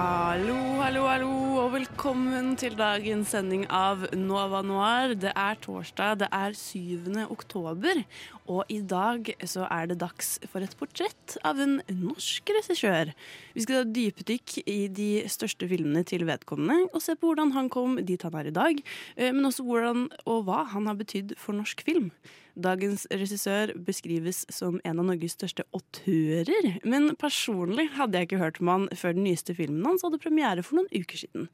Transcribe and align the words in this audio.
Hallo, 0.00 0.80
hallo, 0.80 1.02
hallo, 1.08 1.30
og 1.60 1.72
velkommen 1.72 1.89
til 2.00 2.78
dagens 2.78 3.28
sending 3.34 3.66
av 3.68 4.06
Nova 4.16 4.62
Noir. 4.64 5.12
Det 5.20 5.34
er 5.36 5.58
torsdag, 5.60 6.22
det 6.22 6.28
er 6.32 6.54
7. 6.56 7.26
oktober, 7.28 8.00
og 8.48 8.72
i 8.72 8.78
dag 8.80 9.28
så 9.44 9.66
er 9.68 9.90
det 9.90 9.98
dags 10.00 10.38
for 10.48 10.64
et 10.64 10.72
portrett 10.80 11.36
av 11.44 11.60
en 11.60 11.82
norsk 11.92 12.54
regissør. 12.56 13.12
Vi 13.52 13.66
skal 13.66 13.82
ta 13.82 13.92
dypdykk 13.98 14.56
i 14.64 14.78
de 14.88 15.10
største 15.28 15.68
filmene 15.68 16.00
til 16.08 16.24
vedkommende, 16.24 16.88
og 16.88 17.04
se 17.04 17.18
på 17.20 17.34
hvordan 17.34 17.52
han 17.52 17.68
kom 17.68 17.98
dit 18.00 18.24
han 18.24 18.38
er 18.40 18.48
i 18.48 18.56
dag, 18.62 18.80
eh, 19.16 19.34
men 19.36 19.44
også 19.50 19.68
hvordan 19.68 20.08
og 20.24 20.46
hva 20.48 20.64
han 20.72 20.88
har 20.88 20.96
betydd 20.96 21.36
for 21.36 21.52
norsk 21.58 21.84
film. 21.84 22.14
Dagens 22.60 23.06
regissør 23.12 23.72
beskrives 23.86 24.42
som 24.52 24.80
en 24.84 24.98
av 24.98 25.06
Norges 25.06 25.36
største 25.36 25.64
autører, 25.76 26.80
men 26.84 27.12
personlig 27.20 27.86
hadde 27.94 28.18
jeg 28.18 28.30
ikke 28.30 28.40
hørt 28.42 28.58
om 28.60 28.72
han 28.72 28.88
før 28.96 29.14
den 29.16 29.28
nyeste 29.28 29.54
filmen 29.56 29.86
hans 29.86 30.04
hadde 30.06 30.20
premiere 30.20 30.64
for 30.66 30.80
noen 30.80 30.90
uker 30.90 31.22
siden. 31.22 31.48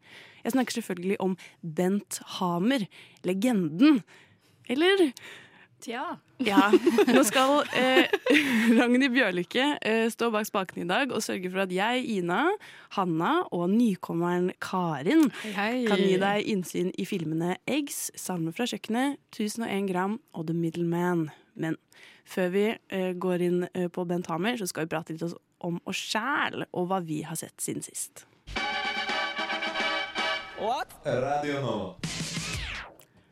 Jeg 0.45 0.55
snakker 0.55 0.79
selvfølgelig 0.79 1.21
om 1.25 1.37
Bent 1.63 2.21
Hamer, 2.37 2.87
legenden. 3.27 4.03
Eller 4.69 5.11
Tja. 5.85 6.17
ja, 6.41 6.71
nå 7.13 7.23
skal 7.29 7.61
eh, 7.77 8.09
Ragnhild 8.79 9.13
Bjørlykke 9.13 9.67
eh, 9.85 10.07
stå 10.11 10.31
bak 10.33 10.49
spakene 10.49 10.87
i 10.87 10.89
dag 10.89 11.13
og 11.13 11.23
sørge 11.25 11.51
for 11.53 11.63
at 11.67 11.73
jeg, 11.75 12.03
Ina, 12.17 12.47
Hanna 12.97 13.33
og 13.55 13.69
nykommeren 13.75 14.51
Karin 14.63 15.29
kan 15.53 16.01
gi 16.01 16.17
deg 16.23 16.49
innsyn 16.53 16.93
i 16.97 17.07
filmene 17.09 17.59
Eggs, 17.69 18.09
Salmer 18.19 18.57
fra 18.57 18.67
kjøkkenet, 18.71 19.21
1001 19.37 19.91
gram 19.93 20.17
og 20.33 20.49
The 20.49 20.57
Middleman. 20.57 21.29
Men 21.55 21.77
før 22.27 22.51
vi 22.57 22.67
eh, 22.73 23.13
går 23.13 23.45
inn 23.47 23.67
eh, 23.73 23.91
på 23.93 24.07
Bent 24.09 24.33
Hamer, 24.33 24.57
så 24.59 24.69
skal 24.71 24.87
vi 24.89 24.95
prate 24.97 25.15
litt 25.15 25.37
om 25.67 25.79
oss 25.85 26.01
sjæl 26.09 26.67
og 26.73 26.89
hva 26.91 27.03
vi 27.05 27.21
har 27.29 27.39
sett 27.39 27.61
siden 27.63 27.85
sist. 27.85 28.27
Radio 31.05 31.61
Nova. 31.61 31.95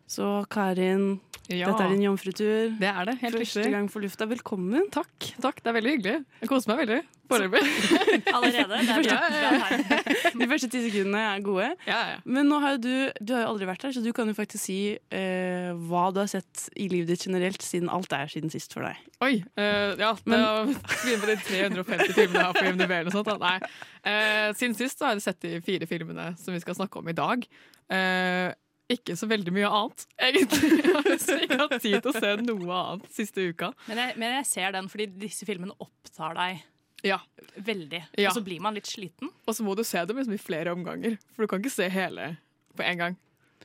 Så 0.07 0.45
Karin, 0.51 1.21
Ja, 1.53 1.67
dette 1.69 1.85
er 1.85 1.91
din 1.93 2.05
jomfrutur. 2.07 2.71
det 2.81 2.89
er 2.89 3.05
det. 3.05 3.15
Helt 3.21 3.35
Første 3.37 3.61
riktig. 3.61 3.73
gang 3.75 3.89
for 3.93 4.01
lufta. 4.01 4.25
Velkommen. 4.31 4.87
Takk. 4.95 5.27
takk, 5.45 5.59
Det 5.61 5.69
er 5.69 5.75
veldig 5.77 5.93
hyggelig. 5.99 6.15
Jeg 6.41 6.49
koser 6.49 6.71
meg 6.73 6.79
veldig 6.87 7.01
foreløpig. 7.29 7.61
Allerede? 8.37 8.79
Det 9.05 9.13
er 9.13 9.59
bra. 9.59 9.99
De 10.41 10.49
første 10.49 10.71
ti 10.73 10.81
sekundene 10.87 11.21
er 11.35 11.43
gode. 11.45 11.69
Ja, 11.89 11.99
ja. 12.15 12.17
Men 12.25 12.49
nå 12.49 12.63
har 12.65 12.77
jo 12.77 12.81
du, 12.87 12.95
du 13.21 13.35
har 13.37 13.45
jo 13.45 13.51
aldri 13.53 13.69
vært 13.69 13.85
her, 13.85 13.93
så 13.97 14.01
du 14.05 14.09
kan 14.17 14.29
jo 14.33 14.37
faktisk 14.39 14.65
si 14.65 14.79
eh, 14.97 15.69
hva 15.89 16.07
du 16.17 16.23
har 16.23 16.33
sett 16.33 16.65
i 16.81 16.89
livet 16.93 17.13
ditt 17.13 17.27
generelt, 17.29 17.61
siden 17.65 17.93
alt 17.93 18.17
er 18.17 18.33
siden 18.33 18.53
sist 18.53 18.73
for 18.73 18.89
deg. 18.89 19.05
Oi. 19.25 19.35
eh, 19.61 19.93
ja, 20.01 20.15
det 20.25 20.41
å 20.41 20.65
begynne 20.73 21.21
på 21.27 21.31
de 21.35 21.39
350 21.45 22.17
filmene 22.17 22.41
jeg 22.41 22.49
har 22.49 22.57
på 22.57 22.67
IMDb. 22.73 22.91
eller 22.91 23.13
noe 23.13 23.21
sånt. 23.21 23.33
Nei. 23.45 23.57
Eh, 24.01 24.51
siden 24.57 24.77
sist 24.81 24.97
så 25.01 25.11
har 25.11 25.17
jeg 25.19 25.29
sett 25.29 25.45
de 25.45 25.61
fire 25.65 25.89
filmene 25.93 26.31
som 26.41 26.57
vi 26.57 26.65
skal 26.65 26.81
snakke 26.81 27.05
om 27.05 27.09
i 27.13 27.17
dag. 27.21 27.45
Eh, 27.93 28.49
ikke 28.93 29.17
så 29.17 29.27
veldig 29.31 29.53
mye 29.55 29.71
annet, 29.71 30.05
egentlig. 30.21 30.71
Jeg 30.85 30.93
har 30.93 31.43
ikke 31.47 31.59
hatt 31.63 31.75
tid 31.81 31.97
til 32.05 32.11
å 32.11 32.21
se 32.21 32.33
noe 32.43 32.79
annet 32.81 33.11
siste 33.17 33.47
uka. 33.49 33.71
Men 33.89 34.01
jeg, 34.03 34.17
men 34.21 34.35
jeg 34.39 34.49
ser 34.51 34.75
den 34.77 34.91
fordi 34.93 35.07
disse 35.25 35.49
filmene 35.49 35.77
opptar 35.81 36.37
deg 36.37 36.63
Ja, 37.05 37.19
veldig. 37.57 38.03
Ja. 38.17 38.31
Og 38.31 38.39
så 38.39 38.45
blir 38.45 38.61
man 38.65 38.77
litt 38.77 38.89
sliten. 38.89 39.33
Og 39.45 39.57
så 39.57 39.65
må 39.65 39.77
du 39.77 39.85
se 39.89 40.05
dem 40.05 40.21
liksom 40.21 40.37
i 40.37 40.41
flere 40.41 40.73
omganger, 40.77 41.17
for 41.33 41.45
du 41.45 41.53
kan 41.53 41.65
ikke 41.65 41.73
se 41.73 41.89
hele 41.93 42.35
på 42.77 42.85
en 42.85 43.01
gang. 43.01 43.17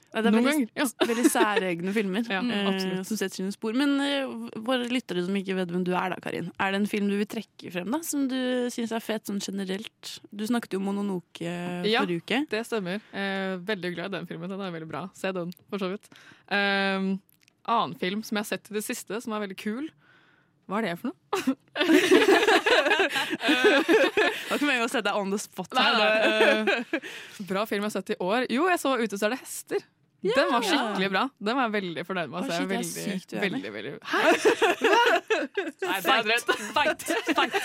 Ja, 0.09 0.23
det 0.25 0.29
er 0.31 0.33
veldig, 0.33 0.51
ganger, 0.51 0.69
ja. 0.73 0.85
veldig 1.05 1.23
særegne 1.29 1.91
filmer 1.93 2.23
Ja, 2.33 2.39
eh, 2.41 3.01
som 3.05 3.19
setter 3.19 3.35
sine 3.37 3.53
spor. 3.53 3.75
Men 3.77 3.91
eh, 4.01 4.31
våre 4.65 4.87
lyttere 4.89 5.21
som 5.27 5.35
ikke 5.37 5.53
vet 5.59 5.69
hvem 5.69 5.83
du 5.85 5.91
er, 5.93 6.15
da, 6.15 6.17
Karin. 6.23 6.49
Er 6.57 6.73
det 6.73 6.79
en 6.81 6.89
film 6.89 7.11
du 7.11 7.17
vil 7.19 7.29
trekke 7.29 7.69
frem 7.75 7.93
da, 7.93 7.99
som 8.05 8.25
du 8.31 8.39
syns 8.73 8.93
er 8.95 9.05
fet 9.05 9.29
sånn 9.29 9.41
generelt? 9.43 10.15
Du 10.33 10.45
snakket 10.49 10.73
jo 10.73 10.81
om 10.81 10.89
Mononoke 10.89 11.45
Ja. 11.85 12.01
forrige 12.01 12.23
uke. 12.25 12.41
Det 12.49 12.63
stemmer. 12.65 13.03
Eh, 13.13 13.53
veldig 13.69 13.93
glad 13.95 14.09
i 14.09 14.17
den 14.17 14.29
filmen. 14.31 14.49
Den 14.49 14.65
er 14.65 14.73
veldig 14.73 14.89
bra. 14.89 15.05
Se 15.17 15.29
den, 15.35 15.53
for 15.69 15.77
så 15.85 15.91
vidt. 15.93 16.09
Eh, 16.49 17.13
annen 17.69 17.95
film 18.01 18.25
som 18.25 18.39
jeg 18.39 18.47
har 18.47 18.51
sett 18.55 18.71
i 18.71 18.77
det 18.79 18.85
siste, 18.87 19.21
som 19.21 19.37
er 19.37 19.45
veldig 19.45 19.59
kul. 19.61 19.91
Hva 20.69 20.81
er 20.81 20.89
det 20.89 20.97
for 21.01 21.09
noe? 21.09 21.19
Da 24.49 24.57
kan 24.57 24.67
vi 24.69 24.75
jo 24.77 24.87
sette 24.89 25.05
deg 25.07 25.17
on 25.17 25.31
the 25.33 25.39
spot 25.41 25.73
her. 25.77 25.95
nei, 25.97 26.65
nei. 26.65 26.99
bra 27.49 27.63
film 27.69 27.81
jeg 27.83 27.87
har 27.87 27.95
sett 27.95 28.11
i 28.13 28.19
år. 28.21 28.45
Jo, 28.53 28.67
jeg 28.69 28.81
så 28.81 28.95
Ute 29.01 29.17
så 29.17 29.29
er 29.29 29.35
det 29.35 29.41
hester. 29.43 29.85
Den 30.23 30.51
var 30.51 30.65
skikkelig 30.65 31.09
bra. 31.13 31.23
Den 31.39 31.55
var 31.55 31.67
jeg 31.67 31.73
veldig 31.77 32.03
fornøyd 32.07 32.31
med. 32.31 32.37
Altså, 32.41 32.65
veldig, 32.67 32.87
sykt 32.91 33.35
veldig, 33.39 33.73
veldig? 33.73 33.93
Nei, 35.85 35.99
det 36.03 36.15
er! 36.15 36.41
Fight! 36.75 37.05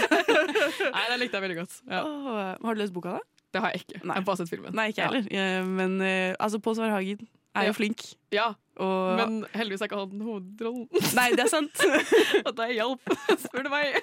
Nei, 0.95 1.05
den 1.11 1.23
likte 1.23 1.39
jeg 1.39 1.45
veldig 1.47 1.59
godt. 1.59 1.79
Ja. 1.91 2.03
Oh, 2.05 2.43
har 2.67 2.77
du 2.77 2.83
lest 2.83 2.95
boka, 2.95 3.17
da? 3.19 3.23
Det 3.55 3.63
har 3.63 3.75
jeg 3.75 3.85
ikke. 3.85 4.01
Jeg 4.03 4.13
har 4.13 4.27
bare 4.27 4.41
sett 4.43 4.51
filmen. 4.51 4.75
Nei, 4.75 4.89
ikke 4.91 5.07
heller. 5.07 5.27
Ja. 5.31 5.47
Eh, 5.61 5.67
Men 5.67 5.97
uh, 6.03 6.35
altså, 6.43 6.59
Pål 6.63 6.79
Sverre 6.79 6.95
Hagen 6.97 7.27
er 7.55 7.69
jo 7.69 7.75
flink. 7.77 8.07
Ja, 8.35 8.53
Og 8.83 9.19
men 9.21 9.35
heldigvis 9.55 9.83
er 9.85 9.91
ikke 9.91 10.01
han 10.01 10.23
hovedrollen. 10.27 10.89
Nei, 11.15 11.29
det 11.39 11.45
er 11.45 11.51
sant. 11.53 11.85
At 12.49 12.57
det 12.59 12.69
hjalp, 12.75 13.13
spør 13.45 13.69
du 13.69 13.71
meg. 13.71 13.99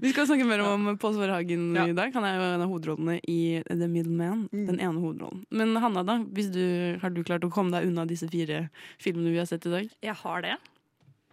Vi 0.00 0.12
skal 0.14 0.28
snakke 0.30 0.46
mer 0.48 0.62
om 0.64 0.88
Pål 1.00 1.18
Sverre 1.18 1.36
Hagen 1.36 1.66
Ja. 1.76 1.84
i 1.90 1.96
dag. 1.96 2.14
Han 2.16 2.24
er 2.24 2.38
jo 2.38 2.46
en 2.46 2.64
av 2.64 2.70
hovedrollene 2.72 3.18
i 3.28 3.38
The 3.68 3.88
Middleman. 3.90 4.46
Mm. 4.54 4.66
Den 4.70 4.80
ene 4.80 5.02
hovedrollen. 5.02 5.44
Men 5.52 5.76
Hanna, 5.82 6.04
da? 6.06 6.16
Hvis 6.32 6.48
du, 6.54 6.62
har 7.02 7.12
du 7.12 7.20
klart 7.26 7.44
å 7.44 7.52
komme 7.52 7.74
deg 7.74 7.90
unna 7.90 8.06
disse 8.08 8.28
fire 8.32 8.68
filmene 9.02 9.34
vi 9.34 9.42
har 9.42 9.48
sett 9.50 9.68
i 9.68 9.74
dag? 9.74 9.92
Jeg 10.06 10.16
har 10.22 10.46
det. 10.46 10.56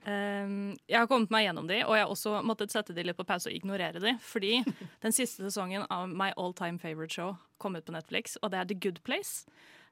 Um, 0.07 0.75
jeg 0.87 0.95
har 1.01 1.07
kommet 1.11 1.31
meg 1.35 1.43
gjennom 1.49 1.65
de, 1.67 1.81
og 1.83 1.95
jeg 1.97 2.05
har 2.05 2.11
også 2.13 2.37
måttet 2.47 2.71
sette 2.71 2.93
de 2.95 3.03
litt 3.03 3.17
på 3.17 3.25
pause 3.27 3.49
og 3.49 3.55
ignorere 3.55 3.99
de. 4.03 4.13
Fordi 4.23 4.61
den 5.03 5.15
siste 5.15 5.43
sesongen 5.47 5.83
av 5.91 6.07
My 6.07 6.29
All 6.39 6.53
Time 6.55 6.79
Favorite 6.79 7.11
Show 7.15 7.33
kom 7.59 7.75
ut 7.75 7.83
på 7.87 7.95
Netflix, 7.95 8.37
og 8.41 8.53
det 8.53 8.61
er 8.61 8.69
The 8.71 8.77
Good 8.87 9.01
Place. 9.07 9.43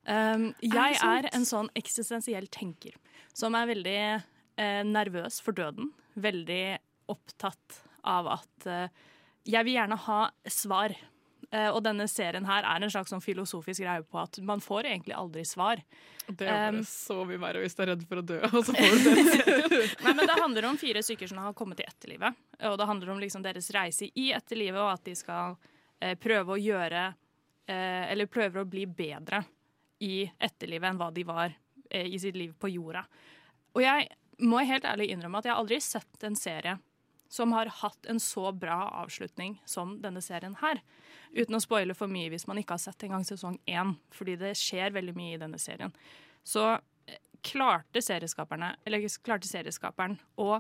Um, 0.05 0.51
jeg 0.61 0.99
er, 1.01 1.25
er 1.25 1.29
en 1.33 1.47
sånn 1.49 1.71
eksistensiell 1.77 2.45
tenker 2.53 2.93
som 3.35 3.55
er 3.57 3.71
veldig 3.73 3.97
eh, 4.05 4.83
nervøs 4.87 5.41
for 5.43 5.55
døden. 5.57 5.91
Veldig 6.13 6.77
opptatt 7.11 7.81
av 8.07 8.29
at 8.37 8.69
eh, 8.69 9.03
jeg 9.45 9.67
vil 9.67 9.77
gjerne 9.79 9.97
ha 10.05 10.21
svar. 10.49 10.95
Eh, 11.51 11.67
og 11.69 11.81
denne 11.85 12.07
serien 12.09 12.47
her 12.47 12.65
er 12.65 12.85
en 12.85 12.91
slags 12.91 13.11
sånn 13.13 13.23
filosofisk 13.23 13.83
greie 13.83 14.05
på 14.07 14.21
at 14.21 14.39
man 14.45 14.63
får 14.63 14.89
egentlig 14.89 15.17
aldri 15.17 15.45
svar. 15.45 15.81
Det 16.27 16.47
er 16.49 16.71
Um, 16.73 16.79
så 16.87 17.19
mye 17.27 17.41
verre 17.41 17.61
hvis 17.61 17.75
du 17.77 17.83
er 17.83 17.91
redd 17.93 18.05
for 18.09 18.21
å 18.21 18.25
dø, 18.25 18.39
og 18.47 18.63
så 18.65 18.73
får 18.73 18.95
du 18.95 19.09
det. 19.11 19.81
Nei, 20.05 20.13
men 20.13 20.23
Det 20.23 20.39
handler 20.39 20.69
om 20.71 20.79
fire 20.81 21.03
stykker 21.05 21.29
som 21.29 21.43
har 21.43 21.53
kommet 21.57 21.81
til 21.81 21.89
etterlivet. 21.89 22.39
Og 22.71 22.79
det 22.81 22.87
handler 22.89 23.13
om 23.13 23.21
liksom 23.21 23.43
deres 23.45 23.69
reise 23.75 24.09
i 24.09 24.31
etterlivet, 24.33 24.79
og 24.81 24.95
at 24.95 25.05
de 25.05 25.13
skal 25.17 25.59
eh, 25.99 26.15
prøve 26.17 26.55
å 26.55 26.61
gjøre 26.61 27.03
eh, 27.67 28.03
Eller 28.09 28.31
prøver 28.31 28.63
å 28.63 28.69
bli 28.69 28.87
bedre 28.89 29.43
i 30.03 30.25
etterlivet 30.39 30.89
enn 30.89 30.99
hva 30.99 31.11
de 31.15 31.23
var 31.27 31.53
eh, 31.89 32.07
i 32.07 32.19
sitt 32.19 32.35
liv 32.35 32.53
på 32.59 32.71
jorda. 32.73 33.05
Og 33.75 33.83
jeg 33.83 34.09
må 34.43 34.59
helt 34.67 34.87
ærlig 34.87 35.11
innrømme 35.13 35.39
at 35.39 35.49
jeg 35.49 35.55
aldri 35.55 35.79
sett 35.83 36.27
en 36.27 36.37
serie 36.39 36.77
som 37.31 37.51
har 37.55 37.71
hatt 37.81 38.05
en 38.05 38.19
så 38.19 38.51
bra 38.51 38.89
avslutning 39.01 39.57
som 39.65 39.97
denne 40.01 40.21
serien 40.21 40.55
her. 40.61 40.81
Uten 41.33 41.57
å 41.57 41.63
spoile 41.63 41.95
for 41.97 42.11
mye 42.11 42.29
hvis 42.31 42.47
man 42.47 42.59
ikke 42.61 42.77
har 42.77 42.83
sett 42.83 43.07
engang 43.07 43.25
sesong 43.27 43.57
én, 43.65 43.95
fordi 44.13 44.37
det 44.39 44.53
skjer 44.59 44.93
veldig 44.95 45.15
mye 45.17 45.35
i 45.35 45.41
denne 45.41 45.59
serien. 45.59 45.93
Så 46.45 46.63
eh, 46.75 47.19
klarte 47.43 48.03
klarte 48.03 49.49
serieskaperen 49.49 50.19
å 50.39 50.51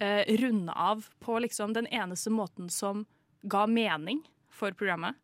eh, 0.00 0.24
runde 0.40 0.72
av 0.72 1.08
på 1.20 1.38
liksom 1.44 1.74
den 1.76 1.90
eneste 1.90 2.30
måten 2.30 2.70
som 2.70 3.04
ga 3.42 3.66
mening 3.66 4.22
for 4.48 4.72
programmet. 4.72 5.18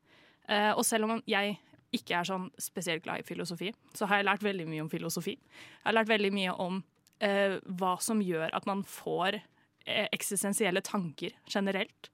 Eh, 0.48 0.72
og 0.72 0.84
selv 0.86 1.08
om 1.08 1.22
jeg 1.26 1.56
ikke 1.96 2.20
er 2.20 2.28
sånn 2.28 2.46
spesielt 2.60 3.04
glad 3.06 3.22
i 3.22 3.26
filosofi, 3.26 3.72
så 3.96 4.08
har 4.10 4.20
jeg 4.20 4.28
lært 4.28 4.46
veldig 4.46 4.68
mye 4.70 4.84
om 4.84 4.92
filosofi. 4.92 5.36
Jeg 5.36 5.86
har 5.88 5.96
lært 5.98 6.12
veldig 6.12 6.32
mye 6.36 6.54
om 6.62 6.80
eh, 7.24 7.58
hva 7.80 7.96
som 8.04 8.22
gjør 8.22 8.54
at 8.56 8.68
man 8.68 8.84
får 8.86 9.40
eh, 9.40 10.06
eksistensielle 10.12 10.82
tanker 10.86 11.36
generelt. 11.50 12.10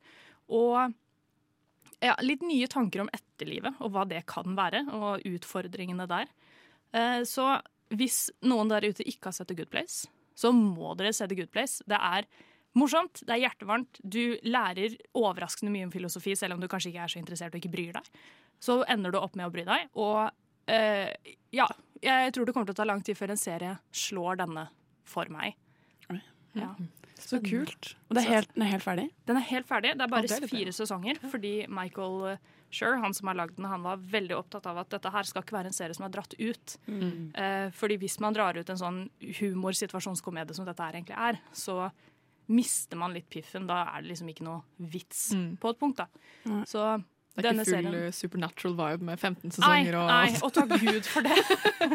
Og 0.52 0.94
ja, 2.02 2.16
litt 2.24 2.42
nye 2.46 2.68
tanker 2.70 3.04
om 3.04 3.10
etterlivet 3.14 3.78
og 3.82 3.94
hva 3.94 4.06
det 4.08 4.24
kan 4.30 4.56
være, 4.58 4.84
og 4.94 5.26
utfordringene 5.28 6.08
der. 6.10 6.32
Eh, 6.92 7.20
så 7.28 7.56
hvis 7.92 8.26
noen 8.46 8.72
der 8.72 8.86
ute 8.88 9.06
ikke 9.06 9.30
har 9.30 9.36
sett 9.36 9.50
The 9.52 9.58
Good 9.58 9.72
Place, 9.72 10.08
så 10.34 10.52
må 10.56 10.94
dere 10.98 11.12
se 11.14 11.28
The 11.28 11.38
Good 11.38 11.52
Place. 11.54 11.84
Det 11.88 11.98
er 11.98 12.26
morsomt, 12.78 13.22
det 13.26 13.36
er 13.36 13.44
hjertevarmt, 13.44 14.00
du 14.02 14.38
lærer 14.48 14.96
overraskende 15.18 15.72
mye 15.74 15.88
om 15.88 15.92
filosofi, 15.94 16.34
selv 16.38 16.56
om 16.56 16.62
du 16.62 16.70
kanskje 16.72 16.92
ikke 16.92 17.04
er 17.04 17.14
så 17.14 17.20
interessert 17.20 17.54
og 17.54 17.60
ikke 17.60 17.74
bryr 17.74 17.98
deg. 17.98 18.10
Så 18.62 18.82
ender 18.90 19.14
du 19.14 19.18
opp 19.18 19.34
med 19.38 19.48
å 19.48 19.52
bry 19.54 19.66
deg. 19.66 19.90
Og 19.98 20.30
eh, 20.70 21.10
ja, 21.54 21.66
jeg 22.02 22.34
tror 22.34 22.46
det 22.46 22.54
kommer 22.54 22.70
til 22.70 22.76
å 22.76 22.82
ta 22.82 22.88
lang 22.88 23.02
tid 23.04 23.18
før 23.18 23.34
en 23.34 23.40
serie 23.40 23.76
slår 24.04 24.42
denne 24.44 24.68
for 25.08 25.30
meg. 25.32 25.58
Ja. 26.52 26.74
Så 27.22 27.38
kult. 27.40 27.94
Og 28.10 28.16
det 28.16 28.24
er 28.24 28.28
helt, 28.28 28.50
den 28.54 28.64
er 28.66 28.74
helt 28.74 28.84
ferdig? 28.84 29.04
Den 29.30 29.38
er 29.38 29.46
helt 29.46 29.68
ferdig. 29.68 29.94
Det 29.96 30.04
er 30.04 30.10
bare 30.10 30.28
det 30.28 30.36
er 30.36 30.50
fire 30.50 30.74
sesonger, 30.74 31.20
fordi 31.32 31.52
Michael 31.70 32.36
Schur, 32.72 32.96
han 33.02 33.14
som 33.14 33.28
har 33.28 33.36
lagd 33.36 33.58
den, 33.58 33.68
han 33.68 33.84
var 33.84 34.00
veldig 34.00 34.34
opptatt 34.38 34.66
av 34.70 34.80
at 34.80 34.90
dette 34.94 35.10
her 35.12 35.28
skal 35.28 35.44
ikke 35.44 35.56
være 35.58 35.70
en 35.70 35.76
serie 35.76 35.96
som 35.96 36.06
er 36.06 36.14
dratt 36.14 36.34
ut. 36.38 36.76
Mm. 36.88 37.28
Eh, 37.36 37.66
fordi 37.76 37.98
hvis 38.00 38.16
man 38.24 38.36
drar 38.36 38.56
ut 38.56 38.72
en 38.72 38.80
sånn 38.80 39.02
humorsituasjonskomedie 39.38 40.56
som 40.56 40.66
dette 40.68 40.86
her 40.86 40.96
egentlig 40.96 41.18
er, 41.20 41.40
så 41.52 41.90
mister 42.52 42.98
man 42.98 43.12
litt 43.14 43.28
piffen. 43.32 43.68
Da 43.68 43.82
er 43.92 44.02
det 44.02 44.14
liksom 44.14 44.32
ikke 44.32 44.46
noe 44.48 44.88
vits 44.92 45.28
på 45.60 45.72
et 45.72 45.80
punkt, 45.82 46.00
da. 46.00 46.08
Mm. 46.48 46.62
Så 46.68 46.86
Det 47.32 47.44
er 47.44 47.48
denne 47.48 47.64
ikke 47.64 47.72
full 47.72 47.86
serien 47.86 47.94
eh, 47.96 48.14
supernatural 48.16 48.74
vibe 48.76 49.06
med 49.08 49.20
15 49.20 49.54
sesonger 49.56 49.96
og 49.96 50.10
nei, 50.10 50.32
og 50.44 50.52
takk 50.52 50.74
Gud 50.82 51.06
for 51.08 51.24
det. 51.24 51.38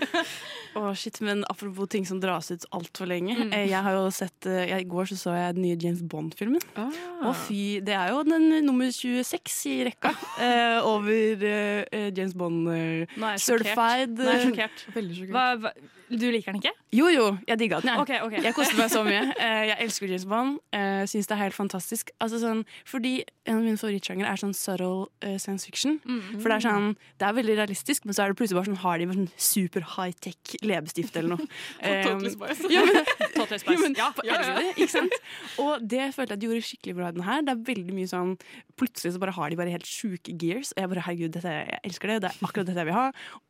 Å, 0.78 0.92
shit, 0.98 1.20
men 1.26 1.44
Apropos 1.50 1.90
ting 1.90 2.06
som 2.06 2.20
dras 2.22 2.52
ut 2.52 2.66
altfor 2.76 3.10
lenge. 3.10 3.36
Mm. 3.38 3.54
Eh, 3.56 3.66
Jeg 3.72 3.82
har 3.86 3.98
jo 3.98 4.08
sett, 4.14 4.46
eh, 4.46 4.74
I 4.78 4.86
går 4.88 5.10
så, 5.12 5.18
så 5.18 5.36
jeg 5.38 5.58
den 5.58 5.66
nye 5.66 5.78
James 5.82 6.02
Bond-filmen. 6.02 6.62
Ah. 6.78 6.90
Å 7.30 7.34
fy, 7.48 7.80
Det 7.86 7.96
er 7.98 8.14
jo 8.14 8.24
den 8.28 8.50
nummer 8.66 8.90
26 8.94 9.60
i 9.74 9.78
rekka 9.90 10.14
eh, 10.44 10.80
over 10.86 11.46
eh, 11.50 12.10
James 12.14 12.36
Bond 12.38 12.70
eh, 12.74 13.06
Nå 13.18 13.30
er 13.30 13.38
jeg 13.38 13.46
certified. 13.46 14.18
Nå 14.18 14.32
er 14.32 14.42
jeg 14.42 14.50
sjokkert. 14.50 14.84
Veldig 14.98 15.20
sjokkert. 15.22 15.38
Hva, 15.38 15.46
hva, 15.62 15.94
du 16.08 16.30
liker 16.32 16.56
den 16.56 16.62
ikke? 16.62 16.72
Jo, 16.96 17.10
jo, 17.12 17.26
jeg 17.50 17.60
digga 17.60 17.82
den. 17.84 17.92
Jeg, 17.92 18.04
okay, 18.06 18.20
ok. 18.24 18.38
jeg 18.46 18.56
koste 18.56 18.78
meg 18.80 18.92
så 18.94 19.04
mye. 19.08 19.24
Eh, 19.48 19.64
jeg 19.70 19.78
elsker 19.86 20.10
James 20.10 20.26
Bond. 20.28 20.56
Uh, 20.76 21.04
Syns 21.08 21.28
det 21.30 21.36
er 21.36 21.40
helt 21.44 21.56
fantastisk. 21.56 22.10
Altså, 22.24 22.40
sånn, 22.42 22.64
fordi 22.88 23.20
En 23.48 23.60
av 23.60 23.64
mine 23.64 23.80
favorittsjangere 23.80 24.32
er 24.32 24.40
sånn 24.42 24.56
subtle 24.58 25.08
science 25.38 25.68
fiction. 25.68 25.98
Mm. 26.08 26.22
For 26.40 26.48
Det 26.48 26.56
er 26.58 26.64
sånn, 26.66 26.88
det 27.20 27.28
er 27.28 27.36
veldig 27.38 27.56
realistisk, 27.60 28.06
men 28.08 28.16
så 28.18 28.24
er 28.24 28.32
det 28.32 28.40
plutselig 28.40 28.58
bare 28.60 28.70
sånn, 28.70 28.80
har 28.84 29.02
de 29.02 29.08
sånn 29.12 29.30
super 29.48 29.86
high-tech 29.96 30.56
leppestift 30.64 31.20
eller 31.20 31.36
noe. 31.36 31.48
Eh, 31.88 32.04
Totally 32.04 32.32
Spice. 32.34 32.70
ja, 32.74 32.82
men, 32.88 33.04
Totally 33.36 33.58
jo, 33.58 33.64
Spice. 33.64 33.82
men, 33.84 33.98
Ja, 34.00 34.08
ja, 34.26 34.38
ja. 34.48 34.62
ikke 34.74 34.90
sant? 34.92 35.18
Og 35.62 35.84
det 35.84 36.08
følte 36.16 36.36
jeg 36.36 36.42
de 36.42 36.50
gjorde 36.50 36.68
skikkelig 36.70 36.96
bra 36.98 37.12
i 37.12 37.18
den 37.18 37.26
her. 37.28 37.44
Det 37.46 37.54
er 37.54 37.66
veldig 37.74 37.98
mye 37.98 38.10
sånn 38.12 38.34
Plutselig 38.78 39.16
så 39.16 39.20
bare 39.22 39.34
har 39.34 39.50
de 39.50 39.58
bare 39.58 39.72
helt 39.74 39.88
sjuke 39.90 40.34
gears. 40.38 40.70
Og 40.76 40.84
jeg 40.84 40.90
bare, 40.92 41.04
herregud, 41.08 41.32
dette, 41.34 41.50
jeg 41.50 41.80
elsker 41.88 42.12
det. 42.12 42.18
Det 42.22 42.30
er 42.30 42.44
akkurat 42.46 42.68
dette 42.70 42.84
jeg 42.84 42.90
vil 42.92 42.98
ha. 42.98 43.06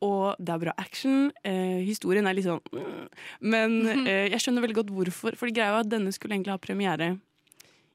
Og 0.07 0.39
det 0.39 0.53
er 0.53 0.61
bra 0.61 0.75
action. 0.79 1.17
Eh, 1.43 1.81
historien 1.83 2.29
er 2.29 2.37
litt 2.37 2.47
sånn 2.47 2.61
mm. 2.71 3.01
Men 3.51 3.75
eh, 4.05 4.29
jeg 4.31 4.39
skjønner 4.45 4.63
veldig 4.63 4.77
godt 4.79 4.93
hvorfor. 4.95 5.35
For 5.39 5.51
greia 5.51 5.73
var 5.75 5.83
at 5.83 5.91
denne 5.91 6.13
skulle 6.15 6.37
egentlig 6.37 6.55
ha 6.55 6.61
premiere 6.63 7.09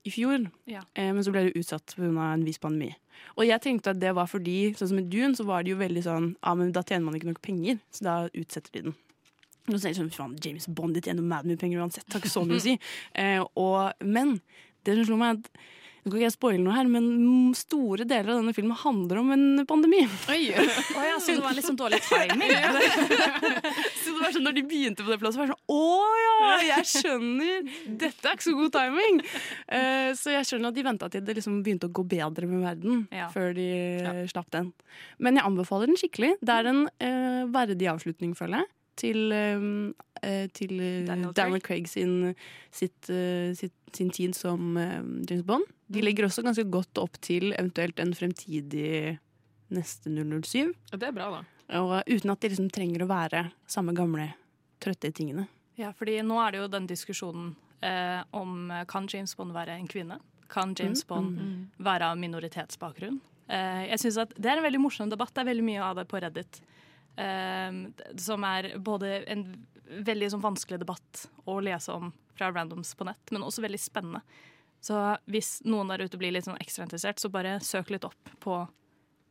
i 0.05 0.11
fjor, 0.11 0.51
Ja. 0.67 0.81
eh, 0.95 1.13
men 1.13 1.23
så 1.23 1.31
ble 1.33 1.45
det 1.51 1.55
utsatt 1.61 1.95
pga. 1.97 2.33
en 2.35 2.45
viss 2.45 2.59
pandemi. 2.59 2.95
Og 3.37 3.47
jeg 3.47 3.61
tenkte 3.63 3.91
at 3.91 4.01
det 4.01 4.15
var 4.15 4.27
fordi, 4.27 4.75
sånn 4.75 4.89
som 4.89 4.99
i 4.99 5.03
Dune, 5.03 5.35
så 5.37 5.45
var 5.47 5.63
det 5.63 5.71
jo 5.71 5.77
veldig 5.77 6.03
sånn 6.03 6.37
Ja, 6.43 6.55
men 6.55 6.73
da 6.73 6.83
tjener 6.83 7.05
man 7.05 7.15
ikke 7.15 7.31
nok 7.31 7.43
penger, 7.43 7.79
så 7.93 8.03
da 8.03 8.29
utsetter 8.35 8.73
de 8.73 8.83
den. 8.83 8.95
Og 9.69 9.75
så 9.79 9.85
jeg 9.93 9.97
sånn, 9.97 10.11
faen, 10.11 10.37
James 10.45 10.67
Bond 10.67 10.95
de 10.95 11.01
tjener 11.01 11.23
mad 11.23 11.45
mye 11.47 11.57
penger 11.57 11.79
uansett, 11.79 12.09
har 12.13 12.21
ikke 12.21 12.33
så 12.33 12.45
mye 12.45 12.59
å 12.59 12.61
si. 12.65 12.79
Eh, 13.15 13.45
og, 13.57 13.93
men 14.03 14.41
det 14.85 14.97
som 14.97 15.05
slo 15.07 15.17
meg, 15.17 15.37
er 15.37 15.39
at 15.39 15.51
nå 16.03 16.11
kan 16.11 16.19
ikke 16.19 16.27
jeg 16.27 16.35
spoile 16.35 16.63
noe 16.65 16.75
her, 16.75 16.89
men 16.91 17.53
store 17.55 18.03
deler 18.11 18.33
av 18.33 18.41
denne 18.41 18.55
filmen 18.57 18.75
handler 18.81 19.21
om 19.21 19.29
en 19.35 19.45
pandemi. 19.71 20.01
Å 20.33 20.37
ja, 21.07 21.19
så 21.23 21.37
det 21.37 21.45
var 21.45 21.55
litt 21.55 21.69
sånn 21.69 21.79
dårlig 21.79 22.01
timing? 22.09 22.51
Så 24.03 24.11
det 24.11 24.19
var 24.19 24.33
sånn, 24.35 24.45
når 24.45 24.57
de 24.57 24.63
begynte 24.67 25.05
på 25.07 25.13
det 25.13 25.19
plasset, 25.23 25.39
var 25.39 25.49
det 25.49 25.55
sånn 25.55 25.77
Å 25.77 26.01
ja, 26.19 26.49
jeg 26.67 26.89
skjønner! 26.91 27.71
Dette 28.03 28.29
er 28.29 28.35
ikke 28.37 28.49
så 28.49 28.55
god 28.59 28.75
timing! 28.75 29.21
Uh, 29.71 30.11
så 30.19 30.35
jeg 30.35 30.49
skjønner 30.49 30.73
at 30.73 30.79
de 30.79 30.85
venta 30.87 31.09
til 31.13 31.25
det 31.27 31.37
liksom 31.39 31.61
begynte 31.63 31.89
å 31.89 31.95
gå 31.95 32.05
bedre 32.11 32.51
med 32.51 32.65
verden, 32.67 33.05
Ja. 33.15 33.29
før 33.33 33.55
de 33.57 33.67
ja. 34.03 34.15
slapp 34.31 34.51
den. 34.55 34.73
Men 35.23 35.39
jeg 35.39 35.47
anbefaler 35.47 35.91
den 35.91 35.99
skikkelig. 36.01 36.35
Det 36.43 36.59
er 36.59 36.71
en 36.73 36.85
uh, 36.91 37.43
verdig 37.55 37.91
avslutning, 37.95 38.35
føler 38.39 38.63
jeg. 38.63 38.73
Til, 39.03 39.33
eh, 39.33 39.63
eh, 40.23 40.49
til 40.53 40.75
eh, 40.77 41.07
Daniel 41.09 41.33
Daniel, 41.33 41.63
Craig 41.65 41.87
sin, 41.89 42.35
sitt, 42.71 43.09
uh, 43.09 43.55
sitt, 43.57 43.73
sin 43.97 44.11
tid 44.13 44.37
som 44.37 44.77
uh, 44.77 45.01
James 45.29 45.47
Bond. 45.49 45.65
De 45.93 46.03
legger 46.05 46.27
også 46.29 46.45
ganske 46.47 46.65
godt 46.73 46.99
opp 47.03 47.19
til 47.25 47.53
eventuelt 47.53 47.99
en 48.01 48.15
fremtidig 48.17 49.19
neste 49.73 50.11
007. 50.13 50.73
Ja, 50.93 50.99
det 51.01 51.09
er 51.11 51.17
bra, 51.17 51.31
da. 51.39 51.43
Og 51.81 51.93
uten 52.11 52.33
at 52.33 52.41
de 52.45 52.51
liksom 52.53 52.69
trenger 52.73 53.05
å 53.05 53.09
være 53.11 53.47
samme 53.71 53.95
gamle, 53.97 54.31
trøtte 54.83 55.13
tingene. 55.17 55.47
Ja, 55.81 55.93
fordi 55.97 56.19
nå 56.27 56.37
er 56.43 56.53
det 56.53 56.61
jo 56.63 56.69
den 56.73 56.89
diskusjonen 56.91 57.55
eh, 57.81 58.21
om 58.37 58.71
eh, 58.71 58.85
kan 58.91 59.07
James 59.09 59.33
Bond 59.39 59.55
være 59.57 59.79
en 59.79 59.89
kvinne? 59.89 60.19
Kan 60.53 60.75
James 60.77 61.01
Mm, 61.05 61.09
Bond 61.09 61.85
være 61.87 62.11
av 62.13 62.19
minoritetsbakgrunn? 62.21 63.21
Eh, 63.49 63.87
jeg 63.89 64.03
synes 64.03 64.19
at 64.27 64.35
Det 64.37 64.51
er 64.53 64.61
en 64.61 64.67
veldig 64.67 64.83
morsom 64.85 65.09
debatt. 65.13 65.33
Det 65.33 65.41
er 65.45 65.49
veldig 65.49 65.65
mye 65.65 65.83
av 65.87 65.97
det 65.97 66.05
på 66.11 66.21
Reddit. 66.21 66.61
Eh, 67.17 67.79
som 68.21 68.45
er 68.45 68.75
både 68.79 69.23
en 69.33 69.47
veldig 70.05 70.29
sånn, 70.35 70.45
vanskelig 70.45 70.81
debatt 70.85 71.27
å 71.49 71.57
lese 71.65 71.93
om 71.97 72.13
fra 72.37 72.51
randoms 72.53 72.95
på 72.97 73.05
nett, 73.09 73.33
men 73.33 73.45
også 73.45 73.65
veldig 73.65 73.81
spennende. 73.81 74.21
Så 74.83 74.99
hvis 75.31 75.61
noen 75.69 75.93
der 75.93 76.03
ute 76.03 76.19
blir 76.19 76.35
litt 76.35 76.49
sånn 76.49 76.61
ekstra 76.63 76.87
interessert, 76.87 77.23
så 77.23 77.31
bare 77.31 77.61
søk 77.63 77.93
litt 77.95 78.07
opp 78.09 78.33
på 78.43 78.57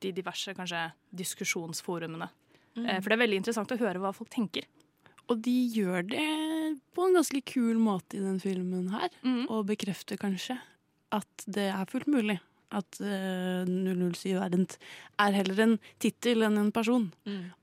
de 0.01 0.13
diverse 0.15 0.53
kanskje 0.57 0.89
diskusjonsforumene. 1.15 2.31
Mm. 2.71 2.85
for 3.03 3.11
det 3.11 3.15
er 3.17 3.19
veldig 3.19 3.37
interessant 3.41 3.71
å 3.75 3.75
høre 3.81 3.99
hva 3.99 4.13
folk 4.15 4.29
tenker. 4.31 4.63
Og 5.27 5.41
de 5.43 5.55
gjør 5.75 6.05
det 6.07 6.27
på 6.95 7.03
en 7.03 7.17
ganske 7.17 7.41
kul 7.43 7.75
måte 7.83 8.15
i 8.15 8.23
den 8.23 8.39
filmen 8.39 8.87
her. 8.93 9.11
Mm. 9.27 9.43
Og 9.51 9.65
bekrefter 9.67 10.19
kanskje 10.19 10.55
at 11.11 11.45
det 11.47 11.67
er 11.71 11.89
fullt 11.91 12.07
mulig. 12.11 12.37
At 12.71 12.99
uh, 13.03 13.67
007 13.67 14.37
er, 14.37 14.55
en, 14.55 14.65
er 15.19 15.37
heller 15.37 15.63
en 15.65 15.77
tittel 16.01 16.45
enn 16.47 16.59
en 16.61 16.71
person. 16.75 17.09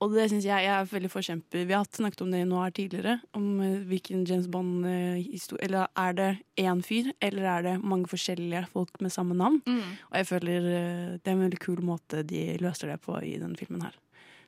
Og 0.01 0.17
det 0.17 0.29
syns 0.33 0.47
jeg 0.49 0.67
jeg 0.67 0.75
er 0.75 0.91
veldig 0.91 1.11
forkjemper. 1.13 1.67
Vi 1.69 1.77
har 1.77 1.87
snakket 1.89 2.25
om 2.25 2.33
det 2.35 2.43
nå 2.49 2.61
her 2.63 2.75
tidligere, 2.77 3.19
om 3.39 3.47
uh, 3.63 3.79
hvilken 3.89 4.27
James 4.29 4.51
Bond-historie 4.53 5.65
Eller 5.65 5.89
er 5.97 6.19
det 6.19 6.31
én 6.61 6.83
fyr, 6.85 7.13
eller 7.25 7.49
er 7.55 7.63
det 7.69 7.77
mange 7.85 8.11
forskjellige 8.11 8.67
folk 8.73 9.01
med 9.01 9.15
samme 9.15 9.37
navn? 9.39 9.63
Og 10.11 10.21
jeg 10.21 10.31
føler 10.33 10.69
uh, 10.69 11.17
det 11.17 11.25
er 11.25 11.37
en 11.37 11.47
veldig 11.47 11.63
kul 11.63 11.81
måte 11.85 12.23
de 12.27 12.45
løser 12.63 12.93
det 12.93 13.01
på 13.05 13.17
i 13.23 13.39
denne 13.41 13.57
filmen 13.59 13.87
her. 13.87 13.97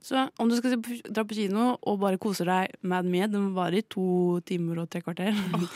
Så 0.00 0.23
om 0.41 0.49
du 0.49 0.56
skal 0.56 0.79
dra 1.12 1.25
på 1.29 1.37
kino 1.37 1.75
og 1.76 1.99
bare 2.00 2.19
kose 2.20 2.47
deg 2.49 2.73
mad 2.88 3.05
med, 3.05 3.35
den 3.35 3.50
varer 3.56 3.82
i 3.82 3.85
to 3.85 4.41
timer 4.49 4.81
og 4.82 4.88
tre 4.93 5.02
kvarter. 5.05 5.37
Oh, 5.52 5.67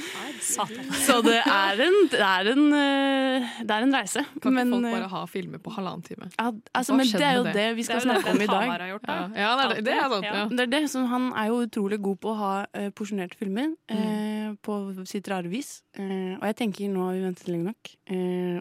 Så 1.04 1.18
det 1.24 1.40
er 1.40 1.82
en, 1.84 1.98
det 2.12 2.20
er 2.24 2.48
en, 2.54 2.64
eh, 2.78 3.50
det 3.60 3.74
er 3.76 3.84
en 3.84 3.94
reise. 3.94 4.24
Kan 4.40 4.56
Men, 4.56 4.72
ikke 4.72 4.80
folk 4.80 4.88
eh, 4.88 4.96
bare 4.96 5.10
ha 5.12 5.22
filmer 5.28 5.60
på 5.60 5.74
halvannen 5.76 6.04
time? 6.06 6.30
ja, 6.38 6.50
altså, 6.72 6.96
men 6.96 7.06
det 7.06 7.22
er 7.22 7.36
jo 7.36 7.44
det 7.44 7.54
det? 7.54 7.66
vi 7.76 7.84
skal 7.86 8.00
snakke 8.00 8.32
om 8.32 8.40
i 8.40 8.48
dag. 8.48 8.72
Gjort, 8.88 9.06
da. 9.06 9.18
Ja, 9.36 9.50
ja 9.60 9.68
det, 9.74 9.92
er, 9.92 10.08
sant. 10.08 10.24
Ja. 10.24 10.46
Det 10.50 10.66
er 10.66 10.72
det, 10.72 10.82
som 10.90 11.04
Han 11.12 11.30
er 11.32 11.50
jo 11.52 11.60
utrolig 11.66 12.00
god 12.02 12.16
på 12.24 12.32
å 12.32 12.38
ha 12.38 12.52
uh, 12.64 12.88
porsjonerte 12.96 13.36
filmer 13.38 13.74
eh, 13.92 14.56
på 14.64 14.78
sitt 15.08 15.28
rare 15.28 15.52
vis. 15.52 15.82
Uh, 15.98 16.40
og 16.40 16.48
jeg 16.48 16.58
tenker 16.62 16.92
nå 16.92 17.04
har 17.08 17.18
vi 17.18 17.24
ventet 17.26 17.52
lenge 17.52 17.72
nok, 17.72 17.92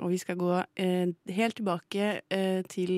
og 0.04 0.12
vi 0.12 0.20
skal 0.22 0.38
gå 0.40 0.52
helt 1.36 1.56
tilbake 1.58 2.10
til 2.72 2.94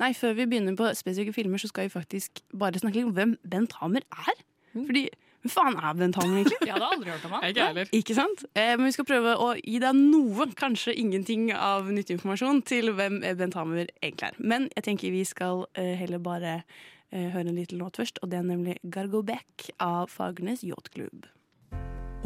Nei, 0.00 0.10
før 0.16 0.34
vi 0.36 0.46
begynner 0.48 0.76
på 0.78 0.88
spesifikke 0.96 1.34
filmer, 1.34 1.60
så 1.62 1.70
skal 1.70 1.86
vi 1.86 1.92
faktisk 1.96 2.42
bare 2.52 2.82
snakke 2.82 3.00
litt 3.00 3.08
om 3.10 3.16
hvem 3.16 3.36
Bent 3.48 3.78
Hamer 3.80 4.04
er. 4.12 4.42
Fordi 4.76 5.06
hvem 5.46 5.52
faen 5.52 5.78
er 5.78 5.94
Bent 5.98 6.18
Hamer, 6.18 6.40
egentlig? 6.40 6.58
Jeg 6.68 6.74
hadde 6.74 6.90
aldri 6.96 7.12
hørt 7.12 7.28
om 7.28 7.36
han. 7.36 7.46
Ikke 7.48 7.68
heller. 7.70 7.92
Ikke 7.94 8.16
sant? 8.18 8.44
Eh, 8.54 8.72
men 8.76 8.88
vi 8.88 8.96
skal 8.96 9.08
prøve 9.08 9.36
å 9.38 9.52
gi 9.60 9.78
deg 9.82 10.00
noe, 10.00 10.48
kanskje 10.58 10.96
ingenting 10.98 11.48
av 11.54 11.88
nyttig 11.92 12.18
informasjon 12.18 12.62
til 12.66 12.92
hvem 12.96 13.20
Bent 13.38 13.56
Hamer 13.58 13.86
egentlig 14.02 14.30
er. 14.30 14.42
Men 14.42 14.68
jeg 14.74 14.88
tenker 14.90 15.14
vi 15.14 15.24
skal 15.28 15.64
eh, 15.78 15.94
heller 16.00 16.22
bare 16.22 16.58
eh, 16.58 17.30
høre 17.34 17.48
en 17.48 17.58
liten 17.58 17.80
låt 17.82 18.00
først, 18.00 18.20
og 18.22 18.32
det 18.32 18.40
er 18.40 18.48
nemlig 18.50 18.78
Gargo 18.84 19.22
Back 19.26 19.70
av 19.78 20.10
Fagernes 20.12 20.66
Yachtklubb. 20.66 21.30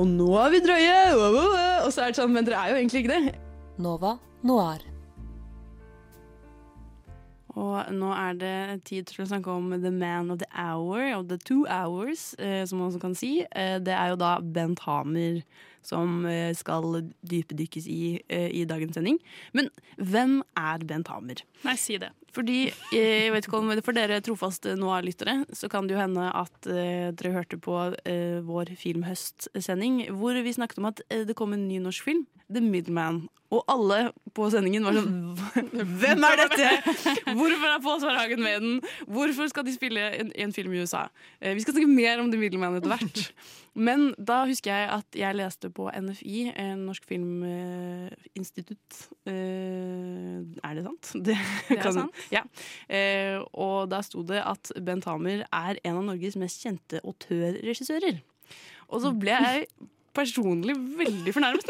Og 0.00 0.06
nå 0.08 0.30
er 0.40 0.54
vi 0.54 0.62
drøye! 0.64 0.98
Og 1.84 1.90
så 1.92 2.06
er 2.06 2.14
det 2.14 2.20
sånn, 2.22 2.32
men 2.32 2.46
dere 2.46 2.62
er 2.62 2.72
jo 2.72 2.80
egentlig 2.80 3.04
ikke 3.04 3.18
det. 3.18 3.36
Nova 3.80 4.16
Noir. 4.46 4.89
Og 7.58 7.90
nå 7.94 8.12
er 8.14 8.36
det 8.38 8.84
tid 8.86 9.08
til 9.10 9.24
å 9.24 9.28
snakke 9.30 9.50
om 9.50 9.72
The 9.72 9.90
Man 9.90 10.30
of 10.30 10.38
the 10.38 10.48
Hour, 10.54 11.08
of 11.16 11.26
the 11.32 11.38
Two 11.38 11.64
Hours, 11.66 12.34
eh, 12.38 12.62
som 12.66 12.78
man 12.78 12.90
også 12.90 13.02
kan 13.02 13.16
si. 13.18 13.40
Eh, 13.50 13.78
det 13.82 13.94
er 13.96 14.12
jo 14.12 14.20
da 14.20 14.36
Bent 14.40 14.84
Hamer 14.86 15.42
som 15.82 16.26
eh, 16.28 16.52
skal 16.56 17.00
dypdykkes 17.26 17.88
i 17.90 18.20
eh, 18.28 18.48
i 18.54 18.64
dagens 18.68 18.94
sending. 18.94 19.18
Men 19.56 19.70
hvem 19.96 20.40
er 20.56 20.84
Bent 20.86 21.10
Hamer? 21.10 21.42
Nei, 21.64 21.76
si 21.80 21.98
det. 22.00 22.12
Fordi, 22.32 22.68
eh, 22.92 23.24
jeg 23.26 23.32
vet 23.34 23.44
ikke 23.48 23.58
om 23.58 23.70
For 23.82 23.92
dere 23.96 24.20
trofaste 24.22 24.76
Noah-lyttere, 24.78 25.44
så 25.52 25.68
kan 25.68 25.86
det 25.88 25.94
jo 25.96 26.00
hende 26.02 26.28
at 26.30 26.66
eh, 26.70 27.10
dere 27.16 27.32
hørte 27.34 27.58
på 27.58 27.74
eh, 28.06 28.38
vår 28.46 28.70
Filmhøst-sending, 28.78 30.10
hvor 30.14 30.34
vi 30.42 30.52
snakket 30.54 30.78
om 30.78 30.84
at 30.92 31.00
eh, 31.10 31.24
det 31.26 31.34
kom 31.38 31.52
en 31.56 31.66
ny 31.68 31.78
norsk 31.82 32.02
film, 32.06 32.26
The 32.52 32.60
Midman. 32.62 33.28
Og 33.50 33.64
alle 33.66 34.12
på 34.34 34.46
sendingen 34.52 34.84
var 34.86 34.94
sånn 34.94 35.34
Hvem 35.74 36.22
er 36.22 36.36
dette?! 36.38 36.68
Hvorfor 37.34 37.66
er 37.66 37.80
Pål 37.82 37.98
Svarhagen 38.04 38.38
med 38.44 38.60
den?! 38.62 38.76
Hvorfor 39.10 39.48
skal 39.50 39.66
de 39.66 39.72
spille 39.74 40.04
en 40.20 40.30
en 40.38 40.52
film 40.54 40.72
i 40.76 40.78
USA. 40.84 41.08
Eh, 41.42 41.54
vi 41.58 41.60
skal 41.64 41.74
snakke 41.74 41.90
mer 41.90 42.20
om 42.22 42.30
The 42.30 42.38
Middleman 42.38 42.76
etter 42.78 42.92
hvert. 42.94 43.24
Men 43.74 44.14
da 44.18 44.44
husker 44.46 44.70
jeg 44.70 44.86
at 45.00 45.18
jeg 45.18 45.34
leste 45.38 45.70
på 45.74 45.88
NFI, 45.94 46.52
Norsk 46.78 47.04
Filminstitutt. 47.10 48.96
Eh, 49.30 50.40
er 50.66 50.74
det 50.78 50.84
sant? 50.86 51.10
Det, 51.14 51.36
Det 51.68 51.78
er 51.78 51.82
kan- 51.82 51.92
sant. 52.00 52.19
Ja. 52.36 52.42
Eh, 52.88 53.38
og 53.54 53.88
da 53.90 54.00
sto 54.06 54.22
det 54.26 54.42
at 54.44 54.72
Bent 54.82 55.04
Hamer 55.10 55.46
er 55.52 55.80
en 55.84 55.96
av 55.96 56.04
Norges 56.10 56.36
mest 56.36 56.62
kjente 56.64 57.00
autørregissører. 57.04 58.20
Og 58.90 59.02
så 59.04 59.12
ble 59.16 59.30
jeg 59.36 59.66
personlig 60.10 60.74
veldig 60.98 61.30
fornærmet. 61.32 61.68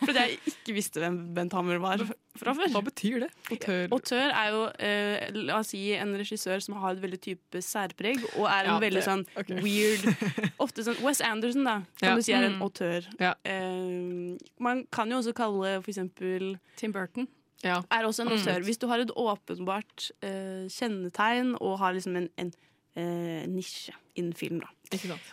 Fordi 0.00 0.14
jeg 0.16 0.38
ikke 0.48 0.72
visste 0.72 1.02
hvem 1.02 1.18
Bent 1.36 1.52
Hamer 1.52 1.76
var 1.82 2.00
fra 2.40 2.54
før. 2.56 2.70
Hva 2.72 2.80
betyr 2.86 3.26
det? 3.26 3.28
Autør? 3.52 3.92
Autør 3.92 4.32
er 4.32 4.48
jo 4.54 4.62
eh, 4.80 5.26
la 5.36 5.58
oss 5.60 5.74
si, 5.74 5.82
en 5.92 6.14
regissør 6.16 6.64
som 6.64 6.78
har 6.80 6.96
et 6.96 7.02
veldig 7.04 7.20
type 7.26 7.60
særpreg, 7.62 8.24
og 8.38 8.48
er 8.48 8.64
en 8.64 8.72
Ja, 8.72 8.78
veldig 8.86 9.02
det- 9.02 9.04
sånn 9.04 9.26
okay. 9.36 9.60
weird 9.60 10.50
Ofte 10.64 10.86
sånn 10.88 10.96
Wes 11.04 11.20
Anderson, 11.20 11.64
da, 11.68 11.76
kan 12.00 12.08
Ja. 12.08 12.14
du 12.16 12.22
si 12.24 12.32
er 12.32 12.44
en 12.48 12.56
Mm. 12.56 12.62
autør. 12.64 13.04
Ja. 13.20 13.34
Eh, 13.44 14.38
man 14.58 14.86
kan 14.90 15.10
jo 15.12 15.18
også 15.20 15.34
kalle 15.36 15.82
for 15.84 15.90
eksempel 15.92 16.56
Tim 16.80 16.90
Burton. 16.96 17.28
Ja. 17.64 17.80
er 17.90 18.06
også 18.06 18.24
en 18.26 18.32
Mm. 18.34 18.64
Hvis 18.66 18.78
du 18.78 18.86
har 18.90 19.00
et 19.00 19.10
åpenbart 19.16 20.10
uh, 20.24 20.64
kjennetegn 20.68 21.54
og 21.60 21.78
har 21.80 21.94
liksom 21.96 22.16
en, 22.16 22.28
en 22.38 22.52
uh, 22.98 23.44
nisje 23.50 23.94
innen 24.14 24.34
film, 24.36 24.60
da. 24.60 24.68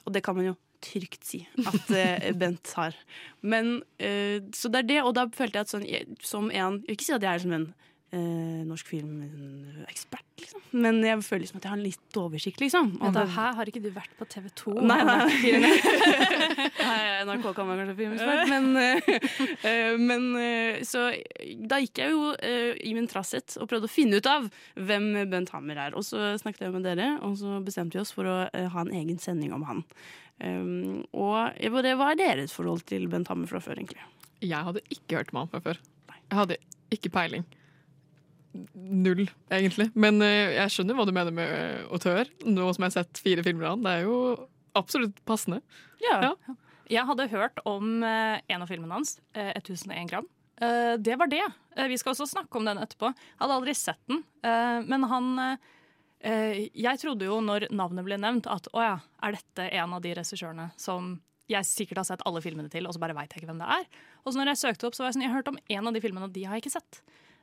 Og 0.05 0.13
det 0.13 0.23
kan 0.23 0.35
man 0.35 0.51
jo 0.51 0.55
trygt 0.81 1.25
si 1.27 1.43
at 1.59 1.91
uh, 1.91 2.31
Bent 2.39 2.73
har. 2.77 2.95
Men, 3.41 3.81
så 4.55 4.71
det 4.71 4.81
er 4.81 4.89
det, 4.89 4.99
og 5.03 5.13
da 5.15 5.27
følte 5.29 5.59
jeg 5.59 5.67
at 5.67 5.73
sånn, 5.73 5.85
jeg, 5.85 6.17
som 6.25 6.49
en 6.49 6.81
Jeg 6.81 6.87
vil 6.87 6.97
ikke 6.97 7.09
si 7.09 7.17
at 7.17 7.27
jeg 7.27 7.33
er 7.33 7.43
som 7.43 7.57
en 7.57 7.67
eh, 8.11 8.61
norsk 8.67 8.87
filmekspert, 8.91 10.25
liksom. 10.41 10.61
Men 10.83 10.99
jeg 11.05 11.21
føler 11.25 11.43
liksom 11.45 11.59
at 11.59 11.65
jeg 11.67 11.73
har 11.73 11.81
litt 11.81 12.17
oversikt, 12.19 12.61
liksom. 12.63 12.91
Over- 13.01 13.29
her 13.35 13.53
har 13.57 13.71
ikke 13.71 13.81
du 13.83 13.89
vært 13.95 14.13
på 14.19 14.27
TV 14.31 14.49
2. 14.61 14.73
Nei, 14.81 14.99
nei. 15.07 15.17
Nei, 16.81 16.99
NRK 17.27 17.45
kan 17.55 17.69
være 17.69 17.85
kanskje 17.85 17.97
filmekspert, 18.01 18.51
men, 18.51 18.69
eh, 18.81 19.11
eh, 19.71 19.97
men 19.99 20.27
eh, 20.39 20.81
Så 20.87 21.07
da 21.67 21.79
gikk 21.83 22.01
jeg 22.03 22.15
jo 22.15 22.31
eh, 22.39 22.73
i 22.83 22.93
min 22.97 23.07
trasshet 23.11 23.57
og 23.61 23.69
prøvde 23.71 23.89
å 23.89 23.91
finne 23.91 24.19
ut 24.19 24.27
av 24.31 24.49
hvem 24.75 25.11
Bent 25.31 25.53
Hammer 25.55 25.79
er. 25.87 25.95
Og 25.97 26.03
så 26.07 26.33
snakket 26.41 26.67
jeg 26.67 26.75
med 26.75 26.87
dere, 26.87 27.13
og 27.23 27.37
så 27.39 27.59
bestemte 27.63 27.97
vi 27.97 28.03
oss 28.03 28.13
for 28.15 28.27
å 28.27 28.37
eh, 28.51 28.67
ha 28.71 28.85
en 28.85 28.93
egen 29.01 29.19
sending 29.21 29.53
om 29.55 29.63
han. 29.69 29.85
Um, 30.41 31.03
og 31.13 31.53
hva 31.69 31.83
er 31.85 32.17
deres 32.17 32.53
forhold 32.55 32.81
til 32.89 33.05
Bent 33.11 33.29
Hammer 33.29 33.49
fra 33.51 33.61
før, 33.61 33.77
egentlig? 33.77 34.01
Jeg 34.41 34.57
hadde 34.65 34.81
ikke 34.89 35.19
hørt 35.19 35.29
om 35.35 35.43
han 35.43 35.51
fra 35.51 35.61
før. 35.61 35.77
Jeg 36.09 36.37
hadde 36.39 36.57
ikke 36.95 37.11
peiling. 37.13 37.43
Null, 38.75 39.25
egentlig. 39.53 39.87
Men 39.95 40.21
eh, 40.25 40.57
jeg 40.57 40.73
skjønner 40.73 40.97
hva 40.97 41.05
du 41.07 41.13
mener 41.15 41.35
med 41.35 41.53
eh, 41.55 41.85
autør. 41.93 42.29
Nå 42.47 42.67
som 42.73 42.83
jeg 42.85 42.91
har 42.91 42.97
sett 42.97 43.21
fire 43.23 43.45
filmer 43.45 43.69
av 43.69 43.77
han. 43.77 43.85
Det 43.85 43.93
er 43.93 44.05
jo 44.07 44.17
absolutt 44.79 45.21
passende. 45.27 45.61
Ja. 46.03 46.17
Ja. 46.31 46.55
Jeg 46.91 47.07
hadde 47.07 47.29
hørt 47.31 47.61
om 47.69 48.03
eh, 48.03 48.41
en 48.51 48.65
av 48.65 48.71
filmene 48.71 48.97
hans, 48.97 49.17
eh, 49.37 49.53
1001 49.55 50.11
gram. 50.11 50.29
Det 50.61 51.15
var 51.17 51.25
det. 51.25 51.41
Vi 51.89 51.95
skal 51.97 52.11
også 52.11 52.27
snakke 52.29 52.59
om 52.59 52.67
den 52.67 52.77
etterpå. 52.77 53.09
Jeg 53.15 53.39
hadde 53.41 53.55
aldri 53.55 53.73
sett 53.73 53.97
den. 54.11 54.19
Men 54.85 55.07
han 55.09 55.29
Jeg 56.21 56.99
trodde 57.01 57.25
jo 57.25 57.39
når 57.41 57.65
navnet 57.73 58.05
ble 58.05 58.19
nevnt, 58.21 58.45
at 58.45 58.69
å 58.69 58.83
ja, 58.83 58.91
er 59.25 59.39
dette 59.39 59.65
en 59.79 59.95
av 59.97 60.03
de 60.05 60.11
regissørene 60.19 60.67
som 60.77 61.15
jeg 61.49 61.65
sikkert 61.65 62.03
har 62.03 62.07
sett 62.11 62.21
alle 62.29 62.43
filmene 62.45 62.69
til, 62.69 62.85
og 62.85 62.93
så 62.93 63.01
bare 63.01 63.15
veit 63.17 63.33
jeg 63.33 63.41
ikke 63.41 63.49
hvem 63.49 63.63
det 63.63 63.71
er. 63.79 63.89
Og 64.21 64.29
så 64.29 64.37
når 64.37 64.53
jeg 64.53 64.61
søkte 64.61 64.85
opp, 64.87 64.95
så 64.97 65.01
var 65.03 65.09
jeg 65.09 65.17
sånn, 65.17 65.25
jeg 65.25 65.33
har 65.33 65.41
hørt 65.41 65.51
om 65.51 65.59
en 65.65 65.89
av 65.89 65.97
de 65.97 66.03
filmene, 66.03 66.29
og 66.29 66.35
de 66.35 66.45
har 66.45 66.57
jeg 66.59 66.67
ikke 66.67 66.75
sett. 66.77 67.01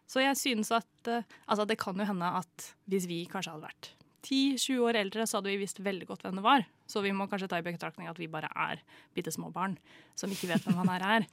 Så 0.08 0.24
jeg 0.24 0.40
synes 0.40 0.72
at 0.72 1.10
eh, 1.12 1.24
Altså, 1.46 1.66
det 1.68 1.78
kan 1.80 1.96
jo 1.98 2.08
hende 2.08 2.32
at 2.40 2.72
hvis 2.88 3.08
vi 3.10 3.22
kanskje 3.30 3.54
hadde 3.54 3.68
vært 3.68 3.92
10-20 4.28 4.82
år 4.84 4.98
eldre, 4.98 5.24
så 5.28 5.38
hadde 5.38 5.52
vi 5.52 5.60
visst 5.62 5.78
veldig 5.80 6.08
godt 6.08 6.24
hvem 6.26 6.40
det 6.40 6.44
var. 6.44 6.64
Så 6.90 7.00
vi 7.04 7.14
må 7.14 7.28
kanskje 7.30 7.48
ta 7.48 7.60
i 7.60 7.64
betraktning 7.64 8.10
at 8.10 8.18
vi 8.18 8.28
bare 8.30 8.50
er 8.50 8.82
bitte 9.16 9.32
små 9.32 9.52
barn 9.54 9.76
som 10.18 10.32
ikke 10.32 10.50
vet 10.50 10.64
hvem 10.66 10.80
han 10.80 10.90
her 10.90 11.04
er. 11.16 11.26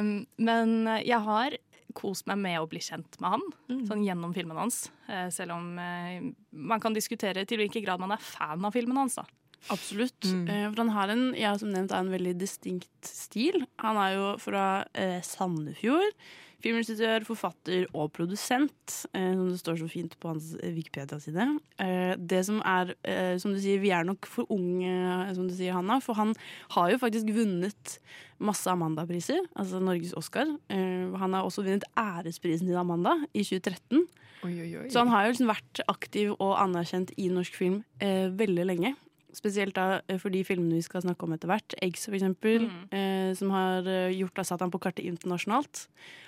Um, 0.00 0.10
men 0.48 0.74
jeg 1.06 1.20
har 1.22 1.56
kost 1.96 2.26
meg 2.30 2.38
med 2.42 2.58
å 2.60 2.68
bli 2.70 2.80
kjent 2.82 3.18
med 3.22 3.34
han, 3.34 3.44
sånn 3.88 4.04
gjennom 4.06 4.34
filmen 4.34 4.58
hans. 4.58 4.84
Eh, 5.10 5.28
selv 5.34 5.56
om 5.56 5.78
eh, 5.82 6.22
man 6.50 6.82
kan 6.82 6.94
diskutere 6.96 7.44
til 7.48 7.60
hvilken 7.62 7.84
grad 7.84 8.02
man 8.02 8.14
er 8.14 8.22
fan 8.22 8.64
av 8.66 8.74
filmen 8.76 9.00
hans. 9.00 9.18
da. 9.20 9.26
Absolutt. 9.68 10.24
Mm. 10.24 10.46
for 10.70 10.80
han 10.80 10.92
har 10.94 11.10
en, 11.12 11.24
ja, 11.36 11.52
som 11.58 11.72
nevnt, 11.72 11.92
er 11.92 12.04
en 12.04 12.14
veldig 12.14 12.36
distinkt 12.40 13.10
stil. 13.10 13.64
Han 13.82 13.98
er 14.00 14.14
jo 14.16 14.28
fra 14.40 14.68
eh, 14.94 15.18
Sandefjord. 15.26 16.14
Filminstruktør, 16.60 17.24
forfatter 17.24 17.86
og 17.96 18.10
produsent, 18.16 18.96
eh, 19.14 19.32
som 19.32 19.46
det 19.48 19.60
står 19.62 19.78
så 19.80 19.90
fint 19.90 20.16
på 20.20 20.32
hans 20.32 20.52
eh, 20.60 20.74
Wikipedia-side. 20.76 21.46
Eh, 21.80 22.14
det 22.18 22.42
som 22.48 22.60
er, 22.60 22.94
som 23.40 23.54
du 23.54 23.60
sier, 23.62 23.80
vi 23.80 23.94
er 23.96 24.04
nok 24.08 24.28
for 24.28 24.50
unge, 24.52 24.92
som 25.36 25.48
du 25.48 25.54
sier, 25.56 25.76
Hanna. 25.76 26.00
For 26.04 26.18
han 26.18 26.34
har 26.76 26.92
jo 26.92 27.00
faktisk 27.00 27.32
vunnet 27.36 27.98
masse 28.40 28.70
Amanda-priser, 28.72 29.44
altså 29.58 29.80
Norges 29.84 30.14
Oscar. 30.16 30.48
Eh, 30.72 31.12
han 31.20 31.36
har 31.36 31.44
også 31.44 31.64
vunnet 31.66 31.86
æresprisen 31.98 32.70
til 32.70 32.78
Amanda 32.80 33.16
i 33.34 33.44
2013. 33.44 34.06
Oi, 34.40 34.54
oi, 34.54 34.70
oi. 34.80 34.86
Så 34.88 35.02
han 35.02 35.12
har 35.12 35.26
jo 35.26 35.34
liksom 35.34 35.50
vært 35.50 35.82
aktiv 35.92 36.32
og 36.38 36.54
anerkjent 36.62 37.12
i 37.20 37.28
norsk 37.32 37.56
film 37.56 37.82
eh, 38.00 38.28
veldig 38.32 38.66
lenge. 38.72 38.94
Spesielt 39.36 39.76
da 39.78 40.00
eh, 40.06 40.18
for 40.20 40.32
de 40.34 40.42
filmene 40.46 40.78
vi 40.78 40.86
skal 40.86 41.04
snakke 41.04 41.26
om 41.26 41.36
etter 41.36 41.50
hvert. 41.50 41.76
'Eggs', 41.78 42.08
for 42.08 42.18
eksempel. 42.18 42.66
Eh, 42.90 43.30
som 43.38 43.54
har 43.54 43.86
eh, 43.86 44.16
gjort 44.18 44.42
han 44.50 44.74
på 44.74 44.82
kartet 44.82 45.06
internasjonalt. 45.06 45.86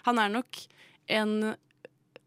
Han 0.08 0.18
er 0.18 0.32
nok 0.40 0.64
en 1.08 1.54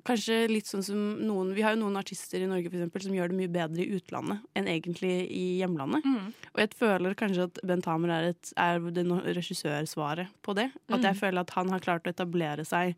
Kanskje 0.05 0.43
litt 0.51 0.67
sånn 0.69 0.83
som 0.85 0.97
noen 1.25 1.55
Vi 1.57 1.63
har 1.65 1.73
jo 1.73 1.81
noen 1.81 1.97
artister 1.97 2.43
i 2.43 2.45
Norge 2.45 2.69
for 2.69 2.77
eksempel, 2.77 3.01
som 3.01 3.15
gjør 3.15 3.31
det 3.31 3.37
mye 3.39 3.49
bedre 3.49 3.81
i 3.81 3.97
utlandet 3.97 4.43
enn 4.53 4.67
egentlig 4.69 5.13
i 5.33 5.45
hjemlandet. 5.57 6.05
Og 6.53 6.61
jeg 6.61 6.77
føler 6.77 7.17
kanskje 7.17 7.47
at 7.49 7.57
Bent 7.65 7.89
Hamer 7.89 8.13
er, 8.13 8.27
et, 8.35 8.51
er 8.53 8.85
det 8.93 9.05
regissørsvaret 9.09 10.29
på 10.45 10.53
det. 10.53 10.69
At 10.93 11.01
jeg 11.09 11.17
føler 11.23 11.41
at 11.41 11.55
han 11.57 11.73
har 11.73 11.81
klart 11.81 12.05
å 12.05 12.13
etablere 12.13 12.67
seg 12.69 12.93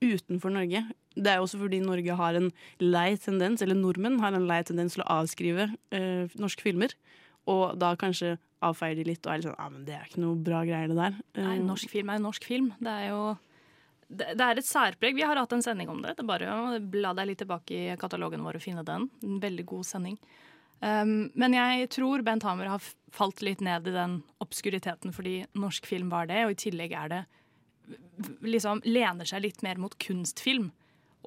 utenfor 0.00 0.54
Norge. 0.54 0.84
Det 1.16 1.26
er 1.26 1.40
jo 1.40 1.46
også 1.46 1.58
fordi 1.58 1.80
Norge 1.82 2.16
har 2.20 2.38
en 2.38 2.50
lei 2.82 3.08
tendens, 3.18 3.62
eller 3.64 3.78
nordmenn 3.78 4.20
har 4.22 4.36
en 4.36 4.46
lei 4.46 4.60
tendens 4.66 4.94
til 4.94 5.02
å 5.02 5.10
avskrive 5.20 5.66
eh, 5.96 6.38
norske 6.38 6.62
filmer. 6.62 6.94
Og 7.50 7.78
da 7.80 7.94
kanskje 7.98 8.36
avfeier 8.62 8.98
de 8.98 9.06
litt 9.08 9.24
og 9.24 9.32
er 9.32 9.40
litt 9.40 9.48
sånn 9.48 9.58
Ja, 9.58 9.68
men 9.72 9.86
det 9.86 9.94
er 9.96 10.08
ikke 10.08 10.22
noe 10.22 10.38
bra 10.38 10.60
greier, 10.68 10.90
det 10.90 10.98
der. 10.98 11.16
Nei, 11.40 11.54
Eh, 11.56 11.62
norsk 11.64 11.90
film 11.90 12.12
er 12.12 12.20
norsk 12.22 12.44
film. 12.46 12.72
Det 12.78 12.92
er 12.92 13.08
jo 13.10 13.22
det, 14.10 14.34
det 14.36 14.44
er 14.44 14.58
et 14.58 14.66
særpreg. 14.66 15.16
Vi 15.16 15.24
har 15.26 15.38
hatt 15.38 15.52
en 15.54 15.62
sending 15.62 15.90
om 15.90 16.00
det. 16.02 16.16
Det 16.18 16.24
er 16.24 16.30
bare 16.30 16.50
å 16.50 16.78
bla 16.92 17.14
deg 17.16 17.30
litt 17.30 17.42
tilbake 17.42 17.74
i 17.74 17.98
katalogen 17.98 18.42
vår 18.42 18.58
og 18.58 18.64
finne 18.64 18.84
den. 18.86 19.08
En 19.26 19.42
veldig 19.42 19.66
god 19.70 19.86
sending. 19.86 20.18
Um, 20.80 21.30
men 21.36 21.54
jeg 21.54 21.90
tror 21.92 22.22
Bent 22.24 22.44
Hamer 22.46 22.70
har 22.72 22.84
falt 23.12 23.42
litt 23.44 23.60
ned 23.60 23.86
i 23.86 23.92
den 23.92 24.22
obskuriteten 24.40 25.12
fordi 25.12 25.42
norsk 25.52 25.84
film 25.86 26.08
var 26.08 26.30
det, 26.30 26.40
og 26.46 26.54
i 26.54 26.60
tillegg 26.62 26.94
er 26.96 27.12
det 27.12 27.20
liksom 28.40 28.80
lener 28.86 29.28
seg 29.28 29.44
litt 29.44 29.64
mer 29.66 29.80
mot 29.80 29.94
kunstfilm. 30.00 30.70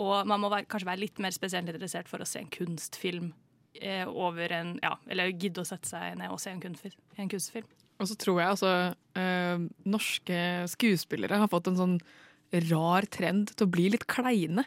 Og 0.02 0.28
man 0.30 0.42
må 0.42 0.50
være, 0.50 0.68
kanskje 0.70 0.90
være 0.90 1.04
litt 1.04 1.22
mer 1.22 1.36
spesielt 1.36 1.70
interessert 1.70 2.10
for 2.10 2.24
å 2.24 2.28
se 2.28 2.42
en 2.42 2.52
kunstfilm 2.54 3.32
eh, 3.78 4.08
over 4.10 4.54
en 4.56 4.76
Ja, 4.84 4.96
eller 5.12 5.34
gidde 5.34 5.62
å 5.62 5.70
sette 5.70 5.92
seg 5.92 6.18
ned 6.20 6.34
og 6.34 6.42
se 6.42 6.54
en 6.54 6.64
kunstfilm. 6.64 7.00
En 7.22 7.32
kunstfilm. 7.32 7.70
Og 8.02 8.10
så 8.10 8.18
tror 8.20 8.40
jeg 8.42 8.54
altså 8.56 8.72
eh, 9.20 9.68
norske 9.86 10.40
skuespillere 10.72 11.38
har 11.44 11.52
fått 11.52 11.70
en 11.70 11.80
sånn 11.80 12.00
rar 12.70 13.06
trend 13.14 13.54
til 13.54 13.68
å 13.68 13.74
bli 13.74 13.88
litt 13.94 14.06
kleine. 14.10 14.66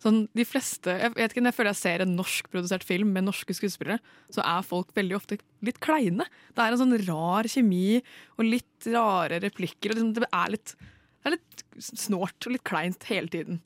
Sånn, 0.00 0.26
de 0.36 0.44
fleste, 0.44 0.92
jeg 0.92 1.14
vet 1.14 1.32
ikke, 1.32 1.42
Når 1.42 1.50
jeg 1.50 1.56
føler 1.56 1.72
jeg 1.72 1.80
ser 1.80 2.02
en 2.04 2.16
norskprodusert 2.18 2.84
film 2.84 3.14
med 3.16 3.24
norske 3.26 3.56
skuespillere, 3.56 3.96
så 4.32 4.44
er 4.44 4.66
folk 4.66 4.92
veldig 4.96 5.16
ofte 5.16 5.38
litt 5.64 5.80
kleine. 5.80 6.26
Det 6.52 6.62
er 6.62 6.74
en 6.74 6.82
sånn 6.82 6.98
rar 7.08 7.48
kjemi 7.48 8.02
og 8.36 8.44
litt 8.44 8.88
rare 8.92 9.40
replikker. 9.40 9.94
Og 9.94 9.96
liksom, 9.96 10.12
det, 10.18 10.28
er 10.28 10.52
litt, 10.52 10.76
det 10.76 11.30
er 11.30 11.36
litt 11.38 11.64
snålt 11.80 12.48
og 12.48 12.56
litt 12.56 12.66
kleint 12.68 13.08
hele 13.08 13.32
tiden. 13.32 13.62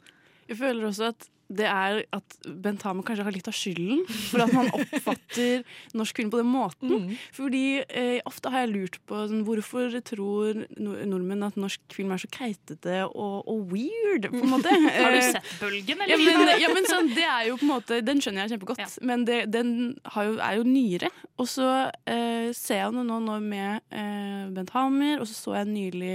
Jeg 0.51 0.59
føler 0.61 0.91
også 0.91 1.13
at 1.15 1.29
det 1.51 1.65
er 1.67 1.97
at 2.15 2.35
Bent 2.63 2.85
Hamer 2.87 3.03
kanskje 3.03 3.25
har 3.27 3.35
litt 3.35 3.49
av 3.51 3.55
skylden 3.59 4.05
for 4.07 4.39
at 4.45 4.53
man 4.55 4.69
oppfatter 4.77 5.65
norsk 5.99 6.21
film 6.21 6.29
på 6.31 6.39
den 6.39 6.47
måten. 6.47 6.93
Mm. 7.09 7.17
Fordi 7.35 7.63
eh, 7.91 8.21
ofte 8.31 8.53
har 8.55 8.63
jeg 8.63 8.71
lurt 8.71 8.99
på 9.11 9.25
sånn, 9.27 9.41
hvorfor 9.49 9.97
tror 10.07 10.61
nor- 10.79 11.01
nordmenn 11.11 11.43
at 11.49 11.59
norsk 11.59 11.83
film 11.97 12.13
er 12.15 12.23
så 12.23 12.31
keitete 12.31 13.01
og, 13.09 13.51
og 13.51 13.75
weird, 13.75 14.29
på 14.31 14.45
en 14.45 14.53
måte. 14.55 14.71
Har 14.71 15.11
du 15.11 15.19
Eh, 15.19 15.33
sett 15.35 15.51
Bølgen, 15.59 16.05
Ja, 16.07 16.21
men, 16.23 16.53
ja, 16.63 16.71
men 16.71 16.87
sånn, 16.87 17.11
det 17.19 17.27
er 17.27 17.49
jo 17.51 17.59
på 17.59 17.67
en 17.67 17.73
måte 17.75 17.99
Den 18.07 18.23
skjønner 18.23 18.47
jeg 18.47 18.55
kjempegodt, 18.55 18.85
Ja. 18.87 18.89
men 19.11 19.27
det, 19.27 19.41
den 19.51 19.75
har 20.15 20.31
jo, 20.31 20.39
er 20.39 20.61
jo 20.63 20.69
nyere. 20.71 21.11
Og 21.43 21.51
så 21.51 21.67
eh, 22.07 22.55
ser 22.55 22.85
jeg 22.85 22.95
det 22.95 23.07
nå, 23.11 23.19
nå 23.27 23.41
med 23.43 23.83
eh, 23.91 24.47
Bent 24.55 24.71
Hamer, 24.79 25.19
og 25.19 25.27
så 25.27 25.35
så 25.35 25.59
jeg 25.59 25.73
nylig 25.75 26.15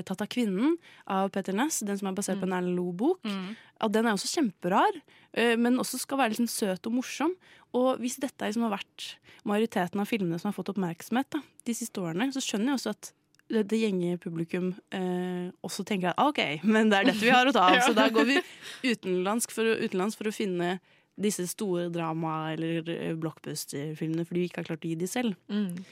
'Tatt 0.00 0.24
av 0.24 0.28
kvinnen' 0.32 0.78
av 1.06 1.28
Petter 1.34 1.52
Næss, 1.52 1.82
den 1.84 1.98
som 2.00 2.08
er 2.08 2.16
basert 2.16 2.40
på 2.40 2.48
en 2.48 2.56
Erlend 2.56 2.78
Loe-bok. 2.78 3.20
Ja, 3.28 3.88
den 3.88 4.06
er 4.06 4.16
også 4.16 4.30
kjemperar, 4.30 4.96
eh, 5.34 5.56
men 5.56 5.76
også 5.76 6.00
skal 6.00 6.18
være 6.18 6.32
litt 6.32 6.40
sånn 6.40 6.48
søt 6.48 6.86
og 6.88 6.94
morsom. 6.96 7.34
Og 7.76 7.98
hvis 8.00 8.16
dette 8.16 8.46
liksom 8.46 8.64
har 8.68 8.78
vært 8.78 9.16
majoriteten 9.44 10.00
av 10.00 10.08
filmene 10.08 10.38
som 10.40 10.48
har 10.48 10.56
fått 10.56 10.72
oppmerksomhet 10.72 11.28
da, 11.30 11.42
de 11.66 11.74
siste 11.74 12.00
årene, 12.00 12.32
så 12.32 12.40
skjønner 12.40 12.72
jeg 12.72 12.80
også 12.80 12.94
at 12.96 13.12
det, 13.52 13.66
det 13.68 13.80
gjenge 13.82 14.16
publikum 14.22 14.70
eh, 14.94 15.50
også 15.66 15.84
tenker 15.84 16.12
at 16.12 16.20
«Ah, 16.20 16.30
OK, 16.30 16.62
men 16.64 16.88
det 16.88 16.98
er 16.98 17.10
dette 17.10 17.20
vi 17.20 17.32
har 17.34 17.48
å 17.48 17.52
ta 17.52 17.66
av. 17.68 17.80
Så 17.86 17.92
da 17.96 18.06
går 18.12 18.28
vi 18.30 18.38
utenlandsk 18.86 19.52
for, 19.52 19.68
utenlands 19.82 20.16
for 20.16 20.30
å 20.30 20.32
finne 20.32 20.78
disse 21.20 21.44
store 21.50 21.90
drama- 21.92 22.54
eller 22.54 22.88
eh, 22.88 23.12
blockbuster-filmene 23.20 24.24
fordi 24.28 24.44
vi 24.44 24.48
ikke 24.48 24.62
har 24.62 24.70
klart 24.70 24.86
å 24.86 24.92
gi 24.92 24.96
de 25.02 25.10
selv. 25.10 25.36
Mm. 25.52 25.82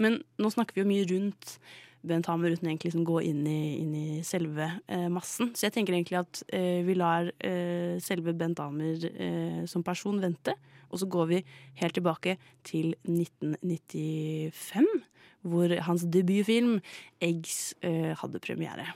Men 0.00 0.20
nå 0.40 0.52
snakker 0.54 0.78
vi 0.78 0.84
jo 0.84 0.88
mye 0.88 1.08
rundt 1.10 1.58
Bent 2.06 2.28
Hamer 2.30 2.54
uten 2.54 2.68
egentlig 2.68 2.90
liksom 2.90 3.04
gå 3.08 3.20
inn 3.28 3.44
i, 3.48 3.78
inn 3.82 3.94
i 3.96 4.22
selve 4.26 4.66
eh, 4.88 5.08
massen. 5.12 5.52
Så 5.54 5.66
jeg 5.66 5.74
tenker 5.76 5.96
egentlig 5.96 6.20
at 6.20 6.42
eh, 6.56 6.80
vi 6.86 6.96
lar 6.96 7.28
eh, 7.44 7.98
selve 8.02 8.34
Bent 8.36 8.62
Hamer 8.62 9.04
eh, 9.10 9.62
som 9.70 9.84
person 9.86 10.20
vente. 10.22 10.54
Og 10.90 11.02
så 11.02 11.06
går 11.10 11.26
vi 11.30 11.40
helt 11.82 11.94
tilbake 11.94 12.36
til 12.66 12.94
1995, 13.06 14.88
hvor 15.46 15.76
hans 15.86 16.06
debutfilm 16.08 16.80
'Eggs' 17.22 17.74
eh, 17.82 18.16
hadde 18.16 18.40
premiere. 18.42 18.86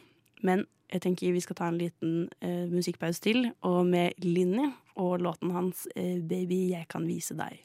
Men 0.42 0.66
jeg 0.92 1.02
tenker 1.02 1.32
vi 1.32 1.40
skal 1.40 1.56
ta 1.56 1.68
en 1.68 1.78
liten 1.78 2.28
eh, 2.40 2.66
musikkpause 2.70 3.20
til, 3.20 3.50
og 3.62 3.86
med 3.86 4.18
Linni 4.22 4.66
og 4.96 5.20
låten 5.20 5.50
hans 5.50 5.88
eh, 5.96 6.20
'Baby, 6.20 6.70
jeg 6.72 6.88
kan 6.88 7.06
vise 7.06 7.34
deg'. 7.34 7.62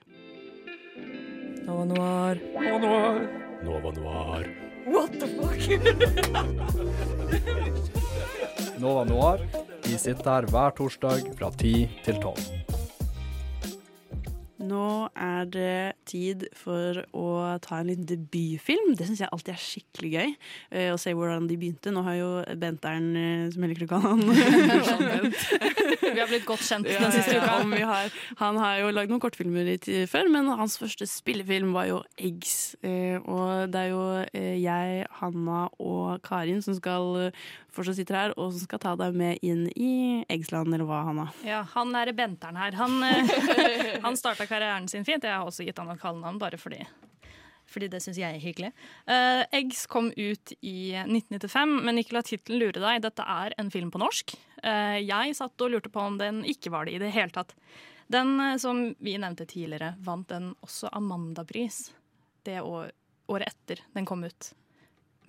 Nova 1.66 1.86
Noir. 1.86 2.40
Nova 2.54 2.80
Noir. 2.80 3.28
Nova 3.64 3.92
Noir. 3.92 4.69
What 4.90 5.12
the 5.20 5.28
fuck? 5.38 5.60
Nova 8.80 9.04
Noir. 9.04 9.40
Vi 9.84 9.98
sitter 9.98 10.32
her 10.32 10.48
hver 10.50 10.70
torsdag 10.78 11.22
fra 11.38 11.52
10 11.52 11.90
til 12.06 12.16
12. 12.22 12.79
Nå 14.70 14.86
er 15.18 15.48
det 15.50 15.96
tid 16.10 16.46
for 16.58 17.00
å 17.18 17.26
ta 17.64 17.80
en 17.82 17.90
liten 17.90 18.06
debutfilm. 18.10 18.94
Det 19.00 19.08
syns 19.10 19.22
jeg 19.24 19.32
alltid 19.34 19.54
er 19.56 19.62
skikkelig 19.64 20.12
gøy. 20.14 20.34
eh, 20.72 20.90
Å 20.94 20.98
se 21.02 21.14
hvordan 21.16 21.48
de 21.50 21.58
begynte. 21.58 21.92
Nå 21.96 22.04
har 22.06 22.18
jo 22.20 22.30
Bentern, 22.62 23.10
eh, 23.18 23.50
som 23.54 23.64
jeg 23.66 23.74
liker 23.74 23.88
å 23.88 23.94
kalle 23.96 24.14
han 24.14 24.24
Vi 26.14 26.20
har 26.20 26.28
blitt 26.30 26.46
godt 26.48 26.64
kjent 26.66 26.88
Ja, 26.90 27.00
den 27.04 27.14
siste 27.16 27.38
uka. 27.38 27.46
Ja, 27.50 27.64
vi 27.70 27.82
har, 27.86 28.12
han 28.42 28.58
har 28.62 28.80
jo 28.84 28.92
lagd 28.94 29.12
noen 29.14 29.22
kortfilmer 29.24 29.66
litt 29.68 29.88
før, 30.12 30.30
men 30.34 30.50
hans 30.60 30.78
første 30.82 31.08
spillefilm 31.10 31.74
var 31.76 31.90
jo 31.90 32.02
'Eggs'. 32.18 32.76
Eh, 32.84 33.18
og 33.26 33.72
det 33.74 33.80
er 33.86 33.90
jo 33.90 34.04
jeg, 34.60 35.06
Hanna 35.20 35.70
og 35.80 36.22
Karin 36.26 36.62
som 36.62 36.76
skal 36.78 37.32
fortsatt 37.70 37.96
sitter 38.00 38.16
her, 38.18 38.32
og 38.38 38.52
som 38.52 38.60
skal 38.66 38.80
ta 38.82 38.96
deg 39.00 39.14
med 39.16 39.40
inn 39.46 39.68
i 39.78 40.26
Eggsland, 40.30 40.74
eller 40.74 40.86
hva, 40.90 41.04
Hanna? 41.06 41.28
Ja, 41.46 41.62
han 41.76 41.94
er 41.96 42.12
Bentern 42.18 42.58
her. 42.58 42.72
Han, 42.76 42.98
han 44.06 44.18
starta 44.18 44.44
karrieren 44.50 44.59
sin 44.92 45.06
fint. 45.06 45.24
Jeg 45.24 45.36
har 45.36 45.46
også 45.48 45.66
gitt 45.68 45.80
han 45.80 45.92
et 45.94 46.02
kallenavn 46.02 46.40
bare 46.42 46.60
fordi 46.60 46.84
fordi 47.70 47.90
det 47.92 48.02
syns 48.04 48.18
jeg 48.18 48.34
er 48.34 48.42
hyggelig. 48.42 48.72
Uh, 49.06 49.44
Eggs 49.56 49.84
kom 49.90 50.08
ut 50.10 50.54
i 50.66 50.96
1995, 51.04 51.76
men 51.86 52.02
ikke 52.02 52.16
la 52.18 52.24
tittelen 52.26 52.64
lure 52.64 52.82
deg. 52.82 53.04
Dette 53.06 53.26
er 53.30 53.56
en 53.62 53.70
film 53.74 53.92
på 53.94 54.02
norsk. 54.02 54.34
Uh, 54.64 54.98
jeg 54.98 55.38
satt 55.38 55.66
og 55.66 55.76
lurte 55.76 55.92
på 55.94 56.02
om 56.02 56.18
den 56.18 56.42
ikke 56.50 56.74
var 56.74 56.88
det 56.90 56.98
i 56.98 57.02
det 57.04 57.12
hele 57.16 57.34
tatt. 57.36 57.54
Den, 58.10 58.36
uh, 58.42 58.56
som 58.62 58.88
vi 58.98 59.18
nevnte 59.22 59.46
tidligere, 59.50 59.94
vant 60.06 60.30
den 60.34 60.54
også 60.66 60.90
Amanda-pris 60.98 61.92
det 62.48 62.62
år, 62.66 62.90
året 63.30 63.54
etter 63.54 63.84
den 63.94 64.08
kom 64.10 64.26
ut. 64.26 64.54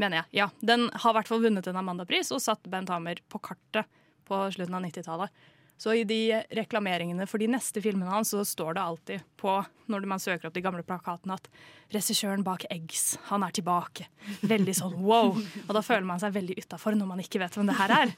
Mener 0.01 0.23
jeg. 0.23 0.41
Ja, 0.41 0.51
Den 0.65 0.89
har 0.95 1.13
i 1.13 1.19
hvert 1.19 1.29
fall 1.29 1.43
vunnet 1.45 1.67
en 1.69 1.77
Amanda-pris 1.77 2.33
og 2.33 2.41
satt 2.41 2.65
Bent 2.73 2.89
Hamer 2.89 3.21
på 3.29 3.41
kartet 3.45 3.89
på 4.25 4.39
slutten 4.55 4.79
av 4.79 4.87
90-tallet. 4.87 5.49
Så 5.81 5.95
i 5.97 6.03
de 6.05 6.43
reklameringene 6.53 7.25
for 7.25 7.41
de 7.41 7.47
neste 7.49 7.81
filmene 7.81 8.11
hans 8.13 8.35
så 8.35 8.43
står 8.45 8.75
det 8.77 8.83
alltid 8.83 9.23
på, 9.41 9.55
når 9.89 10.05
man 10.11 10.21
søker 10.21 10.51
opp 10.51 10.57
de 10.59 10.61
gamle 10.61 10.83
plakatene, 10.85 11.39
at 11.41 11.49
regissøren 11.95 12.45
bak 12.45 12.67
Eggs, 12.69 13.15
han 13.31 13.47
er 13.47 13.55
tilbake. 13.57 14.11
Veldig 14.45 14.75
sånn 14.77 14.99
wow. 15.01 15.33
Og 15.39 15.73
da 15.73 15.81
føler 15.81 16.05
man 16.05 16.21
seg 16.21 16.35
veldig 16.37 16.59
utafor 16.61 16.99
når 17.01 17.09
man 17.09 17.25
ikke 17.25 17.41
vet 17.41 17.57
hvem 17.57 17.73
det 17.73 17.79
her 17.81 17.97
er. 17.97 18.13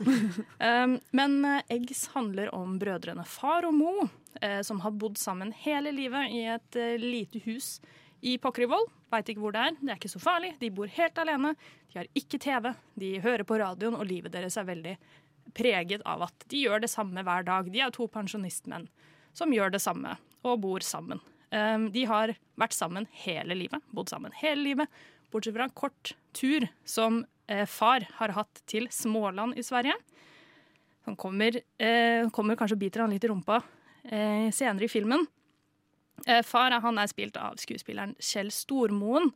Um, 0.59 0.99
men 1.14 1.38
eh, 1.47 1.62
Eggs 1.76 2.09
handler 2.16 2.50
om 2.57 2.75
brødrene 2.83 3.23
Far 3.31 3.69
og 3.71 3.78
Mo, 3.78 4.09
eh, 4.40 4.59
som 4.66 4.83
har 4.83 4.99
bodd 4.99 5.23
sammen 5.23 5.54
hele 5.62 5.95
livet 5.95 6.35
i 6.35 6.42
et 6.57 6.83
eh, 6.83 6.99
lite 6.99 7.45
hus 7.47 7.76
i 8.26 8.38
Pokkervoll. 8.42 8.90
Veit 9.12 9.31
ikke 9.31 9.42
hvor 9.42 9.54
det 9.54 9.62
er. 9.69 9.78
Det 9.78 9.90
er 9.90 10.02
ikke 10.02 10.11
så 10.11 10.23
farlig. 10.23 10.57
De 10.59 10.71
bor 10.75 10.90
helt 10.90 11.19
alene. 11.23 11.54
De 11.92 11.99
har 12.00 12.11
ikke 12.16 12.42
TV. 12.42 12.71
De 12.99 13.16
hører 13.23 13.47
på 13.47 13.59
radioen, 13.61 13.99
og 13.99 14.07
livet 14.09 14.35
deres 14.35 14.59
er 14.59 14.66
veldig 14.66 14.95
preget 15.56 16.04
av 16.09 16.25
at 16.28 16.47
de 16.52 16.65
gjør 16.65 16.84
det 16.84 16.91
samme 16.93 17.25
hver 17.25 17.47
dag. 17.49 17.69
De 17.73 17.82
er 17.82 17.95
to 17.95 18.08
pensjonistmenn 18.10 18.88
som 19.36 19.52
gjør 19.54 19.73
det 19.75 19.82
samme 19.82 20.17
og 20.43 20.60
bor 20.65 20.84
sammen. 20.84 21.21
Um, 21.52 21.91
de 21.93 22.06
har 22.08 22.34
vært 22.60 22.76
sammen 22.76 23.06
hele 23.25 23.56
livet, 23.58 23.84
bodd 23.93 24.08
sammen 24.12 24.32
hele 24.41 24.62
livet, 24.65 25.02
bortsett 25.32 25.56
fra 25.56 25.67
en 25.69 25.76
kort 25.76 26.15
tur 26.36 26.65
som 26.88 27.23
eh, 27.49 27.65
far 27.69 28.04
har 28.19 28.34
hatt 28.36 28.62
til 28.69 28.88
Småland 28.93 29.56
i 29.60 29.65
Sverige. 29.65 29.95
Han 31.08 31.17
kommer, 31.17 31.56
eh, 31.82 32.28
kommer 32.32 32.56
kanskje 32.56 32.76
og 32.76 32.82
biter 32.84 33.04
han 33.04 33.12
litt 33.12 33.25
i 33.25 33.30
rumpa 33.32 33.62
eh, 34.04 34.49
senere 34.54 34.88
i 34.88 34.93
filmen. 34.93 35.26
Far 36.47 36.71
han 36.84 37.00
er 37.00 37.08
spilt 37.10 37.34
av 37.41 37.56
skuespilleren 37.58 38.12
Kjell 38.23 38.52
Stormoen. 38.54 39.32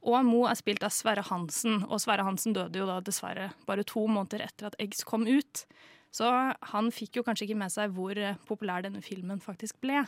Og 0.00 0.24
Mo 0.24 0.44
er 0.48 0.56
spilt 0.56 0.84
av 0.86 0.94
Sverre 0.96 1.24
Hansen, 1.28 1.82
og 1.84 2.00
Sverre 2.00 2.24
Hansen 2.24 2.54
døde 2.56 2.80
jo 2.80 2.88
da 2.88 3.00
dessverre 3.04 3.50
bare 3.68 3.84
to 3.84 4.06
måneder 4.08 4.46
etter 4.46 4.70
at 4.70 4.78
Eggs 4.80 5.04
kom 5.04 5.26
ut. 5.28 5.66
Så 6.10 6.26
han 6.72 6.88
fikk 6.94 7.20
jo 7.20 7.26
kanskje 7.26 7.46
ikke 7.46 7.60
med 7.60 7.72
seg 7.72 7.92
hvor 7.94 8.18
eh, 8.18 8.38
populær 8.48 8.82
denne 8.86 9.02
filmen 9.04 9.42
faktisk 9.44 9.78
ble. 9.84 10.02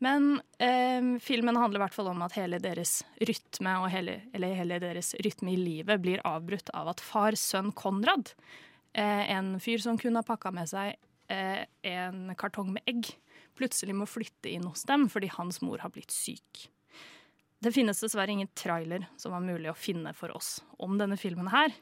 Men 0.00 0.38
eh, 0.62 1.18
filmen 1.20 1.58
handler 1.60 1.80
i 1.80 1.84
hvert 1.84 1.96
fall 1.96 2.08
om 2.08 2.22
at 2.24 2.38
hele 2.38 2.60
deres 2.62 3.02
rytme 3.28 3.74
og 3.82 3.90
hele, 3.92 4.22
eller 4.32 4.56
hele 4.56 4.78
deres 4.80 5.12
rytme 5.26 5.52
i 5.52 5.60
livet 5.60 6.00
blir 6.00 6.22
avbrutt 6.24 6.72
av 6.72 6.94
at 6.94 7.04
far, 7.04 7.36
sønn 7.36 7.68
Konrad, 7.76 8.32
eh, 8.96 9.28
en 9.34 9.58
fyr 9.60 9.82
som 9.84 10.00
kunne 10.00 10.22
ha 10.22 10.26
pakka 10.26 10.54
med 10.56 10.70
seg 10.72 10.94
eh, 11.28 11.66
en 11.92 12.32
kartong 12.40 12.72
med 12.78 12.88
egg, 12.88 13.12
plutselig 13.60 13.98
må 13.98 14.08
flytte 14.08 14.48
inn 14.48 14.64
hos 14.70 14.86
dem 14.88 15.04
fordi 15.12 15.28
hans 15.36 15.60
mor 15.60 15.84
har 15.84 15.92
blitt 15.92 16.14
syk. 16.14 16.70
Det 17.60 17.72
finnes 17.76 18.00
dessverre 18.00 18.32
ingen 18.32 18.48
trailer 18.56 19.04
som 19.20 19.34
var 19.34 19.44
mulig 19.44 19.68
å 19.70 19.76
finne 19.76 20.14
for 20.16 20.32
oss 20.36 20.58
om 20.80 20.96
denne 21.00 21.18
filmen 21.20 21.50
her. 21.52 21.74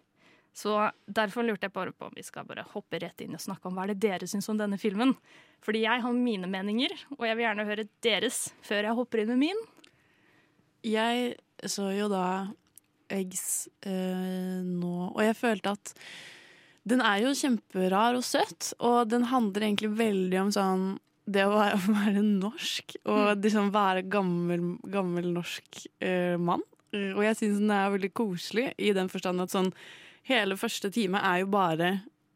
Så 0.58 0.74
derfor 1.06 1.46
lurte 1.46 1.68
jeg 1.68 1.74
bare 1.76 1.92
på 1.94 2.08
om 2.08 2.16
vi 2.16 2.24
skal 2.26 2.46
bare 2.48 2.64
hoppe 2.72 2.98
rett 2.98 3.20
inn 3.22 3.36
og 3.36 3.42
snakke 3.42 3.68
om 3.68 3.76
hva 3.76 3.84
er 3.86 3.92
det 3.92 4.02
dere 4.02 4.26
syns 4.26 4.48
om 4.50 4.58
denne 4.58 4.78
filmen. 4.80 5.12
Fordi 5.62 5.84
jeg 5.84 6.02
har 6.02 6.16
mine 6.16 6.50
meninger, 6.50 6.94
og 7.14 7.22
jeg 7.26 7.38
vil 7.38 7.46
gjerne 7.46 7.66
høre 7.68 7.86
deres 8.02 8.40
før 8.66 8.88
jeg 8.88 8.98
hopper 8.98 9.22
inn 9.22 9.30
med 9.36 9.42
min. 9.44 9.60
Jeg 10.86 11.36
så 11.66 11.92
jo 11.94 12.08
da 12.10 12.24
Eggs 13.08 13.68
eh, 13.88 14.58
nå, 14.66 15.12
og 15.14 15.22
jeg 15.24 15.38
følte 15.38 15.76
at 15.78 15.94
den 16.88 17.02
er 17.04 17.22
jo 17.22 17.36
kjemperar 17.36 18.16
og 18.18 18.24
søt, 18.26 18.72
og 18.82 19.08
den 19.12 19.28
handler 19.30 19.66
egentlig 19.66 19.94
veldig 19.98 20.40
om 20.42 20.52
sånn 20.54 20.84
det 21.28 21.44
å 21.44 21.52
være, 21.54 21.78
være 22.00 22.22
norsk, 22.24 22.96
og 23.12 23.42
liksom 23.44 23.70
være 23.74 24.06
gammel, 24.10 24.66
gammel 24.92 25.30
norsk 25.36 25.82
eh, 26.00 26.36
mann. 26.40 26.64
Eh, 26.94 27.10
Og 27.16 27.22
jeg 27.26 27.36
syns 27.42 27.58
den 27.60 27.72
er 27.74 27.90
veldig 27.92 28.12
koselig 28.16 28.70
i 28.80 28.94
den 28.96 29.10
forstand 29.12 29.44
at 29.44 29.52
sånn 29.54 29.72
Hele 30.28 30.56
første 30.60 30.90
time 30.92 31.20
er 31.24 31.38
jo 31.40 31.46
bare 31.54 31.86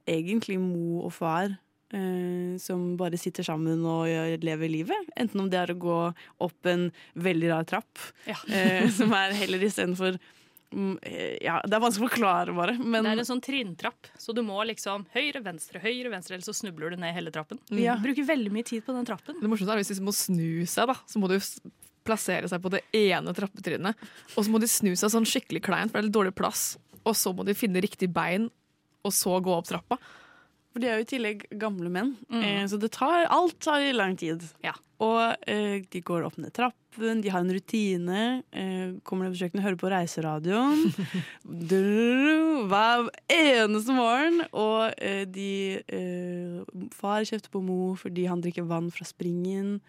egentlig 0.08 0.54
mo 0.60 1.02
og 1.04 1.10
far 1.12 1.50
eh, 1.92 2.54
som 2.62 2.94
bare 2.96 3.18
sitter 3.20 3.44
sammen 3.44 3.82
og 3.84 4.08
lever 4.40 4.70
livet. 4.72 5.10
Enten 5.20 5.42
om 5.42 5.50
det 5.52 5.58
er 5.60 5.74
å 5.74 5.76
gå 5.82 5.96
opp 6.46 6.68
en 6.72 6.86
veldig 7.20 7.50
rar 7.52 7.66
trapp, 7.68 8.00
Ja. 8.24 8.38
eh, 8.48 8.86
som 8.96 9.12
er 9.12 9.34
heller 9.36 9.60
istedenfor 9.68 10.16
mm, 10.16 10.30
Ja, 10.72 11.58
det 11.66 11.76
er 11.76 11.82
vanskelig 11.82 12.06
å 12.06 12.10
forklare, 12.10 12.54
bare. 12.56 12.74
Men 12.78 13.04
Det 13.04 13.12
er 13.12 13.22
en 13.22 13.28
sånn 13.28 13.42
trinntrapp, 13.44 14.08
så 14.18 14.34
du 14.34 14.42
må 14.46 14.58
liksom 14.68 15.04
høyre, 15.14 15.42
venstre, 15.44 15.82
høyre, 15.82 16.10
venstre, 16.12 16.36
eller 16.36 16.46
så 16.46 16.54
snubler 16.56 16.94
du 16.94 17.00
ned 17.02 17.14
hele 17.16 17.32
trappen. 17.34 17.60
Ja. 17.76 17.98
Du 18.00 18.08
bruker 18.08 18.26
veldig 18.28 18.52
mye 18.54 18.66
tid 18.68 18.84
på 18.86 18.94
den 18.96 19.06
trappen. 19.08 19.38
Det 19.40 19.50
morsomste 19.50 19.76
er 19.76 19.82
hvis 19.82 19.92
de 19.94 20.06
må 20.06 20.14
snu 20.16 20.64
seg, 20.66 20.88
da. 20.90 20.96
Så 21.06 21.20
må 21.22 21.30
du 21.30 21.38
plassere 22.06 22.48
seg 22.50 22.62
på 22.62 22.72
det 22.74 22.82
ene 22.98 23.34
trappetrinnet. 23.36 24.08
Og 24.34 24.40
så 24.44 24.50
må 24.50 24.58
de 24.62 24.70
snu 24.70 24.90
seg 24.96 25.12
sånn 25.12 25.28
skikkelig 25.28 25.62
kleint, 25.68 25.92
for 25.92 26.00
det 26.00 26.06
er 26.06 26.08
litt 26.08 26.16
dårlig 26.18 26.34
plass. 26.38 26.64
Og 27.06 27.14
så 27.18 27.32
må 27.36 27.46
de 27.46 27.54
finne 27.58 27.82
riktig 27.82 28.10
bein, 28.14 28.48
og 29.02 29.14
så 29.14 29.36
gå 29.42 29.54
opp 29.54 29.68
trappa. 29.70 29.98
For 30.72 30.80
de 30.80 30.88
er 30.88 30.96
jo 31.00 31.04
i 31.04 31.10
tillegg 31.10 31.42
gamle 31.60 31.90
menn, 31.92 32.14
Mm. 32.32 32.42
eh, 32.42 32.64
så 32.66 32.78
det 32.80 32.92
tar, 32.92 33.26
alt 33.28 33.58
tar 33.60 33.84
lang 33.92 34.16
tid. 34.16 34.40
Ja. 34.64 34.72
Og 35.00 35.36
eh, 35.46 35.82
de 35.90 36.00
går 36.00 36.24
opp 36.24 36.38
ned 36.38 36.52
trappen, 36.54 37.20
de 37.20 37.28
har 37.28 37.40
en 37.40 37.50
rutine. 37.52 38.42
Eh, 38.52 38.92
kommer 39.04 39.26
ned 39.28 39.34
på 39.34 39.40
kjøkkenet, 39.42 39.64
hører 39.66 39.76
på 39.80 39.90
reiseradioen. 39.92 40.94
Hver 42.70 43.08
eneste 43.32 43.94
morgen. 43.96 44.42
Og 44.52 44.92
eh, 45.02 45.24
de 45.28 45.82
eh, 45.86 46.62
Far 46.94 47.24
kjøpte 47.28 47.50
på 47.52 47.62
Mo 47.64 47.94
fordi 48.00 48.26
han 48.30 48.42
drikker 48.44 48.66
vann 48.68 48.90
fra 48.94 49.06
springen. 49.08 49.80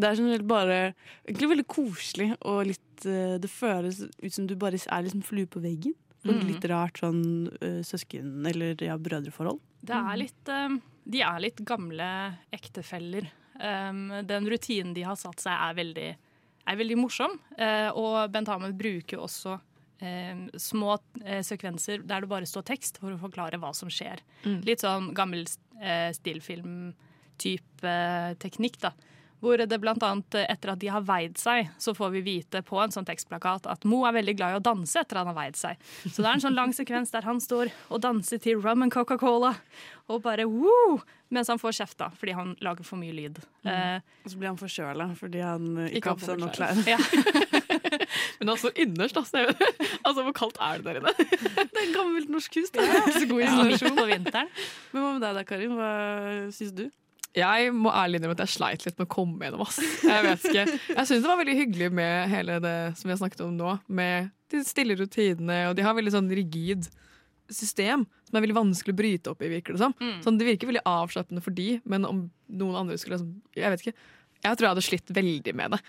Det 0.00 0.06
er 0.12 0.20
generelt 0.20 0.46
bare 0.48 0.78
egentlig 1.26 1.50
veldig 1.50 1.66
koselig, 1.68 2.28
og 2.46 2.62
litt 2.70 3.06
eh, 3.08 3.36
Det 3.42 3.50
føles 3.50 4.04
ut 4.06 4.32
som 4.32 4.46
du 4.46 4.54
bare 4.60 4.78
er 4.80 5.02
liksom 5.08 5.24
flue 5.26 5.46
på 5.50 5.62
veggen. 5.64 5.96
Mhm. 6.20 6.42
litt 6.50 6.64
rart 6.68 6.98
sånn 7.00 7.48
søsken- 7.80 8.44
eller 8.46 8.76
ja, 8.84 8.98
brødreforhold. 9.00 9.56
Det 9.80 9.96
er 9.96 10.18
litt, 10.20 10.48
eh, 10.48 10.76
de 11.04 11.22
er 11.26 11.40
litt 11.42 11.62
gamle 11.66 12.10
ektefeller. 12.54 13.30
Um, 13.60 14.08
den 14.24 14.46
rutinen 14.48 14.94
de 14.96 15.02
har 15.04 15.18
satt 15.20 15.42
seg, 15.42 15.52
er 15.52 15.74
veldig, 15.76 16.10
er 16.70 16.78
veldig 16.80 16.96
morsom. 16.96 17.34
Eh, 17.58 17.90
og 17.92 18.30
Bent 18.32 18.48
Hamer 18.48 18.72
bruker 18.76 19.20
også 19.20 19.58
eh, 20.00 20.36
små 20.56 20.98
eh, 21.24 21.42
sekvenser 21.44 21.98
der 22.08 22.24
det 22.24 22.30
bare 22.30 22.48
står 22.48 22.64
tekst 22.72 22.98
for 23.02 23.12
å 23.14 23.20
forklare 23.20 23.60
hva 23.60 23.72
som 23.76 23.90
skjer. 23.92 24.22
Mm. 24.46 24.60
Litt 24.68 24.80
sånn 24.84 25.12
gammel 25.16 25.44
eh, 25.80 26.10
stillfilm-type 26.16 27.94
teknikk, 28.40 28.80
da. 28.86 28.94
Hvor 29.40 29.56
det 29.56 29.78
blant 29.80 30.02
annet 30.04 30.34
eh, 30.36 30.46
etter 30.52 30.74
at 30.74 30.80
de 30.82 30.90
har 30.92 31.04
veid 31.08 31.38
seg, 31.40 31.70
så 31.80 31.94
får 31.96 32.10
vi 32.18 32.20
vite 32.26 32.60
på 32.66 32.76
en 32.82 32.92
sånn 32.92 33.06
tekstplakat 33.08 33.66
at 33.72 33.86
Mo 33.88 34.02
er 34.08 34.12
veldig 34.18 34.34
glad 34.36 34.52
i 34.52 34.58
å 34.60 34.64
danse 34.64 35.00
etter 35.00 35.16
at 35.16 35.24
han 35.24 35.32
har 35.32 35.38
veid 35.46 35.56
seg. 35.56 35.80
Så 36.04 36.20
det 36.20 36.26
er 36.28 36.34
en 36.36 36.44
sånn 36.44 36.58
lang 36.58 36.74
sekvens 36.76 37.12
der 37.14 37.24
han 37.24 37.40
står 37.40 37.72
og 37.88 38.02
danser 38.04 38.42
til 38.44 38.60
rum 38.60 38.84
and 38.84 38.92
Coca-Cola 38.92 39.54
og 40.10 40.22
bare 40.26 40.44
woo! 40.50 41.00
Mens 41.30 41.46
han 41.46 41.60
får 41.62 41.76
kjeft, 41.76 41.94
da, 42.00 42.08
fordi 42.18 42.32
han 42.34 42.56
lager 42.58 42.82
for 42.82 42.98
mye 42.98 43.14
lyd. 43.14 43.36
Eh, 43.62 44.00
Og 44.26 44.32
så 44.32 44.38
blir 44.40 44.50
han 44.50 44.58
forkjøla 44.58 45.06
fordi 45.14 45.44
han 45.46 45.68
Ikke 45.94 46.10
har 46.10 46.18
på 46.18 46.26
seg 46.26 46.40
nok 46.42 46.56
klær. 46.58 46.80
Ja. 46.90 46.98
Men 48.40 48.50
altså 48.54 48.72
innerst, 48.74 49.14
da. 49.14 49.22
så 49.28 49.44
er 49.44 49.52
Altså, 50.00 50.24
hvor 50.26 50.34
kaldt 50.34 50.58
er 50.60 50.80
det 50.82 50.86
der 50.88 50.98
inne? 51.00 51.12
Det 51.70 51.84
er 51.84 51.92
gammelt 51.94 52.32
norsk 52.32 52.56
hus. 52.58 52.72
Det 52.74 52.82
er 52.82 52.96
ikke 52.98 53.20
så 53.20 53.28
god 53.30 53.40
Ja, 53.44 53.92
på 54.02 54.06
vinteren. 54.10 54.50
Men 54.92 55.04
hva 55.04 55.12
med 55.14 55.22
deg 55.24 55.38
da, 55.38 55.44
Karin? 55.48 55.76
Hva 55.78 55.90
syns 56.56 56.74
du? 56.76 56.88
Jeg 57.36 57.70
må 57.76 57.92
ærlig 57.94 58.18
innrømme 58.18 58.34
at 58.34 58.42
jeg 58.42 58.56
sleit 58.56 58.84
litt 58.86 58.96
med 58.98 59.06
å 59.06 59.12
komme 59.12 59.46
gjennom. 59.46 59.62
Ass. 59.62 59.78
Jeg 60.02 60.24
vet 60.26 60.46
ikke. 60.50 60.64
Jeg 60.96 61.06
syns 61.06 61.22
det 61.22 61.30
var 61.30 61.38
veldig 61.38 61.58
hyggelig 61.60 61.90
med 61.94 62.32
hele 62.32 62.56
det 62.64 62.76
som 62.98 63.06
vi 63.06 63.14
har 63.14 63.20
snakket 63.20 63.44
om 63.44 63.52
nå. 63.58 63.76
Med 64.00 64.32
de 64.50 64.62
stille 64.66 64.96
rutinene, 64.98 65.60
og 65.70 65.76
de 65.78 65.84
har 65.86 65.94
veldig 65.94 66.14
sånn 66.16 66.30
rigid 66.34 66.88
system 67.50 68.02
som 68.26 68.38
er 68.38 68.44
veldig 68.44 68.58
vanskelig 68.58 68.94
å 68.94 68.98
bryte 68.98 69.30
opp 69.32 69.40
i, 69.42 69.50
virker 69.50 69.74
det 69.74 69.82
som. 69.82 69.94
Sånn, 70.24 70.38
det 70.40 70.46
virker 70.48 70.70
veldig 70.70 70.82
avslappende 70.86 71.42
for 71.44 71.54
de, 71.54 71.80
men 71.90 72.06
om 72.06 72.24
noen 72.50 72.82
andre 72.82 72.98
skulle 72.98 73.18
liksom, 73.18 73.32
Jeg 73.58 73.72
vet 73.74 73.86
ikke. 73.86 73.96
Jeg 74.40 74.56
tror 74.56 74.66
jeg 74.66 74.74
hadde 74.74 74.86
slitt 74.86 75.14
veldig 75.20 75.54
med 75.58 75.74
det. 75.76 75.80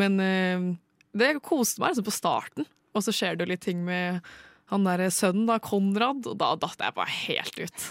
Men 0.00 0.20
øh, 0.24 0.68
det 1.16 1.32
koste 1.44 1.80
meg 1.82 1.92
liksom 1.94 2.08
på 2.08 2.16
starten, 2.16 2.68
og 2.96 3.04
så 3.04 3.14
skjer 3.14 3.36
det 3.36 3.46
jo 3.46 3.52
litt 3.52 3.64
ting 3.64 3.84
med 3.86 4.20
han 4.70 4.86
der 4.86 5.08
sønnen, 5.10 5.48
da, 5.48 5.58
Konrad, 5.62 6.26
og 6.30 6.36
da 6.38 6.52
datt 6.60 6.80
jeg 6.80 6.94
bare 6.94 7.16
helt 7.24 7.56
ut. 7.58 7.86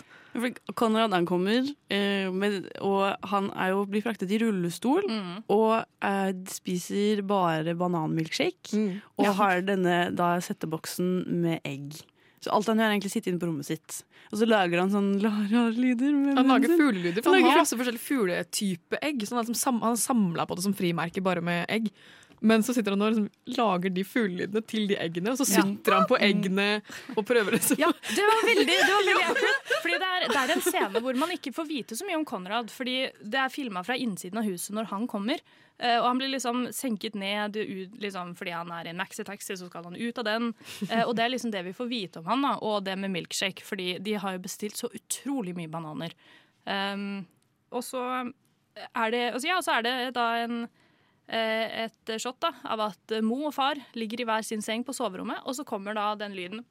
Konrad 0.78 1.14
ankommer, 1.14 1.66
eh, 1.90 2.30
med, 2.32 2.68
og 2.86 3.16
han 3.32 3.50
er 3.56 3.72
jo, 3.74 3.86
blir 3.90 4.04
fraktet 4.06 4.30
i 4.32 4.38
rullestol. 4.40 5.04
Og 5.50 5.84
eh, 6.06 6.32
spiser 6.48 7.24
bare 7.28 7.74
bananmilkshake. 7.76 8.74
Og 9.18 9.26
har 9.40 9.62
denne 9.66 10.16
da 10.16 10.36
setteboksen 10.40 11.26
med 11.42 11.60
egg. 11.66 11.98
Så 12.40 12.54
alt 12.56 12.70
han 12.72 12.78
gjør, 12.80 12.86
er 12.88 12.94
egentlig 12.96 13.12
sitte 13.12 13.28
inne 13.34 13.40
på 13.42 13.50
rommet 13.50 13.68
sitt. 13.68 14.04
Og 14.32 14.38
så 14.40 14.46
lager 14.48 14.80
han 14.80 14.92
sånn 14.94 15.10
lyder. 15.20 16.14
med 16.16 16.38
Han 16.38 16.48
lager 16.48 16.72
fuglelyder, 16.78 17.22
for 17.26 17.34
Han 17.34 17.42
han 17.42 17.50
har 17.52 17.58
masse 17.66 17.76
forskjellige 17.76 18.06
fugletype 18.06 19.00
egg. 19.04 19.26
Så 19.28 19.36
han 19.36 19.54
sam- 19.58 19.82
han 19.84 19.98
samla 20.00 20.46
på 20.48 20.56
det 20.56 20.64
som 20.64 20.74
frimerke, 20.78 21.22
bare 21.26 21.42
med 21.42 21.66
egg. 21.68 21.90
Men 22.42 22.64
så 22.64 22.74
sitter 22.74 22.92
han 22.96 23.02
og 23.02 23.12
liksom 23.14 23.56
lager 23.58 23.90
de 23.94 24.04
fuglelydene 24.08 24.62
til 24.68 24.88
de 24.88 24.96
eggene, 24.96 25.32
og 25.34 25.38
så 25.42 25.48
Ja. 25.50 25.62
han 25.64 26.06
på 26.08 26.18
eggene 26.24 26.82
og 27.18 27.26
prøver 27.28 27.52
liksom 27.58 27.78
Ja, 27.80 27.90
det 28.16 28.26
var 28.30 28.44
veldig, 28.48 28.66
det 28.68 28.92
var 28.94 29.08
veldig 29.08 29.26
akkurat. 29.34 29.74
Fordi 29.82 29.98
det 30.00 30.10
er, 30.16 30.28
det 30.30 30.38
er 30.44 30.54
en 30.56 30.62
scene 30.62 31.02
hvor 31.04 31.16
man 31.20 31.32
ikke 31.36 31.54
får 31.56 31.68
vite 31.68 31.96
så 32.00 32.06
mye 32.08 32.16
om 32.22 32.26
Konrad. 32.26 32.70
Fordi 32.72 32.98
det 33.24 33.40
er 33.44 33.50
filma 33.50 33.84
fra 33.84 33.96
innsiden 34.00 34.38
av 34.40 34.48
huset 34.48 34.76
når 34.76 34.88
han 34.94 35.08
kommer. 35.08 35.40
eh, 35.80 35.98
Og 36.00 36.08
han 36.08 36.18
blir 36.20 36.30
liksom 36.32 36.68
senket 36.76 37.16
ned 37.16 37.56
liksom, 38.00 38.36
fordi 38.36 38.52
han 38.56 38.72
er 38.72 38.86
i 38.88 38.90
en 38.94 38.98
maxitaxi, 39.00 39.56
så 39.60 39.68
skal 39.70 39.84
han 39.84 39.96
ut 40.00 40.18
av 40.18 40.24
den. 40.26 40.54
Eh, 40.90 41.04
Og 41.08 41.16
det 41.16 41.24
er 41.26 41.30
liksom 41.36 41.52
det 41.52 41.64
vi 41.66 41.74
får 41.74 41.88
vite 41.92 42.20
om 42.20 42.26
han, 42.32 42.42
da. 42.42 42.56
Og 42.62 42.84
det 42.84 42.98
med 42.98 43.12
milkshake, 43.12 43.62
fordi 43.64 43.98
de 44.00 44.14
har 44.20 44.34
jo 44.38 44.40
bestilt 44.48 44.76
så 44.78 44.88
utrolig 44.92 45.56
mye 45.56 45.68
bananer. 45.72 46.12
Um, 46.66 47.26
og 47.72 47.84
så 47.84 48.02
er 48.96 49.12
det 49.12 49.34
altså, 49.34 49.48
Ja, 49.48 49.60
så 49.62 49.78
er 49.80 49.82
det 49.84 50.14
da 50.16 50.26
en 50.44 50.68
et 51.30 52.12
shot 52.18 52.40
da, 52.42 52.54
av 52.66 52.82
at 52.88 53.14
Mo 53.26 53.44
og 53.46 53.54
far 53.54 53.78
ligger 53.94 54.24
i 54.24 54.28
hver 54.30 54.46
sin 54.46 54.64
seng 54.66 54.82
på 54.86 54.96
soverommet, 54.98 55.44
og 55.46 55.54
så 55.58 55.66
kommer 55.68 55.94
da 55.98 56.12
den 56.18 56.34
lyden. 56.38 56.64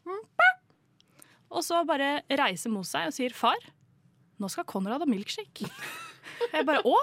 Og 1.49 1.63
så 1.65 1.85
bare 1.89 2.23
reiser 2.29 2.73
Mo 2.73 2.83
seg 2.85 3.09
og 3.09 3.15
sier 3.17 3.33
'far, 3.33 3.63
nå 4.39 4.51
skal 4.51 4.67
Konrad 4.69 5.05
ha 5.05 5.09
milkshake'. 5.09 5.71
Jeg 6.53 6.67
bare 6.67 6.83
'å? 6.83 6.97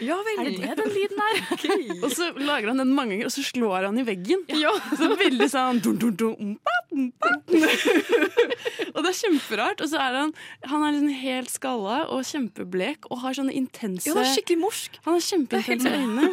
Ja. 0.00 0.16
Er 0.38 0.44
det 0.48 0.56
det 0.56 0.76
den 0.78 0.92
lyden 0.94 1.18
er?' 1.20 2.02
Og 2.04 2.10
så 2.14 2.30
lager 2.36 2.70
han 2.72 2.80
den 2.80 2.94
mange 2.96 3.14
ganger, 3.14 3.28
og 3.28 3.34
så 3.34 3.44
slår 3.44 3.84
han 3.88 3.98
i 4.00 4.04
veggen. 4.06 4.46
Så 5.00 5.08
veldig 5.16 5.48
sånn 5.50 5.80
dun, 5.84 5.98
dun, 6.00 6.14
dun, 6.16 6.36
umpa, 6.40 6.74
umpa. 6.92 7.30
Og 8.94 9.04
det 9.04 9.10
er 9.10 9.16
kjemperart. 9.16 9.82
Og 9.84 9.90
så 9.90 10.00
er 10.00 10.16
han 10.18 10.32
Han 10.70 10.84
er 10.84 10.94
liksom 10.96 11.12
helt 11.20 11.50
skalla 11.52 11.98
og 12.12 12.24
kjempeblek 12.26 13.06
og 13.10 13.20
har 13.24 13.36
sånne 13.36 13.54
intense 13.56 14.08
Ja, 14.08 14.14
han 14.16 14.24
er 14.24 14.32
skikkelig 14.34 14.60
morsk. 14.60 14.98
Han 15.04 15.16
har 15.16 15.24
kjempeintense 15.24 15.92
øyne. 15.94 16.30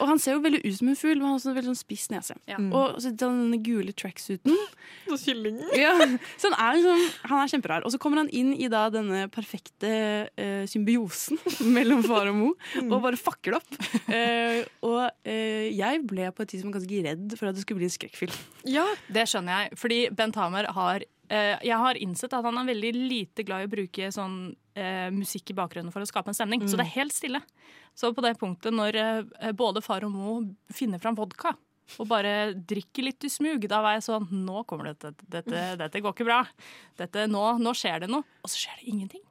Og 0.00 0.10
han 0.10 0.20
ser 0.22 0.36
jo 0.36 0.42
veldig 0.44 0.60
ut 0.64 0.76
som 0.78 0.90
en 0.90 0.98
fugl, 0.98 1.16
men 1.16 1.26
han 1.26 1.34
har 1.34 1.40
også 1.40 1.54
veldig 1.56 1.70
sånn 1.72 1.80
spiss 1.80 2.06
nese. 2.12 2.36
Ja. 2.50 2.58
Og 2.58 2.98
så 3.02 3.12
denne 3.16 3.60
gule 3.64 3.94
tracksuiten. 3.96 4.56
Så 5.06 5.18
kyllingen. 5.22 5.68
Ja, 5.78 5.94
så 6.36 6.50
han 6.50 6.58
er, 6.58 6.78
liksom, 6.80 7.04
han 7.30 7.42
er 7.42 7.52
kjemperar. 7.54 7.86
Og 7.86 7.94
så 7.94 8.00
kommer 8.02 8.22
han 8.22 8.30
inn 8.34 8.52
i 8.54 8.70
da 8.72 8.86
denne 8.92 9.26
perfekte 9.32 9.92
uh, 10.28 10.64
symbiosen 10.70 11.40
mellom 11.76 12.02
far 12.06 12.30
og 12.30 12.36
mo, 12.38 12.50
og 12.86 12.96
bare 13.04 13.18
fucker 13.20 13.56
det 13.56 13.60
opp. 13.60 13.80
Eh, 14.16 14.62
og 14.86 15.02
eh, 15.28 15.68
jeg 15.76 16.02
ble 16.08 16.30
på 16.34 16.44
et 16.44 16.52
tidspunkt 16.54 16.78
ganske 16.78 17.02
redd 17.06 17.36
for 17.38 17.50
at 17.50 17.56
det 17.56 17.64
skulle 17.64 17.82
bli 17.82 17.88
en 17.90 17.96
skrekkfilm. 17.96 18.36
Ja, 18.70 18.86
det 19.12 19.26
skjønner 19.30 19.64
jeg. 19.66 19.78
Fordi 19.80 19.98
Bent 20.16 20.38
Hamer 20.40 20.70
har 20.76 21.04
eh, 21.04 21.56
Jeg 21.66 21.80
har 21.82 21.98
innsett 22.00 22.34
at 22.36 22.46
han 22.46 22.60
er 22.60 22.70
veldig 22.70 22.92
lite 22.96 23.44
glad 23.46 23.64
i 23.64 23.68
å 23.68 23.74
bruke 23.76 24.10
sånn 24.14 24.38
eh, 24.78 25.08
musikk 25.14 25.52
i 25.52 25.58
bakgrunnen 25.58 25.92
for 25.94 26.04
å 26.04 26.08
skape 26.08 26.32
en 26.32 26.38
stemning. 26.38 26.64
Så 26.68 26.78
det 26.78 26.86
er 26.86 26.96
helt 27.00 27.16
stille. 27.16 27.42
Så 27.96 28.12
på 28.16 28.24
det 28.24 28.36
punktet 28.40 28.74
når 28.76 29.00
eh, 29.02 29.52
både 29.56 29.84
far 29.84 30.06
og 30.06 30.14
mo 30.14 30.40
finner 30.74 31.02
fram 31.02 31.18
vodka 31.18 31.54
og 32.00 32.08
bare 32.10 32.50
drikker 32.66 33.06
litt 33.06 33.24
i 33.24 33.30
smug, 33.30 33.62
da 33.70 33.78
var 33.84 33.96
jeg 33.96 34.06
sånn 34.08 34.26
Nå 34.42 34.64
kommer 34.66 34.90
dette. 34.90 35.12
Dette, 35.22 35.68
dette 35.78 36.02
går 36.02 36.16
ikke 36.16 36.26
bra. 36.26 36.40
Dette, 36.98 37.28
nå, 37.30 37.44
nå 37.62 37.74
skjer 37.78 38.02
det 38.02 38.10
noe. 38.10 38.26
Og 38.42 38.50
så 38.50 38.64
skjer 38.64 38.80
det 38.80 38.90
ingenting. 38.90 39.22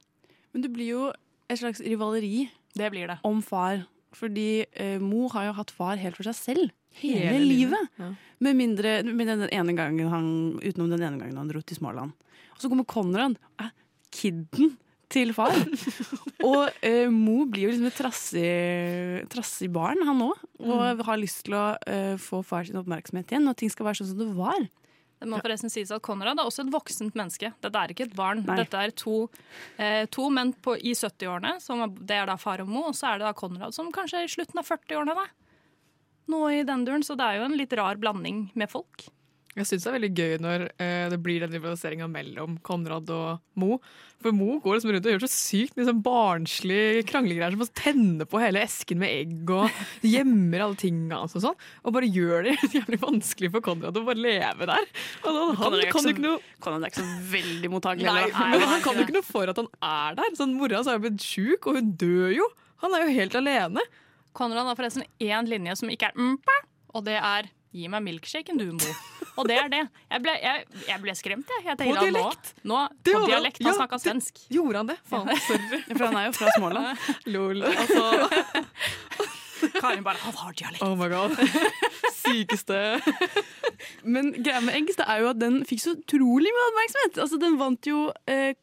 Men 0.55 0.63
det 0.63 0.71
blir 0.71 0.93
jo 0.93 1.05
et 1.49 1.60
slags 1.60 1.81
rivaleri 1.86 2.47
Det 2.75 2.89
blir 2.91 3.08
det. 3.12 3.19
om 3.23 3.41
far. 3.45 3.86
Fordi 4.15 4.65
eh, 4.71 4.99
Mo 5.03 5.27
har 5.34 5.49
jo 5.49 5.55
hatt 5.58 5.71
far 5.75 5.99
helt 5.99 6.15
for 6.15 6.27
seg 6.27 6.38
selv. 6.38 6.71
Hele, 6.95 7.34
Hele 7.34 7.43
livet, 7.43 7.89
ja. 7.99 8.13
Med 8.39 8.55
mindre 8.55 9.01
med 9.03 9.27
den 9.27 9.49
ene 9.51 9.73
gangen 9.75 10.08
han, 10.12 10.27
utenom 10.63 10.89
den 10.93 11.03
ene 11.03 11.19
gangen 11.19 11.38
han 11.38 11.49
dro 11.51 11.60
til 11.62 11.75
Småland. 11.75 12.13
Og 12.55 12.63
så 12.63 12.71
kommer 12.71 12.88
Konrad, 12.88 13.36
eh, 13.60 13.73
kidden 14.15 14.77
til 15.12 15.34
far. 15.36 15.51
og 16.47 16.71
eh, 16.81 17.10
Mo 17.12 17.43
blir 17.51 17.67
jo 17.67 17.73
liksom 17.73 17.89
et 17.91 17.99
trassig, 17.99 19.27
trassig 19.31 19.69
barn, 19.75 19.99
han 20.08 20.23
òg. 20.23 20.39
Og 20.63 21.03
har 21.08 21.19
lyst 21.19 21.43
til 21.45 21.58
å 21.60 21.65
eh, 21.88 22.15
få 22.21 22.39
far 22.47 22.63
sin 22.67 22.79
oppmerksomhet 22.79 23.31
igjen, 23.36 23.51
og 23.51 23.60
ting 23.60 23.71
skal 23.71 23.89
være 23.89 23.99
sånn 24.01 24.13
som 24.13 24.23
det 24.23 24.31
var. 24.39 24.65
Det 25.19 25.30
må 25.32 25.39
forresten 25.41 25.71
sies 25.71 25.91
at 25.95 26.01
Konrad 26.04 26.38
er 26.38 26.43
også 26.45 26.65
et 26.65 26.71
voksent 26.73 27.15
menneske. 27.15 27.54
Dette 27.63 27.75
er 27.82 27.93
ikke 27.93 28.04
et 28.10 28.15
barn. 28.15 28.43
Nei. 28.45 28.58
Dette 28.58 28.73
er 28.78 28.91
to, 28.91 29.30
eh, 29.78 30.06
to 30.12 30.30
menn 30.30 30.54
på, 30.54 30.75
i 30.78 30.91
70-årene. 30.93 31.56
er- 31.56 32.06
Det 32.06 32.12
er 32.15 32.25
da 32.25 32.36
far 32.36 32.60
og 32.62 32.67
mo, 32.67 32.84
og 32.88 32.93
så 32.93 33.13
er 33.13 33.19
det 33.19 33.25
da 33.28 33.34
Konrad 33.34 33.73
som 33.73 33.91
kanskje 33.91 34.19
er 34.19 34.23
i 34.23 34.28
slutten 34.28 34.60
av 34.60 34.65
40-årene. 34.67 35.15
da. 35.15 35.25
Noe 36.28 36.60
i 36.60 36.63
den 36.63 36.86
duren, 36.86 37.04
så 37.04 37.15
det 37.15 37.21
er 37.25 37.38
jo 37.39 37.45
en 37.45 37.58
litt 37.58 37.71
rar 37.73 37.95
blanding 37.95 38.51
med 38.56 38.69
folk. 38.69 39.08
Jeg 39.55 39.67
syns 39.69 39.85
det 39.85 39.87
er 39.87 39.93
veldig 39.95 40.09
gøy 40.19 40.33
når 40.43 40.63
eh, 40.83 41.05
det 41.13 41.17
blir 41.23 41.39
den 41.45 41.53
rivaliseringa 41.55 42.09
mellom 42.11 42.57
Konrad 42.67 43.07
og 43.15 43.39
Mo. 43.61 43.77
For 44.19 44.35
Mo 44.35 44.57
går 44.59 44.75
liksom 44.77 44.91
rundt 44.91 45.05
og 45.07 45.13
gjør 45.13 45.23
så 45.23 45.29
sykt 45.31 45.77
mye 45.77 45.85
sånn 45.87 46.01
barnslig 46.03 47.05
kranglegreier 47.07 47.55
som 47.55 47.63
å 47.63 47.67
tenne 47.79 48.27
på 48.27 48.41
hele 48.43 48.63
esken 48.65 48.99
med 48.99 49.13
egg 49.13 49.53
og 49.55 49.79
gjemmer 50.03 50.65
alle 50.65 50.79
tinga 50.81 51.21
hans 51.21 51.37
og 51.39 51.45
sånn. 51.45 51.57
Og 51.87 51.95
bare 51.95 52.09
gjør 52.11 52.49
det 52.49 52.55
jævlig 52.75 52.99
vanskelig 53.05 53.51
for 53.55 53.63
Konrad 53.69 53.95
å 54.01 54.03
bare 54.09 54.25
leve 54.27 54.67
der. 54.73 54.91
Og 55.23 55.29
da, 55.31 55.45
han 55.47 55.59
Konrad 55.63 55.87
kan 55.87 56.01
jo 56.01 56.03
så- 56.09 56.13
ikke 56.17 56.25
noe 56.27 56.43
Konrad 56.67 56.83
er 56.83 56.91
ikke 56.91 57.05
så 57.05 57.17
veldig 57.31 57.73
mottakelig. 57.77 58.11
Nei, 58.11 58.29
men 58.57 58.69
han 58.75 58.83
kan 58.83 58.99
jo 58.99 59.07
ikke 59.07 59.17
noe 59.21 59.29
for 59.31 59.53
at 59.55 59.61
han 59.63 59.71
er 59.79 60.19
der. 60.19 60.35
Sånn, 60.39 60.57
Mora 60.59 60.81
hans 60.81 60.91
er 60.91 60.99
jo 60.99 61.05
blitt 61.07 61.23
sjuk, 61.31 61.67
og 61.71 61.79
hun 61.79 61.93
dør 62.03 62.33
jo. 62.41 62.49
Han 62.83 62.95
er 62.99 63.05
jo 63.07 63.15
helt 63.21 63.39
alene. 63.39 63.83
Konrad 64.35 64.67
har 64.67 64.75
forresten 64.75 65.07
én 65.23 65.47
linje 65.47 65.77
som 65.79 65.87
ikke 65.95 66.11
er 66.11 66.19
mm, 66.19 66.35
og 66.95 67.03
det 67.07 67.15
er 67.23 67.47
'gi 67.75 67.89
meg 67.91 68.03
milkshaken, 68.05 68.57
du, 68.57 68.69
Mo'. 68.71 68.93
Og 69.35 69.47
det 69.49 69.57
er 69.59 69.67
det. 69.71 69.81
Jeg 70.11 70.21
ble, 70.23 70.33
jeg, 70.41 70.65
jeg 70.88 71.01
ble 71.03 71.15
skremt, 71.19 71.49
jeg. 71.51 71.65
jeg 71.67 71.77
tenkte, 71.81 71.95
På 71.99 72.05
dialekt. 72.05 72.53
Nå, 72.63 72.77
nå, 72.79 72.83
på 73.03 73.25
dialekt. 73.27 73.59
Han 73.59 73.67
Ja, 73.67 73.73
snakka 73.81 73.99
svensk. 73.99 74.39
Gjorde 74.55 74.77
han 74.79 74.88
det? 74.93 74.97
Faen, 75.11 75.27
sorry. 75.49 75.81
For 75.91 76.05
han 76.07 76.19
er 76.21 76.29
jo 76.29 76.35
fra 76.39 76.53
Småland. 76.55 77.09
Lol. 77.35 77.65
Altså, 77.67 78.05
Karin 79.81 80.03
bare 80.03 80.17
'han 80.23 80.33
har 80.39 80.53
dialekt'. 80.53 80.83
oh 80.83 80.95
my 80.95 81.07
god. 81.11 81.35
Sykeste. 82.15 82.79
Men 84.03 84.31
greia 84.43 84.61
med 84.63 84.75
eggs 84.79 84.95
det 84.99 85.05
er 85.07 85.19
jo 85.23 85.29
at 85.29 85.39
den 85.41 85.61
fikk 85.67 85.81
så 85.83 85.93
utrolig 85.97 86.51
mye 86.55 86.67
oppmerksomhet. 86.71 87.19
Altså, 87.23 87.38
den 87.41 87.57
vant 87.59 87.88
jo 87.88 88.11
eh, 88.27 88.53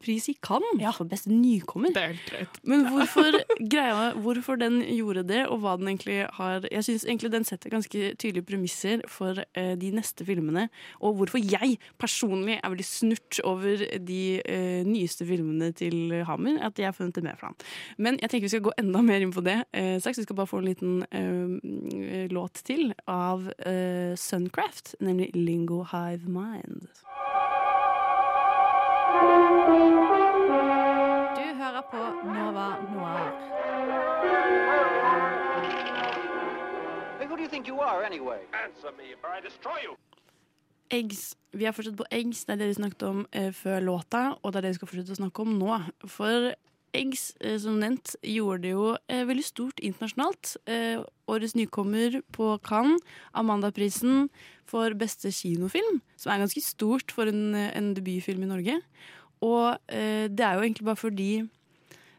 pris 0.00 0.28
i 0.30 0.36
Cannes 0.42 0.80
ja. 0.80 0.92
for 0.96 1.08
beste 1.10 1.32
nykommer. 1.32 1.92
Det 1.94 2.02
er 2.02 2.12
helt 2.14 2.30
greit. 2.30 2.60
Men 2.64 2.86
hvorfor, 2.88 3.38
greia, 3.74 4.10
hvorfor 4.14 4.60
den 4.60 4.80
gjorde 4.84 5.24
det, 5.28 5.42
og 5.48 5.62
hva 5.64 5.76
den 5.80 5.92
egentlig 5.92 6.22
har 6.38 6.66
Jeg 6.70 6.86
syns 6.86 7.06
egentlig 7.06 7.32
den 7.32 7.46
setter 7.48 7.72
ganske 7.72 8.14
tydelige 8.20 8.46
premisser 8.46 9.04
for 9.10 9.42
eh, 9.54 9.74
de 9.80 9.92
neste 9.94 10.24
filmene. 10.26 10.68
Og 11.00 11.18
hvorfor 11.20 11.40
jeg 11.42 11.78
personlig 12.00 12.58
er 12.60 12.68
veldig 12.72 12.86
snurt 12.86 13.40
over 13.44 13.84
de 14.06 14.22
eh, 14.40 14.82
nyeste 14.86 15.26
filmene 15.26 15.72
til 15.76 16.20
Hammer. 16.28 16.60
At 16.66 16.78
jeg 16.78 16.90
har 16.90 16.96
funnet 16.96 17.14
det 17.14 17.24
med 17.24 17.38
fra 17.40 17.50
han. 17.50 17.58
Men 17.98 18.18
jeg 18.20 18.30
tenker 18.30 18.48
vi 18.48 18.54
skal 18.54 18.66
gå 18.68 18.74
enda 18.80 19.02
mer 19.04 19.24
inn 19.24 19.34
på 19.34 19.44
det 19.44 19.58
eh, 19.72 19.96
straks. 20.00 20.20
Vi 20.22 20.28
skal 20.28 20.40
bare 20.40 20.50
få 20.50 20.62
en 20.62 20.68
liten 20.68 21.04
eh, 21.10 22.26
låt 22.32 22.62
til 22.66 22.92
av 23.10 23.50
eh, 23.66 24.16
Suncraft, 24.16 24.96
nemlig 25.00 25.30
Lingo 25.34 25.84
Hive 25.92 26.28
Mind. 26.28 26.88
Du 31.36 31.46
hører 31.62 31.82
på 31.92 32.02
Nova 32.24 32.68
Noir. 32.94 33.50
do 37.40 37.44
you 37.44 37.48
think 37.48 37.66
you 37.66 37.80
are, 37.80 38.04
anyway? 38.04 38.40
Answer 38.52 38.92
me, 38.98 39.14
or 39.24 39.30
I 39.38 39.40
destroy. 39.40 39.80
Eggs. 40.90 41.36
Vi 41.52 41.64
er 41.64 41.72
fortsatt 41.72 41.96
på 41.96 42.04
eggs. 42.12 42.44
Det 42.44 42.52
er 42.52 42.58
det 42.60 42.68
vi 42.68 42.80
snakket 42.80 43.02
om 43.02 43.22
eh, 43.32 43.52
før 43.52 43.80
låta, 43.80 44.34
og 44.42 44.52
det 44.52 44.58
er 44.58 44.66
det 44.66 44.72
vi 44.74 44.80
skal 44.80 44.90
fortsette 44.90 45.16
å 45.16 45.20
snakke 45.22 45.46
om 45.46 45.54
nå. 45.56 45.78
For 46.04 46.50
eggs, 46.96 47.30
eh, 47.40 47.56
som 47.62 47.78
nevnt, 47.80 48.16
gjorde 48.26 48.62
det 48.66 48.74
jo 48.74 48.90
eh, 49.08 49.24
veldig 49.28 49.46
stort 49.46 49.80
internasjonalt. 49.80 50.56
Eh, 50.68 51.00
årets 51.30 51.56
nykommer 51.56 52.20
på 52.34 52.52
Cannes, 52.66 53.00
Amandaprisen 53.32 54.28
for 54.68 54.94
beste 54.98 55.32
kinofilm, 55.34 56.02
som 56.20 56.34
er 56.34 56.42
ganske 56.44 56.62
stort 56.64 57.14
for 57.14 57.30
en, 57.30 57.54
en 57.54 57.94
debutfilm 57.96 58.44
i 58.44 58.50
Norge. 58.50 58.76
Og 59.46 59.78
eh, 59.88 60.28
det 60.28 60.46
er 60.46 60.56
jo 60.58 60.64
egentlig 60.66 60.88
bare 60.88 61.00
fordi 61.00 61.32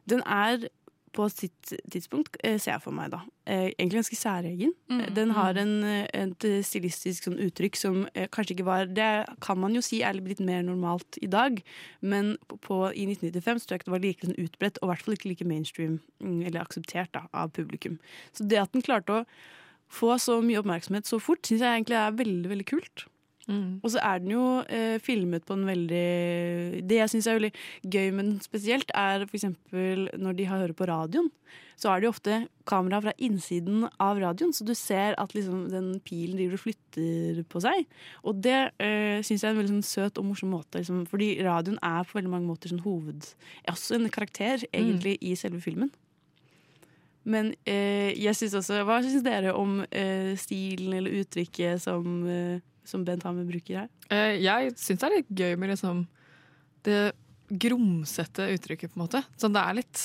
den 0.10 0.24
er 0.26 0.68
på 1.12 1.28
sitt 1.32 1.74
tidspunkt, 1.92 2.38
eh, 2.44 2.58
ser 2.58 2.78
jeg 2.78 2.84
for 2.86 2.96
meg, 2.96 3.12
da. 3.12 3.20
Eh, 3.46 3.72
egentlig 3.76 4.00
ganske 4.00 4.16
særegen. 4.16 4.72
Mm, 4.90 5.14
Den 5.14 5.30
har 5.32 5.58
en, 5.58 5.84
eh, 5.84 6.08
et 6.14 6.40
stilistisk 6.64 7.28
sånn 7.28 7.40
uttrykk 7.40 7.76
som 7.76 8.08
kanskje 8.16 8.56
ikke 8.56 8.66
var 8.66 8.86
Det 8.86 9.40
kan 9.42 9.58
man 9.58 9.74
jo 9.74 9.82
si 9.82 10.02
er 10.02 10.14
litt 10.14 10.40
mer 10.40 10.64
normalt 10.64 11.18
i 11.22 11.28
dag, 11.28 11.62
men 12.02 12.38
på, 12.48 12.94
i 12.96 13.06
1995 13.06 13.60
så 13.60 13.66
tror 13.66 13.76
jeg 13.76 13.80
ikke 13.80 13.92
det 13.92 13.98
var 13.98 14.06
like 14.08 14.28
sånn 14.28 14.46
utbredt, 14.46 14.78
og 14.82 14.84
i 14.84 14.92
hvert 14.92 15.02
fall 15.02 15.16
ikke 15.16 15.30
like 15.30 15.46
mainstream, 15.46 16.00
mm, 16.22 16.46
eller 16.48 16.62
akseptert, 16.62 17.12
da, 17.12 17.28
av 17.34 17.52
publikum. 17.52 18.00
Så 18.34 18.48
det 18.48 18.58
at 18.58 18.72
den 18.72 18.82
klarte 18.82 19.10
å 19.22 19.26
få 19.90 20.16
så 20.18 20.42
mye 20.42 20.64
oppmerksomhet 20.64 21.04
så 21.04 21.20
fort, 21.20 21.42
syns 21.44 21.60
jeg 21.60 21.84
egentlig 21.84 21.98
er 22.00 22.12
veldig, 22.16 22.50
veldig 22.50 22.66
kult. 22.66 23.06
Og 23.82 23.92
så 23.92 24.02
er 24.06 24.22
den 24.22 24.34
jo 24.36 24.46
eh, 24.70 24.98
filmet 25.02 25.46
på 25.48 25.58
en 25.58 25.66
veldig 25.66 26.82
Det 26.88 27.00
jeg 27.00 27.12
syns 27.14 27.28
er 27.28 27.40
veldig 27.40 27.52
gøy 27.84 28.12
med 28.14 28.26
den 28.28 28.40
spesielt, 28.44 28.94
er 28.96 29.26
f.eks. 29.26 29.50
når 29.72 30.38
de 30.38 30.48
har 30.48 30.62
hører 30.62 30.78
på 30.78 30.88
radioen. 30.90 31.32
Så 31.82 31.90
er 31.90 32.00
det 32.00 32.06
jo 32.06 32.14
ofte 32.14 32.36
kamera 32.70 33.00
fra 33.02 33.14
innsiden 33.18 33.88
av 34.02 34.20
radioen, 34.22 34.54
så 34.54 34.66
du 34.68 34.76
ser 34.78 35.16
at 35.18 35.34
liksom, 35.34 35.64
den 35.72 35.96
pilen 36.06 36.38
driver 36.38 36.60
og 36.60 36.64
flytter 36.68 37.42
på 37.50 37.64
seg. 37.64 37.88
Og 38.22 38.38
det 38.46 38.60
eh, 38.78 39.18
syns 39.26 39.42
jeg 39.42 39.50
er 39.50 39.56
en 39.56 39.62
veldig 39.64 39.74
sånn, 39.74 39.90
søt 39.90 40.22
og 40.22 40.28
morsom 40.30 40.54
måte, 40.54 40.78
liksom, 40.78 41.08
fordi 41.10 41.34
radioen 41.42 41.82
er 41.82 42.06
på 42.06 42.20
veldig 42.20 42.36
mange 42.36 42.52
måter 42.52 42.72
sånn 42.72 42.86
hoved... 42.86 43.34
også 43.72 43.98
en 43.98 44.10
karakter, 44.14 44.68
egentlig, 44.70 45.18
i 45.26 45.34
selve 45.40 45.64
filmen. 45.64 45.90
Men 47.24 47.52
eh, 47.70 48.12
jeg 48.18 48.34
synes 48.34 48.56
også 48.58 48.80
Hva 48.88 48.96
syns 49.06 49.22
dere 49.26 49.52
om 49.54 49.84
eh, 49.94 50.34
stilen 50.42 50.96
eller 50.98 51.20
uttrykket 51.22 51.84
som, 51.84 52.24
eh, 52.26 52.62
som 52.92 53.06
Bent 53.08 53.24
Hamer 53.28 53.48
bruker 53.48 53.84
her? 53.84 53.92
Eh, 54.12 54.38
jeg 54.44 54.74
syns 54.80 55.02
det 55.02 55.08
er 55.08 55.16
litt 55.18 55.32
gøy 55.42 55.56
med 55.60 55.74
liksom 55.74 56.04
det 56.86 57.02
grumsete 57.52 58.48
uttrykket, 58.56 58.94
på 58.94 59.00
en 59.00 59.06
måte. 59.06 59.24
Sånn 59.40 59.56
det 59.56 59.64
er 59.64 59.78
litt 59.82 60.02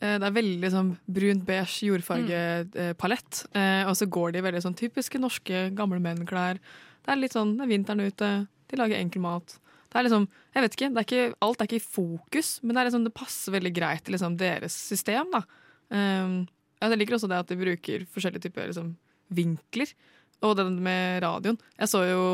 eh, 0.00 0.16
Det 0.20 0.28
er 0.28 0.34
veldig 0.36 0.70
sånn 0.72 0.90
brunt, 1.18 1.44
beige 1.46 1.88
jordfargepalett. 1.88 3.44
Eh, 3.52 3.84
og 3.88 3.94
så 3.98 4.08
går 4.10 4.34
de 4.34 4.42
i 4.42 4.46
veldig 4.46 4.64
sånn 4.66 4.78
typiske 4.78 5.20
norske 5.22 5.68
gamle 5.76 6.00
menn-klær. 6.02 6.60
Det 7.02 7.14
er 7.14 7.22
litt 7.22 7.36
sånn 7.36 7.56
det 7.58 7.66
er 7.66 7.72
vinteren 7.74 8.06
ute, 8.06 8.32
de 8.70 8.80
lager 8.80 8.98
enkel 8.98 9.24
mat. 9.24 9.58
Det 9.86 10.00
er 10.00 10.08
liksom, 10.08 10.26
jeg 10.52 10.64
vet 10.64 10.74
ikke, 10.76 10.88
det 10.92 11.00
er 11.00 11.06
ikke, 11.06 11.36
Alt 11.46 11.62
er 11.62 11.68
ikke 11.70 11.78
i 11.78 11.86
fokus, 11.86 12.48
men 12.62 12.74
det, 12.74 12.80
er 12.80 12.88
liksom, 12.90 13.06
det 13.06 13.14
passer 13.16 13.54
veldig 13.54 13.72
greit 13.76 14.04
til 14.04 14.16
liksom 14.16 14.34
deres 14.40 14.74
system. 14.90 15.30
da. 15.32 15.44
Um, 15.88 16.34
jeg 16.82 16.98
liker 17.00 17.16
også 17.16 17.30
det 17.30 17.38
at 17.40 17.48
de 17.48 17.56
bruker 17.56 18.04
forskjellige 18.12 18.48
typer 18.48 18.68
liksom, 18.68 18.90
vinkler. 19.32 19.94
Og 20.44 20.56
den 20.58 20.76
med 20.84 21.22
radioen. 21.24 21.56
Jeg 21.80 21.88
så 21.88 22.02
jo 22.04 22.24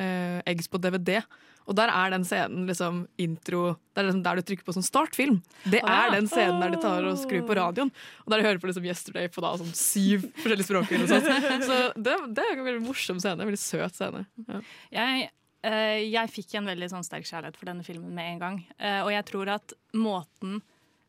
eh, 0.00 0.40
Eggs 0.50 0.66
på 0.68 0.80
DVD, 0.82 1.20
og 1.64 1.76
der 1.78 1.88
er 1.88 2.10
den 2.12 2.24
scenen 2.28 2.66
liksom 2.68 3.04
intro 3.16 3.76
Det 3.94 4.02
er 4.02 4.08
liksom 4.10 4.24
der 4.26 4.36
du 4.36 4.42
trykker 4.44 4.66
på 4.66 4.74
sånn 4.76 4.84
startfilm. 4.84 5.38
Det 5.64 5.80
Ah, 5.86 6.08
er 6.10 6.16
den 6.18 6.26
scenen 6.28 6.60
der 6.60 6.74
de 6.74 6.80
tar 6.82 7.06
og 7.08 7.16
skrur 7.22 7.46
på 7.48 7.56
radioen. 7.56 7.92
Og 8.26 8.34
der 8.34 8.42
de 8.42 8.48
hører 8.50 8.60
på 8.60 8.68
liksom 8.68 8.84
Yesterday 8.84 9.30
på 9.32 9.40
da 9.40 9.54
sånn 9.56 9.70
syv 9.72 10.26
forskjellige 10.42 10.66
språk. 10.68 10.92
eller. 10.92 11.08
Så 11.68 11.78
det, 11.96 12.18
det 12.36 12.44
er 12.44 12.58
en 12.58 12.66
veldig 12.66 12.84
morsom 12.84 13.22
scene. 13.22 13.38
En 13.40 13.48
veldig 13.48 13.62
søt 13.62 13.96
scene. 13.96 14.26
Ja. 14.50 14.60
Jeg, 14.98 15.30
eh, 15.64 16.02
jeg 16.10 16.32
fikk 16.34 16.58
en 16.60 16.68
veldig 16.68 16.90
sånn 16.92 17.06
sterk 17.06 17.24
kjærlighet 17.30 17.56
for 17.56 17.70
denne 17.70 17.86
filmen 17.86 18.12
med 18.12 18.34
en 18.34 18.42
gang. 18.44 18.60
Eh, 18.76 19.00
og 19.06 19.14
jeg 19.14 19.24
tror 19.30 19.54
at 19.54 19.72
måten 19.96 20.60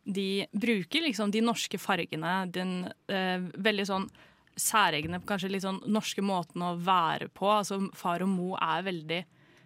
de 0.05 0.45
bruker 0.53 1.01
liksom 1.03 1.31
de 1.34 1.41
norske 1.43 1.79
fargene, 1.81 2.45
den 2.53 2.77
eh, 3.12 3.41
veldig 3.58 3.86
sånn 3.91 4.08
særegne, 4.60 5.20
kanskje 5.28 5.50
litt 5.52 5.65
sånn 5.65 5.82
norske 5.91 6.24
måten 6.26 6.63
å 6.63 6.76
være 6.80 7.28
på. 7.36 7.50
Altså 7.52 7.82
far 7.98 8.24
og 8.26 8.32
mo 8.32 8.54
er 8.62 8.86
veldig 8.88 9.22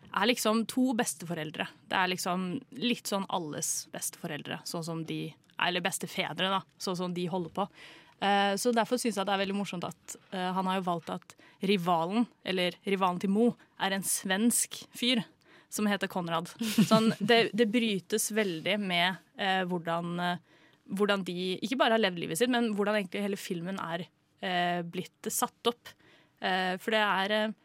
er 0.10 0.26
liksom 0.26 0.64
to 0.66 0.88
besteforeldre. 0.98 1.68
Det 1.90 1.94
er 1.98 2.10
liksom 2.10 2.50
litt 2.82 3.10
sånn 3.10 3.28
alles 3.30 3.88
besteforeldre, 3.94 4.62
sånn 4.66 4.86
som 4.86 5.06
de 5.06 5.28
Eller 5.60 5.82
bestefedre, 5.84 6.48
da, 6.48 6.62
sånn 6.80 6.96
som 6.96 7.14
de 7.14 7.26
holder 7.28 7.52
på. 7.52 7.66
Eh, 8.24 8.54
Så 8.56 8.72
derfor 8.72 8.96
syns 8.98 9.18
jeg 9.18 9.26
det 9.28 9.34
er 9.34 9.42
veldig 9.42 9.58
morsomt 9.58 9.84
at 9.84 10.16
eh, 10.32 10.54
han 10.56 10.66
har 10.66 10.78
jo 10.80 10.86
valgt 10.86 11.10
at 11.12 11.36
rivalen, 11.62 12.26
eller 12.48 12.78
rivalen 12.88 13.20
til 13.20 13.30
Mo, 13.30 13.50
er 13.78 13.92
en 13.92 14.02
svensk 14.08 14.86
fyr 14.96 15.20
som 15.70 15.86
heter 15.86 16.08
Konrad. 16.08 16.48
Sånn, 16.88 17.12
det, 17.20 17.50
det 17.54 17.68
brytes 17.68 18.32
veldig 18.32 18.78
med 18.80 19.20
eh, 19.36 19.66
hvordan, 19.68 20.40
hvordan 20.88 21.26
de 21.28 21.60
ikke 21.60 21.78
bare 21.78 21.98
har 21.98 22.06
levd 22.06 22.24
livet 22.24 22.40
sitt, 22.40 22.50
men 22.50 22.72
hvordan 22.74 23.02
egentlig 23.02 23.26
hele 23.28 23.38
filmen 23.40 23.84
er 23.84 24.08
blitt 24.88 25.30
satt 25.34 25.72
opp. 25.72 25.92
Eh, 26.40 26.76
for 26.80 26.96
det 26.96 27.02
er 27.04 27.36
eh, 27.36 27.56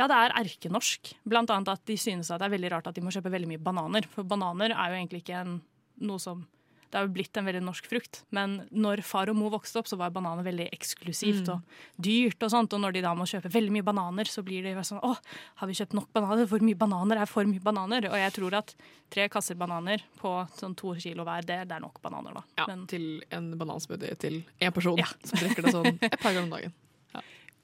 ja, 0.00 0.08
det 0.08 0.16
er 0.16 0.34
erkenorsk. 0.42 1.12
Blant 1.28 1.52
annet 1.52 1.70
at 1.72 1.84
de 1.88 1.96
synes 2.00 2.30
at 2.32 2.40
det 2.40 2.48
er 2.48 2.56
veldig 2.56 2.72
rart 2.74 2.88
at 2.90 2.96
de 2.96 3.04
må 3.04 3.12
kjøpe 3.14 3.32
veldig 3.32 3.50
mye 3.52 3.62
bananer. 3.62 4.08
For 4.10 4.26
bananer 4.26 4.74
er 4.74 4.92
jo 4.92 4.98
egentlig 4.98 5.22
ikke 5.22 5.42
en, 5.44 5.60
noe 6.02 6.22
som 6.22 6.46
Det 6.92 6.98
har 7.00 7.06
jo 7.08 7.12
blitt 7.14 7.38
en 7.40 7.46
veldig 7.48 7.62
norsk 7.64 7.86
frukt. 7.88 8.18
Men 8.36 8.58
når 8.70 9.00
far 9.08 9.30
og 9.32 9.36
mor 9.38 9.50
vokste 9.54 9.80
opp, 9.80 9.88
så 9.88 9.96
var 9.96 10.12
bananer 10.12 10.44
veldig 10.44 10.66
eksklusivt 10.76 11.48
Mm. 11.48 11.54
og 11.54 11.62
dyrt. 12.04 12.36
Og 12.44 12.50
sånt, 12.52 12.74
og 12.76 12.82
når 12.84 12.92
de 12.98 13.00
da 13.06 13.14
må 13.16 13.24
kjøpe 13.24 13.48
veldig 13.50 13.72
mye 13.72 13.86
bananer, 13.86 14.28
så 14.28 14.44
blir 14.44 14.62
de 14.62 14.74
sånn 14.84 15.00
Å, 15.00 15.14
har 15.56 15.66
vi 15.70 15.72
kjøpt 15.78 15.96
nok 15.96 16.10
bananer? 16.12 16.44
Hvor 16.46 16.60
mye 16.60 16.76
bananer 16.76 17.22
er 17.22 17.26
for 17.32 17.48
mye 17.48 17.64
bananer. 17.64 18.10
Og 18.12 18.18
jeg 18.20 18.32
tror 18.36 18.58
at 18.60 18.74
tre 19.10 19.26
kasser 19.32 19.56
bananer 19.56 20.04
på 20.20 20.34
sånn 20.60 20.76
to 20.76 20.92
kilo 21.00 21.24
hver, 21.24 21.40
det, 21.48 21.62
det 21.68 21.78
er 21.78 21.80
nok 21.80 21.96
bananer, 22.04 22.36
da. 22.36 22.44
Ja, 22.60 22.68
til 22.86 23.22
en 23.32 23.50
banansmoothie 23.56 24.14
til 24.20 24.42
én 24.60 24.70
person 24.76 25.00
som 25.24 25.38
drikker 25.40 25.62
det 25.64 25.72
sånn 25.72 25.98
et 26.12 26.20
par 26.20 26.36
ganger 26.36 26.44
om 26.44 26.50
dagen. 26.58 26.72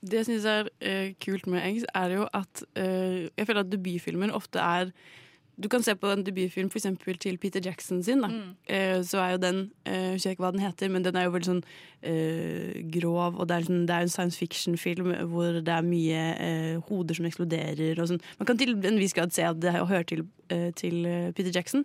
Det 0.00 0.20
jeg 0.20 0.26
syns 0.28 0.44
er 0.46 0.68
eh, 0.80 1.12
kult 1.18 1.46
med 1.50 1.58
Eggs, 1.66 1.84
er 1.92 2.12
jo 2.14 2.28
at 2.32 2.60
eh, 2.78 3.28
jeg 3.36 3.46
føler 3.48 3.64
at 3.64 3.70
debutfilmer 3.72 4.30
ofte 4.32 4.62
er 4.62 4.92
Du 5.58 5.68
kan 5.68 5.82
se 5.82 5.94
på 5.98 6.10
en 6.12 6.22
debutfilm 6.22 6.68
for 6.70 6.78
eksempel 6.78 7.16
til 7.18 7.38
Peter 7.38 7.60
Jackson 7.64 8.02
sin. 8.02 8.22
Da. 8.22 8.28
Eh, 8.70 9.00
så 9.02 9.18
er 9.18 9.30
jo 9.32 9.40
den 9.42 9.70
Jeg 9.86 10.12
husker 10.12 10.36
ikke 10.36 10.44
hva 10.44 10.52
den 10.54 10.62
heter, 10.62 10.88
men 10.88 11.04
den 11.04 11.16
er 11.16 11.26
jo 11.26 11.32
veldig 11.34 11.48
sånn 11.48 11.64
uh, 12.06 12.76
grov. 12.94 13.40
Og 13.40 13.48
det 13.48 13.56
er, 13.56 13.66
sånn, 13.66 13.86
det 13.88 13.96
er 13.96 14.06
en 14.06 14.12
science 14.12 14.38
fiction-film 14.38 15.10
hvor 15.32 15.58
det 15.58 15.74
er 15.74 15.86
mye 15.86 16.20
hoder 16.88 17.18
som 17.18 17.26
eksploderer. 17.26 17.98
Og 17.98 18.12
sånn. 18.12 18.22
Man 18.38 18.50
kan 18.50 18.60
til 18.60 18.76
en 18.76 19.02
viss 19.02 19.16
grad 19.16 19.34
se 19.34 19.48
at 19.48 19.58
det 19.64 19.74
hører 19.74 20.06
til, 20.06 20.28
til 20.78 21.02
Peter 21.34 21.50
Jackson. 21.54 21.84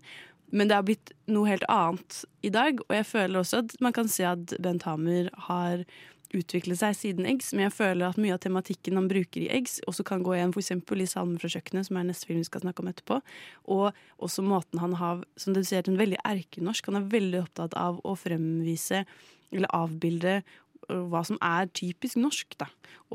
Men 0.53 0.69
det 0.69 0.77
har 0.77 0.85
blitt 0.85 1.13
noe 1.33 1.49
helt 1.49 1.65
annet 1.71 2.19
i 2.45 2.51
dag, 2.53 2.77
og 2.85 2.93
jeg 2.93 3.09
føler 3.09 3.39
også 3.39 3.63
at 3.63 3.71
man 3.81 3.95
kan 3.95 4.09
se 4.11 4.25
at 4.29 4.53
Bent 4.61 4.85
Hamer 4.85 5.31
har 5.47 5.81
utviklet 6.33 6.79
seg 6.79 6.95
siden 6.97 7.27
Eggs, 7.29 7.51
men 7.53 7.67
jeg 7.67 7.75
føler 7.75 8.07
at 8.09 8.17
mye 8.21 8.33
av 8.35 8.41
tematikken 8.43 8.97
han 8.99 9.09
bruker 9.11 9.43
i 9.43 9.51
Eggs, 9.53 9.79
også 9.89 10.05
kan 10.07 10.23
gå 10.25 10.35
igjen 10.37 10.53
f.eks. 10.53 10.71
i 10.73 11.07
Salmen 11.09 11.37
fra 11.41 11.51
kjøkkenet, 11.53 11.87
som 11.87 11.99
er 11.99 12.07
neste 12.09 12.29
film 12.29 12.41
vi 12.41 12.47
skal 12.49 12.65
snakke 12.65 12.83
om 12.83 12.89
etterpå. 12.91 13.19
Og 13.75 13.85
også 14.17 14.45
måten 14.45 14.81
han 14.83 14.97
har, 15.01 15.23
som 15.37 15.53
du 15.55 15.63
ser, 15.63 15.85
en 15.87 15.99
veldig 16.01 16.19
erkenorsk. 16.25 16.89
Han 16.89 17.01
er 17.03 17.11
veldig 17.13 17.43
opptatt 17.45 17.77
av 17.79 18.01
å 18.03 18.15
fremvise, 18.19 19.05
eller 19.53 19.69
avbilde, 19.77 20.41
hva 20.89 21.21
som 21.23 21.37
er 21.39 21.69
typisk 21.71 22.17
norsk. 22.19 22.57
Da. 22.59 22.65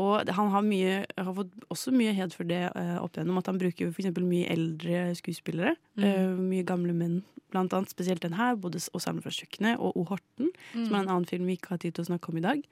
Og 0.00 0.31
han 0.33 0.52
har, 0.54 0.62
mye, 0.64 1.02
har 1.18 1.35
fått 1.37 1.50
også 1.68 1.92
mye 1.92 2.14
hed 2.16 2.33
for 2.33 2.48
det 2.48 2.62
uh, 2.72 2.94
opp 3.02 3.18
igjennom, 3.18 3.40
at 3.42 3.50
han 3.50 3.59
bruker 3.61 3.90
eksempel 3.90 4.24
mye 4.24 4.48
eldre 4.54 5.09
skuespillere. 5.18 5.74
Mm. 5.98 6.07
Uh, 6.07 6.38
mye 6.54 6.64
gamle 6.64 6.94
menn, 6.96 7.18
blant 7.52 7.74
annet. 7.76 7.92
Spesielt 7.92 8.24
den 8.24 8.38
her, 8.38 8.57
både 8.57 8.81
og 8.94 9.04
Salmen 9.04 9.24
fra 9.24 9.35
kjøkkenet 9.35 9.76
og 9.83 9.98
O. 10.00 10.07
Horten, 10.09 10.48
Mm. 10.72 10.87
som 10.87 10.94
er 10.94 11.00
en 11.02 11.09
annen 11.12 11.28
film 11.28 11.46
vi 11.46 11.59
ikke 11.59 11.74
har 11.74 11.83
tid 11.83 11.94
til 11.96 12.04
å 12.04 12.11
snakke 12.12 12.33
om 12.33 12.38
i 12.40 12.44
dag. 12.44 12.64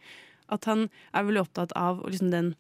At 0.53 0.69
han 0.71 0.89
er 1.13 1.27
veldig 1.27 1.47
opptatt 1.47 1.75
av 1.79 2.05
liksom 2.07 2.31
den 2.35 2.55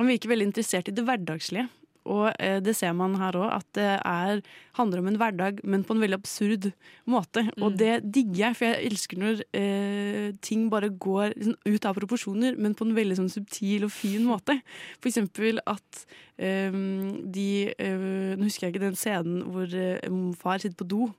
Han 0.00 0.08
virker 0.08 0.30
veldig 0.30 0.46
interessert 0.48 0.88
i 0.88 0.94
det 0.96 1.02
hverdagslige. 1.04 1.66
Og 2.08 2.30
eh, 2.40 2.58
det 2.64 2.72
ser 2.78 2.94
man 2.96 3.18
her 3.20 3.36
òg, 3.36 3.50
at 3.52 3.66
det 3.76 3.88
er, 3.98 4.40
handler 4.78 5.02
om 5.02 5.10
en 5.10 5.18
hverdag, 5.20 5.60
men 5.68 5.84
på 5.84 5.92
en 5.92 6.00
veldig 6.00 6.16
absurd 6.16 6.70
måte. 7.10 7.44
Og 7.60 7.76
det 7.76 8.00
digger 8.06 8.46
jeg, 8.46 8.56
for 8.56 8.68
jeg 8.70 8.88
elsker 8.88 9.20
når 9.20 9.42
eh, 9.56 10.30
ting 10.40 10.70
bare 10.72 10.88
går 10.90 11.36
liksom, 11.36 11.58
ut 11.68 11.88
av 11.90 12.00
proporsjoner, 12.00 12.56
men 12.56 12.74
på 12.78 12.88
en 12.88 12.96
veldig 12.96 13.20
sånn, 13.20 13.32
subtil 13.32 13.84
og 13.84 13.92
fin 13.92 14.24
måte. 14.24 14.56
For 14.98 15.12
eksempel 15.12 15.60
at 15.68 16.04
eh, 16.40 16.72
de 16.72 17.48
eh, 17.76 18.08
Nå 18.40 18.46
husker 18.46 18.68
jeg 18.68 18.74
ikke 18.74 18.86
den 18.88 18.98
scenen 18.98 19.44
hvor 19.52 19.68
eh, 19.68 20.20
far 20.40 20.62
sitter 20.62 20.80
på 20.80 20.88
do. 20.88 21.10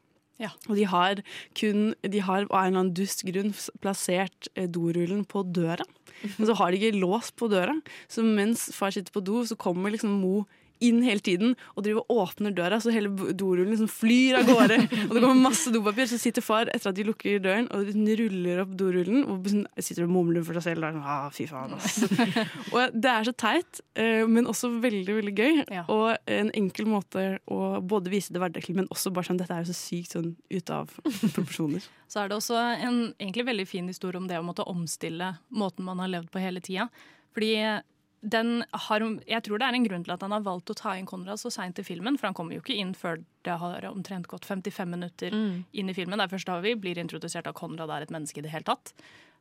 Og 0.69 0.78
de 0.78 0.88
har 0.89 1.21
kun 1.58 1.91
De 2.02 2.21
har 2.26 2.47
av 2.47 2.56
en 2.63 2.71
eller 2.71 2.80
annen 2.80 2.93
dust 2.97 3.21
grunn 3.28 3.54
plassert 3.84 4.50
eh, 4.56 4.65
dorullen 4.65 5.26
på 5.30 5.43
døra. 5.45 5.86
Men 6.38 6.48
så 6.50 6.56
har 6.60 6.72
de 6.72 6.80
ikke 6.80 7.02
lås 7.02 7.32
på 7.36 7.50
døra. 7.52 7.76
Så 8.12 8.24
mens 8.26 8.70
far 8.76 8.94
sitter 8.94 9.14
på 9.14 9.24
do, 9.26 9.42
så 9.48 9.58
kommer 9.60 9.94
liksom 9.94 10.20
Mo 10.22 10.44
inn 10.84 11.02
hele 11.06 11.24
tiden 11.24 11.56
og 11.76 11.86
driver 11.86 12.04
og 12.06 12.24
åpner 12.26 12.54
døra, 12.56 12.80
så 12.82 12.94
hele 12.94 13.12
dorullen 13.38 13.72
liksom 13.74 13.89
flyr 13.91 14.39
av 14.41 14.50
gårde. 14.50 14.80
og 15.08 15.13
det 15.15 15.24
kommer 15.24 15.48
masse 15.50 15.74
dopapir. 15.74 16.10
Så 16.10 16.20
sitter 16.22 16.46
far 16.46 16.72
etter 16.74 16.91
at 16.91 16.98
de 16.98 17.06
lukker 17.08 17.41
døren 17.44 17.70
og 17.74 17.91
ruller 18.22 18.63
opp 18.63 18.74
dorullen 18.80 19.26
og 19.26 19.50
sånn, 19.52 19.65
sitter 19.80 20.08
og 20.08 20.13
mumler 20.15 20.46
for 20.48 20.58
seg 20.60 20.72
selv. 20.72 20.89
Og, 20.89 21.00
ah, 21.02 21.30
fy 21.34 21.48
faen, 21.50 21.76
ass. 21.78 22.02
og 22.74 22.98
det 22.98 23.13
er 23.13 23.30
så 23.30 23.36
teit, 23.46 23.82
eh, 24.00 24.24
men 24.30 24.50
også 24.50 24.74
veldig 24.84 25.17
veldig 25.22 25.36
gøy. 25.38 25.63
Og 25.86 26.08
en 26.32 26.52
enkel 26.58 26.89
måte 26.89 27.26
å 27.52 27.80
både 27.82 28.13
vise 28.13 28.34
det 28.34 28.41
hverdagslig, 28.41 28.78
men 28.82 28.89
også 28.94 29.13
bare 29.13 29.30
sånn 29.32 29.41
dette 29.41 29.56
er 29.56 29.65
jo 29.65 29.72
så 29.72 29.78
sykt 29.78 30.17
sånn 30.17 30.34
ute 30.52 30.82
av 30.82 30.94
proporsjoner. 31.02 31.86
Så 32.12 32.20
er 32.20 32.28
det 32.28 32.36
også 32.36 32.58
en 32.60 32.96
egentlig 33.22 33.46
veldig 33.48 33.63
fin 33.70 33.86
historie 33.88 34.20
om 34.20 34.26
det 34.28 34.36
å 34.36 34.44
måtte 34.44 34.65
omstille 34.67 35.30
måten 35.56 35.86
man 35.88 36.02
har 36.04 36.10
levd 36.12 36.28
på 36.34 36.41
hele 36.44 36.60
tida. 36.60 36.89
Fordi 37.32 37.54
har, 38.22 39.00
jeg 39.26 39.44
tror 39.44 39.58
det 39.58 39.66
er 39.68 39.74
en 39.74 39.86
grunn 39.88 40.04
til 40.06 40.14
at 40.14 40.22
han 40.22 40.32
har 40.32 40.44
valgt 40.46 40.70
å 40.70 40.76
ta 40.78 40.94
inn 40.98 41.08
Konrad 41.10 41.40
så 41.42 41.50
seint 41.52 41.80
i 41.80 41.84
filmen. 41.84 42.18
For 42.20 42.28
han 42.30 42.36
kommer 42.38 42.54
jo 42.54 42.62
ikke 42.62 42.78
inn 42.78 42.94
før 42.94 43.24
det 43.44 43.56
har 43.58 43.82
omtrent 43.90 44.28
gått 44.30 44.46
55 44.46 44.90
minutter 44.90 45.32
Mm. 45.32 45.66
inn 45.74 45.90
i 45.90 45.94
filmen. 45.94 46.18
Det 46.20 46.28
er 46.30 46.38
først 46.38 46.46
da 46.46 46.60
vi 46.62 46.76
blir 46.76 46.98
introdusert 47.02 47.48
at 47.48 47.56
Konrad 47.56 47.90
er 47.90 48.02
et 48.04 48.12
menneske 48.12 48.38
i 48.38 48.42
det 48.46 48.52
hele 48.52 48.64
tatt. 48.64 48.94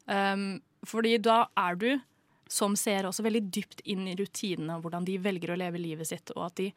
Um, 0.06 0.62
fordi 0.84 1.18
da 1.20 1.46
er 1.56 1.74
du 1.76 2.00
som 2.48 2.74
ser 2.74 3.04
også 3.04 3.22
veldig 3.22 3.50
dypt 3.52 3.80
inn 3.84 4.08
i 4.08 4.16
rutinene 4.16 4.80
hvordan 4.80 5.04
de 5.04 5.18
velger 5.18 5.52
å 5.52 5.58
leve 5.60 5.78
livet 5.78 6.06
sitt, 6.08 6.32
og 6.34 6.46
at 6.46 6.56
de 6.56 6.72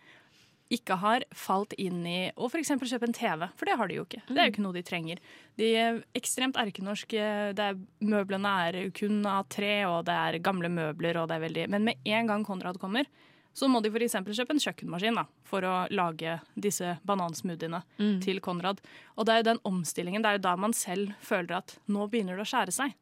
ikke 0.71 0.95
har 0.97 1.23
falt 1.36 1.73
inn 1.78 2.06
i 2.08 2.32
å 2.39 2.47
f.eks. 2.49 2.71
kjøpe 2.80 3.06
en 3.10 3.13
TV, 3.13 3.43
for 3.60 3.65
det 3.69 3.76
har 3.78 3.88
de 3.91 3.95
jo 3.99 4.06
ikke. 4.08 4.21
Det 4.30 4.38
er 4.39 4.47
jo 4.47 4.54
ikke 4.54 4.63
noe 4.63 4.73
de 4.78 4.84
trenger. 4.88 5.19
De 5.60 5.67
er 5.78 5.99
ekstremt 6.17 6.56
erkenorske. 6.58 7.26
Det 7.54 7.60
er, 7.67 7.78
møblene 8.02 8.54
er 8.69 8.78
kun 8.95 9.19
av 9.30 9.45
tre, 9.54 9.84
og 9.86 10.06
det 10.08 10.15
er 10.15 10.39
gamle 10.41 10.71
møbler. 10.73 11.19
Og 11.21 11.28
det 11.30 11.36
er 11.38 11.43
veldig, 11.45 11.67
men 11.76 11.84
med 11.89 12.10
en 12.10 12.32
gang 12.32 12.45
Konrad 12.47 12.80
kommer, 12.82 13.06
så 13.54 13.67
må 13.69 13.84
de 13.86 13.91
f.eks. 13.93 14.15
kjøpe 14.34 14.56
en 14.56 14.63
kjøkkenmaskin 14.63 15.19
da, 15.19 15.28
for 15.45 15.62
å 15.67 15.73
lage 15.93 16.39
disse 16.58 16.95
banansmoothiene 17.06 17.84
Mm. 17.99 18.17
til 18.23 18.39
Konrad. 18.41 18.82
Og 19.17 19.26
det 19.28 19.34
er 19.36 19.43
jo 19.43 19.49
den 19.52 19.62
omstillingen, 19.69 20.23
det 20.26 20.30
er 20.32 20.39
jo 20.39 20.45
da 20.47 20.56
man 20.58 20.73
selv 20.73 21.13
føler 21.21 21.60
at 21.60 21.78
nå 21.88 22.08
begynner 22.10 22.36
det 22.39 22.47
å 22.47 22.49
skjære 22.49 22.73
seg. 22.73 22.95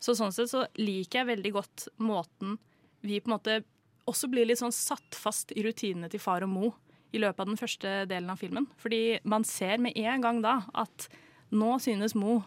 Så 0.00 0.14
sånn 0.16 0.32
sett 0.32 0.48
så 0.48 0.64
liker 0.78 1.20
jeg 1.26 1.28
veldig 1.34 1.52
godt 1.52 1.88
måten 1.98 2.56
vi 3.02 3.20
på 3.20 3.28
en 3.28 3.36
måte 3.36 3.60
også 4.08 4.30
blir 4.32 4.46
litt 4.48 4.58
sånn 4.62 4.72
satt 4.72 5.12
fast 5.18 5.52
i 5.52 5.62
rutinene 5.66 6.08
til 6.08 6.20
far 6.22 6.42
og 6.46 6.48
Mo 6.48 6.70
i 7.14 7.20
løpet 7.22 7.40
av 7.42 7.48
den 7.50 7.60
første 7.60 7.94
delen 8.10 8.30
av 8.32 8.40
filmen. 8.40 8.68
Fordi 8.80 9.18
man 9.28 9.46
ser 9.48 9.80
med 9.82 9.96
en 9.96 10.24
gang 10.24 10.42
da 10.44 10.60
at 10.76 11.08
nå 11.54 11.78
synes 11.80 12.16
Mo 12.18 12.42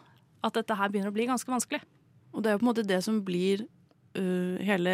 at 0.46 0.58
dette 0.58 0.78
her 0.78 0.90
begynner 0.90 1.12
å 1.12 1.16
bli 1.16 1.28
ganske 1.30 1.50
vanskelig. 1.50 1.82
Og 2.32 2.44
det 2.44 2.52
er 2.52 2.56
jo 2.56 2.62
på 2.62 2.66
en 2.66 2.72
måte 2.72 2.88
det 2.88 3.02
som 3.06 3.20
blir 3.26 3.66
uh, 4.18 4.58
hele 4.64 4.94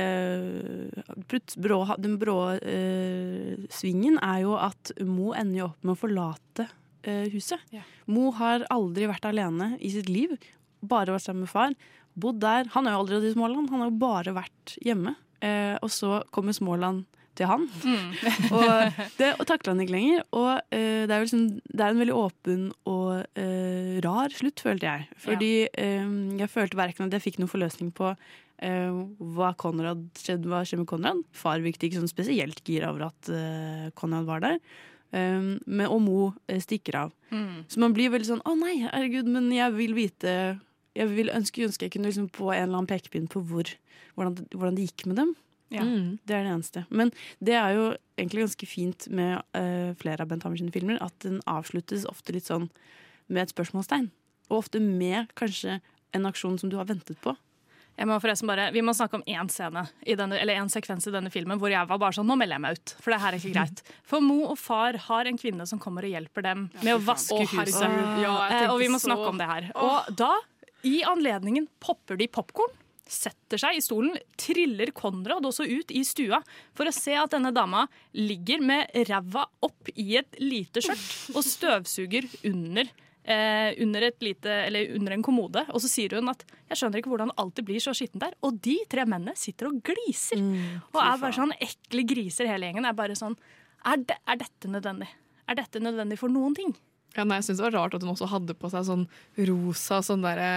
plut- 1.29 1.57
brå, 1.61 1.81
Den 2.01 2.17
brå 2.21 2.39
uh, 2.55 3.67
svingen 3.73 4.17
er 4.23 4.43
jo 4.45 4.57
at 4.59 4.93
Mo 5.05 5.33
ender 5.37 5.61
jo 5.61 5.69
opp 5.69 5.85
med 5.85 5.95
å 5.95 6.01
forlate 6.01 6.67
uh, 6.67 7.27
huset. 7.33 7.61
Mo 8.09 8.31
har 8.39 8.65
aldri 8.73 9.09
vært 9.09 9.27
alene 9.29 9.75
i 9.79 9.91
sitt 9.93 10.11
liv. 10.11 10.35
Bare 10.81 11.15
vært 11.15 11.27
sammen 11.27 11.45
med 11.45 11.53
far. 11.53 11.77
Bodd 12.17 12.41
der. 12.41 12.71
Han 12.73 12.87
er 12.87 12.95
jo 12.95 13.03
aldri 13.03 13.21
i 13.21 13.35
Småland, 13.35 13.69
han 13.69 13.83
har 13.83 13.91
jo 13.91 14.01
bare 14.01 14.33
vært 14.33 14.77
hjemme. 14.81 15.13
Og 15.85 15.91
så 15.93 16.23
kommer 16.33 16.55
Småland 16.55 17.03
til 17.37 17.49
han. 17.49 17.67
og 18.57 18.97
det 19.19 19.33
og 19.37 19.53
han 19.69 19.83
ikke 19.83 19.95
lenger. 19.95 20.25
Og 20.35 20.49
uh, 20.57 21.03
det, 21.07 21.13
er 21.13 21.29
sånn, 21.29 21.47
det 21.67 21.83
er 21.83 21.93
en 21.93 22.01
veldig 22.01 22.17
åpen 22.17 22.65
og 22.89 23.23
uh, 23.37 23.93
rar 24.05 24.33
slutt, 24.35 24.63
følte 24.63 24.89
jeg. 24.89 25.07
Fordi 25.21 25.53
eh, 25.69 26.11
jeg 26.41 26.51
følte 26.53 26.79
verken 26.79 27.07
at 27.07 27.17
jeg 27.17 27.25
fikk 27.27 27.39
noen 27.41 27.51
forløsning 27.51 27.93
på 27.95 28.11
uh, 28.11 28.99
hva 29.37 29.53
Konrad 29.59 30.05
skjedde, 30.19 30.49
hva 30.51 30.63
skjedde 30.65 30.83
med 30.83 30.91
Konrad. 30.91 31.23
Far 31.35 31.63
virket 31.63 31.89
ikke 31.89 32.01
sånn 32.01 32.11
spesielt 32.11 32.61
gira 32.67 32.91
over 32.93 33.09
at 33.09 33.33
Konrad 33.97 34.29
var 34.29 34.45
der. 34.45 34.61
Um, 35.07 35.53
med, 35.63 35.87
og 35.87 36.01
Mo 36.03 36.21
stikker 36.59 36.97
av. 37.05 37.13
Mm. 37.31 37.63
Så 37.71 37.79
man 37.79 37.93
blir 37.95 38.11
veldig 38.11 38.27
sånn 38.27 38.41
Å 38.43 38.51
nei, 38.59 38.73
herregud, 38.81 39.29
men 39.31 39.45
jeg 39.55 39.71
vil 39.77 39.93
vite 39.95 40.33
Jeg 40.99 41.07
vil 41.13 41.31
ønske, 41.31 41.63
ønske 41.63 41.87
jeg 41.87 41.93
kunne 41.93 42.09
liksom 42.09 42.25
på 42.35 42.49
en 42.51 42.65
eller 42.65 42.81
annen 42.81 42.89
pekepinn 42.89 43.29
på 43.31 43.39
hvor, 43.47 43.71
hvordan, 44.17 44.35
det, 44.35 44.49
hvordan 44.51 44.75
det 44.75 44.89
gikk 44.89 45.05
med 45.07 45.21
dem. 45.21 45.31
Ja. 45.69 45.83
Mm. 45.83 46.19
Det 46.25 46.35
er 46.35 46.43
det 46.45 46.51
eneste. 46.53 46.85
Men 46.89 47.11
det 47.43 47.55
er 47.59 47.73
jo 47.75 47.87
egentlig 48.17 48.45
ganske 48.45 48.67
fint 48.69 49.07
med 49.11 49.41
uh, 49.57 49.93
flere 49.99 50.21
av 50.23 50.29
Bent 50.31 50.43
Hammers 50.47 50.59
sine 50.63 50.71
filmer, 50.71 50.97
at 51.03 51.17
den 51.25 51.41
avsluttes 51.45 52.05
ofte 52.07 52.31
litt 52.35 52.47
sånn 52.47 52.69
med 53.27 53.43
et 53.43 53.51
spørsmålstegn. 53.55 54.09
Og 54.49 54.61
ofte 54.63 54.79
med 54.79 55.33
kanskje 55.35 55.81
en 56.15 56.25
aksjon 56.29 56.55
som 56.61 56.69
du 56.71 56.77
har 56.79 56.87
ventet 56.87 57.19
på. 57.21 57.35
Jeg 57.97 58.05
må 58.05 58.19
forresten 58.21 58.45
bare, 58.47 58.69
Vi 58.71 58.83
må 58.85 58.93
snakke 58.93 59.17
om 59.17 59.23
én 59.25 59.49
scene, 59.49 59.87
i 60.05 60.13
denne, 60.15 60.37
eller 60.39 60.53
en 60.61 60.69
sekvens 60.69 61.07
i 61.09 61.11
denne 61.11 61.31
filmen 61.33 61.57
hvor 61.59 61.71
jeg 61.73 61.87
var 61.89 61.97
bare 61.97 62.13
sånn 62.13 62.27
Nå 62.29 62.35
melder 62.37 62.55
jeg 62.59 62.61
meg 62.61 62.77
ut, 62.77 62.93
for 63.01 63.11
det 63.11 63.19
her 63.23 63.33
er 63.33 63.39
ikke 63.41 63.53
greit. 63.55 63.81
For 64.05 64.21
Mo 64.21 64.43
og 64.51 64.57
far 64.61 64.93
har 65.07 65.25
en 65.25 65.37
kvinne 65.41 65.65
som 65.67 65.79
kommer 65.81 66.05
og 66.05 66.13
hjelper 66.13 66.45
dem 66.45 66.67
med 66.83 66.93
å 66.93 66.99
vaske 67.03 67.41
huset. 67.41 67.97
Ja, 68.21 68.35
Eh, 68.53 68.69
og 68.71 68.79
vi 68.79 68.87
må 68.87 69.01
så- 69.01 69.09
snakke 69.09 69.27
om 69.27 69.37
det 69.41 69.47
her. 69.49 69.71
Og 69.75 70.15
da, 70.15 70.31
i 70.85 71.01
anledningen, 71.03 71.67
popper 71.81 72.15
de 72.17 72.27
popkorn. 72.27 72.69
Setter 73.07 73.61
seg 73.61 73.77
i 73.77 73.83
stolen, 73.83 74.17
triller 74.39 74.91
Konrad 74.95 75.45
også 75.47 75.65
ut 75.67 75.91
i 75.95 76.03
stua 76.07 76.41
for 76.75 76.89
å 76.89 76.95
se 76.95 77.15
at 77.17 77.33
denne 77.33 77.53
dama 77.55 77.85
ligger 78.17 78.63
med 78.63 78.93
ræva 79.07 79.47
opp 79.63 79.91
i 79.95 80.17
et 80.19 80.39
lite 80.43 80.83
skjørt 80.83 81.35
og 81.35 81.45
støvsuger 81.45 82.27
under 82.49 82.89
eh, 83.27 83.83
under, 83.83 84.11
lite, 84.19 84.49
eller 84.49 84.95
under 84.95 85.11
en 85.15 85.23
kommode, 85.23 85.63
og 85.69 85.81
så 85.83 85.91
sier 85.91 86.15
hun 86.17 86.31
at 86.31 86.43
'jeg 86.69 86.77
skjønner 86.79 87.01
ikke 87.01 87.11
hvordan 87.11 87.31
det 87.31 87.39
alltid 87.43 87.65
blir 87.65 87.83
så 87.83 87.93
skittent 87.93 88.23
der'. 88.23 88.35
Og 88.43 88.61
de 88.61 88.77
tre 88.89 89.05
mennene 89.05 89.35
sitter 89.35 89.67
og 89.67 89.81
gliser. 89.83 90.39
og 90.93 91.01
er 91.01 91.17
bare 91.19 91.33
sånn 91.33 91.53
ekle 91.59 92.03
griser 92.07 92.47
hele 92.47 92.67
gjengen. 92.67 92.85
Er 92.85 92.93
bare 92.93 93.15
sånn 93.15 93.37
er, 93.85 93.97
de, 93.97 94.15
er 94.27 94.35
dette 94.37 94.67
nødvendig? 94.67 95.07
Er 95.47 95.55
dette 95.55 95.79
nødvendig 95.79 96.17
for 96.19 96.29
noen 96.29 96.55
ting? 96.55 96.75
Ja, 97.17 97.25
nei, 97.25 97.39
jeg 97.39 97.47
synes 97.47 97.61
det 97.61 97.67
var 97.67 97.75
rart 97.79 97.97
at 97.97 98.05
hun 98.05 98.13
også 98.13 98.29
hadde 98.29 98.55
på 98.57 98.69
seg 98.71 98.85
sånn 98.87 99.07
rosa 99.49 100.03
sånn 100.05 100.25
derre 100.25 100.51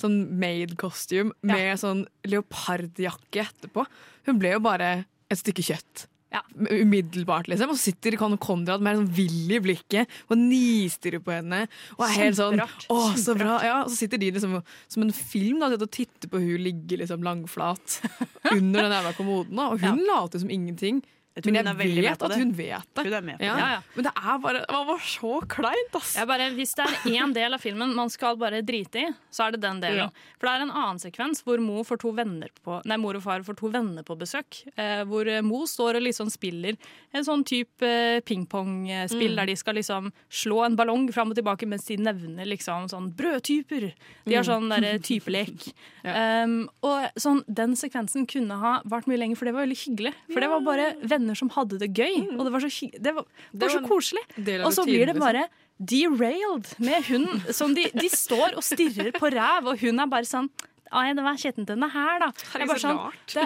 Sånn 0.00 0.30
maid-costume 0.40 1.34
med 1.44 1.74
sånn 1.76 2.06
leopardjakke 2.24 3.42
etterpå. 3.42 3.82
Hun 4.24 4.38
ble 4.40 4.54
jo 4.54 4.62
bare 4.64 4.88
et 5.28 5.42
stykke 5.42 5.60
kjøtt. 5.66 6.06
Umiddelbart, 6.54 7.48
liksom. 7.50 7.72
Og 7.72 7.78
så 7.78 7.90
sitter 7.90 8.14
Con 8.18 8.36
Konrad 8.40 8.82
med 8.84 8.96
sånn 9.00 9.10
vill 9.16 9.50
i 9.52 9.58
blikket 9.62 10.10
og 10.30 10.38
nistirrer 10.38 11.22
på 11.24 11.34
henne. 11.34 11.64
Og 11.98 12.04
er 12.06 12.16
helt 12.16 12.38
sånn. 12.38 12.60
Å, 12.62 12.98
så 13.18 13.34
bra. 13.38 13.58
Ja, 13.66 13.76
og 13.84 13.90
så 13.90 14.04
sitter 14.04 14.20
de 14.22 14.30
liksom 14.36 14.56
som 14.62 15.04
en 15.04 15.14
film 15.16 15.60
da, 15.62 15.72
og 15.74 15.88
titter 15.90 16.30
på 16.30 16.42
hun 16.42 16.64
ligge 16.64 17.00
liksom 17.00 17.24
langflat 17.26 18.00
under 18.56 18.86
den 18.86 18.94
jævla 18.96 19.14
kommoden. 19.18 19.64
Og 19.66 19.82
hun 19.82 20.04
later 20.06 20.42
som 20.42 20.52
ingenting. 20.54 21.02
Jeg 21.46 21.54
Men 21.54 21.70
jeg 21.80 22.04
vet 22.04 22.22
at 22.26 22.36
hun 22.36 22.52
vet 22.56 22.88
det. 22.94 23.04
Hun 23.06 23.14
er 23.14 23.26
med 23.26 23.38
på 23.38 23.44
ja. 23.44 23.54
det. 23.54 23.60
Ja, 23.60 23.70
ja. 23.76 23.80
Men 23.94 24.06
det 24.08 24.12
er 24.16 24.38
bare, 24.44 24.64
det 24.66 24.80
var 24.90 25.04
så 25.06 25.32
kleint, 25.56 25.94
ass. 26.00 26.14
Jeg 26.16 26.30
bare, 26.30 26.50
hvis 26.56 26.74
det 26.78 26.86
er 26.86 27.18
én 27.20 27.34
del 27.36 27.54
av 27.56 27.62
filmen 27.62 27.94
man 27.96 28.10
skal 28.12 28.38
bare 28.40 28.62
drite 28.66 29.04
i, 29.04 29.08
så 29.30 29.46
er 29.46 29.56
det 29.56 29.62
den 29.64 29.80
delen. 29.82 30.08
Ja. 30.10 30.34
For 30.38 30.48
det 30.48 30.54
er 30.54 30.66
en 30.66 30.74
annen 30.74 31.00
sekvens 31.02 31.42
hvor 31.46 31.60
Mo 31.60 31.82
får 31.86 32.00
to 32.02 32.10
på, 32.10 32.80
nei, 32.84 32.96
mor 33.00 33.16
og 33.16 33.22
far 33.22 33.42
får 33.46 33.56
to 33.56 33.70
venner 33.72 34.02
på 34.06 34.16
besøk. 34.18 34.62
Eh, 34.76 35.02
hvor 35.08 35.28
eh, 35.28 35.40
Mo 35.42 35.64
står 35.66 35.98
og 36.00 36.02
liksom 36.06 36.30
spiller 36.32 36.76
en 37.12 37.24
sånn 37.26 37.44
type 37.44 37.86
eh, 37.86 38.20
pingpongspill 38.20 39.30
Mm. 39.30 39.36
der 39.36 39.46
de 39.46 39.56
skal 39.56 39.74
liksom 39.76 40.10
slå 40.30 40.64
en 40.64 40.76
ballong 40.76 41.08
fram 41.12 41.30
og 41.30 41.36
tilbake 41.38 41.66
mens 41.68 41.86
de 41.86 41.96
nevner 42.00 42.46
liksom 42.48 42.88
sånn 42.90 43.10
brødtyper. 43.16 43.92
De 44.26 44.34
har 44.34 44.44
Mm. 44.44 44.48
sånn 44.50 44.68
derre 44.70 44.98
typelek. 45.08 45.72
um, 46.04 46.68
og 46.82 47.10
sånn, 47.16 47.42
den 47.46 47.76
sekvensen 47.76 48.26
kunne 48.26 48.56
ha 48.60 48.80
vart 48.84 49.06
mye 49.06 49.18
lenger, 49.18 49.36
for 49.36 49.44
det 49.46 49.54
var 49.54 49.66
veldig 49.66 49.78
hyggelig. 49.84 50.14
For 50.32 50.40
det 50.40 50.48
var 50.50 50.60
bare 50.64 50.94
venner 51.02 51.29
som 51.38 51.50
hadde 51.54 51.78
det 51.80 51.90
gøy, 51.96 52.30
og 52.36 52.44
det 52.46 52.52
var 52.54 52.64
så, 52.64 52.70
det 52.92 53.14
var, 53.16 53.26
det 53.52 53.66
var 53.66 53.74
så 53.74 53.82
koselig. 53.86 54.24
Og 54.64 54.72
så 54.74 54.86
blir 54.88 55.06
det 55.06 55.14
liksom. 55.14 55.26
bare 55.26 55.46
derailed 55.80 56.74
med 56.78 57.06
hun 57.08 57.26
som 57.56 57.74
de, 57.76 57.86
de 57.96 58.10
står 58.12 58.58
og 58.58 58.64
stirrer 58.66 59.12
på 59.16 59.30
ræv, 59.32 59.70
og 59.72 59.80
hun 59.80 60.02
er 60.02 60.10
bare 60.10 60.28
sånn 60.28 60.50
Ai, 60.90 61.12
det 61.14 61.22
var 61.22 61.36
kjetten 61.38 61.66
til 61.68 61.76
henne 61.76 61.86
her, 61.92 62.16
da. 62.18 62.28
Er 62.58 62.66
bare 62.66 62.80
så 62.82 62.88
sånn, 62.88 62.96
rart. 62.98 63.34
Det, 63.36 63.44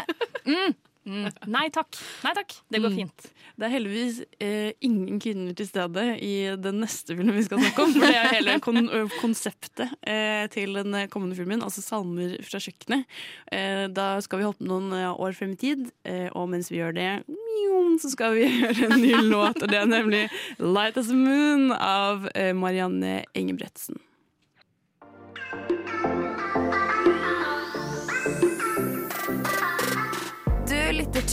mm, 0.48 0.70
mm, 1.06 1.28
nei 1.52 1.68
takk. 1.74 1.96
Nei 2.24 2.32
takk. 2.36 2.54
Det 2.72 2.80
går 2.82 2.90
Mm. 2.94 2.96
fint. 2.96 3.26
Det 3.56 3.66
er 3.68 3.72
heldigvis 3.74 4.16
eh, 4.42 4.72
ingen 4.82 5.20
kvinner 5.22 5.54
til 5.54 5.66
stede 5.68 6.04
i 6.18 6.32
den 6.58 6.80
neste 6.82 7.14
filmen 7.14 7.36
vi 7.36 7.44
skal 7.46 7.60
snakke 7.62 7.84
om. 7.84 7.92
For 7.94 8.06
det 8.10 8.16
er 8.18 8.32
hele 8.34 8.56
kon 8.64 8.88
konseptet 9.20 9.92
eh, 10.02 10.46
til 10.50 10.74
den 10.74 10.96
kommende 11.12 11.36
filmen, 11.38 11.62
altså 11.62 11.82
'Salmer 11.84 12.34
fra 12.42 12.58
kjøkkenet'. 12.58 13.04
Eh, 13.52 13.86
da 13.94 14.18
skal 14.20 14.38
vi 14.42 14.48
hoppe 14.48 14.66
noen 14.66 14.90
eh, 14.92 15.12
år 15.12 15.32
frem 15.38 15.52
i 15.54 15.60
tid, 15.60 15.90
eh, 16.04 16.28
og 16.34 16.48
mens 16.48 16.70
vi 16.70 16.80
gjør 16.82 16.94
det, 16.94 17.10
så 18.02 18.10
skal 18.10 18.34
vi 18.34 18.48
gjøre 18.62 18.90
en 18.90 19.00
ny 19.00 19.12
låt. 19.30 19.62
Og 19.62 19.68
det 19.70 19.78
er 19.78 19.86
nemlig 19.86 20.28
'Light 20.58 20.96
as 20.98 21.10
a 21.10 21.14
Moon' 21.14 21.70
av 21.78 22.28
eh, 22.34 22.52
Marianne 22.52 23.24
Engebretsen. 23.34 24.00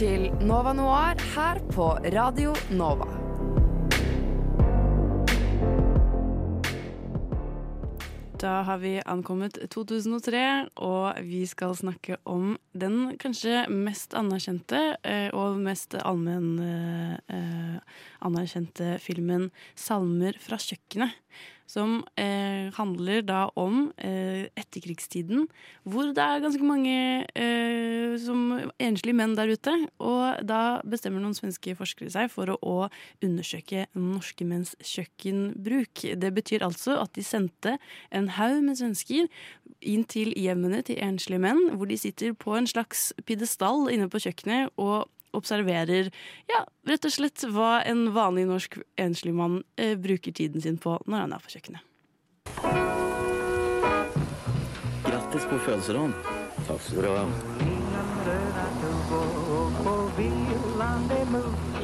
Til 0.02 0.32
Nova 0.42 0.72
Noir 0.74 1.20
her 1.36 1.60
på 1.76 1.92
Radio 2.10 2.56
Nova. 2.74 3.06
Da 8.42 8.64
har 8.66 8.82
vi 8.82 8.96
ankommet 9.06 9.60
2003, 9.70 10.42
og 10.82 11.22
vi 11.28 11.44
skal 11.46 11.78
snakke 11.78 12.18
om 12.26 12.56
den 12.74 13.14
kanskje 13.22 13.68
mest 13.70 14.18
anerkjente 14.18 14.82
eh, 15.06 15.30
og 15.38 15.62
mest 15.62 15.94
allmenn 16.02 16.58
eh, 16.58 17.78
anerkjente 18.26 18.96
filmen 19.06 19.52
'Salmer 19.78 20.42
fra 20.42 20.58
kjøkkenet'. 20.58 21.14
Som 21.72 22.02
eh, 22.20 22.68
handler 22.76 23.22
da 23.24 23.46
om 23.60 23.94
eh, 23.96 24.50
etterkrigstiden, 24.60 25.46
hvor 25.88 26.12
det 26.12 26.24
er 26.24 26.44
ganske 26.44 26.66
mange 26.68 26.96
eh, 27.32 28.18
som 28.20 28.58
enslige 28.76 29.16
menn 29.16 29.38
der 29.38 29.54
ute. 29.54 29.76
Og 30.04 30.42
da 30.48 30.82
bestemmer 30.84 31.24
noen 31.24 31.38
svenske 31.38 31.78
forskere 31.80 32.12
seg 32.12 32.28
for 32.34 32.52
å, 32.52 32.58
å 32.60 32.90
undersøke 33.24 33.86
norske 33.96 34.48
menns 34.48 34.76
kjøkkenbruk. 34.84 36.04
Det 36.20 36.34
betyr 36.36 36.68
altså 36.68 37.00
at 37.00 37.16
de 37.16 37.24
sendte 37.26 37.78
en 38.12 38.28
haug 38.36 38.60
med 38.66 38.82
svensker 38.82 39.32
inn 39.80 40.04
til 40.12 40.36
hjemmene 40.36 40.84
til 40.86 41.00
enslige 41.02 41.42
menn, 41.42 41.72
hvor 41.78 41.88
de 41.88 42.00
sitter 42.00 42.36
på 42.36 42.58
en 42.60 42.70
slags 42.70 43.12
pidestall 43.26 43.88
inne 43.94 44.12
på 44.12 44.22
kjøkkenet 44.28 44.76
og 44.82 45.08
observerer 45.38 46.12
ja, 46.52 46.64
rett 46.88 47.06
og 47.08 47.14
slett 47.14 47.46
hva 47.50 47.82
en 47.88 48.10
vanlig 48.16 48.48
norsk 48.50 48.80
enslig 49.00 49.34
mann 49.38 49.62
eh, 49.78 49.98
bruker 50.00 50.36
tiden 50.36 50.64
sin 50.64 50.80
på 50.82 50.98
når 51.06 51.26
han 51.26 51.36
er 51.38 51.44
på 51.44 51.56
kjøkkenet. 51.56 51.88
Grattis 55.08 55.48
på 55.50 55.62
fødselen. 55.68 56.16
Takk 56.68 56.84
skal 56.86 57.08
du 57.08 57.14
ha. 57.16 57.81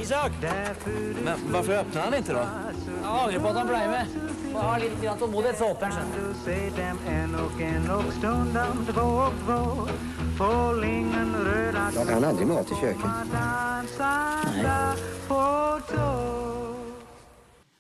Isak! 0.02 0.32
Men 1.24 1.40
varför 1.52 1.74
öppnar 1.74 2.02
han 2.02 2.14
inte 2.14 2.34
då? 2.34 2.40
Jeg 2.40 3.04
angrer 3.04 3.40
på 3.40 3.48
at 3.48 3.56
han 3.56 3.68
ble 3.68 3.88
med. 3.88 4.08
Må 4.54 4.60
ha 4.60 4.78
litt 4.78 5.02
grann 5.02 5.18
tålmodighet, 5.20 5.58
så 5.58 5.66
åpner 5.66 5.88
han 5.88 6.08
Jag 11.96 12.08
kan 12.08 12.24
aldrig 12.24 12.48
mat 12.48 12.72
i 12.72 12.76
köket. 12.76 13.12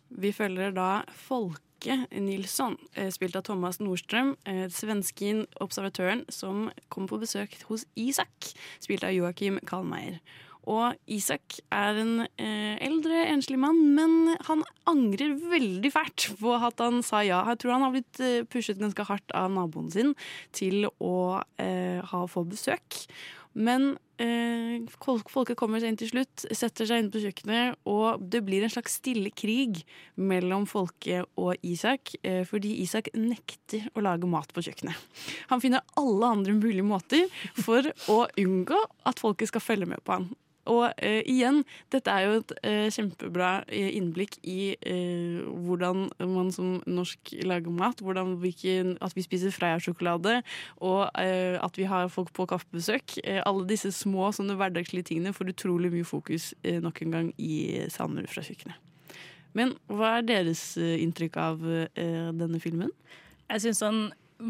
Vi 0.07 0.33
følger 0.33 0.71
da 0.71 1.03
Folke 1.13 2.05
Nilsson, 2.11 2.77
eh, 2.93 3.09
spilt 3.09 3.35
av 3.35 3.41
Thomas 3.41 3.79
Nordstrøm, 3.79 4.35
eh, 4.45 4.69
svensken 4.69 5.45
observatøren 5.61 6.25
som 6.29 6.71
kom 6.89 7.07
på 7.07 7.17
besøk 7.17 7.61
hos 7.63 7.85
Isak, 7.95 8.53
spilt 8.79 9.03
av 9.03 9.11
Joakim 9.11 9.59
Kalmeier. 9.59 10.19
Og 10.68 10.97
Isak 11.07 11.61
er 11.72 12.01
en 12.01 12.26
eh, 12.28 12.76
eldre, 12.84 13.24
enslig 13.32 13.59
mann, 13.61 13.80
men 13.95 14.36
han 14.49 14.65
angrer 14.89 15.38
veldig 15.39 15.91
fælt 15.93 16.28
på 16.41 16.57
at 16.57 16.84
han 16.84 16.99
sa 17.05 17.24
ja. 17.24 17.39
Jeg 17.53 17.61
tror 17.63 17.78
han 17.78 17.88
har 17.88 17.95
blitt 17.95 18.22
eh, 18.24 18.43
pushet 18.43 18.82
ganske 18.82 19.07
hardt 19.07 19.36
av 19.38 19.49
naboen 19.55 19.89
sin 19.93 20.13
til 20.55 20.89
å 20.99 21.39
eh, 21.63 22.03
ha 22.03 22.24
få 22.28 22.43
besøk. 22.51 23.05
Men 23.57 23.95
eh, 24.22 24.84
folket 25.01 25.57
kommer 25.57 25.82
seg 25.82 25.89
inn 25.89 25.97
til 25.97 26.11
slutt, 26.11 26.43
setter 26.53 26.86
seg 26.86 27.01
inn 27.01 27.09
på 27.13 27.24
kjøkkenet, 27.24 27.80
og 27.89 28.22
det 28.22 28.43
blir 28.45 28.65
en 28.65 28.74
slags 28.74 28.99
stille 28.99 29.32
krig 29.34 29.80
mellom 30.20 30.68
folket 30.70 31.26
og 31.41 31.55
Isak, 31.65 32.13
eh, 32.22 32.43
fordi 32.45 32.76
Isak 32.84 33.09
nekter 33.18 33.88
å 33.97 34.03
lage 34.05 34.30
mat 34.30 34.53
på 34.53 34.61
kjøkkenet. 34.68 35.07
Han 35.49 35.63
finner 35.63 35.86
alle 35.97 36.34
andre 36.38 36.53
mulige 36.59 36.86
måter 36.86 37.26
for 37.57 37.88
å 38.13 38.26
unngå 38.38 38.84
at 39.09 39.24
folket 39.24 39.49
skal 39.49 39.63
følge 39.63 39.89
med 39.89 40.05
på 40.05 40.20
han. 40.20 40.30
Og 40.68 40.86
uh, 40.88 41.22
igjen, 41.24 41.61
dette 41.93 42.11
er 42.11 42.26
jo 42.26 42.38
et 42.41 42.53
uh, 42.59 42.88
kjempebra 42.93 43.51
eh, 43.68 43.89
innblikk 43.97 44.38
i 44.47 44.76
uh, 44.76 45.47
hvordan 45.65 46.07
man 46.28 46.51
som 46.55 46.78
norsk 46.86 47.34
lager 47.47 47.74
mat. 47.74 48.01
Hvordan 48.03 48.36
hvilken, 48.41 48.95
at 49.03 49.15
vi 49.18 49.26
spiser 49.26 49.53
Freia-sjokolade, 49.55 50.41
og 50.84 51.07
at 51.18 51.78
vi 51.78 51.86
har 51.89 52.09
folk 52.11 52.30
på 52.36 52.45
kaffebesøk. 52.49 53.18
Alle 53.47 53.65
disse 53.70 53.91
små 53.95 54.30
sånne 54.36 54.57
hverdagslige 54.59 55.09
tingene 55.09 55.34
får 55.36 55.51
utrolig 55.53 55.91
mye 55.93 56.07
fokus 56.07 56.51
nok 56.84 57.01
en 57.03 57.15
gang 57.15 57.30
i 57.41 57.88
Salmer 57.93 58.28
fra 58.30 58.43
kjøkkenet. 58.45 58.78
Men 59.57 59.74
hva 59.89 60.18
er 60.20 60.28
deres 60.28 60.61
inntrykk 60.78 61.39
av 61.41 61.63
denne 61.95 62.61
filmen? 62.63 62.91
Jeg 63.49 63.65
syns 63.65 63.84
den 63.84 64.01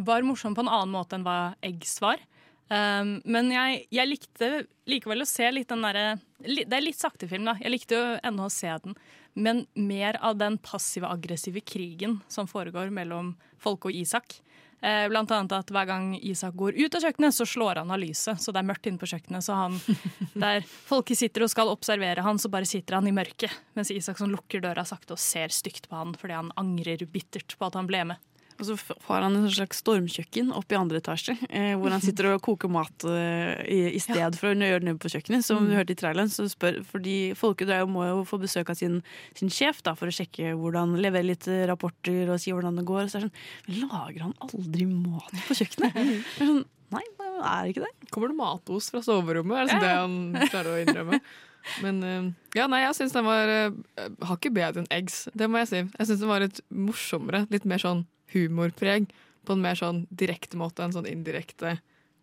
var 0.07 0.25
morsom 0.27 0.55
på 0.57 0.65
en 0.65 0.71
annen 0.71 0.93
måte 0.93 1.17
enn 1.17 1.27
hva 1.27 1.53
Eggs 1.65 1.97
var. 2.03 2.19
Um, 2.67 3.17
men 3.23 3.51
jeg, 3.53 3.85
jeg 3.95 4.09
likte 4.09 4.47
likevel 4.91 5.23
å 5.23 5.27
se 5.29 5.47
litt 5.53 5.69
den 5.71 5.85
derre 5.85 6.17
Det 6.43 6.65
er 6.67 6.83
litt 6.83 6.99
sakte 6.99 7.29
film, 7.31 7.45
da. 7.47 7.55
Jeg 7.61 7.71
likte 7.71 7.99
jo 7.99 8.17
ennå 8.27 8.47
å 8.47 8.53
se 8.53 8.73
den. 8.83 8.97
Men 9.37 9.63
mer 9.77 10.17
av 10.25 10.39
den 10.39 10.57
passive, 10.57 11.07
aggressive 11.07 11.61
krigen 11.61 12.19
som 12.27 12.49
foregår 12.49 12.91
mellom 12.93 13.35
Folke 13.61 13.91
og 13.91 13.97
Isak. 13.97 14.39
Eh, 14.81 15.07
blant 15.09 15.31
annet 15.33 15.53
at 15.57 15.71
hver 15.73 15.87
gang 15.89 16.11
Isak 16.21 16.53
går 16.57 16.77
ut 16.77 16.95
av 16.97 17.01
kjøkkenet, 17.01 17.33
så 17.33 17.47
slår 17.49 17.81
han 17.81 17.93
av 17.93 18.01
lyset. 18.01 18.41
Så 18.41 18.53
det 18.53 18.61
er 18.61 18.67
mørkt 18.69 18.89
inne 18.89 19.01
på 19.01 19.09
kjøkkenet. 19.09 19.45
Så 19.45 19.57
han, 19.57 19.77
der 20.43 20.65
Folke 20.65 21.17
sitter 21.17 21.45
og 21.45 21.53
skal 21.53 21.71
observere 21.71 22.25
han, 22.25 22.37
så 22.41 22.51
bare 22.53 22.69
sitter 22.69 22.99
han 22.99 23.09
i 23.09 23.15
mørket. 23.15 23.53
Mens 23.77 23.93
Isak 23.93 24.21
som 24.21 24.33
lukker 24.33 24.61
døra 24.61 24.85
sakte 24.85 25.17
og 25.17 25.21
ser 25.21 25.53
stygt 25.53 25.89
på 25.89 25.97
han 25.97 26.13
fordi 26.17 26.37
han 26.37 26.53
angrer 26.59 27.05
bittert 27.09 27.57
på 27.57 27.69
at 27.69 27.77
han 27.79 27.89
ble 27.89 28.03
med. 28.13 28.21
Og 28.57 28.65
så 28.65 28.75
har 29.07 29.21
han 29.21 29.35
en 29.37 29.49
slags 29.53 29.83
stormkjøkken 29.83 30.47
oppe 30.57 30.73
i 30.73 30.77
andre 30.79 30.97
etasje, 31.01 31.35
eh, 31.49 31.75
hvor 31.77 31.93
han 31.93 32.01
sitter 32.01 32.31
og 32.33 32.41
koker 32.41 32.71
mat 32.73 33.05
eh, 33.05 33.59
i, 33.69 33.79
i 33.93 34.01
stedet 34.01 34.39
for 34.39 34.49
å 34.49 34.55
gjøre 34.57 34.81
det 34.81 34.87
nede 34.89 35.01
på 35.03 35.11
kjøkkenet. 35.13 35.45
Som 35.45 35.59
Mm. 35.63 35.69
du 35.69 35.75
hørte 35.77 35.93
i 35.93 35.99
traileren, 35.99 36.29
så 36.33 36.45
spør, 36.49 36.79
fordi 36.89 37.15
Folke 37.37 37.65
drar 37.69 37.85
må 37.89 38.05
jo 38.07 38.23
få 38.25 38.39
besøk 38.41 38.69
av 38.73 38.79
sin, 38.79 39.01
sin 39.37 39.49
sjef 39.53 39.83
da, 39.85 39.93
for 39.97 40.09
å 40.09 40.15
sjekke 40.15 40.55
hvordan, 40.57 40.95
levere 41.01 41.29
litt 41.29 41.47
eh, 41.47 41.65
rapporter 41.69 42.29
og 42.33 42.39
si 42.41 42.51
hvordan 42.55 42.77
det 42.81 42.85
går. 42.89 43.03
Og 43.05 43.09
så 43.13 43.19
er 43.21 43.27
det 43.27 43.29
sånn, 43.29 43.83
lager 43.87 44.25
han 44.27 44.33
aldri 44.47 44.85
mat 44.89 45.37
på 45.47 45.57
kjøkkenet? 45.61 46.01
Sånn, 46.41 46.65
Nei, 46.87 47.01
det 47.19 47.25
er 47.43 47.65
ikke 47.67 47.81
det. 47.83 47.89
Kommer 48.15 48.29
det 48.31 48.37
matos 48.39 48.85
fra 48.93 49.01
soverommet? 49.03 49.57
Er 49.59 49.65
det 49.73 49.79
det 49.83 49.89
han 49.91 50.13
klarer 50.47 50.69
å 50.71 50.77
innrømme? 50.85 51.17
Men 51.83 52.03
eh, 52.03 52.29
ja, 52.57 52.67
nei, 52.71 52.83
jeg 52.85 52.97
syns 52.99 53.15
den 53.15 53.27
var 53.27 53.49
uh, 53.51 54.05
hakket 54.29 54.55
bedre 54.55 54.83
enn 54.83 54.91
Eggs. 54.93 55.25
Det 55.37 55.49
må 55.51 55.61
jeg 55.63 55.71
si. 55.71 55.81
Jeg 55.85 56.09
syns 56.09 56.23
den 56.23 56.31
var 56.31 56.45
litt 56.45 56.61
morsommere. 56.73 57.45
Litt 57.53 57.67
mer 57.69 57.81
sånn 57.83 58.05
humorpreg. 58.33 59.11
På 59.47 59.55
en 59.55 59.63
mer 59.63 59.79
sånn 59.79 60.05
direkte 60.11 60.59
måte 60.59 60.83
enn 60.83 60.95
sånn 60.95 61.07
indirekte, 61.07 61.77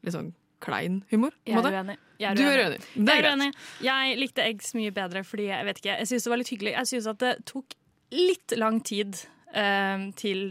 litt 0.04 0.16
sånn 0.16 0.34
klein 0.64 1.02
humor. 1.10 1.34
Jeg 1.46 1.60
er 1.60 1.70
uenig. 1.70 1.96
Jeg 2.20 2.30
er 2.30 2.38
Du 2.38 2.44
er 2.46 2.62
uenig. 2.64 2.80
Det 2.94 3.14
er 3.14 3.22
greit. 3.24 3.62
Jeg 3.84 4.18
likte 4.20 4.44
Eggs 4.44 4.74
mye 4.78 4.92
bedre 4.94 5.24
fordi 5.26 5.48
jeg 5.50 5.68
vet 5.68 5.80
ikke, 5.80 5.96
jeg 6.00 6.10
synes 6.10 6.26
det 6.26 6.32
var 6.32 6.40
litt 6.40 6.52
hyggelig. 6.54 6.74
Jeg 6.74 6.90
synes 6.92 7.08
at 7.12 7.22
det 7.22 7.32
tok 7.50 7.76
litt 8.14 8.54
lang 8.60 8.80
tid 8.86 9.18
eh, 9.52 10.08
til, 10.20 10.44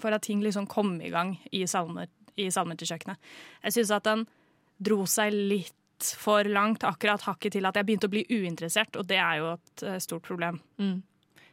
for 0.00 0.16
at 0.16 0.26
ting 0.26 0.42
liksom 0.44 0.68
kom 0.70 0.96
i 1.04 1.12
gang 1.12 1.36
i 1.52 1.64
salmer, 1.70 2.10
i 2.36 2.48
salmer 2.54 2.78
til 2.78 2.90
kjøkkenet. 2.92 3.34
Jeg 3.66 3.78
synes 3.78 3.94
at 3.98 4.08
den 4.08 4.26
dro 4.76 5.04
seg 5.10 5.34
litt 5.34 5.74
for 6.02 6.44
langt, 6.44 6.84
akkurat 6.84 7.22
hakket 7.22 7.56
til 7.56 7.66
at 7.68 7.76
jeg 7.76 7.86
begynte 7.86 8.10
å 8.10 8.12
bli 8.12 8.24
uinteressert, 8.30 8.96
og 8.96 9.06
det 9.08 9.20
er 9.22 9.40
jo 9.40 9.52
et 9.54 9.84
eh, 9.86 9.98
stort 10.02 10.26
problem. 10.26 10.60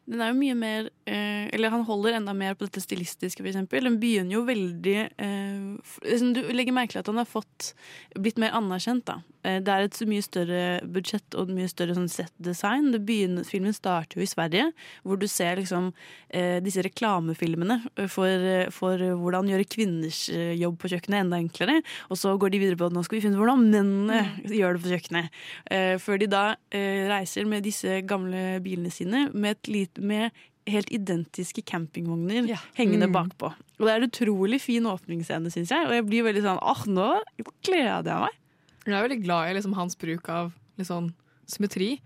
Den 0.09 0.19
er 0.19 0.33
jo 0.33 0.35
mye 0.39 0.55
mer 0.57 0.89
eh, 1.07 1.47
Eller 1.55 1.71
han 1.71 1.85
holder 1.87 2.17
enda 2.17 2.33
mer 2.35 2.57
på 2.57 2.67
dette 2.67 2.81
stilistiske, 2.83 3.43
eksempel. 3.43 3.87
Den 3.87 3.99
begynner 4.01 4.35
jo 4.35 4.43
veldig 4.47 4.97
eh, 5.07 5.93
liksom, 6.03 6.33
Du 6.35 6.41
legger 6.51 6.75
merke 6.75 6.95
til 6.95 7.03
at 7.03 7.11
han 7.11 7.21
har 7.21 7.29
fått 7.29 7.71
blitt 8.19 8.41
mer 8.41 8.55
anerkjent, 8.57 9.05
da. 9.07 9.21
Eh, 9.43 9.59
det 9.63 9.71
er 9.71 9.85
et 9.85 9.99
mye 10.07 10.23
større 10.25 10.63
budsjett 10.95 11.37
og 11.37 11.47
et 11.47 11.57
mye 11.57 11.71
større 11.71 11.95
sånn 11.97 12.11
set-design. 12.11 12.91
Filmen 13.47 13.75
starter 13.75 14.19
jo 14.19 14.25
i 14.25 14.29
Sverige, 14.29 14.69
hvor 15.03 15.19
du 15.19 15.27
ser 15.31 15.59
liksom 15.59 15.91
eh, 16.29 16.59
disse 16.63 16.83
reklamefilmene 16.85 17.79
for, 18.11 18.47
for 18.75 19.01
hvordan 19.19 19.51
gjøre 19.51 19.67
kvinners 19.71 20.25
eh, 20.33 20.53
jobb 20.59 20.79
på 20.81 20.93
kjøkkenet 20.93 21.23
enda 21.23 21.39
enklere. 21.41 21.79
Og 22.09 22.19
så 22.19 22.35
går 22.39 22.53
de 22.53 22.61
videre 22.63 22.79
på 22.79 22.89
at 22.89 22.95
nå 22.95 23.03
skal 23.05 23.19
vi 23.19 23.23
finne 23.25 23.39
ut 23.39 23.43
hvordan 23.43 23.65
mennene 23.73 24.21
gjør 24.59 24.77
det 24.77 24.83
på 24.83 24.93
kjøkkenet. 24.93 25.41
Eh, 25.71 25.95
før 26.01 26.21
de 26.21 26.29
da 26.31 26.43
eh, 26.73 27.05
reiser 27.11 27.47
med 27.49 27.65
disse 27.67 28.01
gamle 28.07 28.59
bilene 28.63 28.91
sine 28.93 29.27
med, 29.33 29.53
et 29.53 29.69
lit, 29.69 29.92
med 29.99 30.31
helt 30.67 30.89
identiske 30.95 31.61
campingvogner 31.65 32.47
hengende 32.77 33.07
Mm. 33.09 33.13
bakpå. 33.13 33.53
Og 33.79 33.85
det 33.85 33.89
er 33.89 34.01
en 34.01 34.09
utrolig 34.09 34.61
fin 34.61 34.83
åpningsscene, 34.83 35.51
syns 35.51 35.69
jeg. 35.69 35.85
Og 35.87 35.91
jeg 35.91 36.05
blir 36.07 36.23
veldig 36.23 36.41
sånn 36.43 36.59
åh, 36.61 36.85
nå 36.87 37.21
gleder 37.63 38.03
jeg 38.07 38.19
meg. 38.21 38.37
Jeg 38.85 38.93
er 38.95 39.07
veldig 39.09 39.23
glad 39.23 39.49
i 39.49 39.53
liksom, 39.53 39.73
hans 39.75 39.95
bruk 39.95 40.29
av 40.29 40.53
litt 40.77 40.87
sånn 40.87 41.13
symmetri. 41.47 41.99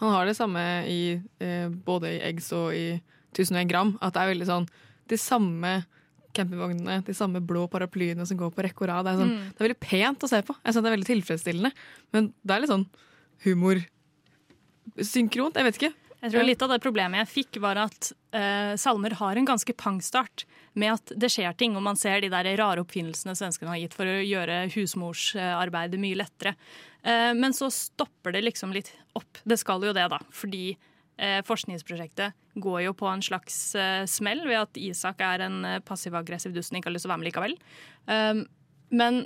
Han 0.00 0.10
har 0.12 0.26
det 0.26 0.36
samme 0.36 0.84
i, 0.88 1.20
eh, 1.40 1.68
både 1.68 2.04
i 2.18 2.20
Eggs 2.20 2.52
og 2.52 2.72
i 2.74 3.00
1001 3.32 3.68
gram. 3.68 3.98
At 4.02 4.12
det 4.14 4.20
er 4.22 4.34
veldig 4.34 4.46
sånn 4.46 4.68
de 5.08 5.16
samme 5.16 5.84
campingvognene, 6.34 7.04
de 7.04 7.12
samme 7.12 7.40
blå 7.44 7.68
paraplyene 7.68 8.26
som 8.26 8.36
går 8.36 8.50
på 8.54 8.62
rekke 8.64 8.82
og 8.82 8.88
rad. 8.88 9.04
Det 9.04 9.12
er, 9.12 9.18
sånn, 9.24 9.30
Mm. 9.38 9.48
det 9.52 9.60
er 9.60 9.68
veldig 9.68 9.80
pent 9.80 10.18
å 10.20 10.28
se 10.28 10.42
på. 10.42 10.54
Jeg 10.64 10.74
synes 10.74 10.82
det 10.82 10.92
er 10.92 10.96
veldig 10.96 11.10
tilfredsstillende. 11.24 11.72
Men 12.12 12.34
det 12.44 12.50
er 12.56 12.60
litt 12.60 12.70
sånn 12.70 12.86
humor 13.44 13.84
synkront. 14.98 15.54
Jeg 15.56 15.64
vet 15.64 15.78
ikke. 15.80 15.92
Jeg 16.22 16.30
tror 16.30 16.46
litt 16.46 16.62
av 16.62 16.70
det 16.70 16.78
problemet 16.82 17.24
jeg 17.24 17.30
fikk, 17.32 17.58
var 17.64 17.80
at 17.82 18.12
eh, 18.30 18.74
salmer 18.78 19.16
har 19.18 19.38
en 19.38 19.48
ganske 19.48 19.74
pangstart 19.74 20.44
med 20.78 20.94
at 20.94 21.12
det 21.18 21.32
skjer 21.34 21.56
ting, 21.58 21.74
og 21.74 21.82
man 21.82 21.98
ser 21.98 22.22
de 22.22 22.30
der 22.32 22.48
rare 22.60 22.84
oppfinnelsene 22.84 23.34
svenskene 23.36 23.72
har 23.72 23.80
gitt 23.82 23.96
for 23.98 24.06
å 24.06 24.20
gjøre 24.22 24.60
husmorsarbeidet 24.76 25.98
mye 26.00 26.20
lettere. 26.20 26.54
Eh, 27.02 27.32
men 27.34 27.56
så 27.56 27.72
stopper 27.74 28.36
det 28.36 28.44
liksom 28.46 28.74
litt 28.76 28.92
opp. 29.18 29.42
Det 29.42 29.58
skal 29.58 29.82
jo 29.82 29.94
det, 29.96 30.06
da. 30.14 30.20
Fordi 30.30 30.68
eh, 30.72 31.40
forskningsprosjektet 31.48 32.38
går 32.62 32.84
jo 32.86 32.94
på 33.02 33.10
en 33.10 33.24
slags 33.24 33.58
eh, 33.74 34.04
smell 34.06 34.44
ved 34.46 34.60
at 34.60 34.78
Isak 34.80 35.24
er 35.26 35.46
en 35.48 35.58
eh, 35.66 35.80
passiv-aggressiv 35.82 36.54
dust 36.54 36.70
som 36.70 36.78
ikke 36.78 36.92
har 36.92 36.96
lyst 36.96 37.08
til 37.08 37.10
å 37.10 37.14
være 37.16 37.24
med 37.24 37.30
likevel. 37.32 37.58
Um, 38.06 38.44
men 38.94 39.24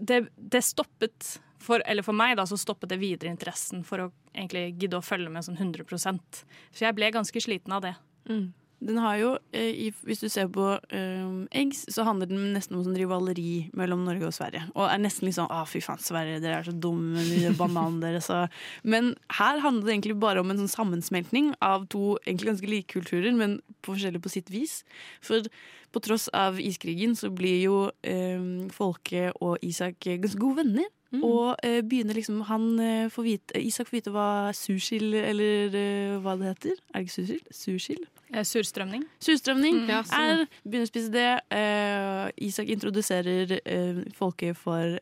det, 0.00 0.24
det 0.36 0.64
stoppet 0.64 1.36
for, 1.62 1.82
eller 1.86 2.06
for 2.06 2.16
meg 2.16 2.36
da, 2.38 2.46
så 2.46 2.58
stoppet 2.60 2.92
det 2.92 3.00
videre 3.02 3.32
interessen 3.32 3.84
for 3.86 4.06
å 4.06 4.12
egentlig 4.34 4.76
gidde 4.78 5.00
å 5.00 5.04
følge 5.04 5.32
med 5.32 5.46
sånn 5.46 5.58
100% 5.58 6.42
Så 6.70 6.84
jeg 6.84 6.96
ble 6.96 7.10
ganske 7.14 7.42
sliten 7.42 7.74
av 7.74 7.84
det. 7.84 7.94
Mm. 8.28 8.52
Den 8.78 8.98
har 9.02 9.16
jo, 9.18 9.30
eh, 9.52 9.74
i, 9.74 9.88
Hvis 10.06 10.20
du 10.22 10.28
ser 10.30 10.46
på 10.54 10.66
eh, 10.94 11.30
Eggs, 11.58 11.84
så 11.90 12.04
handler 12.06 12.30
den 12.30 12.52
nesten 12.54 12.76
om 12.78 12.84
sånn 12.86 12.98
rivaleri 12.98 13.70
mellom 13.76 14.04
Norge 14.06 14.28
og 14.28 14.36
Sverige. 14.36 14.68
Og 14.76 14.86
er 14.86 15.00
nesten 15.02 15.26
litt 15.26 15.34
sånn 15.34 15.50
'Å, 15.50 15.64
fy 15.66 15.82
faen, 15.82 15.98
Sverige, 15.98 16.38
dere 16.44 16.60
er 16.60 16.68
så 16.68 16.74
dumme, 16.78 17.18
de 17.18 17.50
bananen 17.58 17.98
deres'. 18.00 18.50
Men 18.84 19.16
her 19.34 19.58
handler 19.58 19.86
det 19.86 19.96
egentlig 19.96 20.20
bare 20.20 20.40
om 20.40 20.50
en 20.50 20.62
sånn 20.62 20.76
sammensmeltning 20.76 21.54
av 21.60 21.88
to 21.88 22.18
egentlig 22.24 22.52
ganske 22.52 22.70
like 22.70 22.92
kulturer, 22.92 23.34
men 23.34 23.58
på 23.82 23.96
forskjellig 23.96 24.22
på 24.22 24.30
sitt 24.30 24.50
vis. 24.50 24.84
For 25.20 25.42
på 25.90 26.02
tross 26.04 26.28
av 26.36 26.60
iskrigen 26.60 27.16
så 27.16 27.34
blir 27.34 27.58
jo 27.64 27.90
eh, 28.04 28.70
Folke 28.70 29.32
og 29.40 29.58
Isak 29.64 30.06
ganske 30.06 30.38
gode 30.38 30.62
venner. 30.62 30.86
Og 31.16 31.56
eh, 31.64 31.80
begynner 31.80 32.18
liksom 32.18 32.42
han 32.50 32.68
eh, 32.84 33.08
får 33.12 33.24
vite, 33.24 33.60
Isak 33.64 33.88
får 33.88 33.96
vite 33.98 34.12
hva 34.12 34.28
sushil, 34.56 35.14
eller 35.16 35.72
uh, 35.72 36.18
hva 36.24 36.36
det 36.36 36.52
heter. 36.52 36.80
Er 36.92 37.00
det 37.00 37.08
ikke 37.08 37.16
sushil? 37.16 37.42
Sursild? 37.54 38.06
Eh, 38.28 38.44
surstrømning. 38.44 39.04
Surstrømning 39.24 39.78
Mm. 39.88 39.90
Er. 40.12 40.42
Begynner 40.64 40.84
å 40.84 40.90
spise 40.90 41.08
det. 41.08 41.40
Eh, 41.50 42.30
Isak 42.44 42.68
introduserer 42.68 43.54
eh, 43.64 44.02
folket 44.12 44.56
for 44.56 44.98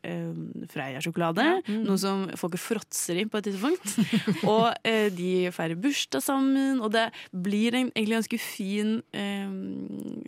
Freia-sjokolade. 0.70 1.62
Mm. 1.66 1.82
Noe 1.88 1.98
som 1.98 2.28
folket 2.38 2.62
fråtser 2.62 3.22
i 3.22 3.24
på 3.26 3.40
et 3.40 3.48
tidspunkt. 3.48 3.96
og 4.52 4.70
de 5.16 5.50
feirer 5.50 5.74
bursdag 5.74 6.22
sammen, 6.22 6.80
og 6.80 6.92
det 6.94 7.08
blir 7.32 7.74
en 7.74 7.90
egentlig 7.90 8.20
ganske 8.20 8.38
fin 8.38 9.02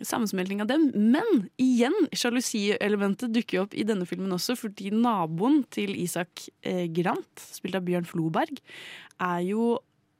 sammensmelting 0.07 0.63
av 0.63 0.69
dem. 0.71 0.89
Men 0.95 1.45
igjen, 1.61 1.95
sjalusielementet 2.15 3.33
dukker 3.35 3.65
opp 3.65 3.75
i 3.77 3.85
denne 3.87 4.07
filmen 4.09 4.33
også, 4.35 4.57
fordi 4.59 4.93
naboen 4.95 5.61
til 5.73 5.95
Isak 5.99 6.47
eh, 6.63 6.87
Grant, 6.93 7.45
spilt 7.59 7.77
av 7.79 7.85
Bjørn 7.87 8.07
Floberg, 8.09 8.61
er 9.19 9.45
jo 9.49 9.77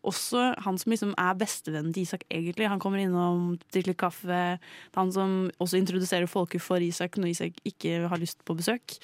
også 0.08 0.54
han 0.64 0.78
som 0.80 0.94
liksom 0.94 1.12
er 1.20 1.36
bestevennen 1.40 1.92
til 1.96 2.06
Isak, 2.08 2.24
egentlig. 2.32 2.70
Han 2.72 2.80
kommer 2.80 3.02
innom, 3.04 3.58
drikker 3.74 3.92
litt 3.92 4.00
kaffe. 4.00 4.44
Han 4.96 5.12
som 5.16 5.34
også 5.60 5.80
introduserer 5.82 6.30
folket 6.32 6.64
for 6.64 6.84
Isak 6.84 7.20
når 7.20 7.34
Isak 7.34 7.60
ikke 7.68 8.06
har 8.12 8.22
lyst 8.22 8.40
på 8.48 8.56
besøk. 8.60 9.00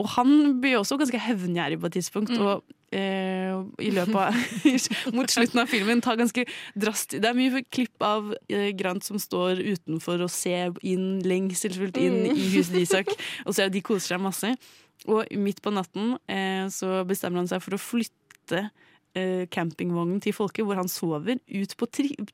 Og 0.00 0.06
han 0.14 0.60
blir 0.62 0.78
også 0.78 0.96
ganske 1.00 1.18
hevngjerrig 1.20 1.76
på 1.82 1.88
et 1.90 1.96
tidspunkt. 1.98 2.32
Og 2.40 2.62
eh, 2.96 3.52
i 3.84 3.90
løpet 3.92 4.16
av 4.16 4.36
Mot 5.16 5.28
slutten 5.32 5.60
av 5.60 5.68
filmen 5.68 6.00
tar 6.04 6.16
ganske 6.20 6.46
drast 6.80 7.12
Det 7.20 7.28
er 7.28 7.36
mye 7.36 7.60
klipp 7.72 8.00
av 8.04 8.30
eh, 8.48 8.70
Grant 8.78 9.04
som 9.04 9.20
står 9.20 9.60
utenfor 9.60 10.24
og 10.24 10.32
ser 10.32 10.72
inn 10.80 11.20
lengselsfullt 11.26 12.00
inn 12.00 12.22
Mm. 12.22 12.36
i 12.36 12.48
huset 12.54 12.78
Isak, 12.82 13.12
og 13.46 13.52
ser 13.56 13.68
at 13.68 13.76
de 13.76 13.84
koser 13.84 14.14
seg 14.14 14.24
masse. 14.24 14.54
Og 15.10 15.28
midt 15.36 15.60
på 15.64 15.72
natten 15.74 16.16
eh, 16.30 16.64
så 16.72 17.02
bestemmer 17.08 17.42
han 17.42 17.50
seg 17.50 17.60
for 17.64 17.74
å 17.76 17.80
flytte 17.82 18.64
eh, 19.18 19.44
campingvognen 19.52 20.20
til 20.22 20.32
folket, 20.36 20.64
hvor 20.64 20.78
han 20.80 20.88
sover, 20.88 21.36
ut 21.52 21.76
på, 21.76 21.88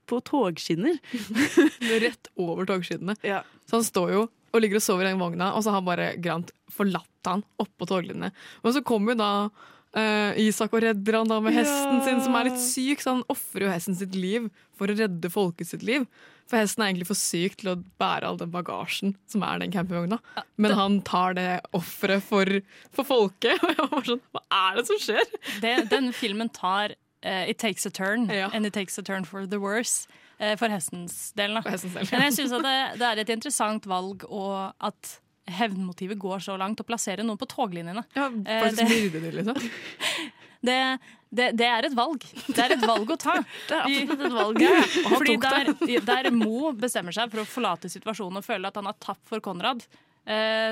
på 0.07 0.19
togskinner. 0.31 0.99
Rett 2.05 2.29
over 2.39 2.69
togskinnene. 2.69 3.17
Så 3.67 3.81
han 3.81 3.87
står 3.87 4.13
jo 4.15 4.27
og 4.53 4.63
ligger 4.63 4.81
og 4.81 4.85
sover 4.85 5.07
i 5.07 5.11
den 5.13 5.21
vogna, 5.21 5.53
og 5.57 5.65
så 5.65 5.75
har 5.75 5.85
bare 5.87 6.13
Grant 6.23 6.53
forlatt 6.73 7.29
han 7.29 7.43
oppå 7.61 7.89
toglinjene. 7.91 8.31
Og 8.65 8.73
så 8.77 8.85
kommer 8.87 9.15
jo 9.17 9.23
da 9.25 9.33
Uh, 9.97 10.37
Isak 10.37 10.75
og 10.77 10.83
redder 10.85 11.17
han 11.17 11.31
da 11.31 11.39
med 11.41 11.55
Ja. 11.57 11.63
hesten 11.63 12.03
sin, 12.05 12.19
som 12.21 12.35
er 12.37 12.51
litt 12.51 12.61
syk, 12.61 13.01
så 13.01 13.15
han 13.17 13.23
ofrer 13.33 13.65
jo 13.65 13.71
hesten 13.73 13.97
sitt 13.97 14.13
liv 14.15 14.51
for 14.77 14.87
å 14.87 14.95
redde 14.95 15.31
folket 15.33 15.67
sitt 15.67 15.83
liv. 15.83 16.05
For 16.47 16.61
hesten 16.61 16.85
er 16.85 16.91
egentlig 16.91 17.07
for 17.09 17.17
syk 17.17 17.57
til 17.57 17.71
å 17.73 17.77
bære 17.99 18.29
all 18.29 18.37
den 18.37 18.53
bagasjen 18.53 19.15
som 19.27 19.43
er 19.49 19.59
den 19.65 19.73
campingvogna. 19.73 20.21
Men 20.61 20.77
han 20.77 21.01
tar 21.09 21.33
det 21.41 21.63
offeret 21.73 22.23
for, 22.23 22.45
for 22.93 23.09
folket. 23.09 23.57
Og 23.65 23.73
jeg 23.75 23.89
var 23.91 24.07
sånn, 24.13 24.23
hva 24.37 24.45
er 24.69 24.77
det 24.77 24.87
som 24.93 25.01
skjer? 25.01 25.25
Det, 25.65 25.75
den 25.91 26.13
filmen 26.13 26.53
tar 26.53 26.93
uh, 27.25 27.45
It 27.49 27.59
takes 27.59 27.87
a 27.89 27.91
turn, 27.91 28.29
and 28.31 28.67
it 28.69 28.75
takes 28.77 28.99
a 28.99 29.03
turn 29.03 29.25
for 29.25 29.47
the 29.47 29.59
worse. 29.59 30.07
Eh, 30.39 30.57
for 30.61 30.68
hestens 30.72 31.32
del. 31.39 31.55
Da. 31.59 31.62
del, 31.68 31.95
ja. 31.95 32.05
Men 32.12 32.26
jeg 32.28 32.36
syns 32.39 32.55
det, 32.64 32.76
det 33.01 33.09
er 33.12 33.22
et 33.24 33.32
interessant 33.36 33.86
valg, 33.91 34.24
og 34.28 34.72
at 34.80 35.18
hevnmotivet 35.59 36.18
går 36.20 36.43
så 36.45 36.59
langt 36.61 36.80
å 36.82 36.84
plassere 36.89 37.24
noen 37.24 37.39
på 37.41 37.47
toglinjene. 37.49 38.03
Ja, 38.16 38.26
Eh, 38.28 38.62
faktisk 38.64 38.82
det- 38.82 38.91
myrde 39.12 39.32
liksom. 39.39 39.70
det, 40.68 40.76
det, 41.30 41.47
det 41.57 41.66
er 41.68 41.86
et 41.89 41.95
valg. 41.97 42.24
Det 42.49 42.59
er 42.64 42.74
et 42.76 42.84
valg 42.84 43.11
å 43.14 43.16
ta. 43.20 43.39
Det 43.68 43.78
er 43.78 43.86
absolutt 43.86 44.26
et 44.26 44.36
valg. 44.36 44.61
Ja, 44.64 44.74
fordi 45.14 45.36
der, 45.41 45.72
der 46.11 46.30
Mo 46.34 46.72
bestemmer 46.76 47.16
seg 47.16 47.30
for 47.32 47.45
å 47.45 47.49
forlate 47.49 47.89
situasjonen 47.93 48.43
og 48.43 48.45
føler 48.47 48.68
at 48.68 48.76
han 48.80 48.89
har 48.91 48.99
tapt 49.01 49.24
for 49.30 49.41
Konrad, 49.45 49.84
eh, 49.84 50.05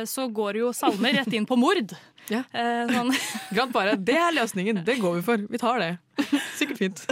så 0.06 0.26
går 0.36 0.58
jo 0.60 0.72
Salmer 0.76 1.14
rett 1.16 1.32
inn 1.32 1.46
på 1.48 1.56
mord. 1.56 1.94
Ja. 2.32 2.42
Eh, 2.50 2.90
sånn. 2.90 3.12
Grant 3.54 3.74
bare 3.74 3.94
Det 4.00 4.16
er 4.18 4.34
løsningen, 4.34 4.82
det 4.86 4.98
går 4.98 5.20
vi 5.20 5.24
for. 5.26 5.46
Vi 5.50 5.60
tar 5.62 5.78
det. 5.82 5.92
Sikkert 6.56 6.80
fint. 6.80 7.02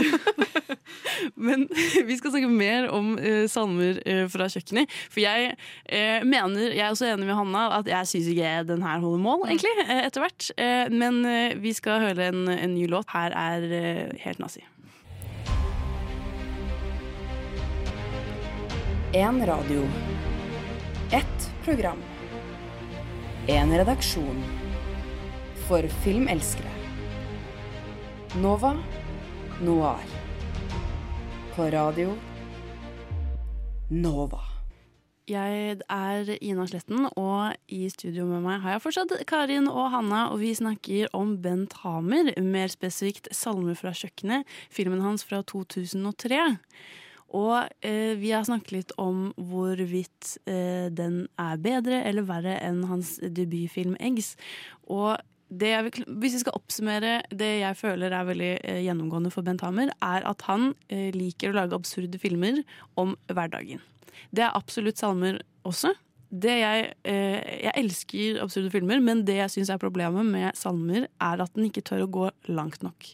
Men 1.47 1.67
vi 1.71 2.17
skal 2.19 2.35
snakke 2.35 2.51
mer 2.51 2.89
om 2.93 3.15
uh, 3.21 3.45
salmer 3.51 4.01
uh, 4.03 4.25
fra 4.33 4.49
kjøkkenet. 4.51 4.93
For 5.13 5.23
jeg 5.23 5.55
uh, 5.55 6.25
mener, 6.27 6.73
jeg 6.75 6.83
er 6.83 6.93
også 6.93 7.09
enig 7.13 7.29
med 7.29 7.39
Hanna, 7.39 7.67
at 7.79 7.91
jeg 7.91 8.11
syns 8.11 8.31
ikke 8.33 8.55
den 8.69 8.85
her 8.85 9.03
holder 9.03 9.23
mål, 9.23 9.45
egentlig, 9.49 9.75
eh, 9.87 10.03
etter 10.09 10.25
hvert. 10.25 10.49
Eh, 10.59 10.87
men 10.93 11.21
eh, 11.29 11.57
vi 11.61 11.75
skal 11.77 12.03
høre 12.09 12.31
en, 12.33 12.49
en 12.51 12.75
ny 12.75 12.89
låt. 12.91 13.13
Her 13.15 13.35
er 13.39 13.69
eh, 13.71 14.17
Helt 14.25 14.43
nazi. 14.43 14.65
En 19.15 19.39
radio. 19.47 19.87
Ett 21.15 21.51
program. 21.65 22.03
En 23.45 23.69
redaksjon. 23.77 24.39
For 25.69 25.85
filmelskere. 26.01 26.71
Nova 28.41 28.71
Noir. 29.61 30.07
På 31.53 31.67
radio 31.69 32.15
Nova. 33.91 34.41
Jeg 35.29 35.77
er 35.77 36.33
Ina 36.41 36.65
Sletten, 36.65 37.05
og 37.21 37.53
i 37.69 37.85
studio 37.93 38.25
med 38.25 38.47
meg 38.47 38.65
har 38.65 38.79
jeg 38.79 38.85
fortsatt 38.87 39.13
Karin 39.29 39.69
og 39.69 39.93
Hanna. 39.93 40.31
Og 40.33 40.41
vi 40.41 40.55
snakker 40.57 41.13
om 41.13 41.37
Bent 41.45 41.77
Hamer, 41.85 42.33
mer 42.41 42.73
spesifikt 42.73 43.29
'Salmer 43.29 43.77
fra 43.77 43.93
kjøkkenet', 43.93 44.49
filmen 44.73 45.05
hans 45.05 45.25
fra 45.25 45.43
2003. 45.43 46.57
Og 47.35 47.67
eh, 47.83 48.15
vi 48.21 48.31
har 48.31 48.47
snakket 48.47 48.75
litt 48.77 48.97
om 49.01 49.29
hvorvidt 49.51 50.37
eh, 50.47 50.87
den 50.95 51.25
er 51.41 51.61
bedre 51.63 52.03
eller 52.07 52.27
verre 52.29 52.59
enn 52.63 52.85
hans 52.87 53.17
debutfilm 53.19 53.97
'Eggs'. 53.99 54.37
Og 54.87 55.19
jeg 55.55 55.91
hvis 56.07 56.35
vi 56.35 56.41
skal 56.43 56.57
oppsummere 56.57 57.17
det 57.31 57.51
jeg 57.61 57.77
føler 57.79 58.13
er 58.13 58.27
veldig 58.27 58.53
eh, 58.63 58.81
gjennomgående 58.87 59.31
for 59.31 59.47
Bent 59.47 59.63
Hamer, 59.63 59.93
er 60.03 60.25
at 60.27 60.47
han 60.49 60.73
eh, 60.89 61.11
liker 61.15 61.51
å 61.51 61.59
lage 61.59 61.77
absurde 61.77 62.19
filmer 62.19 62.63
om 62.97 63.17
hverdagen. 63.29 63.83
Det 64.35 64.47
er 64.47 64.57
absolutt 64.57 64.99
salmer 64.99 65.43
også. 65.65 65.95
Jeg, 66.35 66.89
eh, 67.07 67.41
jeg 67.63 67.75
elsker 67.79 68.41
absurde 68.43 68.73
filmer, 68.73 68.99
men 68.99 69.23
det 69.27 69.37
jeg 69.39 69.53
syns 69.53 69.71
er 69.71 69.79
problemet 69.79 70.27
med 70.27 70.57
salmer, 70.59 71.07
er 71.23 71.43
at 71.43 71.55
den 71.55 71.69
ikke 71.69 71.85
tør 71.87 72.07
å 72.07 72.11
gå 72.11 72.31
langt 72.51 72.83
nok. 72.83 73.13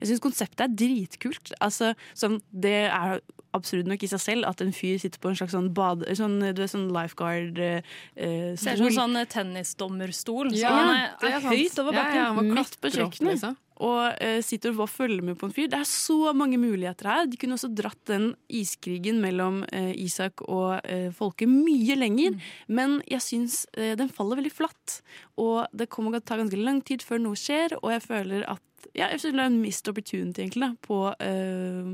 Jeg 0.00 0.08
syns 0.08 0.24
konseptet 0.24 0.64
er 0.64 0.76
dritkult. 0.80 1.52
Altså, 1.60 1.92
sånn, 2.16 2.40
det 2.48 2.86
er 2.88 3.20
absurd 3.56 3.90
nok 3.90 4.04
i 4.04 4.10
seg 4.10 4.22
selv 4.22 4.48
at 4.48 4.62
en 4.64 4.72
fyr 4.76 5.00
sitter 5.02 5.22
på 5.22 5.32
en 5.32 5.38
slags 5.38 5.56
sånn 5.56 5.72
bade... 5.76 6.08
Sånn, 6.18 6.38
du 6.42 6.62
vet, 6.62 6.70
sånn 6.72 6.90
lifeguard 6.94 7.58
eh, 7.62 7.92
eh, 8.16 8.52
Ser 8.60 8.78
ut 8.78 8.84
som 8.84 8.88
en 8.90 8.98
sånn 9.00 9.20
tennisdommerstol. 9.32 10.54
Ja, 10.56 10.70
så 10.70 10.78
han 10.78 10.94
er, 10.94 11.10
er 11.28 11.36
er 11.38 11.46
høyt 11.50 11.82
over 11.82 11.96
bakken. 11.96 12.18
ja, 12.20 12.30
ja, 12.30 12.48
midt 12.56 12.80
på 12.80 12.92
kjøkkenet. 12.96 13.36
liksom. 13.36 13.60
Og 13.82 14.22
eh, 14.22 14.38
sitter 14.44 14.76
og 14.76 14.90
følger 14.90 15.24
med 15.26 15.38
på 15.40 15.48
en 15.48 15.54
fyr. 15.54 15.68
Det 15.70 15.80
er 15.80 15.88
så 15.88 16.32
mange 16.36 16.58
muligheter 16.60 17.08
her. 17.08 17.26
De 17.26 17.38
kunne 17.40 17.56
også 17.56 17.72
dratt 17.74 17.98
den 18.10 18.28
iskrigen 18.52 19.18
mellom 19.22 19.62
eh, 19.72 19.90
Isak 19.98 20.44
og 20.46 20.78
eh, 20.84 21.08
folket 21.16 21.50
mye 21.50 21.96
lenger. 21.98 22.36
Men 22.70 23.00
jeg 23.10 23.24
syns 23.24 23.62
eh, 23.74 23.96
den 23.98 24.12
faller 24.12 24.38
veldig 24.38 24.54
flatt. 24.54 25.00
Og 25.40 25.64
det 25.74 25.90
kommer 25.90 26.14
til 26.14 26.22
å 26.22 26.28
ta 26.30 26.38
ganske 26.38 26.60
lang 26.60 26.82
tid 26.86 27.02
før 27.06 27.24
noe 27.24 27.38
skjer, 27.38 27.78
og 27.82 27.90
jeg 27.96 28.06
føler 28.06 28.46
at 28.52 28.62
ja, 28.94 29.08
jeg 29.12 29.22
synes 29.22 29.36
det 29.38 29.44
er 29.44 29.50
en 29.52 29.60
missed 29.62 29.88
opportunity 29.92 30.42
egentlig, 30.44 30.68
da, 30.68 30.72
på 30.86 30.98
uh, 31.12 31.86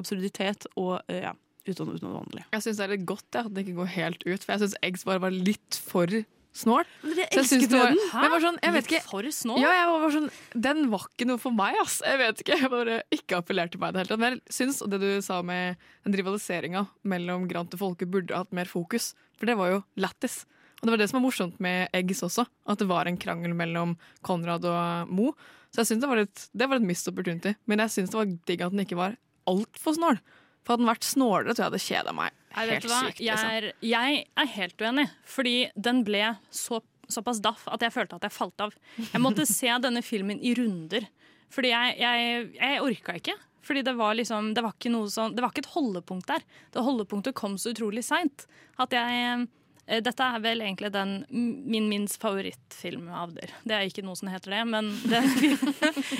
absurditet 0.00 0.68
og 0.76 1.00
uh, 1.00 1.16
ja, 1.16 1.32
uten, 1.68 1.94
uten 1.94 2.12
vanlig. 2.12 2.44
Jeg 2.52 2.66
syns 2.66 2.80
det 2.80 2.86
er 2.86 2.94
litt 2.96 3.08
godt 3.08 3.38
ja, 3.38 3.44
at 3.46 3.52
det 3.54 3.64
ikke 3.66 3.80
går 3.80 3.92
helt 3.96 4.24
ut, 4.26 4.44
for 4.44 4.54
jeg 4.54 4.64
syns 4.64 4.78
Eggs 4.84 5.04
bare 5.08 5.22
var 5.24 5.34
litt 5.34 5.80
for 5.80 6.10
snål. 6.54 6.86
Jeg 7.02 7.28
elsket 7.34 7.70
var- 7.72 7.90
den? 7.90 7.98
Men 8.14 8.30
var 8.30 8.40
sånn, 8.44 8.58
jeg 8.62 8.72
vet 8.76 8.90
Litt 8.90 9.08
for 9.10 9.22
snål? 9.22 9.58
Ja, 9.60 9.72
jeg 9.74 9.88
var 9.90 10.10
sånn, 10.14 10.30
Den 10.68 10.90
var 10.90 11.06
ikke 11.10 11.26
noe 11.26 11.38
for 11.42 11.50
meg, 11.50 11.74
ass. 11.82 12.00
Jeg 12.04 12.18
vet 12.18 12.42
ikke, 12.44 12.58
jeg 12.60 12.70
bare 12.70 13.02
ikke 13.10 13.40
appellerte 13.40 13.78
meg 13.78 13.90
i 13.90 13.92
det 13.92 14.02
hele 14.04 14.12
tatt. 14.12 14.22
Men 14.22 14.38
jeg 14.38 14.54
syns 14.54 14.82
og 14.84 14.90
det 14.90 15.00
du 15.02 15.10
sa 15.22 15.42
med 15.42 15.76
den 16.04 16.14
rivaliseringa 16.14 16.86
mellom 17.04 17.48
Grant 17.50 17.74
og 17.74 17.80
Folke, 17.80 18.06
burde 18.06 18.36
hatt 18.36 18.52
mer 18.52 18.70
fokus. 18.70 19.14
For 19.36 19.46
det 19.46 19.56
var 19.58 19.72
jo 19.72 19.82
lættis. 19.98 20.44
Og 20.78 20.86
det 20.86 20.92
var 20.92 21.00
det 21.00 21.10
som 21.10 21.18
var 21.20 21.26
morsomt 21.30 21.60
med 21.64 21.88
Eggs 21.96 22.22
også. 22.22 22.46
At 22.68 22.78
det 22.78 22.86
var 22.90 23.06
en 23.08 23.16
krangel 23.16 23.54
mellom 23.56 23.96
Konrad 24.22 24.64
og 24.68 25.08
Mo. 25.10 25.32
Så 25.74 25.82
jeg 25.82 25.90
synes 25.90 26.04
det 26.04 26.10
var 26.12 26.22
litt 26.22 26.46
det 26.54 26.70
var 26.70 26.78
et 26.78 26.86
missed 26.86 27.10
opportunity. 27.10 27.56
Men 27.66 27.82
jeg 27.82 27.90
syns 27.96 28.14
det 28.14 28.20
var 28.20 28.32
digg 28.46 28.62
at 28.62 28.74
den 28.74 28.84
ikke 28.84 28.98
var 29.00 29.18
altfor 29.50 29.96
snål. 29.98 30.20
For 30.64 30.74
hadde 30.74 30.84
den 30.86 30.92
vært 30.94 31.04
snålere, 31.04 31.52
tror 31.52 31.64
jeg 31.64 31.70
hadde 31.72 31.84
kjeda 31.84 32.12
meg 32.16 32.36
helt 32.54 32.86
sykt. 32.88 33.20
Jeg 33.20 33.34
Liksom. 33.34 33.50
er, 33.50 33.72
jeg 33.82 34.20
er 34.40 34.50
helt 34.54 34.84
uenig, 34.84 35.06
fordi 35.26 35.54
den 35.76 36.04
ble 36.06 36.22
så, 36.54 36.80
såpass 37.10 37.40
daff 37.44 37.66
at 37.68 37.82
jeg 37.84 37.92
følte 37.92 38.16
at 38.16 38.28
jeg 38.28 38.32
falt 38.32 38.64
av. 38.64 38.76
Jeg 39.00 39.20
måtte 39.20 39.46
se 39.50 39.72
denne 39.82 40.02
filmen 40.06 40.40
i 40.40 40.54
runder, 40.56 41.08
fordi 41.52 41.74
jeg, 41.74 41.98
jeg, 42.00 42.46
jeg 42.60 42.84
orka 42.86 43.18
ikke. 43.20 43.36
Fordi 43.64 43.82
det 43.86 43.94
var 43.96 44.14
liksom, 44.14 44.52
det 44.54 44.62
var 44.64 44.74
sånn, 45.08 45.34
det 45.34 45.40
var 45.40 45.50
ikke 45.52 45.64
et 45.64 45.72
holdepunkt 45.72 46.28
der. 46.28 46.42
Det 46.74 46.84
holdepunktet 46.84 47.34
kom 47.34 47.56
så 47.58 47.72
utrolig 47.72 48.04
seint 48.04 48.44
at 48.76 48.92
jeg 48.92 49.46
dette 49.84 50.24
er 50.24 50.40
vel 50.40 50.62
egentlig 50.64 50.90
den, 50.94 51.16
min 51.28 51.88
minst 51.90 52.20
favorittfilm 52.22 53.08
av 53.12 53.34
dere. 53.36 53.56
Det 53.68 53.74
er 53.76 53.88
ikke 53.88 54.04
noe 54.06 54.16
som 54.16 54.30
heter 54.32 54.54
det, 54.54 54.62
men 54.70 54.90
den, 55.12 55.26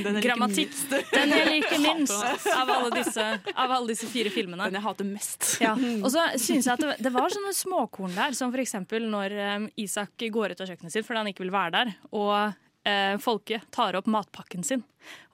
Den 0.04 0.20
grammatikk. 0.24 0.74
Den 1.14 1.32
jeg 1.32 1.48
liker 1.48 1.80
minst 1.82 2.48
av 2.52 2.70
alle, 2.70 2.90
disse, 2.96 3.24
av 3.54 3.70
alle 3.78 3.92
disse 3.92 4.08
fire 4.10 4.32
filmene. 4.34 4.68
Den 4.68 4.80
jeg 4.80 4.86
hater 4.88 5.08
mest. 5.08 5.48
Ja. 5.64 5.72
Og 6.04 6.10
så 6.12 6.26
synes 6.34 6.66
jeg 6.66 6.74
at 6.74 6.82
det, 6.82 6.98
det 7.06 7.14
var 7.14 7.32
sånne 7.32 7.54
småkorn 7.56 8.16
der, 8.16 8.36
som 8.36 8.52
eksempel 8.64 9.08
når 9.10 9.38
um, 9.56 9.70
Isak 9.80 10.26
går 10.32 10.54
ut 10.54 10.62
av 10.62 10.70
kjøkkenet 10.70 10.94
sitt 10.94 11.06
fordi 11.06 11.22
han 11.22 11.32
ikke 11.32 11.44
vil 11.44 11.54
være 11.54 11.74
der, 11.74 11.90
og 12.14 12.63
eh, 12.88 13.14
folket 13.22 13.64
tar 13.74 13.96
opp 13.98 14.10
matpakken 14.10 14.64
sin 14.66 14.84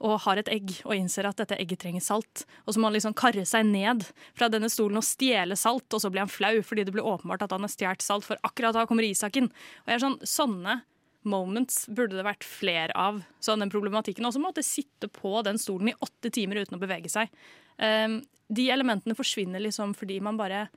og 0.03 0.17
har 0.25 0.41
et 0.41 0.49
egg 0.51 0.73
og 0.83 0.95
innser 0.97 1.27
at 1.29 1.39
dette 1.39 1.55
egget 1.55 1.79
trenger 1.83 2.03
salt. 2.03 2.43
Og 2.65 2.73
så 2.73 2.81
må 2.81 2.89
han 2.89 2.97
liksom 2.97 3.15
karre 3.17 3.45
seg 3.47 3.67
ned 3.69 4.03
fra 4.35 4.49
denne 4.51 4.67
stolen 4.71 4.99
og 4.99 5.07
stjele 5.07 5.55
salt, 5.55 5.87
og 5.93 6.01
så 6.03 6.11
blir 6.11 6.25
han 6.25 6.31
flau 6.31 6.57
fordi 6.65 6.83
det 6.87 6.95
blir 6.95 7.07
åpenbart 7.07 7.45
at 7.45 7.55
han 7.55 7.63
har 7.63 7.71
stjålet 7.71 8.03
salt, 8.03 8.27
for 8.27 8.41
akkurat 8.47 8.75
da 8.75 8.83
kommer 8.89 9.07
Isak 9.07 9.39
inn. 9.39 9.47
Og 9.85 9.91
jeg 9.91 9.99
er 9.99 10.03
sånn, 10.03 10.19
sånne 10.27 10.81
moments 11.27 11.85
burde 11.87 12.17
det 12.17 12.25
vært 12.25 12.45
flere 12.47 12.93
av. 12.97 13.21
Sånn 13.43 13.61
den 13.61 13.71
problematikken. 13.73 14.25
Også 14.27 14.41
måtte 14.41 14.65
sitte 14.65 15.09
på 15.11 15.39
den 15.45 15.59
stolen 15.61 15.91
i 15.91 15.97
åtte 15.99 16.31
timer 16.33 16.61
uten 16.63 16.77
å 16.77 16.81
bevege 16.81 17.11
seg. 17.11 17.31
Um, 17.77 18.21
de 18.51 18.67
elementene 18.73 19.15
forsvinner 19.17 19.63
liksom 19.63 19.95
fordi 19.97 20.19
man 20.21 20.37
bare 20.37 20.67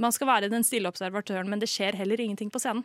Man 0.00 0.12
skal 0.14 0.26
være 0.26 0.48
den 0.48 0.64
stille 0.64 0.88
observatøren, 0.88 1.50
men 1.52 1.60
det 1.60 1.68
skjer 1.68 1.92
heller 1.92 2.20
ingenting 2.20 2.48
på 2.50 2.58
scenen. 2.62 2.80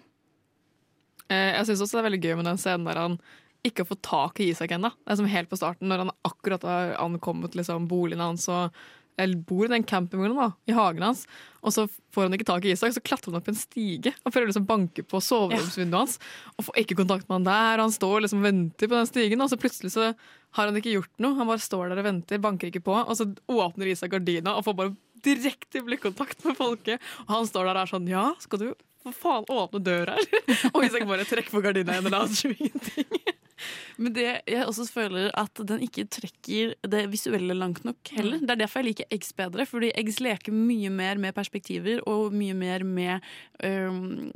Eh, 1.29 1.53
Jeg 1.57 1.65
syns 1.67 1.81
også 1.83 1.97
det 1.97 2.03
er 2.03 2.09
veldig 2.09 2.23
gøy 2.23 2.35
med 2.39 2.49
den 2.51 2.61
scenen 2.61 2.87
der 2.87 3.01
han 3.01 3.19
ikke 3.65 3.83
har 3.83 3.89
fått 3.89 4.05
tak 4.05 4.39
i 4.39 4.51
Isak 4.53 4.71
ennå. 4.71 4.93
Det 5.03 5.11
er 5.11 5.19
som 5.19 5.27
helt 5.27 5.49
på 5.51 5.57
starten, 5.59 5.89
når 5.89 6.05
han 6.05 6.13
akkurat 6.27 6.63
har 6.63 6.93
ankommet 7.03 7.57
liksom, 7.57 7.87
boligen 7.89 8.23
hans 8.23 8.47
og 8.53 8.71
eller 9.17 9.39
bor 9.49 9.65
i 9.65 9.71
den 9.71 9.81
campingvognen 9.83 10.37
da, 10.37 10.51
i 10.69 10.75
hagen 10.77 11.01
hans, 11.01 11.23
og 11.65 11.73
så 11.73 11.87
får 12.13 12.27
han 12.27 12.35
ikke 12.37 12.45
tak 12.45 12.67
i 12.67 12.73
Isak, 12.75 12.93
så 12.93 13.01
klatrer 13.01 13.33
han 13.33 13.39
opp 13.39 13.47
en 13.49 13.57
stige 13.57 14.11
og 14.21 14.29
prøver 14.29 14.51
liksom 14.51 14.67
å 14.67 14.69
banke 14.69 15.01
på 15.09 15.17
soveromsvinduet 15.25 15.97
hans, 15.97 16.19
og 16.53 16.67
får 16.67 16.77
ikke 16.83 16.99
kontakt 16.99 17.25
med 17.25 17.39
han 17.39 17.47
der. 17.47 17.79
Og 17.81 17.87
Han 17.87 17.95
står 17.95 18.21
liksom 18.27 18.43
og 18.43 18.45
venter 18.45 18.91
på 18.91 18.93
den 18.93 19.09
stigen, 19.09 19.41
og 19.41 19.49
så 19.49 19.57
plutselig 19.57 19.93
så 19.95 20.11
har 20.11 20.69
han 20.69 20.77
ikke 20.77 20.93
gjort 20.93 21.09
noe. 21.17 21.33
Han 21.39 21.49
bare 21.49 21.65
står 21.65 21.89
der 21.89 22.03
og 22.03 22.07
venter, 22.11 22.43
banker 22.45 22.69
ikke 22.69 22.85
på, 22.85 22.93
og 22.93 23.17
så 23.17 23.25
åpner 23.49 23.89
Isak 23.89 24.13
gardina 24.13 24.53
og 24.53 24.67
får 24.69 24.77
bare 24.77 24.93
direkte 25.25 25.81
blikkontakt 25.81 26.45
med 26.45 26.59
folket. 26.61 27.01
Og 27.25 27.33
han 27.39 27.49
står 27.49 27.71
der 27.71 27.73
og 27.73 27.83
er 27.87 27.93
sånn 27.95 28.11
Ja, 28.11 28.27
skal 28.43 28.61
du 28.61 28.69
for 29.07 29.17
faen 29.23 29.49
åpne 29.53 29.81
døra 29.83 30.17
her? 30.17 30.41
og 30.73 30.85
Isak 30.85 31.07
bare 31.09 31.27
trekker 31.27 31.53
på 31.53 31.63
gardina 31.65 31.97
igjen 31.97 32.09
og 32.09 32.15
later 32.17 32.55
ingenting. 32.55 33.36
Men 34.01 34.15
det 34.15 34.27
jeg 34.47 34.65
også 34.65 34.87
føler 34.91 35.31
at 35.37 35.61
den 35.69 35.83
ikke 35.85 36.07
trekker 36.11 36.75
det 36.87 37.05
visuelle 37.13 37.57
langt 37.57 37.85
nok 37.87 38.13
heller. 38.17 38.41
Det 38.41 38.55
er 38.55 38.63
derfor 38.63 38.83
jeg 38.83 38.91
liker 38.91 39.15
Eggs 39.17 39.33
bedre, 39.37 39.65
fordi 39.69 39.93
Eggs 39.97 40.21
leker 40.23 40.55
mye 40.55 40.91
mer 40.93 41.21
med 41.21 41.35
perspektiver 41.37 42.03
og 42.09 42.35
mye 42.35 42.55
mer 42.57 42.85
med 42.87 43.25
um, 43.63 44.31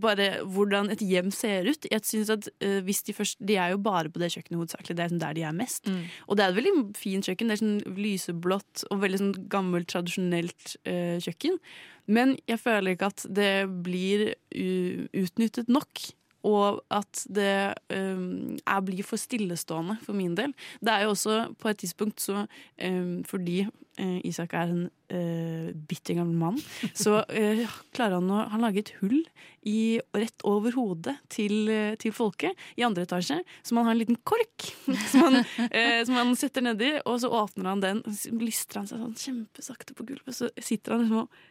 bare 0.00 0.28
hvordan 0.48 0.90
et 0.92 1.02
hjem 1.04 1.30
ser 1.34 1.68
ut. 1.68 1.88
Jeg 1.90 2.04
synes 2.06 2.30
at 2.32 2.48
uh, 2.64 2.80
hvis 2.84 3.02
De 3.02 3.12
først, 3.12 3.38
de 3.40 3.56
er 3.56 3.74
jo 3.74 3.78
bare 3.78 4.10
på 4.10 4.22
det 4.22 4.32
kjøkkenet 4.32 4.60
hovedsakelig, 4.60 4.96
det 4.96 5.04
er 5.04 5.12
sånn 5.12 5.22
der 5.22 5.36
de 5.36 5.46
er 5.46 5.56
mest. 5.56 5.88
Og 6.28 6.36
det 6.36 6.44
er 6.44 6.52
et 6.52 6.58
veldig 6.58 6.74
fint 6.98 7.28
kjøkken. 7.28 7.50
Det 7.50 7.56
er 7.56 7.62
sånn 7.62 7.98
lyseblått 7.98 8.86
og 8.90 9.02
veldig 9.04 9.20
sånn 9.20 9.34
gammelt, 9.52 9.90
tradisjonelt 9.92 10.76
uh, 10.88 11.16
kjøkken. 11.24 11.58
Men 12.06 12.36
jeg 12.48 12.60
føler 12.60 12.94
ikke 12.94 13.12
at 13.12 13.24
det 13.32 13.52
blir 13.84 14.34
utnyttet 14.54 15.70
nok. 15.72 16.02
Og 16.44 16.82
at 16.92 17.24
det 17.32 17.74
um, 17.92 18.56
jeg 18.58 18.84
blir 18.88 19.06
for 19.06 19.20
stillestående 19.20 19.96
for 20.04 20.16
min 20.16 20.34
del. 20.36 20.52
Det 20.84 20.92
er 20.92 21.06
jo 21.06 21.14
også 21.14 21.38
på 21.60 21.70
et 21.70 21.80
tidspunkt 21.80 22.20
så 22.24 22.44
um, 22.44 23.22
Fordi 23.28 23.62
uh, 23.64 24.18
Isak 24.26 24.52
er 24.58 24.72
en 24.72 24.84
uh, 24.88 25.70
bitter 25.88 26.18
gammel 26.18 26.36
mann, 26.36 26.60
så 26.92 27.22
uh, 27.24 27.64
klarer 27.96 28.18
han 28.18 28.32
å 28.32 28.42
Han 28.52 28.64
lager 28.66 28.84
et 28.84 28.92
hull 29.00 29.22
i, 29.64 30.00
rett 30.12 30.44
over 30.44 30.74
hodet 30.76 31.14
til, 31.32 31.70
til 31.96 32.12
folket 32.12 32.52
i 32.76 32.84
andre 32.84 33.06
etasje, 33.06 33.38
så 33.64 33.76
man 33.76 33.86
har 33.88 33.94
en 33.94 34.02
liten 34.02 34.18
kork 34.28 34.66
som 35.08 35.22
han, 35.24 35.38
som 36.04 36.18
han 36.18 36.34
setter 36.36 36.66
nedi, 36.66 36.90
og 37.08 37.22
så 37.22 37.30
åpner 37.32 37.70
han 37.70 37.80
den, 37.80 38.02
og 38.04 38.18
så 38.18 38.34
lystrer 38.36 38.82
han 38.82 38.90
seg 38.90 39.00
sånn 39.00 39.16
kjempesakte 39.22 39.96
på 39.96 40.04
gulvet, 40.10 40.36
så 40.36 40.50
sitter 40.60 40.98
han 40.98 41.06
liksom 41.06 41.22
og 41.24 41.42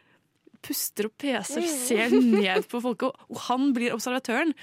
puster 0.64 1.08
og 1.08 1.14
peser, 1.20 1.66
ser 1.68 2.14
ned 2.14 2.68
på 2.70 2.80
folket, 2.84 3.10
og, 3.10 3.28
og 3.34 3.42
han 3.48 3.72
blir 3.76 3.94
observatøren. 3.96 4.54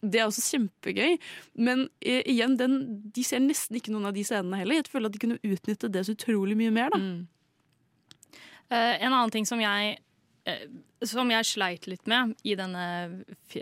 Det 0.00 0.20
er 0.20 0.28
også 0.28 0.44
kjempegøy, 0.54 1.16
men 1.58 1.88
eh, 1.98 2.22
igjen, 2.30 2.54
den, 2.60 2.76
de 3.14 3.24
ser 3.26 3.42
nesten 3.42 3.80
ikke 3.80 3.90
noen 3.90 4.06
av 4.10 4.14
de 4.14 4.22
scenene 4.26 4.60
heller. 4.60 4.78
Jeg 4.78 4.92
føler 4.92 5.10
at 5.10 5.16
de 5.16 5.22
kunne 5.24 5.40
utnytte 5.42 5.90
det 5.90 6.04
så 6.06 6.14
utrolig 6.14 6.54
mye 6.60 6.74
mer. 6.74 6.94
da. 6.94 7.00
Eh, 8.68 8.94
en 9.02 9.12
annen 9.12 9.32
ting 9.34 9.48
som 9.48 9.60
jeg, 9.62 9.96
eh, 10.46 10.66
som 11.02 11.30
jeg 11.32 11.48
sleit 11.50 11.88
litt 11.90 12.06
med 12.10 12.36
i, 12.46 12.54
denne, 12.58 12.84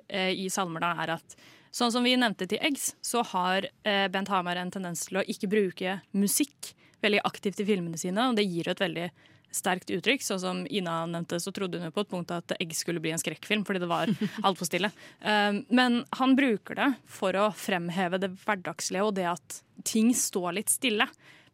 eh, 0.08 0.32
i 0.36 0.48
Salmer, 0.52 0.84
da, 0.84 0.92
er 1.04 1.14
at 1.16 1.38
sånn 1.76 1.94
som 1.94 2.04
vi 2.04 2.16
nevnte 2.20 2.48
til 2.50 2.60
Eggs, 2.64 2.94
så 3.04 3.24
har 3.32 3.68
eh, 3.86 4.06
Bent 4.12 4.28
Hamar 4.32 4.60
en 4.60 4.72
tendens 4.74 5.06
til 5.08 5.20
å 5.20 5.24
ikke 5.24 5.48
bruke 5.52 6.00
musikk 6.16 6.74
veldig 7.04 7.22
aktivt 7.28 7.60
i 7.62 7.68
filmene 7.68 8.00
sine, 8.00 8.28
og 8.28 8.36
det 8.36 8.44
gir 8.48 8.68
jo 8.68 8.76
et 8.76 8.84
veldig 8.84 9.08
sterkt 9.54 9.90
uttrykk. 9.94 10.24
Sånn 10.24 10.42
som 10.42 10.62
Ina 10.70 10.98
nevnte, 11.10 11.38
så 11.40 11.52
trodde 11.54 11.80
hun 11.80 11.88
jo 11.88 11.94
på 11.94 12.04
et 12.04 12.10
punkt 12.12 12.34
at 12.34 12.56
Egg 12.58 12.74
skulle 12.76 13.02
bli 13.02 13.12
en 13.14 13.22
skrekkfilm, 13.22 13.64
fordi 13.68 13.82
det 13.82 13.90
var 13.90 14.12
altfor 14.46 14.68
stille. 14.68 14.90
Um, 15.20 15.62
men 15.68 16.02
han 16.18 16.36
bruker 16.38 16.78
det 16.78 16.90
for 17.10 17.36
å 17.38 17.48
fremheve 17.56 18.20
det 18.22 18.32
hverdagslige 18.44 19.06
og 19.06 19.16
det 19.18 19.28
at 19.32 19.60
ting 19.86 20.12
står 20.16 20.58
litt 20.58 20.72
stille. 20.72 21.08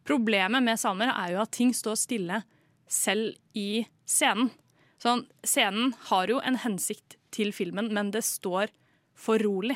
Problemet 0.07 0.65
med 0.65 0.79
salmer 0.81 1.13
er 1.13 1.35
jo 1.35 1.43
at 1.43 1.53
ting 1.55 1.71
står 1.75 1.99
stille 1.99 2.43
selv 2.91 3.33
i 3.57 3.85
scenen. 4.09 4.51
Sånn, 5.03 5.25
scenen 5.43 5.91
har 6.09 6.31
jo 6.31 6.39
en 6.43 6.59
hensikt 6.63 7.17
til 7.33 7.51
filmen, 7.55 7.89
men 7.95 8.11
det 8.13 8.23
står 8.23 8.71
for 9.19 9.41
rolig. 9.43 9.75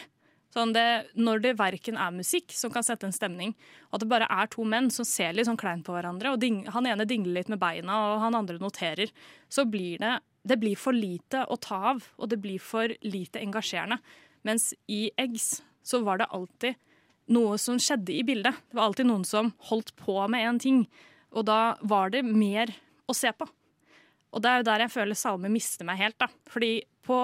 Sånn 0.55 0.71
det, 0.75 1.11
når 1.19 1.41
det 1.43 1.57
verken 1.59 1.97
er 1.99 2.13
musikk 2.15 2.53
som 2.55 2.71
kan 2.71 2.85
sette 2.85 3.07
en 3.07 3.15
stemning, 3.15 3.51
og 3.89 3.97
at 3.97 4.03
det 4.03 4.09
bare 4.13 4.29
er 4.31 4.49
to 4.51 4.63
menn 4.67 4.87
som 4.93 5.07
ser 5.07 5.35
litt 5.35 5.49
sånn 5.49 5.59
kleint 5.59 5.83
på 5.85 5.95
hverandre, 5.95 6.31
og 6.33 6.41
ding, 6.41 6.61
han 6.71 6.87
ene 6.87 7.07
dingler 7.07 7.41
litt 7.41 7.51
med 7.51 7.61
beina, 7.61 7.97
og 8.13 8.23
han 8.23 8.37
andre 8.39 8.57
noterer, 8.61 9.11
så 9.51 9.67
blir 9.67 9.99
det, 10.01 10.15
det 10.47 10.59
blir 10.61 10.79
for 10.79 10.95
lite 10.95 11.43
å 11.51 11.59
ta 11.59 11.81
av, 11.91 12.07
og 12.15 12.31
det 12.31 12.39
blir 12.43 12.63
for 12.63 12.95
lite 13.03 13.43
engasjerende. 13.43 13.99
Mens 14.47 14.71
i 14.87 15.09
Eggs 15.19 15.57
så 15.83 15.99
var 16.05 16.21
det 16.21 16.31
alltid 16.31 16.79
noe 17.35 17.57
som 17.59 17.79
skjedde 17.81 18.15
i 18.15 18.23
bildet. 18.23 18.55
Det 18.69 18.79
var 18.79 18.87
alltid 18.87 19.09
noen 19.09 19.27
som 19.27 19.51
holdt 19.69 19.93
på 19.99 20.15
med 20.31 20.47
en 20.47 20.63
ting, 20.63 20.83
og 21.35 21.47
da 21.49 21.75
var 21.83 22.13
det 22.15 22.23
mer 22.23 22.71
å 23.07 23.15
se 23.15 23.33
på. 23.35 23.47
Og 24.35 24.43
det 24.43 24.51
er 24.51 24.61
jo 24.61 24.67
der 24.67 24.83
jeg 24.85 24.93
føler 24.93 25.17
Salme 25.17 25.51
mister 25.51 25.87
meg 25.87 25.99
helt. 26.01 26.17
da. 26.19 26.27
Fordi 26.51 26.81
på 27.07 27.19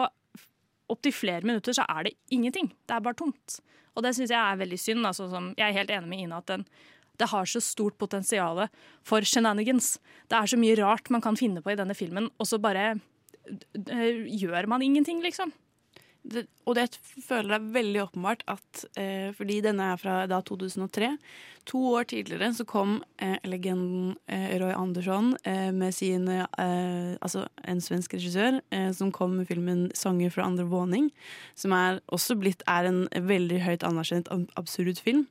opptil 0.94 1.16
flere 1.16 1.46
minutter 1.46 1.76
så 1.76 1.86
er 1.90 2.08
det 2.08 2.18
ingenting. 2.34 2.72
Det 2.88 2.96
er 2.96 3.06
bare 3.06 3.18
tomt. 3.20 3.60
Og 3.94 4.06
det 4.06 4.16
syns 4.18 4.34
jeg 4.34 4.40
er 4.40 4.60
veldig 4.62 4.80
synd. 4.82 5.06
Altså, 5.10 5.30
jeg 5.58 5.66
er 5.68 5.78
helt 5.78 5.94
enig 5.94 6.10
med 6.10 6.26
Ina 6.26 6.42
at 6.42 6.50
den, 6.50 6.68
det 7.22 7.30
har 7.30 7.50
så 7.50 7.62
stort 7.62 7.98
potensial 8.02 8.66
for 9.06 9.26
shenanigans. 9.28 9.98
Det 10.32 10.38
er 10.38 10.50
så 10.50 10.58
mye 10.58 10.78
rart 10.80 11.12
man 11.14 11.22
kan 11.22 11.38
finne 11.38 11.62
på 11.62 11.74
i 11.74 11.78
denne 11.78 11.98
filmen, 11.98 12.32
og 12.42 12.50
så 12.50 12.62
bare 12.62 12.96
gjør 13.76 14.70
man 14.72 14.82
ingenting, 14.86 15.22
liksom. 15.26 15.52
Det, 16.24 16.46
og 16.64 16.78
det 16.78 16.86
føler 17.26 17.58
jeg 17.58 17.72
veldig 17.76 18.00
åpenbart 18.06 18.44
at 18.48 18.84
eh, 18.96 19.34
fordi 19.36 19.58
denne 19.66 19.90
er 19.92 19.98
fra 20.00 20.22
da 20.32 20.38
2003 20.48 21.10
To 21.68 21.80
år 21.98 22.06
tidligere 22.12 22.50
så 22.56 22.64
kom 22.68 22.94
eh, 23.24 23.36
legenden 23.48 24.14
eh, 24.32 24.54
Roy 24.60 24.72
Andersson 24.76 25.34
eh, 25.44 25.70
med 25.76 25.92
sin 25.96 26.28
eh, 26.32 27.16
Altså 27.20 27.44
en 27.68 27.84
svensk 27.84 28.16
regissør 28.16 28.62
eh, 28.72 28.90
som 28.96 29.12
kom 29.16 29.36
med 29.40 29.48
filmen 29.52 29.90
'Sanger 29.96 30.32
fra 30.32 30.44
andre 30.48 30.64
våning', 30.68 31.10
som 31.56 31.72
er 31.76 32.00
også 32.08 32.36
blitt 32.40 32.64
er 32.68 32.88
en 32.88 33.08
veldig 33.12 33.60
høyt 33.64 33.84
anerkjent 33.84 34.28
ab- 34.32 34.52
absurd 34.60 35.00
film. 35.00 35.28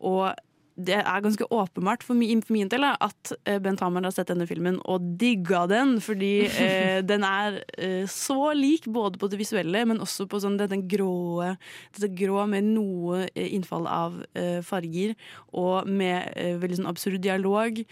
Og 0.00 0.32
det 0.78 0.98
er 1.00 1.22
ganske 1.24 1.46
åpenbart 1.50 2.04
for 2.06 2.18
min, 2.18 2.40
for 2.44 2.54
min 2.54 2.70
del 2.70 2.86
at 2.88 3.32
eh, 3.48 3.58
Bent 3.62 3.80
Hammer 3.82 4.04
har 4.06 4.14
sett 4.14 4.30
denne 4.30 4.46
filmen 4.46 4.78
og 4.86 5.04
digga 5.18 5.64
den, 5.70 5.96
fordi 6.02 6.32
eh, 6.64 7.00
den 7.06 7.26
er 7.26 7.60
eh, 7.74 8.04
så 8.10 8.52
lik 8.54 8.86
både 8.86 9.18
på 9.18 9.30
det 9.30 9.40
visuelle, 9.40 9.82
men 9.90 10.02
også 10.04 10.28
på 10.30 10.40
sånn 10.42 10.58
dette 10.60 10.78
grå, 10.90 11.56
dette 11.96 12.12
grå 12.18 12.46
med 12.50 12.70
noe 12.70 13.24
eh, 13.32 13.50
innfall 13.56 13.88
av 13.90 14.22
eh, 14.38 14.60
farger, 14.66 15.16
og 15.58 15.90
med 15.90 16.30
eh, 16.36 16.54
veldig 16.62 16.82
sånn 16.82 16.92
absurd 16.92 17.20
dialog. 17.26 17.82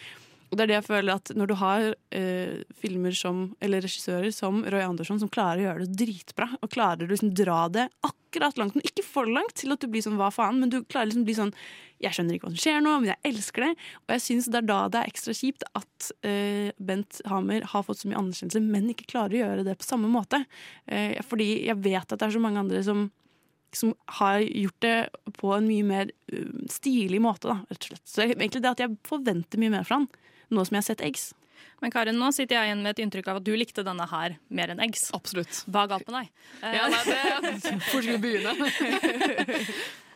Og 0.47 0.55
det 0.55 0.63
er 0.63 0.71
det 0.71 0.77
jeg 0.77 0.87
føler 0.87 1.19
at 1.19 1.33
når 1.35 1.51
du 1.51 1.57
har 1.59 1.89
eh, 2.15 2.61
filmer 2.79 3.17
som, 3.19 3.49
eller 3.59 3.83
regissører 3.83 4.31
som 4.35 4.63
Roy 4.63 4.85
Andersson, 4.85 5.19
som 5.19 5.33
klarer 5.33 5.65
å 5.65 5.67
gjøre 5.67 5.89
det 5.89 5.99
dritbra, 6.05 6.53
og 6.61 6.71
klarer 6.71 7.03
å 7.03 7.11
liksom 7.11 7.35
dra 7.35 7.65
det 7.73 7.89
akkurat 7.99 8.26
akkurat 8.37 8.61
langt, 8.61 8.77
men 8.77 8.87
ikke 8.87 9.05
for 9.07 9.29
langt 9.31 9.57
til 9.61 9.73
at 9.73 9.83
du 9.83 9.89
blir 9.91 10.05
sånn 10.05 10.19
hva 10.21 10.31
faen, 10.35 10.61
men 10.61 10.73
du 10.73 10.83
klarer 10.85 11.11
liksom 11.11 11.25
å 11.25 11.29
bli 11.29 11.37
sånn 11.39 11.53
jeg 12.05 12.13
skjønner 12.13 12.37
ikke 12.37 12.49
hva 12.49 12.53
som 12.53 12.61
skjer 12.61 12.83
nå, 12.85 12.95
men 13.01 13.09
jeg 13.09 13.31
elsker 13.31 13.65
det. 13.65 13.71
Og 14.05 14.13
jeg 14.13 14.25
syns 14.27 14.49
det 14.53 14.59
er 14.61 14.67
da 14.69 14.81
det 14.93 15.01
er 15.01 15.13
ekstra 15.13 15.35
kjipt 15.37 15.65
at 15.79 16.09
uh, 16.29 16.73
Bent 16.77 17.23
Hamer 17.31 17.65
har 17.73 17.87
fått 17.87 18.03
så 18.03 18.11
mye 18.11 18.19
anerkjennelse, 18.21 18.61
men 18.65 18.91
ikke 18.93 19.09
klarer 19.15 19.37
å 19.37 19.41
gjøre 19.41 19.65
det 19.71 19.79
på 19.81 19.87
samme 19.89 20.11
måte. 20.13 20.43
Uh, 20.91 21.17
fordi 21.25 21.49
jeg 21.71 21.81
vet 21.87 22.05
at 22.05 22.19
det 22.19 22.29
er 22.29 22.37
så 22.37 22.43
mange 22.43 22.63
andre 22.65 22.83
som 22.87 23.09
som 23.77 23.91
har 24.21 24.41
gjort 24.41 24.77
det 24.81 25.33
på 25.37 25.51
en 25.53 25.67
mye 25.69 25.85
mer 25.85 26.13
uh, 26.33 26.53
stilig 26.73 27.19
måte, 27.21 27.51
da, 27.51 27.59
rett 27.69 27.83
og 27.83 27.89
slett. 27.91 28.05
Så 28.09 28.23
egentlig 28.25 28.63
det 28.65 28.71
at 28.71 28.81
jeg 28.81 28.95
forventer 29.05 29.61
mye 29.61 29.75
mer 29.75 29.85
fra 29.85 29.99
han, 29.99 30.07
nå 30.49 30.65
som 30.65 30.77
jeg 30.77 30.85
har 30.85 30.87
sett 30.87 31.05
Eggs. 31.05 31.27
Men 31.83 31.93
Karin, 31.93 32.19
nå 32.21 32.31
sitter 32.35 32.57
jeg 32.59 32.71
igjen 32.71 32.83
med 32.85 32.95
et 32.97 33.03
inntrykk 33.05 33.29
av 33.33 33.41
at 33.41 33.47
du 33.47 33.53
likte 33.57 33.85
denne 33.87 34.07
her 34.11 34.39
mer 34.49 34.73
enn 34.75 34.81
eggs. 34.85 35.09
Absolutt. 35.17 35.63
Hva 35.69 35.85
er 35.85 35.93
galt 35.95 36.09
med 36.11 36.19
deg? 36.21 36.33
Ja, 36.77 36.89
nei, 36.93 37.03
det 37.07 37.77
Hvor 37.91 38.03
skal 38.03 38.13
vi 38.17 38.19
begynne? 38.25 38.57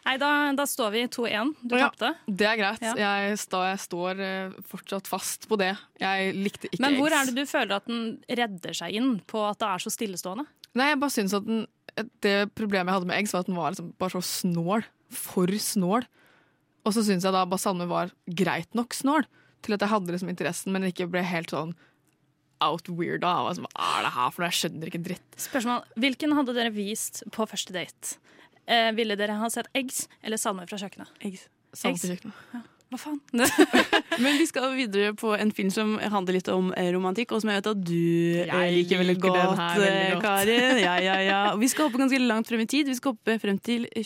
Nei, 0.01 0.15
da, 0.17 0.29
da 0.57 0.65
står 0.65 0.93
vi 0.95 1.03
2-1. 1.13 1.51
Du 1.61 1.75
Ja, 1.77 1.91
tapte. 1.91 2.15
Det 2.25 2.47
er 2.49 2.57
greit. 2.57 2.85
Ja. 2.85 2.95
Jeg, 2.97 3.37
står, 3.43 3.67
jeg 3.69 3.81
står 3.83 4.23
eh, 4.25 4.55
fortsatt 4.71 5.11
fast 5.11 5.45
på 5.51 5.59
det. 5.61 5.75
Jeg 6.01 6.31
likte 6.39 6.71
ikke 6.71 6.81
Men 6.83 6.97
hvor 6.97 7.13
eggs. 7.13 7.19
er 7.21 7.29
det 7.35 7.45
du 7.45 7.51
føler 7.51 7.75
at 7.77 7.91
den 7.91 8.07
redder 8.41 8.79
seg 8.81 8.97
inn 8.97 9.11
på 9.29 9.43
at 9.51 9.61
det 9.61 9.69
er 9.69 9.85
så 9.85 9.93
stillestående? 9.93 10.47
Nei, 10.79 10.89
jeg 10.93 11.01
bare 11.03 11.15
synes 11.17 11.35
at 11.37 11.45
den, 11.47 11.67
Det 12.25 12.35
problemet 12.57 12.89
jeg 12.89 12.97
hadde 12.97 13.11
med 13.11 13.19
eggs, 13.21 13.35
var 13.37 13.45
at 13.45 13.51
den 13.51 13.59
var 13.61 13.75
liksom 13.75 13.93
bare 14.01 14.17
så 14.17 14.25
snål. 14.25 14.87
For 15.21 15.53
snål. 15.61 16.09
Og 16.87 16.97
så 16.97 17.05
syns 17.05 17.27
jeg 17.27 17.37
da 17.37 17.45
Balsame 17.51 17.85
var 17.91 18.15
greit 18.25 18.73
nok 18.79 18.97
snål 18.97 19.29
til 19.65 19.77
at 19.77 19.85
jeg 19.85 19.93
hadde 19.93 20.15
liksom 20.15 20.33
interessen, 20.33 20.75
men 20.75 20.89
ikke 20.89 21.09
ble 21.11 21.23
helt 21.27 21.55
sånn 21.55 21.75
out 22.61 22.89
weirda. 22.89 23.29
av 23.29 23.61
Hva 23.61 23.93
er 23.99 24.07
det 24.07 24.15
her 24.17 24.35
for 24.35 24.43
noe? 24.45 24.51
Jeg 24.51 24.59
skjønner 24.61 24.91
ikke 24.91 25.05
dritt. 25.05 25.39
Spørsmål, 25.41 25.87
Hvilken 26.01 26.35
hadde 26.37 26.57
dere 26.57 26.75
vist 26.75 27.23
på 27.33 27.47
første 27.49 27.77
date? 27.77 28.19
Eh, 28.71 28.91
ville 28.97 29.17
dere 29.19 29.39
ha 29.41 29.49
sett 29.51 29.71
eggs 29.75 30.05
eller 30.23 30.41
salmer 30.41 30.69
fra 30.71 30.79
kjøkkenet? 30.81 31.09
Eggs. 31.25 31.49
Salmer 31.73 31.97
Eggs. 31.97 32.05
fra 32.05 32.15
kjøkkenet. 32.17 32.69
Hva 32.91 32.99
faen? 32.99 33.21
Men 34.25 34.39
vi 34.41 34.47
skal 34.51 34.73
videre 34.75 35.15
på 35.15 35.31
en 35.37 35.53
film 35.55 35.71
som 35.71 35.95
handler 36.03 36.41
litt 36.41 36.49
om 36.51 36.73
eh, 36.75 36.91
romantikk, 36.91 37.31
og 37.31 37.43
som 37.43 37.53
jeg 37.53 37.61
vet 37.61 37.71
at 37.71 37.83
du 37.87 37.95
jeg 37.95 38.73
liker 38.75 39.03
veldig 39.05 39.17
godt, 39.23 39.61
veldig 39.79 39.91
eh, 39.91 40.15
godt. 40.17 40.25
Karin. 40.27 40.81
Ja, 40.83 40.97
ja, 40.99 41.19
ja. 41.23 41.41
Vi 41.61 41.71
skal 41.71 41.87
hoppe 41.87 42.03
ganske 42.03 42.19
langt 42.25 42.51
frem 42.51 42.65
i 42.65 42.71
tid. 42.71 42.91
Vi 42.91 42.99
skal 42.99 43.15
hoppe 43.15 43.39
frem 43.43 43.63
til 43.63 43.87
eh, 43.95 44.03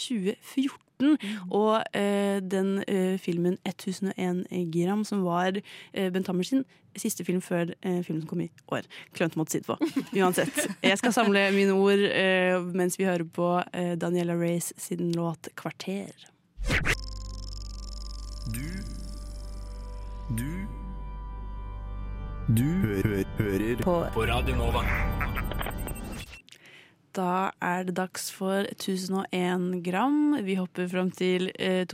2014. 1.00 1.50
Og 1.50 1.82
eh, 1.94 2.40
den 2.42 2.82
eh, 2.88 3.18
filmen 3.18 3.58
1001 3.66 4.46
gram, 4.72 5.04
som 5.04 5.24
var 5.24 5.58
eh, 5.58 6.10
Bent 6.12 6.26
Hammer 6.26 6.44
sin 6.46 6.64
siste 6.96 7.24
film 7.26 7.40
før 7.42 7.72
eh, 7.82 8.02
filmen 8.06 8.22
som 8.22 8.28
kom 8.30 8.40
i 8.44 8.50
år. 8.72 8.86
Klønete 9.16 9.40
måte 9.40 9.50
å 9.50 9.54
si 9.56 9.62
det 9.62 9.66
på. 9.66 9.78
Uansett. 10.20 10.60
Jeg 10.84 10.98
skal 11.00 11.14
samle 11.16 11.48
mine 11.54 11.74
ord 11.74 12.04
eh, 12.06 12.58
mens 12.74 12.98
vi 13.00 13.08
hører 13.08 13.26
på 13.26 13.50
eh, 13.72 13.94
Daniela 13.98 14.36
Race 14.38 14.74
sin 14.78 15.12
låt 15.12 15.48
'Kvarter'. 15.54 16.30
Du 18.54 18.66
Du 20.36 20.66
Du 22.54 22.64
hø 22.64 23.24
hører 23.38 23.82
På 23.82 24.04
på 24.14 24.26
Radio 24.26 24.54
Nova. 24.56 25.33
Da 27.14 27.52
er 27.62 27.84
det 27.86 27.94
dags 27.94 28.30
for 28.34 28.66
1001 28.72 29.84
gram. 29.86 30.34
Vi 30.42 30.56
hopper 30.58 30.88
fram 30.90 31.12
til 31.14 31.50
eh, 31.54 31.84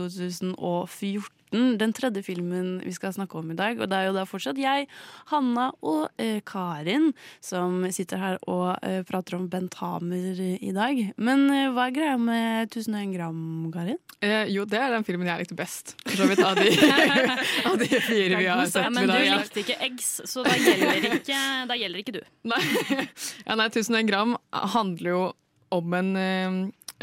2014. 1.50 1.78
Den 1.78 1.92
tredje 1.92 2.22
filmen 2.22 2.80
vi 2.84 2.92
skal 2.94 3.12
snakke 3.12 3.38
om 3.38 3.50
i 3.50 3.56
dag. 3.58 3.78
Og 3.80 3.88
det 3.90 3.96
er 3.96 4.06
jo 4.08 4.14
da 4.14 4.24
fortsatt 4.28 4.58
jeg, 4.60 4.86
Hanna 5.30 5.70
og 5.82 6.08
eh, 6.20 6.40
Karin 6.46 7.10
som 7.42 7.82
sitter 7.92 8.18
her 8.20 8.38
og 8.50 8.76
eh, 8.86 9.02
prater 9.08 9.36
om 9.38 9.48
Bent 9.50 9.74
Hamer 9.80 10.38
i 10.60 10.72
dag. 10.72 11.00
Men 11.18 11.46
eh, 11.50 11.68
hva 11.74 11.88
er 11.88 11.96
greia 11.96 12.16
med 12.20 12.70
1001 12.70 13.14
gram, 13.16 13.40
Karin? 13.74 13.98
Eh, 14.20 14.46
jo, 14.52 14.64
det 14.68 14.78
er 14.80 14.94
den 14.94 15.06
filmen 15.06 15.26
jeg 15.30 15.44
likte 15.44 15.58
best. 15.58 15.94
For 16.06 16.22
så 16.22 16.28
vidt 16.30 16.42
av 16.44 16.58
de, 16.58 16.70
av 17.70 17.78
de 17.80 17.88
fire 18.04 18.40
vi 18.40 18.46
har 18.50 18.64
sett 18.66 18.84
Ja, 18.84 18.90
dag 18.90 18.94
men 18.94 19.08
du 19.08 19.14
dag. 19.14 19.24
ja. 19.26 19.38
likte 19.40 19.64
ikke 19.64 19.78
eggs, 19.86 20.10
så 20.28 20.44
da 20.46 20.54
gjelder 20.58 21.16
ikke, 21.20 21.40
da 21.70 21.78
gjelder 21.80 22.04
ikke 22.04 22.16
du. 22.20 22.22
Nei. 22.50 22.62
Ja, 23.46 23.56
nei, 23.58 23.66
1001 23.70 24.06
gram 24.08 24.34
handler 24.74 25.10
jo 25.10 25.20
om 25.74 25.94
en 25.96 26.10
eh, 26.18 26.54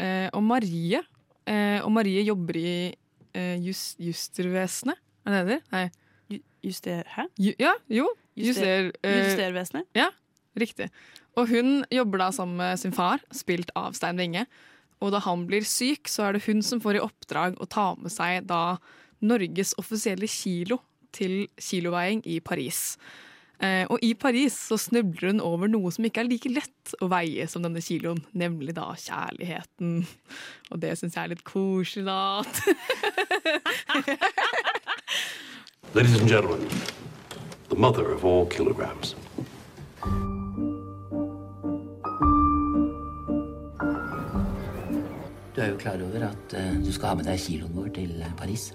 eh, 0.04 0.28
Om 0.36 0.46
Marie. 0.48 1.00
Eh, 1.48 1.78
og 1.82 1.90
Marie 1.92 2.22
jobber 2.26 2.56
i 2.60 2.72
eh, 3.34 3.56
jus, 3.62 3.94
Justervesenet, 4.00 4.98
er 5.26 5.30
det 5.34 5.40
det 5.46 5.58
heter? 5.58 5.64
Nei. 5.74 6.40
Juster... 6.64 7.04
Hæ? 7.14 7.26
Ju, 7.38 7.52
ja, 7.60 7.74
jo. 7.88 8.08
Juster- 8.36 8.88
Juster, 8.88 8.90
eh, 9.06 9.18
Justervesenet? 9.22 9.86
Ja, 9.96 10.08
riktig. 10.58 10.88
Og 11.38 11.48
hun 11.52 11.84
jobber 11.94 12.18
da 12.24 12.30
sammen 12.34 12.56
med 12.58 12.80
sin 12.80 12.92
far, 12.92 13.22
spilt 13.34 13.70
av 13.78 13.94
Stein 13.94 14.18
Winge. 14.18 14.46
Og 15.00 15.12
da 15.14 15.20
han 15.22 15.44
blir 15.46 15.62
syk, 15.62 16.08
så 16.10 16.26
er 16.26 16.34
det 16.34 16.42
hun 16.48 16.62
som 16.66 16.80
får 16.82 16.98
i 16.98 17.02
oppdrag 17.04 17.60
å 17.62 17.68
ta 17.70 17.92
med 18.00 18.10
seg 18.10 18.48
da 18.50 18.78
Norges 19.22 19.74
offisielle 19.78 20.26
kilo 20.30 20.80
til 21.14 21.46
kiloveiing 21.62 22.24
i 22.26 22.40
Paris. 22.44 22.96
Eh, 23.58 23.84
og 23.90 23.98
i 24.06 24.12
Paris 24.14 24.54
så 24.68 24.76
snubler 24.78 25.32
hun 25.32 25.40
over 25.42 25.66
noe 25.70 25.90
som 25.90 26.04
ikke 26.06 26.22
er 26.22 26.28
like 26.30 26.50
lett 26.52 26.92
å 27.02 27.08
veie 27.10 27.46
som 27.50 27.64
denne 27.64 27.82
kiloen, 27.82 28.20
nemlig 28.30 28.76
da 28.76 28.92
kjærligheten. 28.94 30.06
Og 30.70 30.78
det 30.84 30.94
syns 31.00 31.16
jeg 31.18 31.24
er 31.24 31.32
litt 31.34 31.42
koselig, 31.48 32.06
da. 32.06 32.42
Ladies 35.94 36.20
and 36.20 36.28
gentlemen, 36.28 36.68
the 37.68 37.76
mother 37.76 38.12
of 38.12 38.24
all 38.24 38.46
kilograms. 38.46 39.16
Du 45.56 45.62
er 45.64 45.72
jo 45.72 45.78
klar 45.82 45.98
over 45.98 46.28
at 46.28 46.54
eh, 46.54 46.76
du 46.78 46.92
skal 46.94 47.08
ha 47.10 47.14
med 47.18 47.26
deg 47.26 47.40
kiloen 47.42 47.74
vår 47.74 47.88
til 47.96 48.20
eh, 48.22 48.34
Paris. 48.38 48.70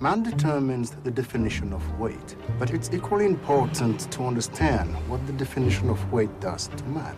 Man 0.00 0.22
determines 0.22 0.92
the 1.02 1.10
definition 1.10 1.72
of 1.72 1.82
weight, 1.98 2.36
but 2.56 2.70
it's 2.70 2.88
equally 2.92 3.24
important 3.26 4.08
to 4.12 4.22
understand 4.22 4.94
what 5.08 5.26
the 5.26 5.32
definition 5.32 5.90
of 5.90 5.98
weight 6.12 6.30
does 6.38 6.68
to 6.68 6.84
man. 6.84 7.16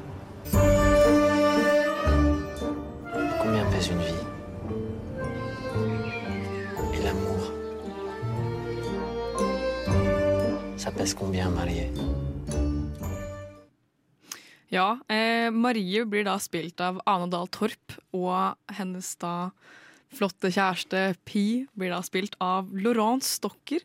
Combien 3.39 3.67
pèse 3.71 3.91
une 3.91 4.01
vie? 4.01 4.25
Et 6.95 7.03
l'amour? 7.05 7.53
Ça 10.79 10.91
pèse 10.91 11.13
combien, 11.13 11.51
marié 11.51 11.93
Ja, 14.71 14.99
eh, 15.11 15.51
Marie 15.51 16.05
blir 16.07 16.25
da 16.25 16.39
spilt 16.39 16.81
av 16.81 17.03
Ane 17.05 17.29
Dahl 17.29 17.49
Torp, 17.49 17.93
og 18.15 18.57
hennes 18.79 19.17
da 19.21 19.51
flotte 20.15 20.51
kjæreste 20.53 21.05
Pi 21.29 21.67
blir 21.79 21.95
da 21.95 22.01
spilt 22.07 22.37
av 22.43 22.71
Laurent 22.75 23.25
Stocker. 23.25 23.85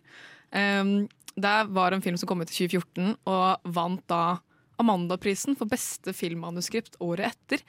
Um, 0.52 1.06
det 1.36 1.56
var 1.76 1.92
en 1.92 2.04
film 2.04 2.18
som 2.18 2.30
kom 2.30 2.42
ut 2.42 2.52
i 2.52 2.56
2014, 2.68 3.16
og 3.28 3.72
vant 3.76 4.04
da 4.12 4.40
Amandaprisen 4.82 5.56
for 5.56 5.72
beste 5.72 6.12
filmmanuskript 6.16 6.98
året 7.04 7.32
etter. 7.32 7.64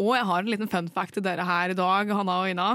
Og 0.00 0.14
jeg 0.16 0.28
har 0.28 0.42
en 0.42 0.50
liten 0.52 0.70
fun 0.72 0.90
fact 0.92 1.16
til 1.16 1.24
dere 1.24 1.46
her 1.48 1.72
i 1.72 1.76
dag, 1.78 2.12
Hanna 2.12 2.38
og 2.42 2.52
Ina. 2.52 2.68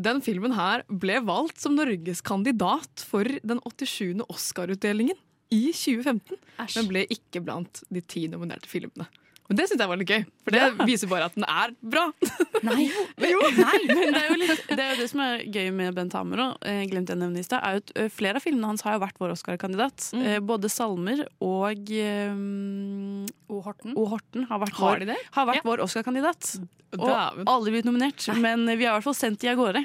Den 0.00 0.22
filmen 0.24 0.54
her 0.56 0.84
ble 0.88 1.18
valgt 1.26 1.60
som 1.62 1.74
Norges 1.78 2.22
kandidat 2.24 3.02
for 3.06 3.26
den 3.26 3.60
87. 3.66 4.22
Oscar-utdelingen 4.30 5.18
i 5.50 5.70
2015. 5.74 6.38
Men 6.76 6.90
ble 6.90 7.04
ikke 7.10 7.42
blant 7.44 7.82
de 7.90 8.02
ti 8.02 8.26
nominerte 8.30 8.70
filmene. 8.70 9.08
Men 9.50 9.58
det 9.58 9.64
syns 9.66 9.80
jeg 9.82 9.90
var 9.90 9.98
litt 9.98 10.08
gøy, 10.14 10.22
for 10.46 10.54
det 10.54 10.60
Ja. 10.62 10.84
viser 10.86 11.08
bare 11.10 11.26
at 11.26 11.34
den 11.34 11.44
er 11.50 11.72
bra. 11.82 12.04
Nei, 12.68 12.84
Nei, 13.18 13.80
men 13.90 14.14
det 14.14 14.20
er 14.22 14.28
jo 14.30 14.36
litt, 14.38 14.62
det 14.70 14.78
er 14.84 14.92
jo 14.94 14.98
det 15.02 15.08
som 15.10 15.20
er 15.24 15.42
gøy 15.50 15.72
med 15.74 15.94
Bent 15.96 16.14
Hamer 16.14 16.42
òg, 16.44 16.52
eh, 16.70 16.84
glemte 16.86 17.10
jeg 17.12 17.18
å 17.18 17.22
nevne 17.24 17.42
i 17.42 17.46
stad, 17.48 17.90
eh, 17.98 18.06
flere 18.14 18.38
av 18.38 18.44
filmene 18.46 18.70
hans 18.70 18.84
har 18.86 18.94
jo 18.94 19.02
vært 19.02 19.18
vår 19.18 19.34
Oscar-kandidat. 19.34 20.10
Mm. 20.14 20.22
Eh, 20.26 20.38
Både 20.40 20.70
Salmer 20.70 21.24
og 21.42 21.90
um, 21.90 23.24
O. 23.50 23.60
Horten. 23.66 23.94
O. 23.98 24.04
Horten 24.10 24.46
har 24.48 24.60
vært 24.62 24.76
Har 24.78 25.00
vår, 25.02 25.16
har 25.34 25.48
vært 25.50 25.66
vår 25.66 25.82
Oscar-kandidat. 25.84 26.52
Og 26.98 27.06
Dæven. 27.06 27.44
aldri 27.46 27.70
blitt 27.76 27.86
nominert, 27.86 28.24
men 28.42 28.64
vi 28.66 28.82
har 28.86 28.94
i 28.94 28.98
hvert 28.98 29.04
fall 29.06 29.14
sendt 29.14 29.38
de 29.44 29.50
av 29.52 29.58
gårde. 29.60 29.82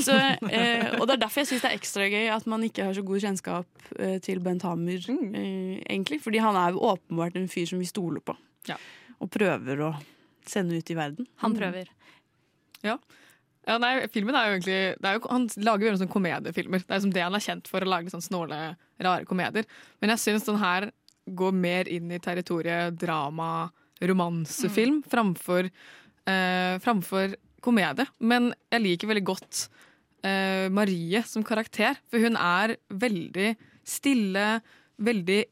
Så, 0.00 0.14
eh, 0.48 0.94
og 0.96 1.04
det 1.08 1.16
er 1.18 1.22
derfor 1.26 1.42
jeg 1.42 1.50
syns 1.50 1.64
det 1.66 1.70
er 1.72 1.76
ekstra 1.76 2.06
gøy 2.08 2.28
at 2.32 2.46
man 2.48 2.64
ikke 2.64 2.86
har 2.88 2.94
så 2.96 3.04
god 3.04 3.20
kjennskap 3.20 3.66
eh, 3.98 4.18
til 4.24 4.40
Bent 4.40 4.64
Hamer, 4.64 5.00
Mm. 5.08 5.34
eh, 5.36 5.82
egentlig. 5.92 6.22
Fordi 6.24 6.40
han 6.40 6.56
er 6.56 6.72
jo 6.72 6.80
åpenbart 6.88 7.36
en 7.36 7.48
fyr 7.48 7.66
som 7.68 7.78
vi 7.78 7.84
stoler 7.88 8.20
på. 8.24 8.36
Ja. 8.68 8.78
Og 9.18 9.30
prøver 9.34 9.82
å 9.88 9.92
sende 10.48 10.78
ut 10.78 10.90
i 10.90 10.96
verden. 10.98 11.28
Han 11.42 11.56
prøver. 11.56 11.90
Ja. 12.84 12.98
Ja, 13.68 13.76
nei, 13.82 14.06
filmen 14.08 14.36
er 14.38 14.46
jo 14.46 14.54
egentlig 14.56 14.76
det 14.96 15.08
er 15.10 15.18
jo, 15.18 15.26
Han 15.28 15.44
lager 15.60 15.90
jo 15.90 15.96
sånn 16.00 16.12
komediefilmer. 16.12 16.80
Det 16.80 16.88
er 16.88 17.00
liksom 17.02 17.12
det 17.12 17.24
han 17.26 17.36
er 17.36 17.44
kjent 17.44 17.68
for, 17.68 17.84
å 17.84 17.90
lage 17.90 18.12
sånn 18.12 18.24
snåle, 18.24 18.60
rare 19.04 19.28
komedier. 19.28 19.68
Men 20.00 20.14
jeg 20.14 20.22
syns 20.22 20.46
den 20.48 20.60
her 20.62 20.88
går 21.28 21.52
mer 21.52 21.90
inn 21.92 22.08
i 22.14 22.20
territoriet 22.24 22.96
drama, 22.96 23.68
romansefilm, 24.00 25.02
framfor, 25.10 25.68
eh, 25.68 26.78
framfor 26.80 27.36
komedie. 27.60 28.08
Men 28.20 28.54
jeg 28.72 28.84
liker 28.86 29.10
veldig 29.10 29.26
godt 29.28 29.66
eh, 30.24 30.68
Marie 30.72 31.22
som 31.28 31.44
karakter, 31.44 32.00
for 32.08 32.24
hun 32.24 32.38
er 32.40 32.78
veldig 32.88 33.52
stille, 33.84 34.46
veldig 34.96 35.42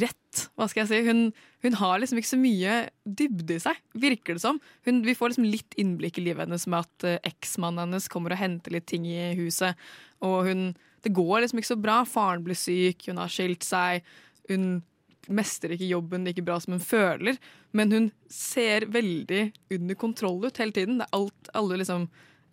rett. 0.00 0.19
Hva 0.60 0.68
skal 0.68 0.82
jeg 0.82 0.90
si? 0.90 0.98
Hun, 1.08 1.22
hun 1.64 1.76
har 1.80 2.02
liksom 2.02 2.20
ikke 2.20 2.30
så 2.34 2.38
mye 2.40 2.74
dybde 3.08 3.56
i 3.56 3.62
seg, 3.64 3.78
virker 3.96 4.36
det 4.36 4.42
som. 4.42 4.60
Hun, 4.84 5.00
vi 5.06 5.16
får 5.16 5.32
liksom 5.32 5.48
litt 5.48 5.76
innblikk 5.80 6.20
i 6.20 6.26
livet 6.26 6.44
hennes 6.44 6.66
med 6.68 6.84
at 6.84 7.06
uh, 7.08 7.30
eksmannen 7.30 7.86
hennes 7.86 8.10
kommer 8.12 8.36
og 8.36 8.42
henter 8.42 8.76
litt 8.76 8.88
ting 8.90 9.06
i 9.08 9.32
huset. 9.38 9.80
Og 10.26 10.50
hun, 10.50 10.66
det 11.00 11.14
går 11.16 11.46
liksom 11.46 11.62
ikke 11.62 11.72
så 11.72 11.80
bra. 11.80 12.02
Faren 12.04 12.44
blir 12.44 12.58
syk, 12.60 13.08
hun 13.08 13.22
har 13.22 13.32
skilt 13.32 13.64
seg. 13.64 14.04
Hun 14.52 14.82
mestrer 15.30 15.74
ikke 15.74 15.88
jobben 15.88 16.26
like 16.26 16.44
bra 16.44 16.58
som 16.60 16.74
hun 16.74 16.82
føler, 16.82 17.38
men 17.76 17.92
hun 17.94 18.10
ser 18.32 18.88
veldig 18.90 19.44
under 19.76 19.98
kontroll 19.98 20.44
ut 20.46 20.60
hele 20.60 20.74
tiden. 20.74 20.98
Det 21.00 21.06
er 21.06 21.16
alt, 21.18 21.50
alle 21.56 21.80
liksom 21.80 22.06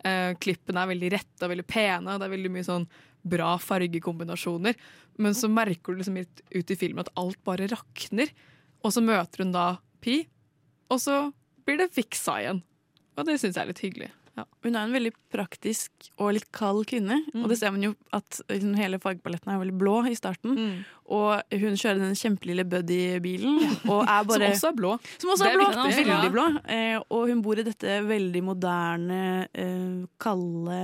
eh, 0.06 0.32
Klippene 0.40 0.84
er 0.84 0.92
veldig 0.92 1.12
rette 1.16 1.46
og 1.46 1.52
veldig 1.54 1.66
pene, 1.68 2.14
og 2.14 2.20
det 2.20 2.28
er 2.28 2.34
veldig 2.36 2.52
mye 2.54 2.68
sånn 2.68 2.86
bra 3.22 3.56
fargekombinasjoner. 3.62 4.78
Men 5.18 5.34
så 5.34 5.50
merker 5.50 5.92
du 5.94 6.02
liksom 6.02 6.20
litt 6.20 6.42
ut 6.54 6.70
i 6.70 6.78
filmen 6.78 7.04
at 7.04 7.12
alt 7.18 7.40
bare 7.46 7.68
rakner. 7.72 8.30
Og 8.84 8.94
så 8.94 9.02
møter 9.04 9.44
hun 9.44 9.54
da 9.56 9.68
Pi, 9.98 10.20
og 10.94 11.00
så 11.02 11.32
blir 11.66 11.80
det 11.80 11.90
fiksa 11.96 12.38
igjen. 12.44 12.62
Og 13.18 13.26
det 13.26 13.40
syns 13.40 13.56
jeg 13.58 13.64
er 13.64 13.70
litt 13.72 13.82
hyggelig. 13.82 14.12
Ja. 14.38 14.44
Hun 14.62 14.76
er 14.76 14.86
en 14.86 14.94
veldig 14.94 15.10
praktisk 15.34 15.90
og 16.22 16.36
litt 16.36 16.46
kald 16.54 16.84
kvinne. 16.86 17.16
Mm. 17.32 17.42
Og 17.42 17.50
det 17.50 17.56
ser 17.58 17.72
man 17.74 17.82
jo 17.82 17.90
at 18.14 18.38
liksom, 18.46 18.76
hele 18.78 19.00
fargepaletten 19.02 19.50
er 19.50 19.58
veldig 19.58 19.74
blå 19.80 19.96
i 20.06 20.14
starten. 20.14 20.54
Mm. 20.54 20.76
Og 21.18 21.58
hun 21.58 21.74
kjører 21.80 22.04
den 22.04 22.14
kjempelille 22.18 22.66
Buddy-bilen. 22.70 23.58
Og 23.90 24.04
er 24.04 24.28
bare, 24.28 24.52
Som 24.52 24.54
også 24.54 24.70
er 24.70 24.78
blå. 24.78 24.92
Som 25.18 25.34
også 25.34 25.48
er 25.48 25.58
blå. 25.58 25.66
viktig, 25.66 25.96
Veldig 25.98 26.30
ja. 26.30 26.32
blå. 26.36 26.46
Eh, 26.76 26.94
og 27.02 27.26
hun 27.32 27.42
bor 27.42 27.58
i 27.58 27.66
dette 27.66 27.98
veldig 28.06 28.44
moderne, 28.46 29.20
eh, 29.50 30.06
kalde 30.22 30.78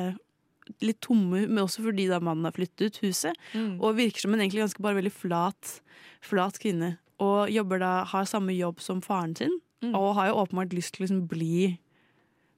Litt 0.84 1.00
tomme, 1.04 1.44
men 1.44 1.62
også 1.64 1.84
fordi 1.84 2.06
da 2.08 2.20
mannen 2.24 2.46
har 2.48 2.54
flyttet 2.56 2.88
ut 2.88 3.00
huset. 3.04 3.38
Mm. 3.52 3.76
Og 3.80 3.98
virker 3.98 4.24
som 4.24 4.34
en 4.34 4.42
egentlig 4.42 4.64
ganske 4.64 4.84
bare 4.84 4.98
veldig 4.98 5.12
flat, 5.12 5.78
flat 6.24 6.58
kvinne. 6.62 6.94
Og 7.22 7.52
jobber 7.52 7.82
da, 7.82 7.92
har 8.10 8.28
samme 8.28 8.56
jobb 8.56 8.80
som 8.82 9.02
faren 9.04 9.36
sin. 9.38 9.58
Mm. 9.84 9.92
Og 9.94 10.14
har 10.18 10.30
jo 10.30 10.38
åpenbart 10.40 10.74
lyst 10.76 10.96
til 10.96 11.04
å 11.04 11.06
liksom 11.06 11.24
bli 11.30 11.56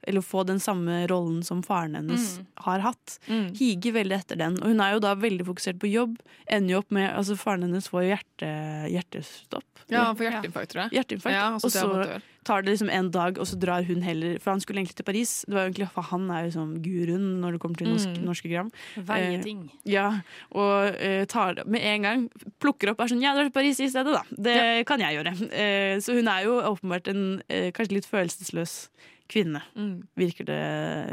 eller 0.07 0.22
få 0.22 0.44
den 0.46 0.59
samme 0.62 1.07
rollen 1.11 1.42
som 1.44 1.62
faren 1.66 1.94
hennes 1.98 2.38
Mm. 2.38 2.46
har 2.66 2.78
hatt. 2.80 3.18
Mm. 3.28 3.48
Higer 3.59 3.92
veldig 3.92 4.16
etter 4.20 4.36
den. 4.38 4.57
Og 4.62 4.68
hun 4.72 4.80
er 4.80 4.92
jo 4.94 5.00
da 5.00 5.14
veldig 5.14 5.44
fokusert 5.46 5.78
på 5.82 5.90
jobb. 5.90 6.16
Ender 6.48 6.74
jo 6.76 6.78
opp 6.78 6.90
med 6.90 7.11
altså 7.12 7.36
Faren 7.36 7.62
hennes 7.66 7.88
får 7.88 8.04
jo 8.07 8.14
hjerte, 8.16 8.50
hjertestopp. 8.92 9.64
Ja, 9.88 10.04
han 10.09 10.16
får 10.18 10.26
hjerteinfarkt, 10.30 10.72
tror 10.72 10.82
jeg. 10.86 10.96
Hjerteinfarkt. 10.98 11.34
Ja, 11.36 11.54
og 11.54 11.61
så 11.70 12.20
tar 12.46 12.62
det 12.62 12.72
liksom 12.72 12.90
en 12.90 13.11
dag, 13.11 13.38
og 13.38 13.46
så 13.46 13.57
drar 13.59 13.82
hun 13.86 14.02
heller 14.02 14.38
For 14.42 14.50
han 14.52 14.61
skulle 14.62 14.78
egentlig 14.82 14.96
til 14.98 15.04
Paris. 15.07 15.44
Det 15.46 15.54
var 15.54 15.66
jo 15.66 15.70
egentlig, 15.72 15.88
for 15.94 16.02
Han 16.02 16.28
er 16.30 16.44
jo 16.46 16.50
sånn 16.59 16.72
guruen 16.82 17.40
når 17.42 17.52
det 17.57 17.61
kommer 17.62 17.76
til 17.76 17.88
norsk, 17.90 18.09
Mm. 18.16 18.24
norske 18.24 18.50
gram. 18.50 18.70
Veie 18.96 19.38
Eh, 19.38 19.68
ja, 19.84 20.20
og 20.52 20.94
eh, 21.00 21.24
tar 21.26 21.54
det 21.54 21.66
med 21.66 21.82
en 21.82 22.02
gang. 22.02 22.30
Plukker 22.61 22.90
opp 22.90 23.00
og 23.00 23.07
er 23.07 23.14
sånn 23.14 23.22
Ja, 23.22 23.34
drar 23.34 23.44
til 23.44 23.50
Paris 23.52 23.80
i 23.80 23.88
stedet, 23.88 24.12
da. 24.14 24.22
Det 24.30 24.86
kan 24.86 24.98
jeg 25.00 25.18
gjøre. 25.18 25.34
Eh, 25.52 25.96
så 25.98 26.14
hun 26.14 26.28
er 26.28 26.44
jo 26.44 26.61
åpenbart 26.62 27.09
en 27.09 27.42
eh, 27.48 27.70
kanskje 27.72 27.92
litt 27.98 28.07
følelsesløs 28.11 28.88
kvinne, 29.29 29.62
Mm. 29.77 30.03
virker 30.16 30.45
det 30.49 30.61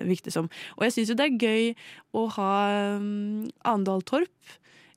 virker 0.08 0.30
det 0.30 0.34
som. 0.36 0.50
Og 0.78 0.86
jeg 0.86 0.94
syns 0.96 1.10
jo 1.10 1.16
det 1.20 1.26
er 1.26 1.40
gøy 1.42 1.76
å 2.14 2.28
ha 2.38 2.52
um, 2.98 3.50
Andal 3.66 4.02
Torp 4.08 4.30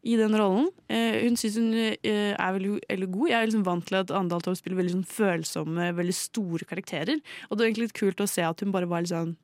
i 0.07 0.15
den 0.17 0.37
rollen. 0.39 0.69
Uh, 0.91 1.17
hun 1.25 1.37
syns 1.41 1.57
hun 1.59 1.73
uh, 1.75 1.97
er 2.37 2.53
veldig, 2.57 2.81
veldig 2.89 3.11
god. 3.11 3.29
Jeg 3.33 3.39
er 3.41 3.47
liksom 3.49 3.67
vant 3.67 3.87
til 3.89 3.99
at 3.99 4.13
Andal 4.15 4.45
Torp 4.45 4.59
spiller 4.61 4.79
veldig 4.79 4.95
sånn 4.99 5.09
følsomme, 5.11 5.91
veldig 5.99 6.15
store 6.15 6.69
karakterer. 6.69 7.19
Og 7.51 7.57
det 7.57 7.65
er 7.65 7.71
egentlig 7.71 7.89
litt 7.89 7.99
kult 7.99 8.23
å 8.23 8.29
se 8.31 8.45
at 8.47 8.61
hun 8.63 8.75
bare 8.75 8.87
var 8.91 9.03
litt 9.03 9.15
sånn 9.15 9.35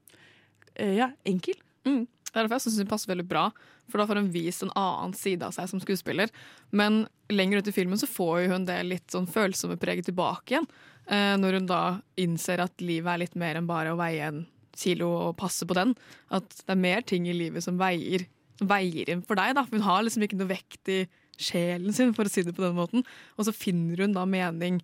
uh, 0.79 0.95
ja, 0.95 1.11
enkel. 1.27 1.59
Mm. 1.89 2.05
Det 2.33 2.41
er 2.41 2.47
derfor 2.47 2.57
jeg 2.57 2.65
synes 2.67 2.81
hun 2.81 2.91
passer 2.91 3.13
veldig 3.13 3.27
bra, 3.29 3.45
for 3.93 4.01
da 4.01 4.07
får 4.09 4.23
hun 4.23 4.31
vist 4.33 4.65
en 4.65 4.73
annen 4.79 5.13
side 5.17 5.45
av 5.45 5.53
seg 5.53 5.69
som 5.69 5.83
skuespiller. 5.83 6.33
Men 6.73 7.05
lenger 7.33 7.61
ut 7.61 7.69
i 7.69 7.75
filmen 7.77 8.01
så 8.01 8.09
får 8.09 8.49
hun 8.53 8.65
det 8.69 8.79
litt 8.89 9.13
sånn 9.13 9.29
følsomme 9.29 9.77
preget 9.81 10.09
tilbake 10.09 10.55
igjen. 10.57 10.69
Eh, 11.13 11.35
når 11.37 11.59
hun 11.59 11.69
da 11.69 11.83
innser 12.21 12.63
at 12.65 12.85
livet 12.85 13.13
er 13.13 13.23
litt 13.25 13.37
mer 13.39 13.59
enn 13.61 13.69
bare 13.69 13.93
å 13.93 14.01
veie 14.01 14.31
en 14.31 14.45
kilo 14.79 15.11
og 15.29 15.37
passe 15.41 15.67
på 15.69 15.77
den. 15.77 15.93
At 16.33 16.49
det 16.63 16.73
er 16.73 16.81
mer 16.81 17.05
ting 17.07 17.29
i 17.29 17.37
livet 17.37 17.65
som 17.65 17.81
veier, 17.81 18.25
veier 18.63 19.13
inn 19.13 19.25
for 19.27 19.39
deg. 19.39 19.57
Da. 19.59 19.67
Hun 19.69 19.85
har 19.85 20.03
liksom 20.07 20.25
ikke 20.27 20.41
noe 20.41 20.53
vekt 20.55 20.93
i 20.93 21.03
sjelen 21.43 21.95
sin, 21.97 22.13
for 22.17 22.29
å 22.29 22.33
si 22.33 22.45
det 22.47 22.55
på 22.57 22.65
den 22.65 22.79
måten. 22.79 23.07
Og 23.37 23.49
så 23.49 23.55
finner 23.57 24.05
hun 24.05 24.17
da 24.17 24.25
mening 24.29 24.81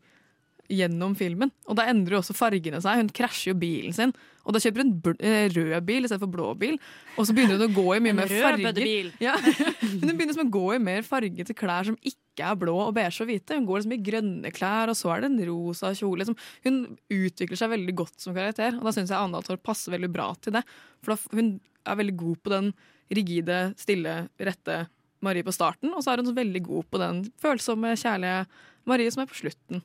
gjennom 0.69 1.15
filmen. 1.17 1.53
Og 1.69 1.79
da 1.79 1.87
endrer 1.89 2.19
jo 2.19 2.23
også 2.23 2.37
fargene 2.37 2.81
seg. 2.85 3.01
Hun 3.01 3.13
krasjer 3.15 3.55
jo 3.55 3.61
bilen 3.61 3.97
sin. 3.97 4.13
Og 4.49 4.57
da 4.57 4.63
kjøper 4.65 4.81
hun 4.81 4.93
eh, 5.21 5.47
rød 5.53 5.75
bil 5.85 6.07
istedenfor 6.07 6.31
blå 6.33 6.49
bil. 6.57 6.79
Og 7.21 7.29
så 7.29 7.35
begynner 7.37 7.59
hun 7.59 7.69
å 7.69 7.77
gå 7.77 7.85
i 7.93 8.01
mye 8.07 8.17
mer 8.17 8.33
farger. 8.33 9.11
Ja. 9.21 9.35
Hun 9.83 10.15
begynner 10.17 10.41
å 10.41 10.49
gå 10.49 10.65
i 10.73 10.81
mer 10.81 11.05
fargete 11.05 11.57
klær 11.57 11.85
som 11.91 11.99
ikke 12.01 12.47
er 12.49 12.57
blå 12.57 12.77
og 12.87 12.95
beige 12.97 13.25
og 13.25 13.29
hvite. 13.29 13.59
Hun 13.59 13.67
går 13.69 13.83
liksom 13.83 13.95
i 13.99 14.01
grønne 14.09 14.53
klær, 14.55 14.93
og 14.93 14.97
så 14.97 15.13
er 15.13 15.25
det 15.25 15.31
en 15.33 15.41
rosa 15.51 15.93
kjole. 15.99 16.23
Liksom. 16.23 16.39
Hun 16.65 16.79
utvikler 17.13 17.61
seg 17.61 17.75
veldig 17.75 17.97
godt 17.99 18.25
som 18.25 18.37
karakter, 18.37 18.79
og 18.79 18.89
da 18.89 18.95
syns 18.97 19.13
jeg 19.13 19.19
Anna 19.21 19.43
Torp 19.45 19.65
passer 19.69 19.93
veldig 19.93 20.13
bra 20.15 20.31
til 20.41 20.57
det. 20.57 20.65
For 21.05 21.19
hun 21.37 21.59
er 21.85 22.01
veldig 22.01 22.17
god 22.23 22.41
på 22.45 22.55
den 22.55 22.73
rigide, 23.13 23.61
stille, 23.81 24.17
rette 24.41 24.87
Marie 25.25 25.45
på 25.45 25.53
starten, 25.55 25.93
og 25.93 26.05
så 26.05 26.13
er 26.13 26.23
hun 26.23 26.31
så 26.31 26.37
veldig 26.37 26.63
god 26.65 26.89
på 26.93 27.01
den 27.03 27.23
følsomme, 27.43 27.97
kjærlige 27.99 28.45
Marie 28.89 29.13
som 29.13 29.25
er 29.25 29.31
på 29.31 29.41
slutten. 29.41 29.83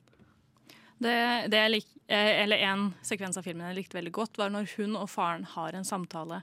Det, 1.04 1.16
det 1.52 1.60
jeg 1.60 1.72
lik, 1.76 1.88
eh, 2.08 2.42
eller 2.42 2.62
En 2.64 2.90
sekvens 3.04 3.36
av 3.36 3.46
filmen 3.46 3.68
jeg 3.68 3.82
likte 3.82 3.98
veldig 3.98 4.14
godt, 4.16 4.40
var 4.40 4.52
når 4.54 4.70
hun 4.78 4.96
og 5.00 5.08
faren 5.12 5.44
har 5.54 5.76
en 5.76 5.86
samtale 5.86 6.42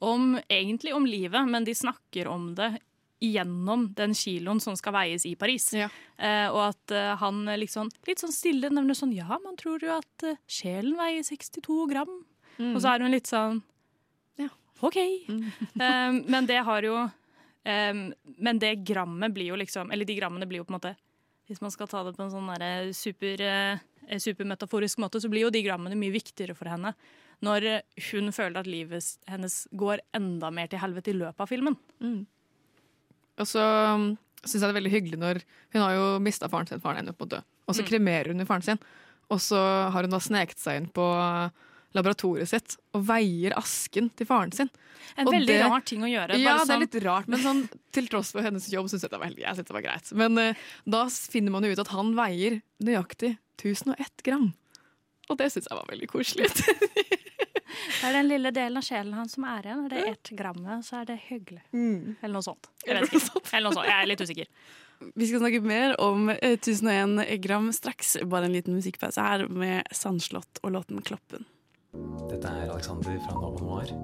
om 0.00 0.38
egentlig 0.48 0.94
om 0.96 1.04
livet, 1.06 1.44
men 1.48 1.66
de 1.66 1.74
snakker 1.76 2.28
om 2.28 2.54
det 2.56 2.78
gjennom 3.20 3.84
den 3.94 4.14
kiloen 4.16 4.60
som 4.60 4.76
skal 4.76 4.94
veies 4.96 5.26
i 5.28 5.34
Paris. 5.36 5.68
Eh, 5.74 6.46
og 6.48 6.60
at 6.70 6.94
eh, 6.96 7.12
han 7.20 7.44
liksom, 7.60 7.90
litt 8.08 8.22
sånn 8.22 8.32
stille 8.32 8.70
nevner 8.72 8.96
sånn 8.96 9.12
Ja, 9.12 9.36
man 9.44 9.58
tror 9.60 9.84
jo 9.84 9.92
at 9.98 10.24
eh, 10.24 10.40
sjelen 10.48 10.96
veier 10.96 11.24
62 11.26 11.84
gram. 11.92 12.14
Mm. 12.56 12.72
Og 12.72 12.80
så 12.80 12.94
er 12.94 13.04
hun 13.04 13.12
litt 13.12 13.28
sånn 13.30 13.60
Ja, 14.40 14.48
OK. 14.80 14.98
Eh, 15.80 16.10
men 16.32 16.48
det 16.48 16.62
har 16.66 16.84
jo 16.84 16.96
eh, 17.04 18.00
Men 18.40 18.58
det 18.60 18.74
grammet 18.88 19.32
blir 19.32 19.52
jo 19.52 19.56
liksom 19.56 19.92
Eller 19.92 20.04
de 20.04 20.16
grammene 20.18 20.48
blir 20.48 20.60
jo 20.60 20.66
på 20.68 20.74
en 20.74 20.76
måte 20.76 20.92
Hvis 21.48 21.62
man 21.64 21.72
skal 21.72 21.88
ta 21.88 22.02
det 22.04 22.12
på 22.18 22.24
en 22.24 22.32
sånn 22.34 22.50
derre 22.50 22.90
super, 22.96 23.40
supermetaforisk 24.18 24.98
måte, 24.98 25.20
så 25.20 25.28
blir 25.30 25.42
jo 25.46 25.50
de 25.50 25.62
grammene 25.62 25.94
mye 25.96 26.10
viktigere 26.12 26.56
for 26.56 26.66
henne. 26.68 26.94
Når 27.42 27.82
hun 28.10 28.32
føler 28.32 28.58
at 28.60 28.66
livet 28.66 29.16
hennes 29.30 29.66
går 29.72 30.00
enda 30.12 30.50
mer 30.52 30.66
til 30.68 30.78
helvete 30.82 31.08
i 31.14 31.16
løpet 31.16 31.40
av 31.40 31.48
filmen. 31.48 31.76
Og 33.40 33.46
så 33.48 33.62
um, 33.94 34.10
syns 34.42 34.58
jeg 34.60 34.66
det 34.66 34.72
er 34.74 34.80
veldig 34.80 34.92
hyggelig 34.92 35.18
når 35.20 35.40
Hun 35.72 35.82
har 35.84 35.94
jo 35.96 36.06
mista 36.20 36.48
faren 36.52 36.66
sin, 36.68 36.80
faren 36.82 36.98
ender 37.00 37.14
opp 37.14 37.20
med 37.22 37.30
å 37.30 37.36
dø. 37.38 37.42
Og 37.68 37.74
så 37.76 37.82
Mm. 37.84 37.88
kremerer 37.88 38.26
hun 38.34 38.38
jo 38.42 38.44
faren 38.48 38.62
sin. 38.66 38.78
Og 39.30 39.38
så 39.38 39.56
har 39.92 40.02
hun 40.02 40.10
da 40.10 40.18
sneket 40.18 40.58
seg 40.58 40.76
inn 40.80 40.88
på 40.90 41.04
laboratoriet 41.94 42.46
sitt 42.50 42.76
og 42.94 43.02
veier 43.06 43.54
asken 43.58 44.10
til 44.14 44.26
faren 44.26 44.52
sin. 44.54 44.68
En 45.16 45.26
Og 45.26 45.32
veldig 45.34 45.46
det- 45.46 45.62
rar 45.66 45.80
ting 45.80 46.02
å 46.02 46.10
gjøre. 46.10 46.36
Ja, 46.38 46.56
bare 46.56 46.66
det 46.66 46.70
er 46.70 46.76
sånn- 46.76 46.80
litt 46.80 47.02
rart, 47.04 47.28
men 47.28 47.40
sånn, 47.40 47.68
til 47.92 48.06
tross 48.08 48.32
for 48.32 48.42
hennes 48.42 48.68
jobb 48.70 48.86
syns 48.90 49.02
jeg 49.02 49.10
det 49.10 49.18
var, 49.18 49.26
jeg 49.30 49.56
det 49.56 49.70
var 49.70 49.82
greit. 49.82 50.12
Men 50.12 50.38
uh, 50.38 50.54
da 50.88 51.06
finner 51.08 51.50
man 51.50 51.62
jo 51.64 51.70
ut 51.72 51.78
at 51.78 51.88
han 51.88 52.14
veier 52.14 52.60
nøyaktig 52.82 53.38
1001 53.60 54.24
gram. 54.26 54.50
Og 55.30 55.38
det 55.38 55.50
syns 55.52 55.68
jeg 55.70 55.78
var 55.78 55.90
veldig 55.92 56.10
koselig. 56.10 56.50
Det 58.00 58.08
er 58.08 58.16
den 58.16 58.28
lille 58.28 58.50
delen 58.52 58.80
av 58.80 58.84
sjelen 58.84 59.14
hans 59.16 59.36
som 59.36 59.44
er 59.48 59.66
igjen. 59.68 59.84
Er 59.86 59.92
det 59.92 60.00
er 60.00 60.14
ett 60.14 60.30
grammet, 60.36 60.84
så 60.84 61.00
er 61.00 61.08
det 61.10 61.16
hyggelig. 61.28 61.62
Eller 61.72 62.32
noe 62.34 62.44
sånt. 62.44 62.70
Jeg 62.86 62.96
noe 63.04 63.20
sånt. 63.22 63.50
Eller 63.52 63.68
noe 63.68 63.76
sånt. 63.76 63.88
Jeg 63.88 63.96
er 63.96 64.08
litt 64.10 64.24
usikker. 64.24 64.50
Vi 65.16 65.28
skal 65.30 65.40
snakke 65.40 65.62
mer 65.64 65.94
om 66.02 66.28
eh, 66.32 66.56
1001 66.58 67.40
gram 67.44 67.70
straks. 67.72 68.18
Bare 68.28 68.50
en 68.50 68.56
liten 68.56 68.76
musikkpause 68.76 69.24
her 69.24 69.46
med 69.48 69.88
Sandslott 69.96 70.60
og 70.62 70.74
låten 70.76 71.00
'Kloppen'. 71.00 71.46
Dette 72.30 72.48
er 72.48 72.68
Alexander 72.70 73.16
fra 73.24 73.38
Nova 73.38 73.64
Noir. 73.64 73.94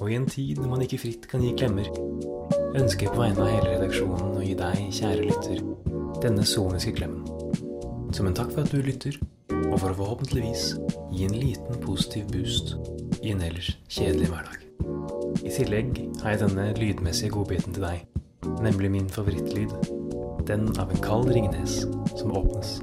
Og 0.00 0.10
i 0.10 0.16
en 0.18 0.26
tid 0.26 0.58
når 0.58 0.68
man 0.68 0.82
ikke 0.82 0.98
fritt 0.98 1.28
kan 1.30 1.44
gi 1.44 1.52
klemmer, 1.54 1.86
ønsker 2.74 3.06
jeg 3.06 3.14
på 3.14 3.22
vegne 3.22 3.44
av 3.44 3.52
hele 3.52 3.76
redaksjonen 3.76 4.40
å 4.40 4.42
gi 4.42 4.56
deg, 4.58 4.80
kjære 4.98 5.28
lytter, 5.28 5.62
denne 6.24 6.46
soniske 6.48 6.96
klemmen. 6.98 7.22
Som 8.12 8.26
en 8.28 8.34
takk 8.36 8.50
for 8.52 8.60
at 8.60 8.72
du 8.72 8.82
lytter, 8.84 9.14
og 9.72 9.78
for 9.80 9.88
å 9.88 9.96
forhåpentligvis 9.96 10.64
gi 11.16 11.24
en 11.24 11.36
liten 11.36 11.78
positiv 11.80 12.26
boost 12.28 12.74
i 13.24 13.30
en 13.32 13.40
ellers 13.40 13.70
kjedelig 13.88 14.28
hverdag. 14.28 14.58
I 15.40 15.52
tillegg 15.54 15.96
har 16.20 16.34
jeg 16.34 16.42
denne 16.42 16.66
lydmessige 16.76 17.32
godbiten 17.32 17.72
til 17.72 17.86
deg, 17.86 18.02
nemlig 18.60 18.90
min 18.92 19.08
favorittlyd, 19.08 19.72
den 20.44 20.68
av 20.76 20.92
en 20.92 21.00
kald 21.00 21.32
Ringnes 21.32 21.86
som 22.18 22.36
åpnes. 22.36 22.74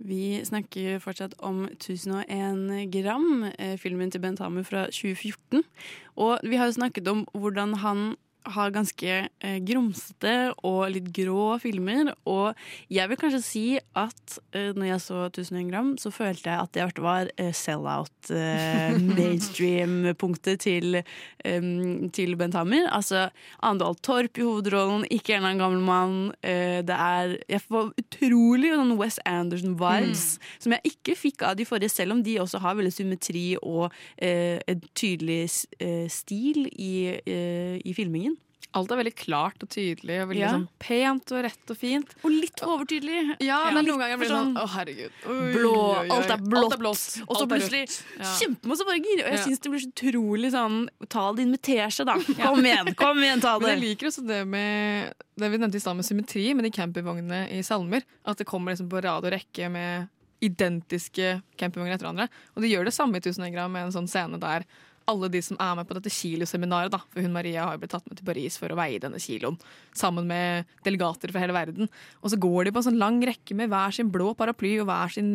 Vi 0.00 0.40
snakker 0.48 1.04
fortsatt 1.04 1.36
om 1.44 1.66
1001 1.76 2.88
gram, 2.96 3.44
eh, 3.58 3.76
filmen 3.76 4.10
til 4.10 4.24
Bent 4.24 4.40
Hamer 4.40 4.64
fra 4.64 4.88
2014. 4.88 5.68
Og 6.16 6.40
vi 6.48 6.56
har 6.56 6.72
jo 6.72 6.80
snakket 6.80 7.12
om 7.12 7.26
hvordan 7.36 7.76
han 7.84 8.16
har 8.54 8.72
ganske 8.74 9.12
eh, 9.28 9.58
grumsete 9.66 10.52
og 10.66 10.90
litt 10.94 11.10
grå 11.14 11.58
filmer. 11.62 12.12
Og 12.28 12.56
jeg 12.92 13.10
vil 13.10 13.20
kanskje 13.20 13.42
si 13.44 13.64
at 13.98 14.38
eh, 14.56 14.70
når 14.76 14.88
jeg 14.92 15.04
så 15.04 15.20
1001 15.28 15.70
gram, 15.70 15.92
så 16.00 16.12
følte 16.14 16.50
jeg 16.50 16.64
at 16.64 16.96
det 16.96 17.04
var 17.04 17.30
eh, 17.36 17.52
sell-out, 17.56 18.32
eh, 18.32 18.96
mainstream-punktet 19.18 20.64
til, 20.64 21.00
eh, 21.00 21.70
til 22.16 22.36
Bent 22.40 22.58
Hammer. 22.58 22.88
Altså 22.90 23.28
Andal 23.66 23.98
Torp 24.02 24.40
i 24.40 24.46
hovedrollen, 24.46 25.06
ikke 25.10 25.36
en 25.36 25.44
eller 25.44 25.52
annen 25.52 25.64
gammel 25.64 25.84
mann. 25.84 26.18
Eh, 26.42 26.80
det 26.86 26.96
er 26.96 27.36
Jeg 27.48 27.62
får 27.68 27.92
utrolig 28.00 28.72
sånn 28.74 28.96
Wes 29.00 29.20
Anderson-vibes, 29.28 30.26
som 30.58 30.76
jeg 30.76 30.94
ikke 30.94 31.18
fikk 31.18 31.46
av 31.46 31.56
de 31.58 31.68
forrige, 31.68 31.92
selv 31.92 32.16
om 32.16 32.24
de 32.24 32.38
også 32.40 32.60
har 32.62 32.76
veldig 32.78 32.94
symmetri 32.94 33.46
og 33.60 33.90
eh, 34.16 34.58
en 34.68 34.84
tydelig 34.94 35.42
eh, 35.80 36.06
stil 36.10 36.66
i, 36.70 36.92
i 37.20 37.92
filmingen. 37.96 38.39
Alt 38.72 38.92
er 38.94 39.00
veldig 39.00 39.12
klart 39.18 39.62
og 39.64 39.68
tydelig 39.68 40.20
og 40.22 40.28
veldig 40.30 40.38
Ja. 40.44 40.50
sånn 40.54 40.68
pent 40.78 41.32
og 41.34 41.42
rett 41.42 41.70
og 41.70 41.76
fint. 41.76 42.12
Og 42.22 42.30
litt 42.30 42.60
overtydelig. 42.62 43.36
Ja, 43.40 43.64
Ja, 43.66 43.70
men 43.74 43.84
noen 43.84 43.98
ganger 43.98 44.16
blir 44.20 44.28
det 44.28 44.34
sånn 44.36 44.52
sånn 44.54 44.62
Å, 44.62 44.68
herregud. 44.76 45.10
Oi, 45.26 45.52
Blå, 45.56 45.72
oi, 45.74 46.04
oi. 46.04 46.08
alt 46.14 46.30
er 46.30 46.36
blått. 46.38 46.76
Blått. 46.78 47.22
Og 47.26 47.34
så 47.36 47.48
plutselig. 47.50 47.82
Ja. 48.18 48.24
kjempemasse 48.38 48.86
farger. 48.86 49.24
Og 49.24 49.30
jeg 49.30 49.38
Ja. 49.40 49.44
syns 49.44 49.58
det 49.60 49.70
blir 49.72 49.80
så 49.80 49.90
utrolig 49.90 50.50
sånn 50.52 50.88
Ta 51.08 51.32
det 51.32 51.42
inn 51.42 51.50
med 51.50 51.62
teskje, 51.62 52.04
da. 52.06 52.14
Kom 52.46 52.62
igjen, 52.64 52.94
kom 52.94 53.18
igjen, 53.18 53.40
ta 53.40 53.58
det. 53.58 53.66
Men 53.66 53.80
jeg 53.80 53.82
liker 53.98 54.06
også 54.06 54.26
det 54.26 54.46
med 54.46 55.14
det 55.36 55.50
vi 55.50 55.58
nevnte 55.58 55.74
i 55.74 55.80
stad 55.80 55.96
med 55.96 56.04
symmetri 56.04 56.54
med 56.54 56.62
de 56.64 56.70
campingvognene 56.70 57.50
i 57.50 57.62
Salmer. 57.62 58.02
At 58.24 58.36
det 58.38 58.46
kommer 58.46 58.70
liksom 58.72 58.88
på 58.88 59.02
rad 59.02 59.24
og 59.24 59.32
rekke 59.32 59.68
med 59.70 60.08
identiske 60.40 61.42
campingvogner 61.58 61.94
etter 61.98 62.06
hverandre. 62.06 62.28
Og 62.56 62.62
de 62.62 62.70
gjør 62.72 62.84
det 62.88 62.94
samme 62.96 63.16
i 63.18 63.20
1001 63.20 63.52
gram 63.52 63.72
med 63.72 63.86
en 63.88 63.92
sånn 63.92 64.08
scene 64.08 64.38
der 64.40 64.64
alle 65.10 65.30
de 65.32 65.40
som 65.44 65.58
er 65.60 65.74
med 65.78 65.88
på 65.88 65.96
dette 65.96 66.12
kiloseminaret, 66.14 66.92
da, 66.94 67.00
for 67.10 67.24
hun 67.24 67.34
Maria 67.34 67.66
har 67.66 67.76
jo 67.76 67.82
blitt 67.82 67.94
tatt 67.94 68.06
med 68.08 68.20
til 68.20 68.28
Paris 68.28 68.56
for 68.60 68.72
å 68.72 68.78
veie 68.78 69.00
denne 69.02 69.20
kiloen, 69.22 69.58
sammen 69.96 70.28
med 70.30 70.70
delegater 70.86 71.32
fra 71.32 71.42
hele 71.42 71.56
verden. 71.56 71.90
Og 72.22 72.32
så 72.32 72.38
går 72.40 72.68
de 72.68 72.74
på 72.74 72.82
en 72.82 72.88
sånn 72.90 73.02
lang 73.02 73.20
rekke 73.26 73.56
med 73.58 73.72
hver 73.72 73.96
sin 73.96 74.12
blå 74.14 74.32
paraply 74.38 74.76
og 74.80 74.88
hver 74.90 75.12
sin 75.16 75.34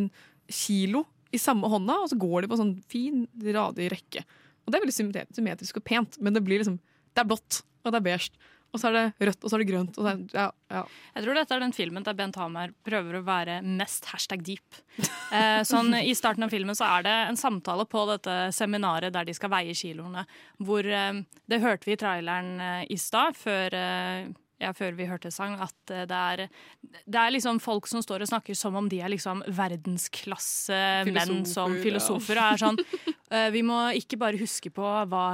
kilo 0.52 1.06
i 1.36 1.42
samme 1.42 1.70
hånda, 1.72 2.00
og 2.04 2.12
så 2.12 2.20
går 2.20 2.44
de 2.44 2.50
på 2.50 2.58
en 2.58 2.64
sånn 2.64 2.76
fin, 2.92 3.24
radig 3.44 3.92
rekke. 3.94 4.26
Og 4.66 4.72
det 4.72 4.80
er 4.80 4.86
veldig 4.88 5.30
symmetrisk 5.36 5.80
og 5.80 5.86
pent, 5.86 6.20
men 6.24 6.36
det 6.36 6.44
blir 6.46 6.64
liksom 6.64 6.82
Det 7.16 7.24
er 7.24 7.28
blått, 7.30 7.62
og 7.86 7.94
det 7.94 8.00
er 8.02 8.04
beige. 8.04 8.34
Og 8.76 8.82
så 8.82 8.90
er 8.92 8.96
det 8.98 9.30
rødt, 9.30 9.42
og 9.42 9.52
så 9.52 9.56
er 9.56 9.64
det 9.64 9.70
grønt. 9.70 9.98
Er 9.98 10.20
det, 10.20 10.36
ja, 10.36 10.50
ja. 10.74 10.84
Jeg 11.16 11.24
tror 11.24 11.40
dette 11.40 11.56
er 11.56 11.64
den 11.64 11.76
filmen 11.76 12.04
der 12.04 12.18
Bent 12.18 12.40
Hamer 12.40 12.74
prøver 12.86 13.20
å 13.20 13.26
være 13.26 13.60
mest 13.64 14.10
hashtag 14.12 14.44
deep. 14.44 14.82
Eh, 15.32 15.62
sånn, 15.68 15.94
I 15.96 16.14
starten 16.18 16.46
av 16.46 16.52
filmen 16.54 16.76
så 16.78 16.86
er 16.98 17.06
det 17.08 17.14
en 17.30 17.40
samtale 17.40 17.88
på 17.90 18.04
dette 18.12 18.36
seminaret 18.56 19.16
der 19.16 19.28
de 19.28 19.36
skal 19.36 19.54
veie 19.56 19.76
kiloene. 19.78 20.26
Hvor 20.60 20.86
eh, 20.86 21.22
Det 21.48 21.62
hørte 21.64 21.88
vi 21.88 21.96
i 21.96 22.02
traileren 22.02 22.60
eh, 22.60 22.82
i 22.92 23.00
stad, 23.00 23.40
før, 23.40 23.74
eh, 23.80 24.28
ja, 24.62 24.72
før 24.74 24.96
vi 24.96 25.08
hørte 25.10 25.32
sang, 25.36 25.58
at 25.60 25.92
eh, 25.92 26.06
det 26.08 26.16
er, 26.16 26.46
det 27.04 27.20
er 27.20 27.34
liksom 27.36 27.60
folk 27.64 27.88
som 27.92 28.04
står 28.04 28.24
og 28.24 28.30
snakker 28.32 28.56
som 28.56 28.76
om 28.80 28.88
de 28.92 29.02
er 29.04 29.12
liksom 29.12 29.44
verdensklasse 29.52 30.80
Filosofer, 31.10 31.46
som 31.52 31.76
ja. 31.76 31.84
filosofer. 31.84 32.40
Og 32.40 32.54
er 32.54 32.62
sånn 32.64 32.80
eh, 33.36 33.50
Vi 33.56 33.62
må 33.68 33.80
ikke 34.00 34.20
bare 34.22 34.40
huske 34.40 34.72
på 34.74 34.86
hva, 35.12 35.26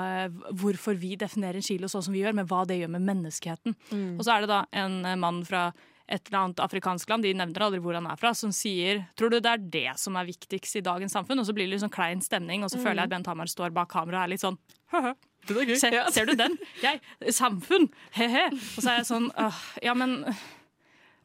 hvorfor 0.58 0.98
vi 1.00 1.16
definerer 1.22 1.60
en 1.62 1.66
kilo 1.66 1.90
sånn 1.92 2.06
som 2.08 2.16
vi 2.16 2.24
gjør, 2.24 2.38
men 2.42 2.50
hva 2.50 2.64
det 2.70 2.80
gjør 2.82 2.94
med 2.98 3.06
menneskeheten. 3.12 3.78
Mm. 3.92 4.12
Og 4.18 4.26
så 4.26 4.36
er 4.36 4.46
det 4.46 4.54
da 4.54 4.64
en 4.84 5.02
eh, 5.06 5.18
mann 5.20 5.44
fra 5.48 5.70
et 6.12 6.28
eller 6.28 6.42
annet 6.42 6.60
afrikansk 6.60 7.08
land, 7.08 7.24
de 7.24 7.32
nevner 7.40 7.64
aldri 7.64 7.80
hvor 7.80 7.96
han 7.96 8.08
er 8.10 8.18
fra, 8.20 8.34
som 8.36 8.52
sier 8.52 9.06
Tror 9.16 9.32
du 9.32 9.38
det 9.40 9.48
er 9.48 9.62
det 9.72 9.92
som 10.02 10.18
er 10.20 10.28
viktigst 10.28 10.76
i 10.82 10.84
dagens 10.84 11.14
samfunn? 11.16 11.40
Og 11.40 11.48
så 11.48 11.54
blir 11.56 11.70
det 11.70 11.78
litt 11.78 11.86
sånn 11.86 11.94
klein 11.94 12.20
stemning, 12.26 12.66
og 12.66 12.74
så 12.74 12.82
Mm. 12.82 12.84
føler 12.84 13.00
jeg 13.00 13.08
at 13.08 13.14
Bent 13.14 13.30
Hamar 13.32 13.48
står 13.48 13.72
bak 13.72 13.88
kamera 13.94 14.20
og 14.20 14.24
er 14.26 14.34
litt 14.34 14.44
sånn 14.44 14.58
«Høhø, 14.92 15.14
gøy. 15.48 15.76
Se, 15.80 15.92
Ja. 15.94 16.08
Ser 16.14 16.26
du 16.30 16.36
den? 16.36 16.58
Jeg, 16.84 17.02
samfunn! 17.34 17.90
He-he. 18.18 18.48
Og 18.52 18.82
så 18.82 18.90
er 18.90 19.00
jeg 19.02 19.10
sånn 19.10 19.32
øh, 19.38 19.62
Ja, 19.84 19.96
men 19.98 20.22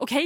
OK. 0.02 0.16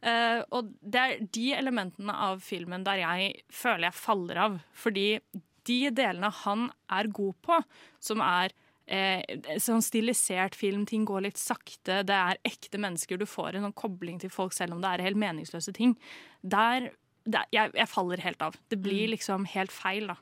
Uh, 0.00 0.40
og 0.56 0.70
det 0.80 1.00
er 1.00 1.18
de 1.28 1.50
elementene 1.52 2.14
av 2.14 2.40
filmen 2.40 2.86
der 2.86 3.02
jeg 3.02 3.42
føler 3.52 3.90
jeg 3.90 3.98
faller 4.00 4.40
av. 4.46 4.58
Fordi 4.72 5.20
de 5.68 5.78
delene 5.92 6.30
han 6.42 6.70
er 6.90 7.10
god 7.12 7.36
på, 7.44 7.58
som 8.00 8.22
er 8.24 8.54
eh, 8.90 9.20
sånn 9.60 9.84
stilisert 9.84 10.56
film, 10.58 10.86
ting 10.88 11.04
går 11.08 11.26
litt 11.28 11.40
sakte, 11.40 12.00
det 12.08 12.16
er 12.16 12.40
ekte 12.48 12.80
mennesker, 12.80 13.20
du 13.20 13.28
får 13.28 13.58
en 13.58 13.68
sånn 13.68 13.76
kobling 13.76 14.18
til 14.22 14.32
folk 14.32 14.56
selv 14.56 14.76
om 14.76 14.80
det 14.82 14.94
er 14.94 15.04
helt 15.04 15.20
meningsløse 15.20 15.74
ting. 15.76 15.94
Der, 16.40 16.88
der 17.28 17.46
jeg, 17.54 17.74
jeg 17.76 17.92
faller 17.92 18.24
helt 18.24 18.42
av. 18.42 18.56
Det 18.72 18.80
blir 18.82 19.12
liksom 19.12 19.44
helt 19.52 19.74
feil, 19.74 20.10
da. 20.14 20.16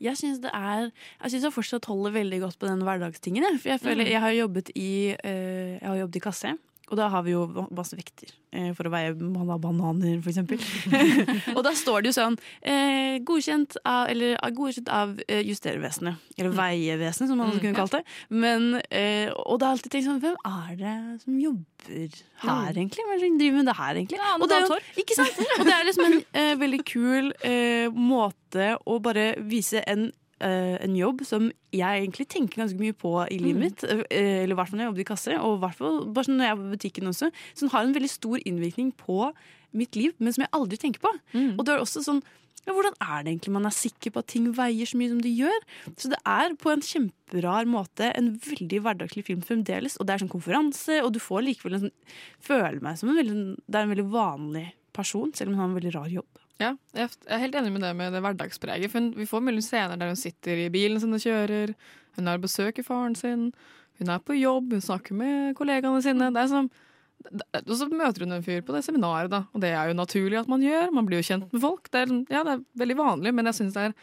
Jeg 0.00 0.16
syns 0.16 0.38
det 0.42 0.50
er 0.52 0.90
Jeg 1.22 1.30
synes 1.30 1.44
jeg 1.44 1.52
fortsatt 1.52 1.84
holder 1.88 2.10
veldig 2.18 2.40
godt 2.40 2.58
på 2.58 2.66
den 2.66 2.82
hverdagstingen. 2.84 3.42
Jeg, 3.42 3.60
for 3.60 3.68
jeg 3.68 3.80
føler 3.80 4.04
Mm. 4.04 4.10
jeg 4.10 4.20
har 4.20 4.30
jobbet 4.30 4.70
i 4.74 5.14
øh, 5.24 5.72
Jeg 5.80 5.88
har 5.88 5.96
jobbet 5.96 6.16
i 6.16 6.24
kasse. 6.28 6.52
Og 6.86 6.98
da 7.00 7.08
har 7.10 7.24
vi 7.26 7.32
jo 7.32 7.66
masse 7.74 7.96
vekter 7.98 8.30
eh, 8.54 8.70
for 8.76 8.86
å 8.86 8.92
veie 8.92 9.10
bananer, 9.16 10.20
eksempel. 10.22 10.60
og 11.56 11.62
da 11.66 11.72
står 11.74 12.04
det 12.04 12.12
jo 12.12 12.16
sånn 12.20 12.36
eh, 12.62 13.18
godkjent 13.26 13.74
av, 13.82 14.06
eller, 14.12 14.36
ah, 14.38 14.52
godkjent 14.54 14.90
av 14.94 15.16
eh, 15.26 15.42
Justervesenet. 15.48 16.22
Eller 16.36 16.54
Veievesenet, 16.54 17.30
som 17.30 17.40
man 17.40 17.50
også 17.50 17.56
Mm, 17.56 17.62
kunne 17.64 17.78
kalt 17.78 17.94
det. 17.96 18.02
Men, 18.28 18.66
eh, 18.90 19.30
og 19.32 19.58
da 19.58 19.70
har 19.70 19.76
jeg 19.76 19.78
alltid 19.78 19.92
tenkt 19.94 20.06
sånn 20.06 20.20
Hvem 20.20 20.36
er 20.44 20.76
det 20.80 21.22
som 21.22 21.38
jobber 21.40 22.20
her, 22.42 22.70
egentlig? 22.76 23.00
Hvem 23.00 23.12
er 23.14 23.16
det 23.16 23.24
som 23.26 23.38
driver 23.40 23.56
med 23.56 23.70
det 23.70 23.76
her, 23.80 23.94
egentlig? 23.94 24.20
Ja, 24.20 24.34
og, 24.36 24.46
det 24.50 24.56
er 24.56 24.68
jo, 24.68 24.78
ikke 25.02 25.16
sant? 25.18 25.40
og 25.58 25.64
det 25.66 25.74
er 25.74 25.88
liksom 25.88 26.06
en 26.10 26.20
eh, 26.42 26.52
veldig 26.60 26.82
kul 26.86 27.32
eh, 27.40 27.88
måte 27.90 28.70
å 28.84 29.00
bare 29.02 29.26
vise 29.48 29.82
en 29.88 30.10
eh, 30.40 30.76
en 30.84 30.96
jobb 30.96 31.22
som 31.24 31.50
jeg 31.72 32.02
egentlig 32.02 32.26
tenker 32.28 32.62
ganske 32.62 32.78
mye 32.80 32.92
på 32.96 33.12
i 33.30 33.38
livet 33.38 33.56
Mm. 33.56 33.64
mitt. 33.64 33.84
Uh, 33.84 34.04
eller 34.10 34.54
i 34.54 34.58
hvert 34.58 34.68
fall 34.68 34.78
når 34.78 34.84
jeg 34.84 34.90
jobber 34.92 35.04
i 35.04 35.10
kasse, 35.12 35.36
og 35.40 35.60
hvert 35.60 35.76
fall 35.76 36.00
bare 36.12 36.24
sånn 36.24 36.36
når 36.38 36.44
jeg 36.46 36.54
er 36.56 36.62
på 36.62 36.72
butikken 36.76 37.08
også. 37.12 37.30
Som 37.54 37.68
har 37.70 37.84
en 37.84 37.94
veldig 37.94 38.10
stor 38.10 38.38
innvirkning 38.44 38.92
på 38.96 39.32
mitt 39.72 39.96
liv, 39.96 40.12
men 40.18 40.32
som 40.32 40.42
jeg 40.44 40.52
aldri 40.52 40.76
tenker 40.80 41.00
på. 41.00 41.12
Mm. 41.34 41.54
Og 41.58 41.64
det 41.64 41.74
er 41.74 41.80
også 41.84 42.02
sånn 42.04 42.22
ja, 42.66 42.72
Hvordan 42.74 42.96
er 42.98 43.22
det 43.22 43.30
egentlig 43.30 43.52
man 43.54 43.66
er 43.68 43.70
sikker 43.70 44.10
på 44.10 44.18
at 44.18 44.26
ting 44.26 44.48
veier 44.56 44.88
så 44.90 44.96
mye 44.98 45.08
som 45.12 45.20
de 45.22 45.30
gjør? 45.30 45.60
Så 45.94 46.08
det 46.10 46.18
er 46.26 46.54
på 46.58 46.72
en 46.72 46.80
kjemperar 46.82 47.68
måte 47.70 48.08
en 48.18 48.32
veldig 48.42 48.80
hverdagslig 48.82 49.22
film 49.28 49.40
fremdeles. 49.46 49.94
Og 50.00 50.06
det 50.08 50.16
er 50.16 50.24
sånn 50.24 50.32
konferanse, 50.32 50.96
og 51.04 51.12
du 51.14 51.20
får 51.22 51.44
likevel 51.46 51.76
en 51.78 51.84
sånn 51.86 51.94
Føler 52.42 52.80
meg 52.82 52.98
som 52.98 53.12
en 53.12 53.20
veldig 53.20 53.36
Det 53.68 53.78
er 53.78 53.86
en 53.86 53.94
veldig 53.94 54.08
vanlig 54.10 54.66
person, 54.92 55.30
selv 55.32 55.52
om 55.52 55.54
hun 55.54 55.62
har 55.62 55.68
en 55.70 55.78
veldig 55.78 55.94
rar 55.94 56.08
jobb. 56.10 56.42
Ja, 56.56 56.72
jeg 56.96 57.10
er 57.28 57.40
helt 57.42 57.56
enig 57.58 57.70
med 57.74 57.84
det 57.84 57.92
med 57.98 58.14
det 58.16 58.22
hverdagspreget. 58.24 58.92
For 58.92 59.12
vi 59.18 59.28
får 59.28 59.44
mulig 59.44 59.64
scener 59.66 59.98
der 60.00 60.12
hun 60.12 60.20
sitter 60.20 60.64
i 60.64 60.70
bilen 60.72 61.02
sin 61.02 61.16
og 61.16 61.20
kjører. 61.20 61.74
Hun 62.16 62.30
har 62.30 62.40
besøk 62.40 62.80
i 62.80 62.86
faren 62.86 63.16
sin. 63.18 63.50
Hun 64.00 64.12
er 64.12 64.22
på 64.24 64.36
jobb, 64.36 64.72
hun 64.76 64.84
snakker 64.84 65.16
med 65.16 65.56
kollegaene 65.56 66.02
sine. 66.04 66.30
Det 66.32 66.42
er 66.42 66.52
som, 66.52 66.68
og 67.60 67.74
så 67.76 67.88
møter 67.92 68.24
hun 68.24 68.36
en 68.36 68.44
fyr 68.44 68.64
på 68.64 68.76
det 68.76 68.84
seminaret, 68.86 69.32
da. 69.32 69.44
Og 69.52 69.64
det 69.64 69.72
er 69.72 69.90
jo 69.90 69.98
naturlig 69.98 70.40
at 70.40 70.48
man 70.52 70.64
gjør. 70.64 70.92
Man 70.96 71.08
blir 71.08 71.20
jo 71.20 71.28
kjent 71.28 71.52
med 71.52 71.64
folk. 71.64 71.90
Det 71.92 72.04
er, 72.04 72.14
ja, 72.32 72.44
det 72.46 72.56
er 72.56 72.64
veldig 72.84 72.98
vanlig, 73.00 73.34
men 73.36 73.52
jeg 73.52 73.60
synes 73.60 73.76
det 73.76 73.90
er 73.90 73.98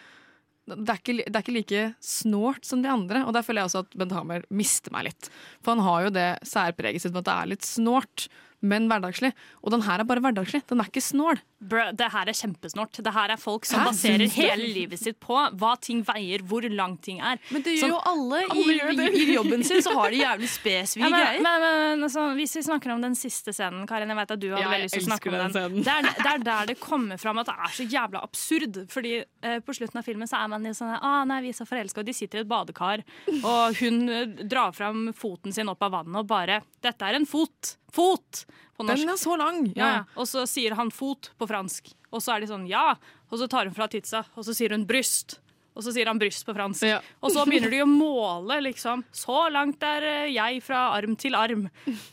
det 0.63 0.93
er, 0.93 0.99
ikke, 1.01 1.13
det 1.27 1.35
er 1.35 1.41
ikke 1.43 1.55
like 1.57 1.79
snålt 1.99 2.63
som 2.63 2.79
de 2.83 2.87
andre. 2.87 3.25
Og 3.27 3.33
der 3.35 3.43
føler 3.43 3.63
jeg 3.63 3.67
også 3.67 3.81
at 3.83 3.97
Bent 3.99 4.13
Hamer 4.15 4.45
mister 4.47 4.93
meg 4.95 5.09
litt. 5.09 5.27
For 5.59 5.75
han 5.75 5.83
har 5.83 6.05
jo 6.05 6.13
det 6.15 6.27
særpreget 6.47 7.03
sitt 7.03 7.11
med 7.11 7.25
at 7.25 7.27
det 7.27 7.33
er 7.35 7.49
litt 7.51 7.67
snålt, 7.67 8.29
men 8.64 8.86
hverdagslig. 8.88 9.34
Og 9.64 9.74
den 9.76 9.84
her 9.86 9.99
er 9.99 10.07
bare 10.07 10.22
hverdagslig. 10.24 10.61
Den 10.70 10.80
er 10.82 10.88
ikke 10.88 11.03
snål. 11.03 11.41
Brø, 11.64 11.84
det 11.95 12.07
her 12.11 12.28
er 12.32 12.36
kjempesnålt. 12.36 12.97
Det 13.03 13.14
her 13.16 13.32
er 13.36 13.39
folk 13.39 13.68
som 13.68 13.82
Hæ? 13.84 13.89
baserer 13.91 14.32
hele 14.36 14.66
livet 14.76 14.99
sitt 14.99 15.20
på 15.24 15.36
hva 15.59 15.74
ting 15.84 16.01
veier, 16.07 16.41
hvor 16.47 16.66
langt 16.72 17.01
ting 17.05 17.22
er. 17.24 17.39
Men 17.51 17.64
det 17.64 17.76
gjør 17.78 17.84
Sånn- 17.86 17.93
jo 17.93 17.99
alle, 18.11 18.41
Alle 18.51 18.74
i, 18.74 18.78
gjør 18.80 19.03
i, 19.03 19.24
i 19.24 19.36
jobben 19.38 19.64
sin, 19.68 19.82
så 19.86 19.93
har 19.95 20.11
de 20.11 20.20
jævlig 20.24 20.49
spesifikke 20.51 21.11
Ja, 21.11 21.22
greier. 21.30 21.43
men, 21.45 21.66
men 21.68 22.07
altså, 22.09 22.26
hvis 22.39 22.55
vi 22.59 22.64
snakker 22.68 22.91
om 22.95 23.03
den 23.03 23.16
siste 23.20 23.53
scenen, 23.55 23.86
Karin, 23.88 24.11
jeg 24.11 24.20
vet 24.22 24.32
at 24.36 24.39
du 24.43 24.49
hadde 24.51 24.64
Ja, 24.66 24.72
veldig 24.74 24.89
lyst 24.89 24.97
til 24.99 25.05
å 25.05 25.09
snakke 25.11 25.32
om 25.32 25.38
den 25.39 25.55
den. 25.59 25.78
Det 25.84 25.93
er, 25.93 26.09
det 26.24 26.32
er 26.34 26.43
der 26.49 26.72
det 26.74 26.80
kommer 26.84 27.22
fram 27.22 27.39
at 27.43 27.51
det 27.51 27.55
er 27.68 27.76
så 27.78 27.88
jævla 27.95 28.24
absurd. 28.24 28.82
Fordi 28.91 29.14
eh, 29.22 29.59
på 29.64 29.76
slutten 29.78 29.99
av 30.03 30.07
filmen 30.07 30.28
så 30.28 30.39
er 30.43 30.51
man 30.55 30.66
jo 30.68 30.74
sånn 30.80 30.95
ah, 30.99 31.22
nei, 31.30 31.41
vi 31.45 31.53
er 31.53 31.59
så 31.59 31.68
forelska, 31.70 31.99
og 32.03 32.09
de 32.09 32.14
sitter 32.18 32.39
i 32.39 32.43
et 32.43 32.51
badekar, 32.51 33.03
og 33.43 33.80
hun 33.84 34.03
eh, 34.09 34.26
drar 34.47 34.72
fram 34.76 35.11
foten 35.16 35.51
sin 35.55 35.70
opp 35.72 35.82
av 35.84 35.91
vannet 35.99 36.20
og 36.24 36.28
bare 36.32 36.61
Dette 36.84 37.07
er 37.07 37.16
en 37.20 37.26
fot! 37.30 37.78
Fot! 37.93 38.43
På 38.73 38.87
norsk. 38.87 39.03
Den 39.05 39.13
er 39.13 39.21
så 39.21 39.37
lang! 39.37 39.61
Ja, 39.77 39.91
ja. 39.99 40.01
Og 40.17 40.25
så 40.29 40.47
sier 40.49 40.73
han 40.79 40.89
fot 40.93 41.31
på 41.37 41.47
fransk. 41.49 41.93
Og 42.13 42.23
så 42.25 42.35
er 42.35 42.43
de 42.43 42.49
sånn 42.49 42.65
ja. 42.69 42.93
Og 43.29 43.39
så 43.41 43.47
tar 43.49 43.69
hun 43.69 43.75
fra 43.77 43.87
titsa, 43.89 44.23
og 44.33 44.45
så 44.47 44.53
sier 44.57 44.73
hun 44.73 44.85
bryst. 44.89 45.39
Og 45.73 45.81
så 45.81 45.89
sier 45.89 46.05
han 46.05 46.19
bryst 46.21 46.45
på 46.45 46.53
fransk. 46.53 46.83
Ja. 46.85 46.99
Og 47.25 47.31
så 47.33 47.43
begynner 47.49 47.71
de 47.73 47.79
å 47.81 47.87
måle, 47.89 48.59
liksom. 48.61 49.01
Så 49.13 49.39
langt 49.49 49.81
er 49.81 50.05
eh, 50.05 50.27
jeg 50.35 50.59
fra 50.61 50.83
arm 50.93 51.15
til 51.17 51.33
arm. 51.37 51.63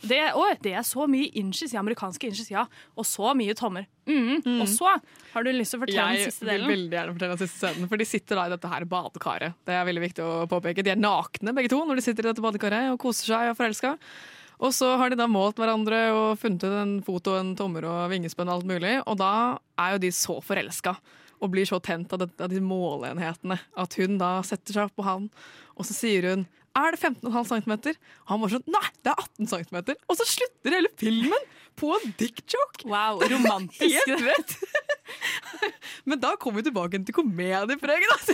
Det, 0.01 0.20
å, 0.33 0.47
det 0.64 0.72
er 0.81 0.87
så 0.89 1.05
mye 1.11 1.28
inches, 1.37 1.74
ja, 1.76 1.83
amerikanske 1.85 2.31
inches, 2.31 2.49
ja. 2.53 2.64
Og 2.97 3.05
så 3.09 3.35
mye 3.37 3.53
tommer. 3.59 3.85
Mm. 4.09 4.41
Og 4.62 4.66
så 4.72 4.89
har 5.35 5.45
du 5.45 5.53
lyst 5.53 5.76
til 5.76 5.81
å 5.81 5.85
fortelle 5.85 6.07
den 6.09 6.22
Jeg 6.22 6.33
siste 6.33 6.47
vil 6.49 6.55
delen. 6.55 6.72
veldig 6.72 6.97
gjerne 6.99 7.16
fortelle 7.18 7.37
den 7.37 7.43
siste 7.45 7.61
scenen, 7.66 7.93
for 7.93 8.01
de 8.01 8.09
sitter 8.09 8.41
da 8.41 8.49
i 8.49 8.55
dette 8.57 8.72
her 8.72 8.89
badekaret. 8.97 9.61
Det 9.68 9.76
er 9.76 9.89
veldig 9.93 10.05
viktig 10.09 10.24
å 10.24 10.33
påpeke. 10.51 10.87
De 10.89 10.95
er 10.97 11.05
nakne 11.05 11.57
begge 11.61 11.72
to 11.72 11.85
når 11.85 12.01
de 12.01 12.07
sitter 12.09 12.24
i 12.24 12.33
dette 12.33 12.45
badekaret 12.49 12.95
og 12.95 13.01
koser 13.05 13.35
seg 13.35 13.51
og 13.51 13.53
er 13.53 13.61
forelska. 13.61 13.93
Og 14.61 14.75
så 14.77 14.93
har 15.01 15.11
de 15.11 15.17
da 15.17 15.27
målt 15.31 15.59
hverandre 15.61 16.03
og 16.13 16.39
funnet 16.41 16.67
ut 16.67 16.77
en 16.77 16.95
fot 17.05 17.31
og 17.33 17.39
en 17.39 17.55
tommer 17.57 17.87
og 17.89 18.11
vingespenn 18.13 18.51
og 18.51 18.61
alt 18.61 18.69
mulig, 18.69 18.99
og 19.09 19.17
da 19.21 19.33
er 19.81 19.95
jo 19.95 20.03
de 20.05 20.13
så 20.15 20.37
forelska. 20.45 20.95
Og 21.41 21.49
blir 21.55 21.65
så 21.65 21.79
tent 21.81 22.13
av, 22.13 22.27
de 22.29 22.61
måleenhetene 22.61 23.57
at 23.81 23.95
hun 23.97 24.19
da 24.21 24.43
setter 24.45 24.77
seg 24.77 24.91
opp 24.91 24.99
på 25.01 25.07
han, 25.07 25.31
og 25.73 25.89
så 25.89 25.97
sier 25.97 26.29
hun 26.29 26.43
Er 26.77 26.93
det 26.93 27.01
15,5 27.01 27.49
cm? 27.65 27.73
Og 27.97 28.29
han 28.29 28.43
var 28.43 28.53
sånn 28.53 28.69
Nei, 28.69 28.85
det 29.01 29.15
er 29.15 29.25
18 29.25 29.49
cm! 29.55 29.79
Og 30.05 30.21
så 30.21 30.29
slutter 30.29 30.77
hele 30.77 30.93
filmen 31.01 31.49
på 31.81 31.95
en 31.97 32.13
dick 32.21 32.45
joke! 32.45 32.85
Wow, 32.85 33.25
romantisk. 33.25 33.81
Helt 34.11 34.27
rett! 34.29 34.59
Men 36.11 36.21
da 36.23 36.35
kom 36.41 36.55
vi 36.57 36.63
tilbake 36.67 37.01
til 37.05 37.15
komediepreget. 37.17 38.31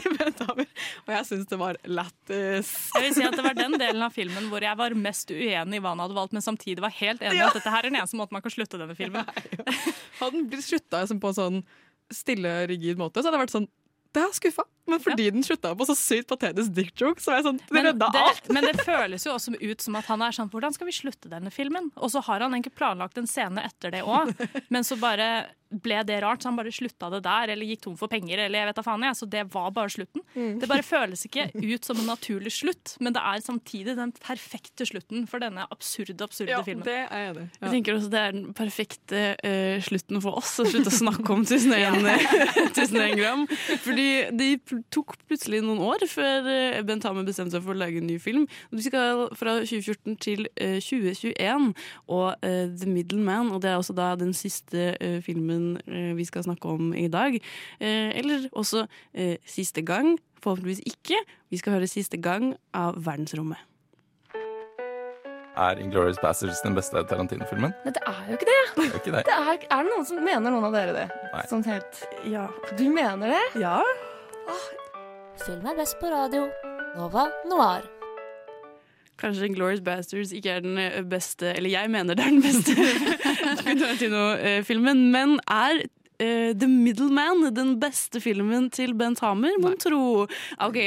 Og 1.06 1.12
jeg 1.12 1.24
syns 1.28 1.48
det 1.50 1.58
var 1.60 1.78
lættis. 1.86 2.70
Jeg 2.94 3.06
vil 3.06 3.16
si 3.18 3.24
at 3.26 3.36
Det 3.38 3.44
var 3.46 3.56
den 3.58 3.76
delen 3.80 4.02
av 4.06 4.14
filmen 4.14 4.48
hvor 4.52 4.64
jeg 4.64 4.78
var 4.78 4.94
mest 4.98 5.32
uenig 5.34 5.80
i 5.80 5.82
hva 5.82 5.94
han 5.94 6.04
hadde 6.04 6.16
valgt, 6.18 6.36
men 6.36 6.44
samtidig 6.44 6.82
var 6.84 6.94
helt 7.00 7.22
enig 7.24 7.38
i 7.40 7.42
Ja. 7.42 7.48
at 7.50 7.58
dette 7.58 7.72
her 7.72 7.84
er 7.84 7.90
den 7.90 7.98
eneste 8.00 8.18
måten 8.20 8.36
man 8.38 8.44
kan 8.44 8.54
slutte 8.54 8.78
denne 8.80 8.96
filmen. 8.98 9.26
Hadde 10.20 10.32
den 10.38 10.46
blitt 10.52 10.64
slutta 10.66 11.02
på 11.06 11.32
en 11.32 11.40
sånn 11.40 11.58
stille, 12.12 12.52
rigid 12.70 12.98
måte, 13.00 13.18
så 13.20 13.28
hadde 13.28 13.38
det 13.40 13.44
vært 13.48 13.56
sånn 13.56 13.68
Det 14.16 14.22
er 14.22 14.30
skuffa. 14.32 14.62
Men 14.88 15.00
fordi 15.02 15.24
den 15.34 15.42
slutta 15.44 15.72
på 15.76 15.84
så 15.88 15.96
sykt 15.98 16.28
patetisk 16.30 16.70
dick 16.72 16.92
joke, 17.02 17.20
så 17.20 17.32
var 17.32 17.40
jeg 17.40 17.46
sånn 17.48 17.58
Det 17.68 17.82
redda 17.88 18.06
alt! 18.14 18.46
men 18.54 18.64
det 18.64 18.76
føles 18.86 19.26
jo 19.26 19.32
også 19.34 19.56
ut 19.58 19.82
som 19.82 19.98
at 19.98 20.06
han 20.08 20.22
er 20.22 20.32
sånn 20.36 20.48
Hvordan 20.52 20.72
skal 20.76 20.86
vi 20.88 20.94
slutte 20.94 21.28
denne 21.32 21.50
filmen? 21.52 21.90
Og 21.98 22.12
så 22.14 22.22
har 22.24 22.40
han 22.46 22.54
egentlig 22.54 22.72
planlagt 22.78 23.18
en 23.20 23.26
scene 23.28 23.64
etter 23.66 23.92
det 23.92 24.04
òg, 24.06 24.30
men 24.72 24.86
så 24.86 24.96
bare 25.02 25.28
ble 25.70 26.00
det 26.06 26.20
rart, 26.22 26.42
så 26.42 26.50
han 26.50 26.58
bare 26.58 26.72
slutta 26.74 27.10
det 27.12 27.22
der, 27.26 27.52
eller 27.54 27.68
gikk 27.68 27.84
tom 27.86 27.96
for 27.98 28.10
penger, 28.12 28.44
eller 28.46 28.60
jeg 28.62 28.70
vet 28.70 28.78
da 28.78 28.84
faen 28.86 29.06
jeg. 29.06 29.18
Så 29.18 29.28
det 29.30 29.44
var 29.54 29.70
bare 29.76 29.92
slutten. 29.92 30.24
Mm. 30.34 30.58
Det 30.62 30.70
bare 30.70 30.86
føles 30.86 31.26
ikke 31.28 31.48
ut 31.74 31.88
som 31.88 32.00
en 32.00 32.10
naturlig 32.10 32.52
slutt, 32.56 32.96
men 33.00 33.16
det 33.16 33.22
er 33.22 33.44
samtidig 33.44 33.96
den 33.98 34.14
perfekte 34.22 34.86
slutten 34.88 35.26
for 35.30 35.42
denne 35.42 35.66
absurde, 35.72 36.18
absurde 36.24 36.54
Ja, 36.54 36.62
filmen. 36.66 36.84
det 36.86 36.98
er 37.10 37.34
det. 37.36 37.46
Ja. 37.56 37.66
Jeg 37.66 37.74
tenker 37.78 37.96
også 37.96 38.10
Det 38.12 38.20
er 38.22 38.36
den 38.36 38.46
perfekte 38.56 39.22
uh, 39.42 39.76
slutten 39.84 40.22
for 40.24 40.40
oss 40.40 40.54
å 40.62 40.66
slutte 40.68 40.92
å 40.92 40.96
snakke 40.96 41.26
om 41.34 41.42
1001 41.46 42.06
1001 42.76 43.16
gram. 43.18 43.46
Fordi 43.84 44.08
det 44.36 44.50
tok 44.94 45.16
plutselig 45.26 45.62
noen 45.64 45.82
år 45.84 46.04
før 46.10 46.46
eh, 46.50 46.80
Bent 46.86 47.04
Hamer 47.06 47.26
bestemte 47.26 47.56
seg 47.56 47.64
for 47.64 47.74
å 47.74 47.80
lage 47.80 48.00
en 48.00 48.08
ny 48.08 48.18
film. 48.22 48.46
De 48.72 48.82
skal 48.84 49.26
fra 49.36 49.58
2014 49.62 50.16
til 50.22 50.46
uh, 50.60 50.78
2021, 50.82 51.70
og 52.12 52.46
eh, 52.46 52.66
The 52.70 52.88
Middleman, 52.90 53.50
og 53.54 53.62
det 53.64 53.70
er 53.72 53.80
også 53.80 53.96
da 53.96 54.12
den 54.18 54.32
siste 54.36 54.92
eh, 55.00 55.18
filmen 55.56 55.80
eh, 55.86 56.14
vi 56.16 56.24
skal 56.24 56.44
snakke 56.44 56.68
om 56.68 56.94
i 56.94 57.08
dag. 57.08 57.34
Eh, 57.80 58.18
eller 58.18 58.48
også 58.52 58.86
eh, 59.14 59.36
siste 59.46 59.82
gang, 59.82 60.18
forhåpentligvis 60.42 60.84
ikke. 60.86 61.18
Vi 61.50 61.56
skal 61.58 61.72
høre 61.78 61.86
siste 61.88 62.16
gang 62.16 62.54
av 62.74 62.96
Verdensrommet. 62.96 63.58
Er 65.56 65.78
Inglourious 65.80 66.18
Bastards 66.20 66.60
den 66.60 66.74
beste 66.76 67.00
Tarantino-filmen? 67.08 67.72
Nei, 67.84 67.92
det 67.96 68.02
er 68.04 68.26
jo 68.28 68.36
ikke 68.36 68.48
det. 68.50 68.58
Det 68.76 68.84
er 68.90 68.98
ikke 69.00 69.14
det. 69.14 69.24
det 69.24 69.36
er, 69.40 69.64
er 69.72 69.86
det 69.86 69.94
noen 69.94 70.04
som 70.04 70.20
mener 70.20 70.52
noen 70.52 70.68
av 70.68 70.76
dere 70.76 70.92
det? 70.92 71.06
Nei. 71.32 71.46
Sånn 71.48 71.64
helt 71.64 72.04
Ja. 72.28 72.44
Du 72.76 72.84
mener 72.92 73.32
det? 73.32 73.42
Ja. 73.64 73.80
Film 75.46 75.64
er 75.64 75.80
best 75.80 75.96
på 76.02 76.12
radio. 76.12 76.50
Nova 76.96 77.30
Noir. 77.48 77.95
Kanskje 79.20 79.48
Glorious 79.54 79.82
Bastards 79.84 80.32
ikke 80.36 80.58
er 80.58 80.64
den 80.64 80.78
eh, 80.80 81.02
beste 81.06 81.52
Eller 81.56 81.72
jeg 81.72 81.92
mener 81.92 82.16
det 82.16 82.26
er 82.26 82.34
den 82.34 82.44
beste 82.44 82.74
Tarantino-filmen, 83.80 85.06
men 85.14 85.38
er 85.48 85.82
uh, 86.22 86.52
The 86.58 86.68
Middleman 86.68 87.48
den 87.54 87.76
beste 87.80 88.20
filmen 88.20 88.70
til 88.74 88.94
Bent 88.98 89.20
Hamer, 89.24 89.56
mon 89.62 89.76
tro? 89.80 90.26
OK, 90.64 90.78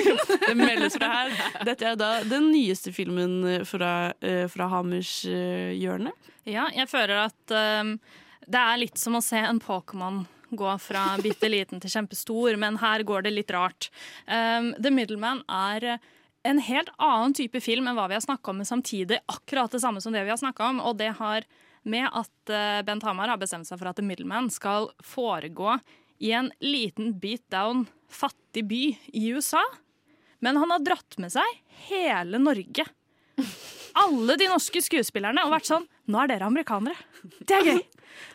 det 0.48 0.56
meldes 0.58 0.98
fra 0.98 1.10
her. 1.12 1.38
Dette 1.68 1.92
er 1.92 2.00
da 2.00 2.10
den 2.28 2.50
nyeste 2.52 2.92
filmen 2.94 3.64
fra, 3.68 4.12
uh, 4.24 4.44
fra 4.52 4.68
Hamers 4.72 5.22
uh, 5.28 5.72
hjørne. 5.76 6.12
Ja, 6.44 6.68
jeg 6.76 6.90
føler 6.90 7.24
at 7.24 7.56
um, 7.80 7.96
det 8.44 8.60
er 8.60 8.80
litt 8.80 9.00
som 9.00 9.16
å 9.16 9.24
se 9.24 9.40
en 9.40 9.62
Pokémon 9.62 10.24
gå 10.54 10.74
fra 10.78 11.06
bitte 11.22 11.48
liten 11.50 11.80
til 11.82 11.90
kjempestor, 11.90 12.58
men 12.60 12.76
her 12.82 13.02
går 13.06 13.24
det 13.26 13.32
litt 13.34 13.54
rart. 13.54 13.88
Um, 14.28 14.74
The 14.78 14.92
Middleman 14.92 15.42
er 15.48 15.96
en 16.44 16.60
helt 16.60 16.90
annen 17.00 17.34
type 17.36 17.60
film 17.64 17.88
enn 17.88 17.96
hva 17.96 18.06
vi 18.10 18.16
har 18.18 18.24
snakka 18.24 18.52
om, 18.52 18.60
men 18.60 18.68
samtidig 18.68 19.20
akkurat 19.32 19.72
det 19.72 19.80
samme 19.80 20.02
som 20.04 20.12
det 20.12 20.24
vi 20.26 20.32
har 20.32 20.40
snakka 20.40 20.70
om. 20.74 20.80
Og 20.84 20.98
det 21.00 21.14
har 21.18 21.46
med 21.88 22.08
at 22.08 22.52
uh, 22.52 22.80
Bent 22.84 23.04
Hamar 23.04 23.32
har 23.32 23.40
bestemt 23.40 23.68
seg 23.68 23.80
for 23.80 23.90
at 23.90 23.98
The 23.98 24.04
Middleman 24.04 24.50
skal 24.52 24.90
foregå 25.04 25.78
i 26.24 26.34
en 26.36 26.52
liten 26.64 27.14
beat 27.20 27.44
down 27.52 27.86
fattig 28.12 28.66
by 28.68 28.82
i 29.12 29.24
USA. 29.32 29.62
Men 30.44 30.60
han 30.60 30.72
har 30.72 30.84
dratt 30.84 31.16
med 31.20 31.32
seg 31.32 31.64
hele 31.88 32.40
Norge 32.40 32.86
alle 33.94 34.36
de 34.38 34.48
norske 34.50 34.82
skuespillerne 34.82 35.44
og 35.46 35.52
vært 35.54 35.68
sånn 35.70 35.86
Nå 36.10 36.20
er 36.20 36.34
dere 36.34 36.48
amerikanere. 36.50 36.96
Det 37.40 37.56
er 37.56 37.68
gøy! 37.70 37.78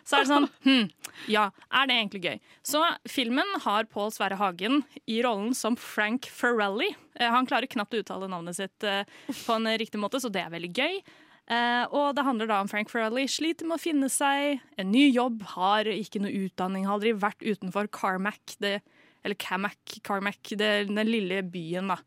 Så 0.08 0.18
er 0.18 0.26
det 0.26 0.32
sånn 0.32 0.48
hm, 0.66 0.88
Ja, 1.28 1.50
er 1.74 1.90
det 1.90 1.96
egentlig 1.98 2.22
gøy? 2.24 2.38
Så 2.66 2.82
filmen 3.10 3.50
har 3.66 3.88
Pål 3.92 4.14
Sverre 4.16 4.38
Hagen 4.40 4.84
i 5.10 5.20
rollen 5.26 5.56
som 5.58 5.76
Frank 5.80 6.30
Ferrelli. 6.32 6.92
Eh, 7.20 7.30
Han 7.30 7.50
klarer 7.50 7.70
knapt 7.70 7.94
å 7.94 8.04
uttale 8.04 8.30
navnet 8.32 8.56
sitt 8.56 8.86
eh, 8.88 9.04
på 9.28 9.58
en 9.58 9.68
riktig 9.80 10.00
måte, 10.02 10.22
så 10.22 10.32
det 10.32 10.46
er 10.46 10.54
veldig 10.54 10.72
gøy. 10.72 11.02
Eh, 11.50 11.84
og 11.90 12.16
det 12.16 12.26
handler 12.28 12.50
da 12.50 12.62
om 12.64 12.72
Frank 12.72 12.92
Ferrelli 12.94 13.28
sliter 13.28 13.68
med 13.68 13.80
å 13.80 13.84
finne 13.84 14.10
seg 14.14 14.64
en 14.80 14.92
ny 14.94 15.10
jobb, 15.10 15.44
har 15.58 15.90
ikke 15.92 16.22
noe 16.24 16.46
utdanning, 16.46 16.88
har 16.88 17.00
aldri 17.00 17.14
vært 17.18 17.44
utenfor 17.44 17.90
Carmack, 17.92 18.56
det, 18.64 18.80
eller 19.26 19.40
Camac, 19.42 20.00
Carmack, 20.06 20.42
det, 20.56 20.74
den 20.90 21.10
lille 21.10 21.44
byen, 21.44 21.92
da. 21.94 22.00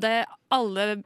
Det 0.00 0.24
alle 0.50 0.96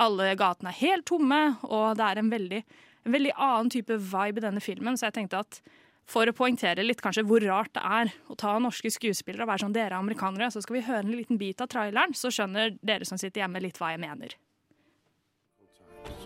alle 0.00 0.32
gatene 0.38 0.72
er 0.72 0.80
helt 0.80 1.06
tomme, 1.08 1.40
og 1.68 1.96
det 1.98 2.06
er 2.06 2.20
en 2.20 2.30
veldig, 2.32 2.60
en 3.06 3.16
veldig 3.16 3.32
annen 3.36 3.72
type 3.72 3.98
vibe 4.12 4.40
i 4.40 4.44
denne 4.46 4.62
filmen. 4.64 4.96
Så 4.96 5.08
jeg 5.08 5.18
tenkte 5.18 5.42
at 5.42 5.60
for 6.08 6.28
å 6.28 6.34
poengtere 6.36 6.84
litt 6.84 7.02
kanskje 7.02 7.24
hvor 7.26 7.44
rart 7.46 7.72
det 7.76 7.82
er 7.82 8.12
å 8.28 8.36
ta 8.38 8.54
norske 8.60 8.90
skuespillere 8.92 9.46
og 9.46 9.52
være 9.52 9.64
sånn 9.64 9.74
dere 9.76 9.94
er 9.94 9.98
amerikanere, 9.98 10.50
så 10.52 10.62
skal 10.64 10.78
vi 10.78 10.86
høre 10.86 11.04
en 11.06 11.14
liten 11.14 11.40
bit 11.40 11.62
av 11.62 11.70
traileren, 11.72 12.14
så 12.14 12.32
skjønner 12.32 12.76
dere 12.82 13.08
som 13.08 13.20
sitter 13.20 13.44
hjemme 13.44 13.62
litt 13.62 13.80
hva 13.80 13.94
jeg 13.94 14.02
mener. 14.02 14.36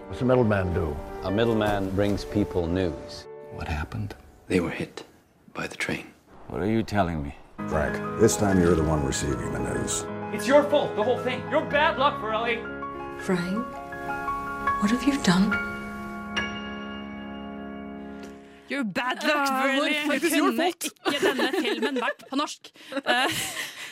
What's 0.08 0.22
a 0.22 0.24
middleman 0.24 0.72
do? 0.72 0.96
A 1.24 1.30
middleman 1.30 1.90
brings 1.90 2.24
people 2.24 2.66
news. 2.66 3.26
What 3.54 3.68
happened? 3.68 4.14
They 4.48 4.60
were 4.60 4.70
hit 4.70 5.04
by 5.52 5.66
the 5.66 5.76
train. 5.76 6.06
What 6.48 6.62
are 6.62 6.70
you 6.70 6.82
telling 6.82 7.22
me? 7.22 7.34
Frank, 7.68 8.20
this 8.20 8.36
time 8.36 8.60
you're 8.60 8.76
the 8.76 8.84
one 8.84 9.04
receiving 9.04 9.52
the 9.52 9.58
news. 9.58 10.04
It's 10.32 10.46
your 10.46 10.62
fault, 10.64 10.94
the 10.94 11.02
whole 11.02 11.18
thing. 11.18 11.42
You're 11.50 11.64
bad 11.64 11.98
luck, 11.98 12.20
Morelli. 12.20 12.58
Frank, 13.18 13.66
what 14.80 14.90
have 14.90 15.02
you 15.04 15.20
done? 15.22 15.75
You're 18.68 18.84
bad 18.84 19.22
luck, 19.22 19.48
Burley. 19.62 19.94
Hvorfor 20.04 20.26
It's 20.26 20.34
kunne 20.34 20.68
ikke 21.14 21.20
denne 21.22 21.50
filmen 21.54 22.00
vært 22.02 22.24
på 22.26 22.38
norsk? 22.38 22.70
Uh, 22.96 23.42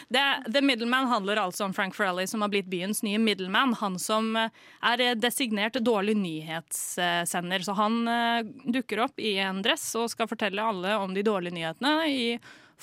det, 0.09 0.25
The 0.53 0.63
Middleman 0.63 1.07
handler 1.07 1.41
altså 1.45 1.65
om 1.69 1.75
Frank 1.75 1.95
Farrelly, 1.95 2.27
som 2.27 2.43
har 2.43 2.51
blitt 2.53 2.67
byens 2.71 3.03
nye 3.07 3.19
middleman. 3.19 3.75
Han 3.81 3.99
som 3.99 4.35
eh, 4.37 4.51
er 4.85 5.05
designert 5.19 5.79
dårlig 5.81 6.17
nyhetssender. 6.19 7.65
Så 7.65 7.77
han 7.79 8.03
eh, 8.09 8.43
dukker 8.75 9.07
opp 9.07 9.23
i 9.23 9.37
en 9.43 9.63
dress 9.65 9.87
og 9.99 10.11
skal 10.13 10.29
fortelle 10.31 10.63
alle 10.63 10.99
om 11.01 11.15
de 11.15 11.25
dårlige 11.25 11.57
nyhetene. 11.57 11.97
i 12.11 12.29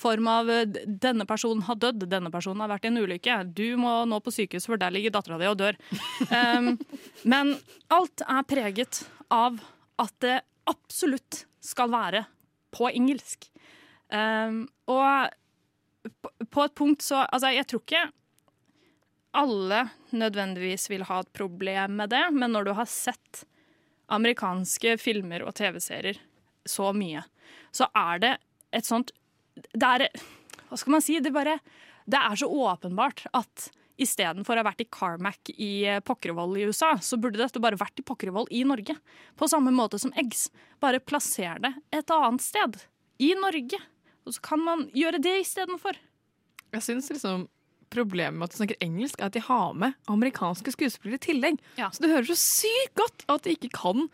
form 0.02 0.26
av 0.26 0.48
denne 0.86 1.26
personen 1.28 1.62
har 1.66 1.76
dødd, 1.76 2.06
denne 2.10 2.30
personen 2.32 2.64
har 2.64 2.70
vært 2.72 2.86
i 2.86 2.90
en 2.90 2.96
ulykke. 2.98 3.36
Du 3.54 3.76
må 3.78 3.92
nå 4.08 4.18
på 4.24 4.32
sykehus, 4.34 4.66
for 4.66 4.80
der 4.80 4.90
ligger 4.90 5.12
dattera 5.14 5.38
di 5.38 5.50
og 5.50 5.58
dør. 5.60 5.76
Um, 6.32 6.72
men 7.28 7.52
alt 7.92 8.24
er 8.24 8.46
preget 8.48 9.02
av 9.30 9.60
at 10.02 10.14
det 10.24 10.40
absolutt 10.70 11.44
skal 11.62 11.92
være 11.92 12.24
på 12.74 12.88
engelsk. 12.90 13.48
Um, 14.12 14.66
og 14.90 15.32
på, 16.02 16.32
på 16.50 16.66
et 16.66 16.74
punkt 16.76 17.04
så 17.04 17.22
Altså, 17.24 17.52
jeg 17.54 17.68
tror 17.70 17.84
ikke 17.84 18.02
alle 19.32 19.78
nødvendigvis 20.12 20.90
vil 20.92 21.06
ha 21.08 21.22
et 21.22 21.32
problem 21.32 21.96
med 22.02 22.12
det, 22.12 22.24
men 22.36 22.52
når 22.52 22.68
du 22.68 22.72
har 22.76 22.88
sett 22.90 23.44
amerikanske 24.12 24.98
filmer 25.00 25.44
og 25.46 25.54
TV-serier 25.56 26.18
så 26.68 26.90
mye, 26.92 27.22
så 27.72 27.88
er 27.96 28.20
det 28.22 28.32
et 28.76 28.88
sånt 28.88 29.14
Det 29.52 29.88
er 29.88 30.04
Hva 30.68 30.76
skal 30.80 30.94
man 30.94 31.04
si? 31.04 31.18
Det, 31.20 31.32
bare, 31.32 31.58
det 32.08 32.20
er 32.20 32.36
så 32.36 32.48
åpenbart 32.48 33.24
at 33.36 33.70
istedenfor 34.00 34.56
å 34.56 34.62
ha 34.62 34.68
vært 34.70 34.84
i 34.84 34.88
Carmack 34.92 35.52
i 35.54 35.70
eh, 35.88 36.00
Pokkervoll 36.04 36.56
i 36.60 36.66
USA, 36.70 36.94
så 37.02 37.18
burde 37.20 37.40
dette 37.40 37.60
bare 37.62 37.78
vært 37.80 38.00
i 38.00 38.06
Pokkervoll 38.06 38.48
i 38.50 38.62
Norge. 38.68 38.96
På 39.38 39.48
samme 39.50 39.72
måte 39.74 40.00
som 40.00 40.14
Eggs. 40.18 40.48
Bare 40.82 41.02
plasser 41.02 41.60
det 41.62 41.74
et 41.92 42.14
annet 42.14 42.44
sted. 42.44 42.80
I 43.22 43.34
Norge. 43.38 43.78
Og 44.26 44.36
så 44.36 44.42
kan 44.44 44.62
man 44.64 44.86
gjøre 44.96 45.20
det 45.22 45.36
istedenfor. 45.44 45.98
Jeg 46.72 46.84
syns 46.86 47.10
liksom 47.12 47.46
problemet 47.92 48.38
med 48.38 48.48
at 48.48 48.54
du 48.54 48.60
snakker 48.62 48.84
engelsk, 48.84 49.20
er 49.20 49.28
at 49.28 49.36
de 49.36 49.42
har 49.44 49.74
med 49.76 49.96
amerikanske 50.10 50.72
skuespillere 50.72 51.20
i 51.20 51.24
tillegg. 51.26 51.58
Så 51.76 52.00
det 52.02 52.12
hører 52.14 52.30
så 52.30 52.38
sykt 52.40 52.94
godt 52.96 53.26
at 53.28 53.44
de 53.44 53.56
ikke 53.58 53.72
kan 53.76 54.06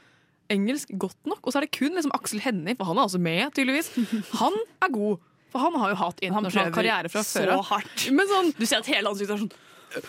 engelsk 0.51 0.91
godt 0.99 1.29
nok. 1.29 1.41
Og 1.45 1.53
så 1.53 1.61
er 1.61 1.67
det 1.69 1.77
kun 1.77 1.95
liksom 1.95 2.15
Aksel 2.17 2.43
Hennie, 2.43 2.75
for 2.79 2.89
han 2.91 2.99
er 2.99 3.07
altså 3.07 3.21
med, 3.23 3.53
tydeligvis. 3.55 3.93
Han 4.41 4.57
er 4.83 4.93
god. 4.95 5.23
For 5.53 5.59
han 5.65 5.75
har 5.81 5.89
jo 5.95 5.99
hatt 6.03 6.19
internasjonal 6.21 6.73
karriere 6.75 7.09
fra 7.13 7.23
før 7.25 7.49
av. 7.59 7.65
sånn, 7.65 8.53
Du 8.59 8.67
ser 8.67 8.79
at 8.83 8.87
hele 8.87 9.09
ansiktet 9.09 9.35
er 9.37 9.41
sånn 9.47 9.53
Ja, 9.89 10.01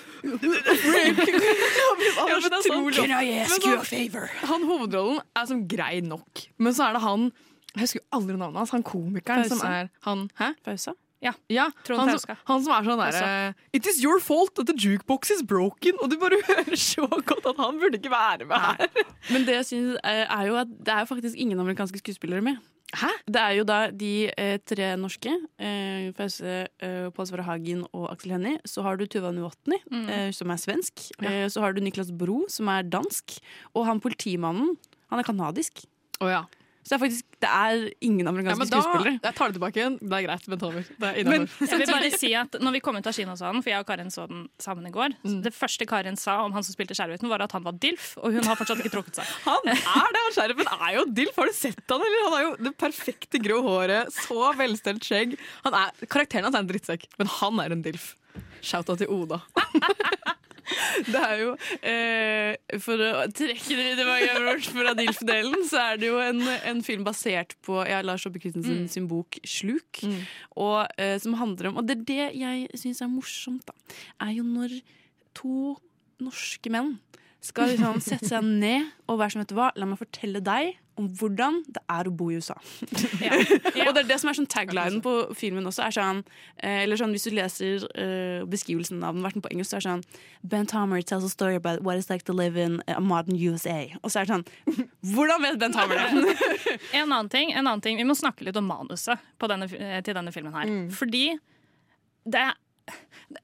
men 2.41 2.51
sånn- 2.63 2.93
Can 2.93 3.11
I 3.11 3.39
ask 3.39 3.65
you 3.65 3.77
sånn- 3.77 3.79
a 3.79 3.83
favor? 3.83 4.27
Han 4.47 4.61
hovedrollen 4.63 5.21
er 5.35 5.45
som 5.45 5.67
grei 5.67 6.01
nok, 6.01 6.47
men 6.57 6.73
så 6.73 6.83
er 6.89 6.93
det 6.93 7.01
han 7.01 7.31
Jeg 7.75 7.81
husker 7.83 7.99
jo 8.01 8.05
aldri 8.19 8.35
navnet 8.35 8.57
hans. 8.57 8.69
Han 8.71 8.83
komikeren 8.83 9.45
som 9.47 9.61
er 9.61 9.89
han 10.01 10.29
Hæ? 10.39 10.55
Fausa? 10.65 10.93
Ja. 11.21 11.33
ja 11.49 11.69
han, 11.87 12.19
som, 12.19 12.35
han 12.47 12.63
som 12.63 12.73
er 12.73 12.83
sånn 12.87 12.97
derre 12.99 13.53
It 13.73 13.85
is 13.85 14.01
your 14.01 14.19
fault 14.19 14.55
that 14.55 14.65
the 14.67 14.73
jukebox 14.73 15.29
is 15.31 15.41
broken. 15.43 15.93
Og 16.01 16.09
du 16.09 16.17
bare 16.17 16.41
hører 16.47 16.75
så 16.79 17.07
godt 17.07 17.45
at 17.45 17.57
han 17.57 17.79
burde 17.79 17.97
ikke 17.99 18.09
være 18.11 18.45
med 18.47 18.57
her. 18.57 18.87
Men 19.29 19.45
det 19.45 19.53
jeg 19.59 19.65
synes 19.65 19.97
er, 20.03 20.25
er 20.29 20.45
jo 20.47 20.55
at 20.55 20.67
det 20.67 20.87
er 20.95 21.05
faktisk 21.05 21.35
ingen 21.35 21.59
amerikanske 21.59 21.97
skuespillere 21.99 22.41
med. 22.41 22.57
Hæ? 22.97 23.09
Det 23.29 23.37
er 23.41 23.51
jo 23.53 23.63
da 23.69 23.91
de 23.93 24.31
eh, 24.33 24.57
tre 24.65 24.95
norske, 24.97 25.29
eh, 25.61 26.09
Fause, 26.17 26.67
eh, 26.81 27.09
Pål 27.13 27.27
Svare 27.29 27.43
Hagen 27.45 27.83
og 27.93 28.07
Aksel 28.11 28.31
Hennie. 28.33 28.57
Så 28.65 28.81
har 28.81 28.97
du 28.97 29.05
Tuva 29.05 29.29
Nuotny, 29.31 29.77
Mm. 29.91 30.09
eh, 30.09 30.31
som 30.31 30.49
er 30.49 30.57
svensk. 30.57 31.11
Eh, 31.21 31.45
så 31.49 31.61
har 31.61 31.73
du 31.73 31.81
Niklas 31.81 32.09
Bro, 32.11 32.45
som 32.49 32.67
er 32.67 32.81
dansk. 32.83 33.37
Og 33.75 33.85
han 33.85 33.99
politimannen, 34.01 34.75
han 35.11 35.19
er 35.19 35.23
kanadisk. 35.23 35.85
Så 36.83 36.93
det 36.93 36.95
er 36.95 37.01
faktisk 37.03 37.25
det 37.39 37.47
er 37.49 37.81
ingen 38.01 38.25
Ja, 38.25 38.31
amerikanske 38.31 38.59
men 38.59 38.69
da, 38.71 38.79
skuespillere. 38.81 39.19
jeg 39.23 39.35
tar 39.35 39.47
det 39.51 39.55
tilbake 39.59 39.77
igjen. 39.79 39.97
Det 39.99 40.15
er 40.17 40.23
greit, 40.25 40.45
Vent 40.49 40.63
over. 40.63 40.81
Det 40.99 41.09
er 41.09 41.23
Men- 41.29 41.47
Jeg 41.59 41.77
vil 41.79 41.87
bare 41.93 42.11
si 42.17 42.33
at 42.35 42.51
når 42.59 42.71
vi 42.75 42.79
kom 42.83 42.95
ut 42.97 43.07
av 43.07 43.13
kinosalen, 43.13 43.61
for 43.63 43.69
jeg 43.69 43.79
og 43.79 43.87
Karin 43.87 44.09
så 44.11 44.27
den 44.27 44.49
sammen 44.59 44.87
i 44.87 44.91
går 44.91 45.13
Mm. 45.23 45.41
Det 45.43 45.53
første 45.53 45.85
Karin 45.87 46.15
sa 46.17 46.43
om 46.45 46.51
han 46.53 46.63
som 46.63 46.73
spilte 46.73 46.95
Skjervøyten, 46.95 47.29
var 47.29 47.41
at 47.41 47.51
han 47.51 47.63
var 47.63 47.73
DILF, 47.73 48.17
og 48.17 48.33
hun 48.33 48.43
har 48.43 48.55
fortsatt 48.55 48.79
ikke 48.83 48.91
trukket 48.95 49.15
seg. 49.15 49.25
Han 49.45 49.59
er 49.67 49.75
det, 49.75 50.19
han 50.23 50.33
Skjerven 50.35 50.67
er 50.67 50.93
jo 50.95 51.05
Dilf. 51.05 51.35
Har 51.35 51.45
du 51.45 51.53
sett 51.53 51.83
han, 51.89 51.99
eller? 52.01 52.23
Han 52.25 52.33
har 52.33 52.43
jo 52.43 52.55
det 52.63 52.77
perfekte 52.77 53.39
grå 53.43 53.61
håret, 53.63 54.07
så 54.11 54.53
velstelt 54.55 55.03
skjegg. 55.03 55.37
Han 55.63 55.73
er, 55.73 55.91
karakteren 56.07 56.43
hans 56.49 56.55
er 56.55 56.59
en 56.59 56.67
drittsekk, 56.67 57.05
men 57.19 57.27
han 57.27 57.59
er 57.59 57.71
en 57.71 57.81
Dilf. 57.83 58.15
Shout-out 58.61 58.97
til 58.99 59.07
Oda. 59.07 59.41
Det 61.13 61.19
er 61.19 61.39
jo 61.41 61.51
eh, 61.81 62.79
For 62.83 62.99
å 63.01 63.25
trekke 63.33 63.77
det 63.77 63.85
videre 63.87 64.55
fra 64.69 64.93
DILF-delen, 64.97 65.63
så 65.69 65.81
er 65.93 65.99
det 66.01 66.09
jo 66.11 66.19
en, 66.23 66.41
en 66.71 66.81
film 66.85 67.03
basert 67.07 67.55
på 67.65 67.79
ja, 67.89 68.01
Lars 68.05 68.25
Saabye 68.25 68.41
Christensen 68.43 68.79
Mm. 68.83 68.87
sin 68.91 69.07
bok 69.09 69.39
'Sluk', 69.43 70.03
og, 70.55 70.87
eh, 70.97 71.17
som 71.19 71.33
handler 71.39 71.69
om 71.71 71.77
Og 71.81 71.87
det 71.87 71.97
er 71.97 72.03
det 72.05 72.25
jeg 72.39 72.67
syns 72.77 73.01
er 73.01 73.07
morsomt, 73.11 73.65
da, 73.65 73.73
er 74.21 74.33
jo 74.37 74.43
når 74.43 74.81
to 75.35 75.77
norske 76.19 76.69
menn 76.71 76.97
skal 77.41 77.69
liksom 77.71 78.01
sette 78.03 78.27
seg 78.27 78.43
ned 78.43 78.89
og 79.07 79.19
være 79.21 79.31
som 79.31 79.39
vet 79.41 79.49
du 79.53 79.55
hva, 79.55 79.69
la 79.79 79.85
meg 79.87 79.97
fortelle 80.01 80.41
deg 80.43 80.73
om 80.99 81.07
hvordan 81.19 81.61
det 81.67 81.81
er 81.91 82.09
å 82.09 82.13
bo 82.13 82.29
i 82.31 82.37
USA. 82.39 82.57
og 83.87 83.91
det 83.95 84.03
er 84.03 84.09
det 84.09 84.19
som 84.21 84.31
er 84.31 84.37
sånn 84.37 84.49
taglinen 84.51 85.01
på 85.05 85.13
filmen 85.37 85.67
også. 85.69 85.87
Er 85.87 85.95
sånn, 85.95 86.21
eh, 86.57 86.83
eller 86.83 86.99
sånn, 86.99 87.15
Hvis 87.15 87.27
du 87.27 87.33
leser 87.35 87.85
uh, 87.89 88.45
beskrivelsen 88.49 89.01
av 89.03 89.17
den 89.17 89.25
verten 89.25 89.43
på 89.43 89.51
engelsk, 89.53 89.71
så 89.71 89.79
er 89.79 89.83
det 89.83 89.89
sånn 89.89 90.49
Ben 90.51 90.69
Tomer 90.69 91.01
tells 91.01 91.25
a 91.25 91.31
story 91.31 91.57
about 91.59 91.83
what 91.83 91.97
it's 91.97 92.09
like 92.09 92.25
to 92.27 92.35
live 92.35 92.59
in 92.59 92.79
a 92.87 92.99
modern 93.01 93.35
USA. 93.39 93.87
Og 94.03 94.11
så 94.11 94.21
er 94.21 94.29
det 94.29 94.35
sånn 94.37 94.45
Hvordan 95.15 95.43
vet 95.45 95.59
Ben 95.61 95.75
Tomer 95.75 95.99
det? 95.99 96.77
En 96.93 97.09
annen 97.09 97.31
ting, 97.31 97.53
en 97.53 97.65
annen 97.65 97.83
ting 97.83 97.99
Vi 97.99 98.07
må 98.07 98.15
snakke 98.17 98.45
litt 98.47 98.57
om 98.59 98.67
manuset 98.69 99.19
på 99.39 99.49
denne, 99.51 99.69
eh, 99.79 99.99
til 100.05 100.17
denne 100.17 100.33
filmen 100.35 100.55
her. 100.55 100.71
Fordi 100.95 101.25
det, 102.29 102.45
det 103.31 103.43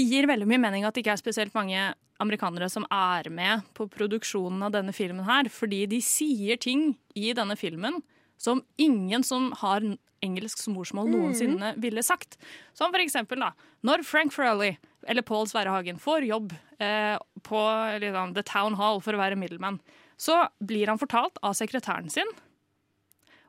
gir 0.00 0.28
veldig 0.30 0.48
mye 0.48 0.62
mening 0.62 0.86
at 0.88 0.96
det 0.96 1.02
ikke 1.02 1.12
er 1.16 1.20
spesielt 1.20 1.54
mange 1.56 1.90
amerikanere 2.22 2.68
som 2.72 2.86
er 2.88 3.28
med 3.34 3.66
på 3.76 3.88
produksjonen 3.92 4.62
av 4.64 4.72
denne 4.72 4.94
filmen 4.96 5.26
her, 5.26 5.50
fordi 5.52 5.84
de 5.90 5.98
sier 6.04 6.60
ting 6.60 6.94
i 7.18 7.34
denne 7.36 7.58
filmen 7.60 8.00
som 8.40 8.62
ingen 8.80 9.24
som 9.26 9.50
har 9.60 9.84
engelsk 10.22 10.62
som 10.62 10.76
morsmål 10.78 11.10
noensinne 11.10 11.74
ville 11.82 12.02
sagt. 12.06 12.38
Som 12.78 12.94
for 12.94 13.02
eksempel 13.02 13.42
da, 13.42 13.52
når 13.86 14.04
Frank 14.06 14.34
Farrelly 14.34 14.76
eller 15.10 15.26
Paul 15.26 15.48
Sverre 15.50 15.74
Hagen 15.74 15.98
får 15.98 16.28
jobb 16.28 16.54
eh, 16.78 17.18
på 17.42 17.62
liksom, 18.02 18.34
The 18.38 18.46
Town 18.46 18.78
Hall 18.78 19.02
for 19.02 19.16
å 19.16 19.22
være 19.22 19.38
middelmann, 19.38 19.80
så 20.16 20.46
blir 20.62 20.90
han 20.90 21.00
fortalt 21.02 21.40
av 21.42 21.58
sekretæren 21.58 22.10
sin 22.12 22.30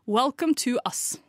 Welcome 0.09 0.57
to 0.65 0.75
us. 0.83 1.19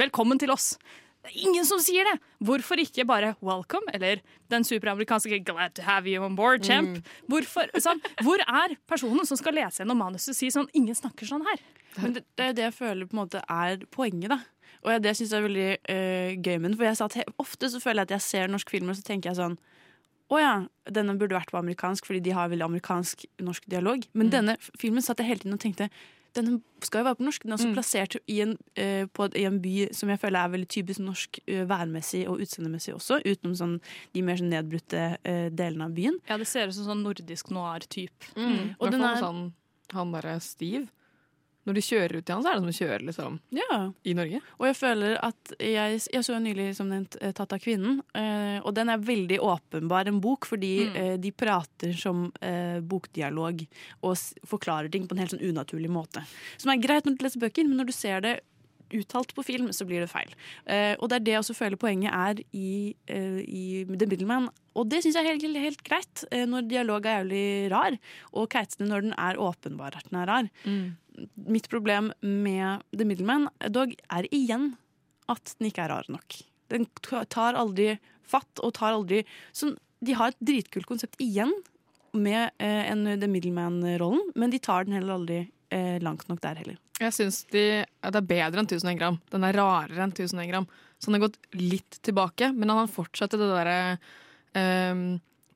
Velkommen 0.00 0.38
til 0.40 0.54
oss. 0.54 0.78
Det 1.22 1.30
er 1.34 1.40
ingen 1.46 1.66
som 1.68 1.78
sier 1.84 2.04
det! 2.08 2.14
Hvorfor 2.40 2.80
ikke 2.80 3.04
bare 3.06 3.34
'welcome' 3.42 3.90
eller 3.92 4.20
den 4.48 4.64
superamerikanske 4.64 5.44
'glad 5.44 5.74
to 5.74 5.82
have 5.82 6.06
you 6.08 6.22
on 6.24 6.34
board, 6.36 6.62
champ'? 6.64 7.02
Hvorfor, 7.28 7.68
sånn, 7.76 8.00
hvor 8.22 8.38
er 8.40 8.76
personen 8.88 9.26
som 9.26 9.36
skal 9.36 9.52
lese 9.54 9.82
gjennom 9.82 9.98
manuset 10.00 10.30
og 10.32 10.36
si 10.36 10.48
sånn 10.50 10.68
'ingen 10.74 10.94
snakker 10.96 11.26
sånn 11.28 11.44
her'? 11.44 11.60
Men 12.02 12.12
det, 12.14 12.24
det 12.36 12.44
er 12.46 12.52
det 12.52 12.62
jeg 12.64 12.74
føler 12.74 13.06
på 13.06 13.12
en 13.18 13.26
måte 13.26 13.42
er 13.48 13.76
poenget, 13.90 14.28
da. 14.30 14.40
Og 14.84 14.92
jeg- 14.92 15.02
det 15.02 15.16
syns 15.16 15.30
jeg 15.30 15.42
er 15.44 15.48
veldig 15.48 15.78
eh, 15.88 16.36
gøy 16.40 16.58
med 16.60 16.70
den. 16.70 16.76
For 16.76 16.84
jeg 16.84 17.24
ofte 17.38 17.66
så 17.68 17.80
føler 17.82 18.00
jeg 18.00 18.08
at 18.10 18.10
jeg 18.16 18.20
ser 18.22 18.46
norsk 18.48 18.70
film, 18.70 18.88
og 18.88 18.96
så 18.96 19.02
tenker 19.02 19.28
jeg 19.30 19.36
sånn 19.36 19.58
å 20.30 20.38
ja, 20.38 20.66
denne 20.88 21.18
burde 21.18 21.34
vært 21.34 21.50
på 21.50 21.58
amerikansk, 21.58 22.06
fordi 22.06 22.20
de 22.22 22.30
har 22.30 22.48
veldig 22.48 22.62
amerikansk-norsk 22.80 23.66
dialog. 23.68 24.06
Men 24.14 24.30
denne 24.30 24.56
filmen 24.78 25.02
satt 25.02 25.18
jeg 25.18 25.26
hele 25.26 25.40
tiden 25.40 25.52
og 25.54 25.60
tenkte 25.60 25.90
denne 26.36 26.60
skal 26.84 27.00
jo 27.02 27.04
være 27.08 27.18
på 27.18 27.24
norsk. 27.26 27.42
Den 27.42 27.52
er 27.52 27.56
også 27.58 27.72
plassert 27.74 28.16
i 28.30 28.40
en, 28.44 28.54
uh, 28.78 29.06
på, 29.12 29.28
i 29.36 29.44
en 29.48 29.58
by 29.62 29.74
som 29.96 30.12
jeg 30.12 30.20
føler 30.22 30.40
er 30.40 30.52
veldig 30.54 30.68
typisk 30.68 31.00
norsk 31.04 31.40
uh, 31.50 31.64
værmessig 31.70 32.22
og 32.30 32.40
utseendemessig 32.44 32.94
også, 32.94 33.20
utenom 33.26 33.56
sånn, 33.58 33.74
de 34.14 34.22
mer 34.26 34.40
sånn 34.40 34.52
nedbrutte 34.54 35.02
uh, 35.20 35.48
delene 35.50 35.88
av 35.90 35.96
byen. 35.96 36.20
Ja, 36.30 36.38
det 36.40 36.48
ser 36.50 36.68
ut 36.70 36.76
som 36.78 36.88
sånn 36.92 37.02
nordisk 37.06 37.50
noir-type. 37.54 38.32
Mm. 38.36 38.76
Og 38.78 38.86
Og 38.86 38.90
den 38.92 39.00
den 39.00 39.08
er- 39.10 39.22
sånn, 39.22 39.42
han 39.92 40.12
derre 40.12 40.38
Steve. 40.40 40.86
Når 41.66 41.74
de 41.76 41.80
kjører 41.84 42.16
ut 42.16 42.24
til 42.24 42.34
han, 42.34 42.42
så 42.42 42.48
er 42.48 42.54
det 42.54 42.62
som 42.62 42.70
å 42.72 42.78
kjøre 42.88 43.04
liksom, 43.06 43.34
Ja. 43.52 43.78
i 44.04 44.14
Norge. 44.16 44.40
Og 44.58 44.66
jeg 44.66 44.76
føler 44.76 45.18
at 45.22 45.52
jeg, 45.60 46.00
jeg 46.12 46.24
så 46.24 46.38
nylig 46.40 46.74
som 46.74 46.88
nevnt 46.88 47.16
eh, 47.20 47.32
'Tatt 47.32 47.52
av 47.52 47.60
kvinnen', 47.60 48.00
eh, 48.14 48.60
og 48.64 48.74
den 48.74 48.88
er 48.88 48.96
veldig 48.98 49.38
åpenbar 49.38 50.08
en 50.08 50.20
bok, 50.20 50.46
fordi 50.46 50.88
Mm. 50.90 50.96
eh, 50.96 51.16
de 51.18 51.30
prater 51.32 51.92
som 51.96 52.32
eh, 52.40 52.80
bokdialog 52.80 53.66
og 54.02 54.16
forklarer 54.46 54.90
ting 54.90 55.06
på 55.06 55.12
en 55.12 55.18
helt 55.18 55.30
sånn 55.36 55.44
unaturlig 55.52 55.90
måte. 55.90 56.24
Som 56.56 56.72
er 56.72 56.80
greit 56.80 57.04
når 57.04 57.18
du 57.18 57.24
leser 57.24 57.40
bøker, 57.40 57.68
men 57.68 57.76
når 57.76 57.86
du 57.86 57.92
ser 57.92 58.20
det 58.22 58.40
uttalt 58.92 59.34
på 59.36 59.44
film, 59.44 59.68
så 59.70 59.86
blir 59.86 60.00
det 60.00 60.10
feil. 60.10 60.32
Eh, 60.66 60.96
og 60.98 61.08
det 61.10 61.16
er 61.20 61.24
det 61.24 61.32
jeg 61.32 61.40
også 61.44 61.54
føler 61.54 61.76
poenget 61.76 62.10
er 62.12 62.42
i, 62.52 62.96
eh, 63.06 63.38
i 63.46 63.84
The 63.84 64.06
Middleman. 64.06 64.48
Og 64.74 64.88
det 64.88 65.04
syns 65.04 65.14
jeg 65.14 65.26
er 65.26 65.38
helt, 65.38 65.56
helt 65.56 65.84
greit, 65.84 66.24
eh, 66.32 66.44
når 66.44 66.66
dialog 66.68 67.06
er 67.06 67.22
jævlig 67.24 67.70
rar, 67.70 67.96
og 68.34 68.48
keitsende 68.50 68.88
når 68.88 69.00
den 69.02 69.14
er 69.16 69.34
åpenbar 69.36 69.94
at 69.96 70.10
den 70.10 70.18
er 70.20 70.26
rar. 70.26 70.50
Mitt 71.46 71.68
problem 71.72 72.12
med 72.20 72.84
The 72.96 73.06
Middleman 73.08 73.48
dog 73.68 73.94
er 74.12 74.28
igjen 74.34 74.74
at 75.30 75.54
den 75.58 75.70
ikke 75.70 75.84
er 75.84 75.92
rar 75.94 76.08
nok. 76.10 76.40
Den 76.70 76.86
tar 77.02 77.58
aldri 77.58 77.94
fatt 78.30 78.62
og 78.62 78.74
tar 78.78 78.94
aldri 78.94 79.24
Så 79.52 79.72
De 80.00 80.14
har 80.16 80.30
et 80.30 80.44
dritkult 80.52 80.88
konsept 80.88 81.18
igjen 81.20 81.52
med 82.16 82.50
eh, 82.58 82.90
en 82.90 83.04
The 83.20 83.28
Middleman-rollen, 83.30 84.32
men 84.34 84.50
de 84.50 84.58
tar 84.58 84.86
den 84.86 84.96
heller 84.96 85.18
aldri 85.18 85.42
eh, 85.70 85.98
langt 86.02 86.26
nok 86.30 86.40
der 86.42 86.58
heller. 86.58 86.78
Jeg 87.00 87.14
syns 87.16 87.44
de, 87.52 87.64
det 87.86 88.18
er 88.18 88.26
bedre 88.28 88.60
enn 88.60 88.68
1001 88.68 88.98
gram. 88.98 89.18
Den 89.32 89.46
er 89.46 89.56
rarere 89.56 90.02
enn 90.04 90.12
1001 90.12 90.50
gram. 90.50 90.66
Så 90.98 91.08
han 91.08 91.16
har 91.16 91.28
gått 91.28 91.38
litt 91.56 92.00
tilbake, 92.04 92.50
men 92.52 92.72
han 92.72 92.82
har 92.82 92.90
fortsatt 92.92 93.36
det 93.36 93.46
derre 93.48 93.76
ehm, 94.58 95.04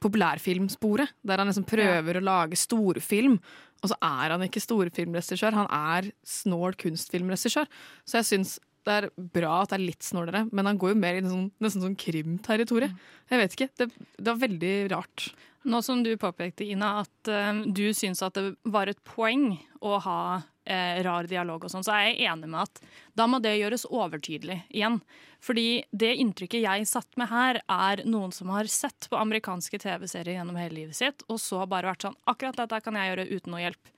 populærfilmsporet. 0.00 1.12
Der 1.20 1.42
han 1.42 1.50
liksom 1.50 1.66
prøver 1.68 2.16
å 2.16 2.24
lage 2.24 2.60
storfilm, 2.60 3.36
og 3.84 3.92
så 3.92 3.98
er 4.00 4.32
han 4.32 4.44
ikke 4.46 4.62
storfilmregissør. 4.64 5.52
Han 5.52 5.68
er 5.68 6.08
snål 6.24 6.78
kunstfilmregissør. 6.80 7.68
Så 8.08 8.22
jeg 8.22 8.30
syns 8.30 8.54
det 8.84 8.94
er 8.94 9.08
bra 9.16 9.62
at 9.62 9.72
det 9.72 9.78
er 9.78 9.86
litt 9.86 10.04
snålere, 10.04 10.44
men 10.52 10.68
han 10.68 10.78
går 10.80 10.92
jo 10.92 11.00
mer 11.00 11.16
i 11.16 11.24
sånn, 11.24 11.48
nesten 11.64 11.84
sånn 11.84 11.96
krimterritoriet. 12.00 12.92
Jeg 13.32 13.40
vet 13.40 13.56
ikke. 13.56 13.68
Det, 13.80 13.88
det 14.18 14.28
var 14.28 14.42
veldig 14.42 14.74
rart. 14.92 15.28
Nå 15.64 15.80
som 15.84 16.02
du 16.04 16.10
påpekte, 16.20 16.66
Ina, 16.68 16.98
at 17.04 17.30
uh, 17.32 17.62
du 17.64 17.86
syns 17.96 18.20
at 18.24 18.36
det 18.36 18.50
var 18.68 18.90
et 18.92 19.00
poeng 19.08 19.54
å 19.80 19.96
ha 20.04 20.20
eh, 20.64 21.02
rar 21.04 21.28
dialog 21.30 21.64
og 21.64 21.72
sånn, 21.72 21.84
så 21.86 21.94
er 21.96 22.08
jeg 22.08 22.30
enig 22.30 22.50
med 22.50 22.64
at 22.64 22.82
da 23.16 23.26
må 23.30 23.40
det 23.42 23.56
gjøres 23.58 23.86
overtydelig 23.90 24.60
igjen. 24.68 25.00
Fordi 25.44 25.84
det 25.92 26.14
inntrykket 26.22 26.64
jeg 26.64 26.88
satt 26.88 27.20
med 27.20 27.28
her, 27.28 27.60
er 27.68 28.04
noen 28.08 28.32
som 28.32 28.52
har 28.54 28.68
sett 28.72 29.08
på 29.10 29.20
amerikanske 29.20 29.80
TV-serier 29.82 30.38
gjennom 30.38 30.58
hele 30.60 30.78
livet 30.80 30.98
sitt, 30.98 31.24
og 31.28 31.40
så 31.42 31.64
bare 31.68 31.92
vært 31.92 32.08
sånn 32.08 32.20
Akkurat 32.30 32.56
dette 32.56 32.80
kan 32.84 32.96
jeg 32.96 33.12
gjøre 33.12 33.28
uten 33.30 33.52
noe 33.52 33.64
hjelp. 33.64 33.94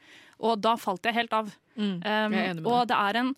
Og 0.46 0.60
da 0.60 0.74
falt 0.80 1.06
jeg 1.06 1.16
helt 1.16 1.34
av. 1.36 1.52
Mm, 1.76 1.98
jeg 2.02 2.30
med 2.32 2.64
og 2.66 2.86
det 2.90 3.02
er 3.08 3.22
en 3.22 3.36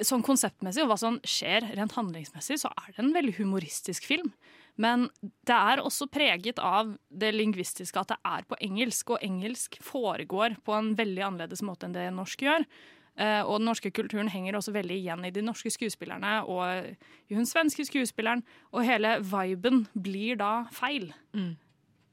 Sånn 0.00 0.22
konseptmessig 0.24 0.80
og 0.80 0.86
hva 0.88 0.96
som 0.96 1.18
skjer 1.20 1.66
rent 1.76 1.92
handlingsmessig, 1.98 2.56
så 2.62 2.70
er 2.80 2.94
det 2.94 3.02
en 3.02 3.10
veldig 3.12 3.34
humoristisk 3.36 4.06
film. 4.08 4.30
Men 4.76 5.08
det 5.48 5.56
er 5.56 5.80
også 5.80 6.08
preget 6.12 6.60
av 6.60 6.92
det 7.08 7.32
lingvistiske 7.34 8.00
at 8.00 8.12
det 8.12 8.18
er 8.28 8.44
på 8.48 8.58
engelsk, 8.60 9.14
og 9.14 9.24
engelsk 9.24 9.78
foregår 9.84 10.58
på 10.66 10.76
en 10.76 10.92
veldig 10.98 11.24
annerledes 11.30 11.64
måte 11.64 11.88
enn 11.88 11.96
det 11.96 12.10
norsk 12.14 12.44
gjør. 12.44 12.66
Eh, 13.16 13.40
og 13.40 13.58
den 13.58 13.70
norske 13.70 13.90
kulturen 13.96 14.28
henger 14.28 14.58
også 14.58 14.74
veldig 14.76 14.98
igjen 15.00 15.24
i 15.24 15.32
de 15.32 15.44
norske 15.44 15.72
skuespillerne 15.72 16.42
og 16.52 16.90
i 17.30 17.38
hun 17.38 17.48
svenske 17.48 17.86
skuespilleren, 17.88 18.44
og 18.76 18.84
hele 18.84 19.16
viben 19.24 19.86
blir 19.96 20.36
da 20.40 20.66
feil. 20.76 21.08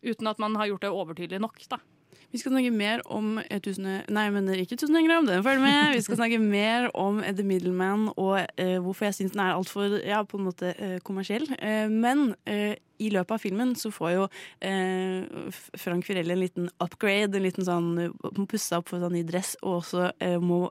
Uten 0.04 0.32
at 0.32 0.40
man 0.40 0.56
har 0.60 0.72
gjort 0.72 0.88
det 0.88 0.94
overtydelig 0.96 1.44
nok, 1.44 1.60
da. 1.72 1.80
Vi 2.34 2.40
skal 2.42 2.56
snakke 2.56 2.72
mer 2.74 3.02
om 3.14 3.36
eh, 3.38 3.68
Nei, 4.10 4.24
men 4.34 4.48
ikke 4.58 4.74
1000 4.74 5.06
gram, 5.06 5.28
den 5.30 5.44
følger 5.46 5.62
med. 5.62 5.94
Vi 5.94 6.02
skal 6.02 6.18
snakke 6.18 6.40
mer 6.42 6.90
om 6.98 7.22
The 7.22 7.46
Middleman 7.46 8.08
og 8.18 8.40
eh, 8.58 8.80
hvorfor 8.82 9.06
jeg 9.06 9.20
syns 9.20 9.36
den 9.36 9.44
er 9.44 9.54
altfor 9.54 10.00
ja, 10.02 10.24
på 10.26 10.40
en 10.40 10.48
måte 10.48 10.74
eh, 10.74 10.98
kommersiell. 11.06 11.46
Eh, 11.60 11.86
men 11.94 12.34
eh, 12.50 12.74
i 12.98 13.12
løpet 13.14 13.36
av 13.36 13.44
filmen 13.44 13.76
så 13.78 13.92
får 13.94 14.12
jo 14.16 14.26
eh, 14.66 15.54
Frank 15.78 16.10
Firelli 16.10 16.34
en 16.34 16.42
liten 16.42 16.70
upgrade, 16.82 17.38
en 17.38 17.46
liten 17.46 17.68
sånn 17.68 17.90
Må 17.94 18.46
pusse 18.50 18.80
opp 18.80 18.90
for 18.90 19.04
sånn 19.04 19.14
ny 19.14 19.22
dress, 19.28 19.54
og 19.62 19.82
også 19.84 20.10
må 20.42 20.66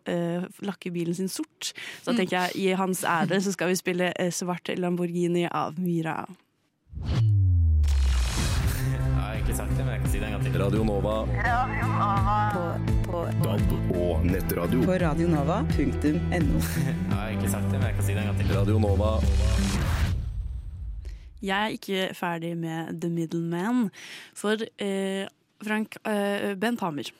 lakke 0.64 0.90
bilen 0.94 1.14
sin 1.14 1.30
sort. 1.30 1.74
Så 2.00 2.10
da 2.10 2.16
tenker 2.18 2.38
jeg 2.40 2.62
i 2.62 2.78
hans 2.78 3.04
ære 3.06 3.42
så 3.44 3.54
skal 3.54 3.70
vi 3.70 3.78
spille 3.78 4.14
Svart 4.34 4.72
Lamborghini 4.78 5.46
av 5.46 5.78
Myra. 5.78 6.24
Sagt 9.52 9.76
det, 9.76 9.84
men 9.84 9.92
jeg 9.92 10.00
kan 10.00 10.10
si 10.10 10.18
det 10.18 10.26
en 10.26 10.32
gang 10.32 10.44
til. 10.46 10.54
Radio 10.62 10.84
Nova. 10.84 11.14
På, 13.04 13.18
DAB 13.42 13.72
og 14.00 14.24
nettradio. 14.24 14.80
på 14.86 14.94
radionova.no. 15.02 16.60
Jeg 16.88 17.12
har 17.12 17.26
egentlig 17.28 17.50
sagt 17.50 17.68
det, 17.68 17.76
men 17.76 17.86
jeg 17.86 17.94
kan 17.98 18.06
si 18.06 18.14
det 18.14 18.22
en 18.22 18.30
gang 18.30 18.38
til. 18.40 18.54
Radio 18.56 18.78
Nova. 18.80 19.10
Jeg 21.42 21.58
er 21.58 21.76
ikke 21.76 22.08
ferdig 22.16 22.56
med 22.56 23.00
The 23.00 23.10
Middleman, 23.10 23.90
for 24.34 24.56
eh, 24.78 25.28
Frank 25.62 25.96
eh, 26.06 26.54
Bent 26.56 26.80
Hamer 26.80 27.12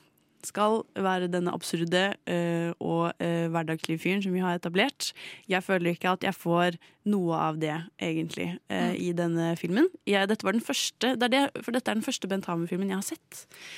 skal 0.47 0.81
være 0.95 1.27
denne 1.31 1.51
absurde 1.53 2.13
uh, 2.29 2.71
og 2.79 3.13
uh, 3.23 3.47
hverdagslige 3.53 4.01
fyren 4.01 4.23
som 4.23 4.33
vi 4.35 4.43
har 4.43 4.53
etablert. 4.59 5.11
Jeg 5.49 5.63
føler 5.63 5.89
ikke 5.93 6.13
at 6.15 6.23
jeg 6.27 6.35
får 6.37 6.71
noe 7.09 7.33
av 7.35 7.57
det, 7.59 7.75
egentlig, 7.99 8.59
eh, 8.71 8.93
i 8.95 9.11
denne 9.15 9.57
filmen. 9.59 9.87
Jeg, 10.07 10.29
dette 10.31 10.45
var 10.47 10.53
den 10.55 10.63
første, 10.63 11.15
det 11.19 11.31
det, 11.33 11.41
for 11.59 11.71
dette 11.75 11.91
er 11.91 11.97
den 11.99 12.05
første 12.05 12.29
Bent 12.31 12.47
Hamer-filmen 12.47 12.91
jeg 12.93 13.01
har 13.01 13.09
sett. 13.09 13.29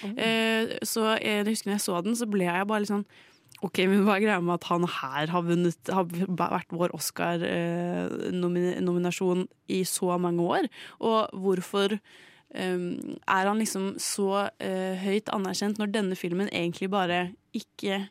Eh, 0.06 0.64
så 0.86 1.02
jeg, 1.16 1.24
jeg 1.26 1.48
husker 1.50 1.68
når 1.72 1.80
jeg 1.80 1.88
så 1.88 1.96
den, 2.06 2.20
så 2.20 2.26
ble 2.30 2.46
jeg 2.46 2.70
bare 2.70 2.82
litt 2.84 2.94
sånn 2.94 3.10
Ok, 3.64 3.78
men 3.88 4.04
Hva 4.04 4.18
er 4.18 4.26
greia 4.26 4.42
med 4.44 4.58
at 4.58 4.66
han 4.68 4.84
her 4.84 5.32
har, 5.32 5.44
vunnet, 5.48 5.80
har 5.88 6.04
vært 6.12 6.68
vår 6.76 6.92
Oscar-nominasjon 6.98 9.48
i 9.72 9.88
så 9.88 10.18
mange 10.22 10.44
år? 10.44 10.68
Og 11.00 11.32
hvorfor 11.40 11.96
er 12.56 13.50
han 13.50 13.60
liksom 13.60 13.96
så 14.02 14.48
eh, 14.64 14.96
høyt 15.02 15.32
anerkjent 15.36 15.80
når 15.82 15.92
denne 15.94 16.18
filmen 16.20 16.50
egentlig 16.52 16.90
bare 16.94 17.28
ikke 17.56 18.06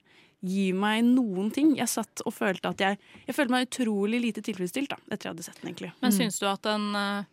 gir 0.45 0.77
meg 0.77 1.05
noen 1.07 1.51
ting? 1.55 1.75
Jeg 1.79 1.91
satt 1.91 2.25
og 2.25 2.35
følte 2.37 2.73
at 2.75 2.83
jeg 2.85 2.99
Jeg 3.27 3.37
følte 3.37 3.55
meg 3.55 3.69
utrolig 3.69 4.21
lite 4.21 4.45
tilfredsstilt 4.45 4.93
da, 4.93 5.01
etter 5.09 5.29
jeg 5.29 5.35
hadde 5.35 5.47
sett 5.47 5.63
den. 5.63 5.71
egentlig. 5.73 5.93
Men 6.03 6.13
syns 6.13 6.39
du 6.41 6.47
at 6.51 6.63
den 6.67 6.91
uh, 6.93 7.25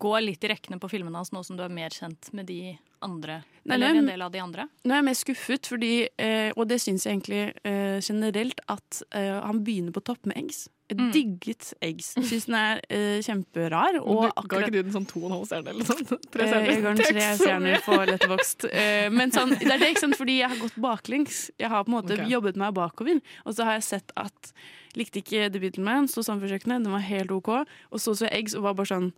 går 0.00 0.24
litt 0.24 0.44
i 0.44 0.50
rekkene 0.54 0.80
på 0.80 0.90
filmene 0.92 1.20
hans, 1.20 1.32
nå 1.34 1.44
som 1.44 1.58
du 1.58 1.64
er 1.64 1.72
mer 1.72 1.92
kjent 1.92 2.32
med 2.32 2.48
de 2.48 2.76
andre? 3.04 3.42
Nei, 3.64 3.76
eller 3.76 4.00
en 4.00 4.08
del 4.08 4.24
av 4.24 4.32
de 4.32 4.40
andre? 4.40 4.68
Nå 4.84 4.94
er 4.94 5.02
jeg 5.02 5.08
mer 5.10 5.18
skuffet, 5.20 5.68
fordi, 5.68 5.92
uh, 6.16 6.50
og 6.56 6.68
det 6.72 6.80
syns 6.80 7.04
jeg 7.04 7.18
egentlig 7.18 7.44
uh, 7.68 8.00
generelt, 8.00 8.64
at 8.72 9.02
han 9.12 9.60
begynner 9.64 9.92
på 9.92 10.04
topp 10.04 10.24
med 10.30 10.40
eggs. 10.40 10.64
Jeg 10.84 10.98
Mm. 11.00 11.12
digget 11.12 11.72
eggs. 11.80 12.10
Syns 12.14 12.44
den 12.44 12.54
er 12.58 12.80
uh, 12.92 13.20
kjemperar. 13.24 13.96
Og 14.04 14.28
Ga 14.48 14.58
ikke 14.60 14.70
du 14.74 14.82
den 14.82 14.92
sånn 14.92 15.06
to 15.08 15.22
og 15.22 15.30
en 15.30 15.36
halv 15.38 15.46
stjerne 15.48 15.70
eller 15.72 15.84
sånn? 15.88 16.04
Tre 16.04 16.44
Eh, 16.44 16.50
stjerner? 16.50 16.68
Jeg 16.68 16.82
ga 16.82 16.88
den 16.90 16.96
Det 17.00 17.06
tre 17.08 17.28
stjerner 17.40 17.78
på. 17.86 18.68
Eh, 18.68 19.08
Men 19.10 19.32
sånn, 19.32 19.54
det 19.58 19.70
er 19.70 19.78
det, 19.80 19.88
ikke 19.94 20.02
sant? 20.04 20.16
fordi 20.20 20.38
jeg 20.42 20.50
har 20.52 20.60
gått 20.60 20.76
baklengs. 20.76 21.38
Jeg 21.58 21.70
har 21.72 21.84
på 21.84 21.88
en 21.88 21.96
måte 21.96 22.12
okay. 22.18 22.28
jobbet 22.28 22.56
meg 22.60 22.74
bakover. 22.76 23.22
Og 23.46 23.54
så 23.56 23.64
har 23.64 23.78
jeg 23.78 23.86
sett 23.88 24.12
at 24.20 24.52
likte 24.94 25.22
ikke 25.24 25.48
The 25.50 25.58
Beatleman, 25.58 26.06
sto 26.06 26.20
sammen 26.22 26.44
for 26.44 26.52
kjøkkenet, 26.52 26.84
den 26.84 26.92
var 26.92 27.00
helt 27.00 27.32
OK. 27.32 27.48
Og 27.90 27.98
så 27.98 28.12
så 28.14 28.28
jeg 28.28 28.44
Eggs 28.44 28.54
og 28.54 28.62
var 28.68 28.74
bare 28.74 28.92
sånn 28.92 29.12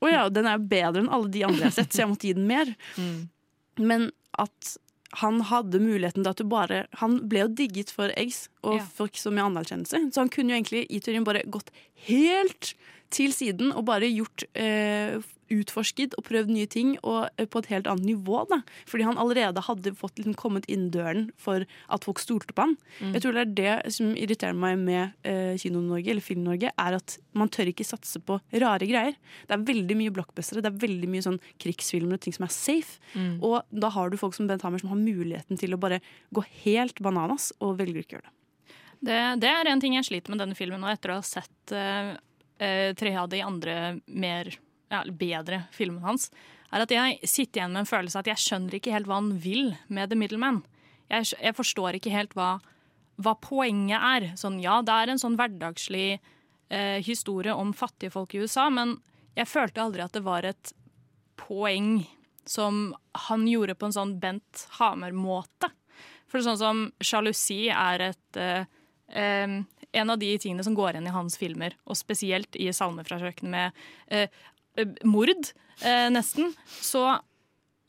Å 0.00 0.10
ja, 0.10 0.24
den 0.28 0.46
er 0.48 0.58
bedre 0.58 1.00
enn 1.04 1.12
alle 1.12 1.28
de 1.32 1.44
andre 1.44 1.60
jeg 1.68 1.70
har 1.72 1.76
sett, 1.76 1.92
så 1.92 2.02
jeg 2.04 2.08
måtte 2.10 2.26
gi 2.28 2.32
den 2.36 2.48
mer. 2.48 2.72
Men 3.78 4.10
at 4.38 4.76
han 5.12 5.40
hadde 5.40 5.78
muligheten 5.80 6.24
til 6.24 6.30
at 6.30 6.36
du 6.36 6.44
bare 6.44 6.86
Han 7.00 7.28
ble 7.28 7.38
jo 7.44 7.48
digget 7.48 7.90
for 7.90 8.10
eggs 8.16 8.48
og 8.64 8.74
Ja. 8.80 8.84
fikk 8.98 9.14
så 9.16 9.30
mye 9.32 9.46
anerkjennelse. 9.46 10.12
Så 10.12 10.18
han 10.20 10.28
kunne 10.28 10.50
jo 10.50 10.56
egentlig 10.60 10.86
i 10.90 10.98
teorien 11.00 11.24
bare 11.24 11.42
gått 11.46 11.70
helt 12.08 12.74
til 13.14 13.32
siden 13.34 13.72
og 13.72 13.86
bare 13.88 14.08
gjort 14.10 14.44
eh, 14.58 15.18
utforsket 15.52 16.16
og 16.18 16.26
prøvd 16.26 16.50
nye 16.50 16.68
ting 16.70 16.94
og 17.06 17.28
eh, 17.38 17.46
på 17.48 17.60
et 17.62 17.68
helt 17.70 17.88
annet 17.90 18.06
nivå. 18.08 18.42
da. 18.50 18.60
Fordi 18.88 19.06
han 19.06 19.20
allerede 19.20 19.62
hadde 19.62 19.94
fått 19.98 20.18
liksom, 20.18 20.34
kommet 20.38 20.66
inn 20.72 20.88
døren 20.94 21.28
for 21.40 21.64
at 21.64 22.06
folk 22.06 22.20
stolte 22.22 22.54
på 22.56 22.66
han. 22.66 22.76
Mm. 22.98 23.14
Jeg 23.14 23.24
tror 23.24 23.36
det 23.36 23.44
er 23.44 23.54
det 23.60 23.94
som 23.96 24.12
irriterer 24.18 24.58
meg 24.58 24.80
med 24.82 25.28
eh, 25.28 25.54
Kino-Norge 25.60 26.12
eller 26.12 26.24
Film-Norge, 26.24 26.72
er 26.72 26.98
at 26.98 27.18
man 27.36 27.50
tør 27.52 27.70
ikke 27.70 27.86
satse 27.86 28.22
på 28.26 28.40
rare 28.62 28.90
greier. 28.90 29.18
Det 29.46 29.56
er 29.56 29.66
veldig 29.70 29.98
mye 29.98 30.14
blockbustere, 30.14 30.64
det 30.64 30.72
er 30.72 30.84
veldig 30.86 31.10
mye 31.12 31.26
sånn 31.26 31.40
krigsfilmer 31.62 32.18
og 32.18 32.24
ting 32.26 32.36
som 32.36 32.48
er 32.48 32.54
safe. 32.54 33.00
Mm. 33.14 33.36
Og 33.46 33.60
da 33.70 33.92
har 33.94 34.10
du 34.10 34.18
folk 34.20 34.36
som 34.36 34.50
Bent 34.50 34.64
Hammer 34.66 34.82
som 34.82 34.92
har 34.92 35.00
muligheten 35.00 35.60
til 35.60 35.76
å 35.76 35.80
bare 35.80 36.02
gå 36.34 36.44
helt 36.64 37.02
bananas, 37.04 37.52
og 37.62 37.78
velger 37.80 38.02
ikke 38.02 38.16
å 38.16 38.18
gjøre 38.18 38.30
det. 38.30 38.34
Det, 39.06 39.18
det 39.42 39.50
er 39.52 39.68
en 39.68 39.82
ting 39.82 39.94
jeg 39.98 40.06
sliter 40.08 40.32
med 40.32 40.40
denne 40.40 40.56
filmen 40.58 40.80
nå, 40.82 40.88
etter 40.90 41.12
å 41.12 41.18
ha 41.20 41.24
sett 41.26 41.74
uh, 41.76 42.16
tre 42.56 43.10
av 43.20 43.28
de 43.28 43.42
andre 43.44 43.74
mer 44.06 44.48
ja, 44.88 45.02
bedre 45.10 45.64
filmene 45.74 46.06
hans, 46.06 46.30
er 46.72 46.84
at 46.84 46.92
jeg 46.94 47.28
sitter 47.28 47.60
igjen 47.60 47.74
med 47.74 47.84
en 47.84 47.90
følelse 47.90 48.20
at 48.20 48.30
jeg 48.30 48.42
skjønner 48.42 48.78
ikke 48.78 48.94
helt 48.94 49.08
hva 49.10 49.20
han 49.20 49.34
vil 49.42 49.74
med 49.92 50.10
The 50.10 50.18
Middleman. 50.18 50.62
Jeg, 51.10 51.28
jeg 51.38 51.54
forstår 51.56 51.98
ikke 51.98 52.14
helt 52.14 52.34
hva, 52.38 52.56
hva 53.22 53.36
poenget 53.42 54.02
er. 54.02 54.28
Sånn, 54.40 54.58
ja, 54.62 54.80
det 54.86 54.94
er 54.94 55.12
en 55.12 55.22
sånn 55.22 55.38
hverdagslig 55.38 56.08
eh, 56.16 56.98
historie 57.06 57.54
om 57.54 57.74
fattige 57.76 58.14
folk 58.14 58.34
i 58.34 58.42
USA, 58.42 58.68
men 58.72 58.98
jeg 59.36 59.50
følte 59.50 59.84
aldri 59.84 60.04
at 60.04 60.16
det 60.16 60.24
var 60.26 60.48
et 60.48 60.72
poeng 61.38 62.00
som 62.46 62.94
han 63.26 63.46
gjorde 63.50 63.76
på 63.78 63.88
en 63.88 63.96
sånn 63.96 64.16
Bent 64.22 64.66
Hamer-måte. 64.78 65.70
For 66.30 66.42
sånn 66.42 66.58
som 66.58 66.82
sjalusi 67.04 67.66
er 67.70 68.08
et 68.10 68.40
eh, 68.40 68.66
em, 69.14 69.60
en 69.92 70.12
av 70.12 70.18
de 70.20 70.32
tingene 70.40 70.64
som 70.66 70.74
går 70.76 70.94
igjen 70.94 71.08
i 71.10 71.14
hans 71.14 71.38
filmer, 71.40 71.76
og 71.86 71.98
spesielt 71.98 72.58
i 72.58 72.68
'Salmer 72.72 73.06
fra 73.06 73.18
kjøkkenet' 73.22 73.52
med 73.52 73.72
eh, 74.08 74.28
eh, 74.76 74.92
mord, 75.04 75.52
eh, 75.82 76.08
nesten, 76.10 76.54
så 76.66 77.20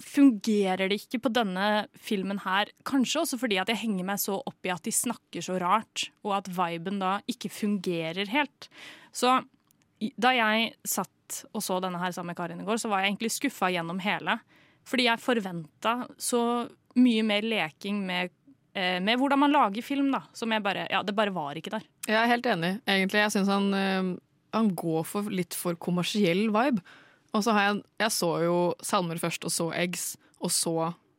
fungerer 0.03 0.89
det 0.89 1.01
ikke 1.01 1.23
på 1.25 1.33
denne 1.33 1.87
filmen 1.97 2.39
her. 2.43 2.69
Kanskje 2.85 3.23
også 3.23 3.39
fordi 3.41 3.57
at 3.57 3.69
jeg 3.71 3.81
henger 3.81 4.05
meg 4.05 4.21
så 4.21 4.37
opp 4.45 4.65
i 4.65 4.73
at 4.73 4.85
de 4.85 4.93
snakker 4.93 5.41
så 5.41 5.57
rart, 5.61 6.09
og 6.23 6.37
at 6.37 6.51
viben 6.53 6.99
da 7.01 7.17
ikke 7.29 7.49
fungerer 7.49 8.29
helt. 8.29 8.69
Så 9.11 9.39
da 10.21 10.33
jeg 10.37 10.75
satt 10.85 11.41
og 11.51 11.63
så 11.65 11.79
denne 11.83 11.99
her 11.99 12.13
sammen 12.13 12.31
med 12.31 12.37
Karin 12.37 12.61
i 12.61 12.67
går, 12.67 12.77
så 12.79 12.91
var 12.91 13.01
jeg 13.01 13.15
egentlig 13.15 13.33
skuffa 13.35 13.71
gjennom 13.73 13.99
hele. 14.03 14.37
Fordi 14.87 15.07
jeg 15.09 15.23
forventa 15.23 15.95
så 16.21 16.41
mye 16.97 17.23
mer 17.25 17.45
leking 17.45 17.99
med, 18.07 18.31
med 18.77 19.17
hvordan 19.19 19.41
man 19.41 19.53
lager 19.53 19.85
film, 19.85 20.11
da. 20.13 20.21
Som 20.37 20.53
jeg 20.53 20.63
bare 20.65 20.85
Ja, 20.91 21.01
det 21.03 21.15
bare 21.17 21.33
var 21.33 21.57
ikke 21.57 21.73
der. 21.73 21.85
Jeg 22.07 22.19
er 22.19 22.29
helt 22.29 22.45
enig. 22.45 22.71
Egentlig, 22.85 23.23
jeg 23.23 23.33
syns 23.33 23.51
han, 23.51 23.67
eh, 23.73 24.13
han 24.53 24.71
går 24.77 25.03
for 25.07 25.33
litt 25.33 25.57
for 25.57 25.79
kommersiell 25.81 26.47
vibe. 26.53 26.83
Og 27.35 27.43
så 27.43 27.53
har 27.55 27.67
jeg, 27.67 27.81
jeg 28.05 28.15
så 28.15 28.31
jo 28.45 28.55
Salmer 28.85 29.19
først, 29.21 29.45
og 29.45 29.53
så 29.53 29.71
Eggs, 29.75 30.15
og 30.39 30.53
så 30.53 30.77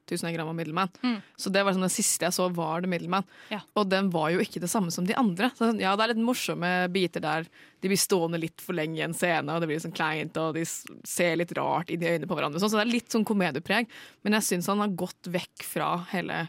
1000 0.08 0.32
gram 0.32 0.48
av 0.48 0.54
Middleman. 0.54 0.88
Mm. 1.02 1.20
Så 1.36 1.50
det 1.52 1.62
var 1.64 1.74
sånn, 1.76 1.84
det 1.84 1.92
siste 1.92 2.24
jeg 2.24 2.36
så, 2.36 2.48
var 2.54 2.82
The 2.82 2.90
Middleman. 2.90 3.26
Ja. 3.52 3.60
Og 3.78 3.88
den 3.92 4.10
var 4.14 4.30
jo 4.32 4.42
ikke 4.42 4.62
det 4.62 4.70
samme 4.72 4.92
som 4.94 5.06
de 5.08 5.16
andre. 5.18 5.50
Så, 5.58 5.70
ja, 5.80 5.94
det 5.98 6.06
er 6.06 6.14
litt 6.14 6.24
morsomme 6.24 6.72
biter 6.94 7.24
der. 7.24 7.48
De 7.82 7.90
blir 7.90 8.00
stående 8.00 8.40
litt 8.40 8.64
for 8.64 8.78
lenge 8.78 9.00
i 9.00 9.04
en 9.04 9.16
scene, 9.16 9.52
og 9.52 9.62
det 9.62 9.70
blir 9.70 9.82
sånn 9.82 9.96
kleint, 9.96 10.36
og 10.40 10.56
de 10.56 10.64
ser 10.68 11.36
litt 11.40 11.52
rart 11.58 11.92
inn 11.92 12.04
i 12.04 12.08
øynene 12.10 12.30
på 12.30 12.38
hverandre. 12.38 12.62
Sånn, 12.62 12.72
så 12.72 12.80
det 12.80 12.86
er 12.86 12.94
litt 12.94 13.12
sånn 13.12 13.26
komediepreg. 13.28 13.90
Men 14.24 14.38
jeg 14.38 14.48
syns 14.48 14.70
han 14.72 14.82
har 14.84 14.96
gått 14.98 15.30
vekk 15.34 15.66
fra 15.68 15.92
hele, 16.14 16.46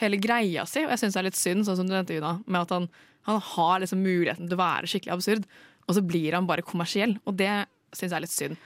hele 0.00 0.18
greia 0.20 0.64
si, 0.68 0.82
og 0.84 0.90
jeg 0.94 1.02
syns 1.04 1.14
det 1.16 1.20
er 1.22 1.28
litt 1.30 1.38
synd, 1.40 1.66
sånn 1.66 1.78
som 1.80 1.86
du 1.88 1.94
nevnte, 1.94 2.16
Una, 2.20 2.34
med 2.46 2.60
at 2.66 2.74
han, 2.76 2.88
han 3.28 3.40
har 3.52 3.80
liksom 3.82 4.02
muligheten 4.04 4.48
til 4.48 4.56
å 4.58 4.62
være 4.62 4.90
skikkelig 4.90 5.14
absurd, 5.16 5.46
og 5.88 5.94
så 5.96 6.02
blir 6.04 6.34
han 6.36 6.46
bare 6.48 6.64
kommersiell. 6.66 7.16
Og 7.26 7.36
det 7.38 7.52
syns 7.94 8.10
jeg 8.10 8.16
er 8.18 8.24
litt 8.26 8.34
synd. 8.34 8.56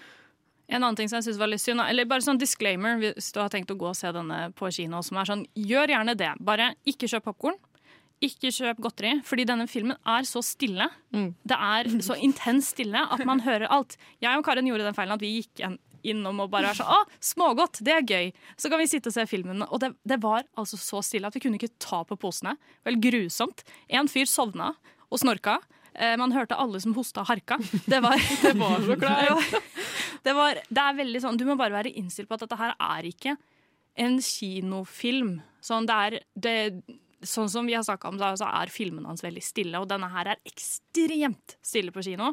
En 0.71 0.85
annen 0.85 0.97
ting 0.99 1.09
som 1.11 1.19
jeg 1.19 1.27
synes 1.29 1.39
var 1.43 1.51
litt 1.51 1.61
synd, 1.63 1.83
eller 1.83 2.07
bare 2.07 2.23
sånn 2.23 2.39
disclaimer 2.39 2.99
hvis 3.03 3.33
du 3.35 3.41
har 3.43 3.51
tenkt 3.51 3.73
å 3.75 3.77
gå 3.79 3.89
og 3.91 3.97
se 3.99 4.11
denne 4.15 4.53
på 4.59 4.71
kino, 4.75 5.01
som 5.03 5.19
er 5.19 5.27
sånn, 5.29 5.43
gjør 5.59 5.93
gjerne 5.97 6.15
det. 6.19 6.31
Bare 6.47 6.73
ikke 6.89 7.09
kjøp 7.11 7.27
popkorn. 7.31 7.59
Ikke 8.21 8.51
kjøp 8.53 8.83
godteri, 8.85 9.15
fordi 9.25 9.47
denne 9.49 9.65
filmen 9.71 9.97
er 10.05 10.27
så 10.29 10.43
stille. 10.45 10.87
Det 11.49 11.57
er 11.57 11.89
så 12.05 12.17
intens 12.21 12.69
stille 12.75 13.01
at 13.01 13.23
man 13.25 13.41
hører 13.47 13.65
alt. 13.73 13.97
Jeg 14.21 14.37
og 14.37 14.45
Karen 14.45 14.67
gjorde 14.69 14.85
den 14.85 14.97
feilen 14.99 15.15
at 15.17 15.23
vi 15.25 15.31
gikk 15.41 15.63
en- 15.65 15.79
innom 16.07 16.41
og 16.45 16.51
bare 16.53 16.71
være 16.71 16.79
sånn 16.81 16.93
Å, 16.95 17.01
smågodt, 17.31 17.81
det 17.87 17.93
er 17.97 18.07
gøy! 18.07 18.31
Så 18.61 18.71
kan 18.73 18.81
vi 18.81 18.87
sitte 18.91 19.11
og 19.11 19.17
se 19.17 19.27
filmen. 19.31 19.65
Og 19.69 19.81
det, 19.83 19.93
det 20.09 20.21
var 20.23 20.47
altså 20.59 20.79
så 20.81 21.03
stille 21.05 21.29
at 21.29 21.37
vi 21.37 21.43
kunne 21.45 21.59
ikke 21.61 21.73
ta 21.83 22.03
på 22.09 22.17
posene. 22.21 22.57
Vel 22.87 22.97
grusomt. 23.03 23.65
En 23.89 24.09
fyr 24.11 24.29
sovna 24.31 24.73
og 25.11 25.21
snorka. 25.23 25.59
Eh, 25.95 26.17
Man 26.21 26.33
hørte 26.33 26.57
alle 26.61 26.81
som 26.81 26.95
hosta 26.97 27.25
og 27.25 27.31
harka. 27.33 27.59
Det 27.87 28.01
var, 28.05 28.17
Det 28.47 28.55
var 28.61 28.81
så 28.87 28.97
kleint. 29.03 29.61
det, 30.25 30.35
var, 30.37 30.61
det 30.71 30.85
er 30.87 30.99
veldig 31.05 31.23
sånn, 31.27 31.39
Du 31.41 31.45
må 31.49 31.57
bare 31.61 31.75
være 31.81 31.93
innstilt 31.99 32.29
på 32.31 32.39
at 32.39 32.45
dette 32.47 32.59
her 32.61 32.75
er 32.79 33.09
ikke 33.11 33.37
en 34.01 34.21
kinofilm. 34.23 35.39
Sånn, 35.61 35.85
det 35.89 35.97
er, 36.07 36.19
det, 36.41 36.55
sånn 37.27 37.51
som 37.53 37.67
vi 37.69 37.75
har 37.77 37.83
snakka 37.85 38.09
om, 38.09 38.21
så 38.39 38.47
er 38.49 38.71
filmene 38.73 39.11
hans 39.11 39.25
veldig 39.25 39.43
stille. 39.45 39.81
Og 39.83 39.89
denne 39.91 40.09
her 40.13 40.31
er 40.33 40.41
ekstremt 40.49 41.57
stille 41.67 41.93
på 41.93 42.05
kino. 42.07 42.31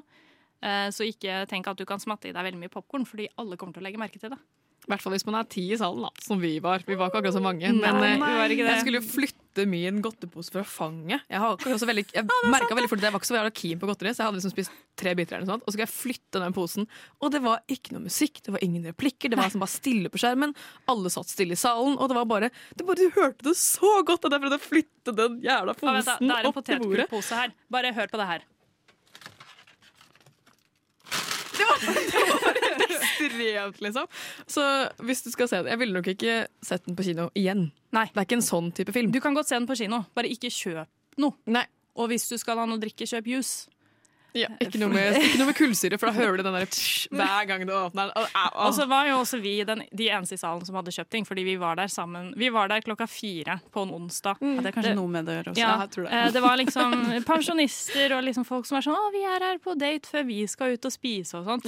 Eh, 0.61 0.89
Så 0.89 1.05
ikke 1.05 1.45
tenk 1.49 1.67
at 1.67 1.77
du 1.77 1.85
kan 1.85 1.99
smatte 1.99 2.29
i 2.29 2.33
deg 2.35 2.43
veldig 2.43 2.59
mye 2.65 2.73
popkorn, 2.73 3.05
fordi 3.05 3.27
alle 3.37 3.57
kommer 3.57 3.73
til 3.77 3.83
å 3.83 3.89
legge 3.89 3.99
merke 4.01 4.19
til 4.19 4.29
det. 4.33 4.39
I 4.87 4.91
hvert 4.93 5.01
fall 5.03 5.11
hvis 5.17 5.25
man 5.27 5.35
er 5.35 5.43
ti 5.51 5.65
i 5.73 5.75
salen, 5.75 5.99
da, 6.05 6.09
som 6.23 6.39
vi 6.39 6.53
var. 6.63 6.79
Vi 6.87 6.95
var 6.95 7.09
ikke 7.09 7.19
akkurat 7.19 7.35
så 7.35 7.41
mange. 7.43 7.67
Nei, 7.75 7.89
men 7.91 8.21
nei, 8.21 8.29
vi 8.31 8.37
var 8.39 8.53
ikke 8.53 8.63
det. 8.63 8.71
jeg 8.71 8.83
skulle 8.85 9.01
jo 9.01 9.07
flytte 9.09 9.65
min 9.67 9.97
godtepose 10.05 10.53
fra 10.53 10.63
fanget. 10.63 11.25
Jeg, 11.27 11.41
har 11.43 11.57
veldig, 11.59 12.05
jeg 12.13 12.23
merket 12.47 12.71
veldig 12.77 12.87
fort 12.93 13.01
at 13.01 13.07
jeg 13.09 13.11
var 13.15 13.19
ikke 13.19 13.27
så 13.27 13.35
jævla 13.35 13.51
keen 13.57 13.81
på 13.81 13.89
godteri, 13.89 14.13
så 14.15 14.21
jeg 14.23 14.27
hadde 14.29 14.39
liksom 14.39 14.53
spist 14.53 14.71
tre 14.95 15.13
biter 15.17 15.35
eller 15.35 15.43
noe 15.49 15.53
sånt, 15.57 15.65
og 15.65 15.67
så 15.67 15.75
skulle 15.75 15.87
jeg 15.89 15.95
flytte 15.97 16.39
den 16.45 16.55
posen. 16.55 16.87
Og 17.19 17.33
det 17.35 17.41
var 17.43 17.59
ikke 17.67 17.97
noe 17.97 18.05
musikk, 18.07 18.39
det 18.45 18.53
var 18.55 18.63
ingen 18.63 18.87
replikker, 18.87 19.27
det 19.33 19.35
var 19.41 19.49
liksom 19.49 19.65
bare 19.65 19.75
stille 19.75 20.13
på 20.13 20.21
skjermen. 20.23 20.55
Alle 20.87 21.11
satt 21.11 21.33
stille 21.35 21.57
i 21.57 21.59
salen, 21.59 21.97
og 21.99 22.07
det 22.07 22.15
var 22.21 22.29
bare 22.31 22.51
Du, 22.77 22.85
bare, 22.87 22.95
du 23.01 23.09
hørte 23.17 23.43
det 23.49 23.57
så 23.59 23.91
godt 24.07 24.23
at 24.29 24.37
jeg 24.37 24.45
prøvde 24.45 24.61
å 24.61 24.67
flytte 24.71 25.17
den 25.19 25.41
jævla 25.43 25.75
posen 25.75 25.99
vent 25.99 26.13
da, 26.13 26.19
det 26.21 26.31
er 26.37 26.39
en 26.39 26.53
opp 26.53 26.63
til 26.63 26.79
bordet. 26.85 27.09
her. 27.41 27.51
Bare 27.75 27.91
hør 27.97 28.07
på 28.07 28.21
det 28.23 28.29
her. 28.31 28.47
Ekstremt, 32.87 33.81
liksom. 33.81 34.07
Så 34.47 34.63
hvis 35.03 35.23
du 35.25 35.31
skal 35.33 35.49
se 35.49 35.61
den 35.63 35.71
Jeg 35.71 35.79
ville 35.81 35.97
nok 35.97 36.09
ikke 36.11 36.35
sett 36.63 36.85
den 36.85 36.97
på 36.97 37.05
kino 37.07 37.29
igjen. 37.37 37.69
Nei. 37.95 38.05
Det 38.11 38.21
er 38.21 38.27
ikke 38.27 38.39
en 38.39 38.45
sånn 38.45 38.69
type 38.75 38.93
film. 38.95 39.11
Du 39.13 39.19
kan 39.23 39.37
godt 39.37 39.49
se 39.49 39.57
den 39.57 39.67
på 39.69 39.77
kino, 39.79 40.03
bare 40.17 40.31
ikke 40.31 40.51
kjøp 40.53 41.21
noe. 41.21 41.37
Nei. 41.49 41.65
Og 41.97 42.11
hvis 42.11 42.27
du 42.29 42.37
skal 42.37 42.59
ha 42.61 42.67
noe 42.69 42.77
å 42.77 42.81
drikke, 42.81 43.07
kjøp 43.09 43.29
juice. 43.31 43.71
Ja, 44.37 44.47
ikke, 44.61 44.79
noe 44.81 44.89
med, 44.93 45.15
ikke 45.17 45.37
noe 45.39 45.47
med 45.49 45.55
kullsyre, 45.57 45.97
for 45.99 46.07
da 46.11 46.13
hører 46.21 46.37
du 46.37 46.43
den 46.47 46.53
der 46.59 46.65
psh, 46.69 47.07
hver 47.11 47.47
gang 47.49 47.65
du 47.67 47.73
åpner 47.73 48.11
den. 48.13 48.27
Og 48.65 48.73
så 48.77 48.85
var 48.87 49.07
jo 49.09 49.17
også 49.23 49.39
vi 49.41 49.55
den, 49.67 49.83
de 49.91 50.09
eneste 50.13 50.37
i 50.37 50.41
salen 50.41 50.63
som 50.67 50.75
hadde 50.79 50.93
kjøpt 50.95 51.09
ting, 51.15 51.25
fordi 51.27 51.43
vi 51.47 51.55
var 51.61 51.75
der 51.79 51.87
sammen. 51.91 52.33
Vi 52.37 52.49
var 52.53 52.67
der 52.71 52.81
klokka 52.85 53.07
fire 53.09 53.59
på 53.73 53.83
en 53.87 53.93
onsdag. 53.97 54.37
Ja, 54.41 54.61
det 54.61 54.71
er 54.71 54.77
kanskje 54.77 54.95
noe 54.99 55.07
med 55.07 55.25
det 55.25 55.33
å 55.33 55.37
gjøre 55.39 55.51
også. 55.55 55.61
Ja, 55.63 55.73
Jeg 55.85 55.89
tror 55.95 56.07
det. 56.07 56.13
eh, 56.13 56.31
det 56.37 56.41
var 56.45 56.57
liksom 56.61 56.95
pensjonister 57.27 58.17
og 58.17 58.23
liksom 58.27 58.45
folk 58.47 58.65
som 58.65 58.77
var 58.77 58.85
sånn 58.87 58.97
'Å, 58.97 59.11
vi 59.13 59.23
er 59.23 59.39
her 59.51 59.57
på 59.63 59.77
date 59.77 60.07
før 60.09 60.25
vi 60.27 60.45
skal 60.47 60.73
ut 60.77 60.85
og 60.85 60.91
spise' 60.91 61.35
og 61.39 61.45
sånt. 61.45 61.65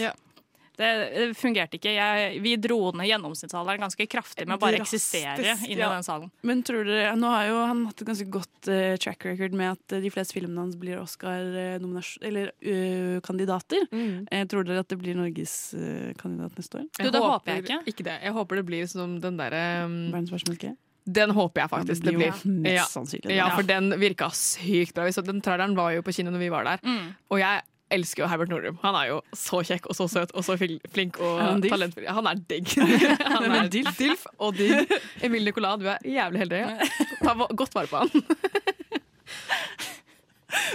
Det, 0.80 0.88
det 1.11 1.35
fungerte 1.35 1.76
ikke. 1.76 1.91
Jeg, 1.91 2.38
vi 2.39 2.53
dro 2.61 2.93
ned 2.95 3.03
gjennomsnittsalderen 3.10 3.81
ganske 3.84 4.06
kraftig 4.07 4.45
med 4.47 4.56
å 4.56 4.60
bare 4.61 4.77
eksistere 4.80 5.57
inni 5.68 5.81
ja. 5.81 5.89
den 5.91 6.03
salen. 6.07 6.30
Men 6.47 6.61
tror 6.64 6.88
dere, 6.88 7.18
Nå 7.19 7.27
har 7.34 7.49
jo 7.49 7.57
han 7.68 7.81
hatt 7.89 7.99
et 7.99 8.07
ganske 8.07 8.27
godt 8.31 8.69
uh, 8.72 8.95
track 9.03 9.26
record 9.27 9.51
med 9.60 9.76
at 9.76 9.84
uh, 9.97 9.99
de 9.99 10.07
fleste 10.14 10.31
filmene 10.38 10.61
hans 10.64 10.77
blir 10.80 10.95
Oscar-kandidater. 11.01 13.81
Eh, 13.91 14.45
tror 14.47 14.64
dere 14.68 14.80
at 14.85 14.91
det 14.91 14.99
blir 15.01 15.15
Norgeskandidat 15.19 16.53
neste 16.60 16.73
år? 16.80 16.85
Jeg 16.99 17.11
håper 17.11 17.56
ikke 17.89 18.03
det. 18.07 18.18
Jeg 18.23 18.34
håper 18.39 18.53
det 18.61 18.65
blir 18.69 18.84
som 18.88 19.19
den 19.19 19.35
derre 19.39 19.64
um, 19.84 20.11
Verdens 20.14 20.31
verste? 20.31 20.76
Den 21.10 21.31
håper 21.34 21.64
jeg 21.64 21.69
faktisk 21.72 22.03
Ja, 22.03 22.06
det 22.06 22.11
det 22.11 22.18
blir 22.18 22.31
blir. 22.31 22.51
mest 22.64 22.95
Ja. 22.95 23.03
det. 23.03 23.35
Ja, 23.35 23.47
Ja. 23.47 23.56
for 23.56 23.64
den 23.64 23.99
virka 23.99 24.30
sykt 24.31 24.93
bra. 24.93 25.10
Den 25.10 25.41
traileren 25.41 25.76
var 25.76 25.91
jo 25.91 26.01
på 26.01 26.14
kino 26.14 26.31
når 26.31 26.39
vi 26.39 26.49
var 26.49 26.64
der. 26.64 26.77
Mm. 26.84 27.15
Og 27.31 27.39
jeg 27.39 27.61
elsker 27.94 28.24
jo 28.24 28.30
Herbert 28.32 28.52
Nordrum. 28.52 28.80
Han 28.84 28.98
er 28.99 29.11
jo 29.11 29.20
så 29.36 29.61
kjekk 29.66 29.90
og 29.90 29.98
så 29.98 30.07
søt 30.11 30.34
og 30.38 30.45
så 30.45 30.57
flink 30.60 31.20
og 31.20 31.40
han 31.41 31.64
talentfull. 31.66 32.07
Han 32.10 32.30
er 32.32 32.41
digg. 32.49 32.76
han 33.36 33.48
er 33.52 33.72
dilf. 33.72 33.94
dilf 33.99 34.26
og 34.38 34.57
digg. 34.57 34.91
Emil 35.26 35.48
Nicolas, 35.48 35.80
du 35.82 35.90
er 35.91 36.03
jævlig 36.06 36.45
heldig. 36.45 36.64
Ta 37.24 37.36
godt 37.36 37.76
vare 37.76 37.91
på 37.91 38.03
han. 38.03 38.10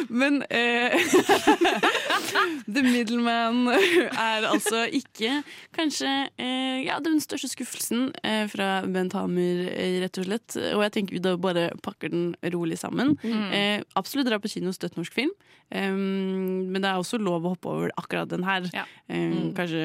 Men 0.09 0.43
eh, 0.51 0.95
The 2.75 2.83
Middleman 2.83 3.69
er 3.73 4.47
altså 4.49 4.85
ikke 4.87 5.41
kanskje 5.75 6.11
eh, 6.41 6.85
ja, 6.87 7.01
den 7.05 7.21
største 7.23 7.51
skuffelsen 7.51 8.09
eh, 8.25 8.45
fra 8.51 8.85
Bent 8.87 9.17
Hamer, 9.19 9.67
eh, 9.73 9.99
rett 10.05 10.21
og 10.21 10.29
slett. 10.29 10.59
Og 10.75 10.85
jeg 10.87 10.95
tenker 10.99 11.19
vi 11.19 11.25
da 11.25 11.35
bare 11.41 11.71
pakker 11.85 12.13
den 12.15 12.31
rolig 12.55 12.79
sammen. 12.81 13.17
Mm. 13.25 13.51
Eh, 13.51 13.83
absolutt 13.99 14.31
dra 14.31 14.41
på 14.43 14.53
kino 14.53 14.73
og 14.73 14.79
støtt 14.79 14.99
norsk 15.01 15.15
film. 15.15 15.35
Men 15.75 16.77
det 16.77 16.87
er 16.87 17.01
også 17.01 17.19
lov 17.19 17.47
å 17.49 17.55
hoppe 17.55 17.71
over 17.73 17.93
akkurat 17.99 18.29
den 18.31 18.45
her. 18.47 18.67
Um, 19.09 19.49
Kanskje 19.57 19.81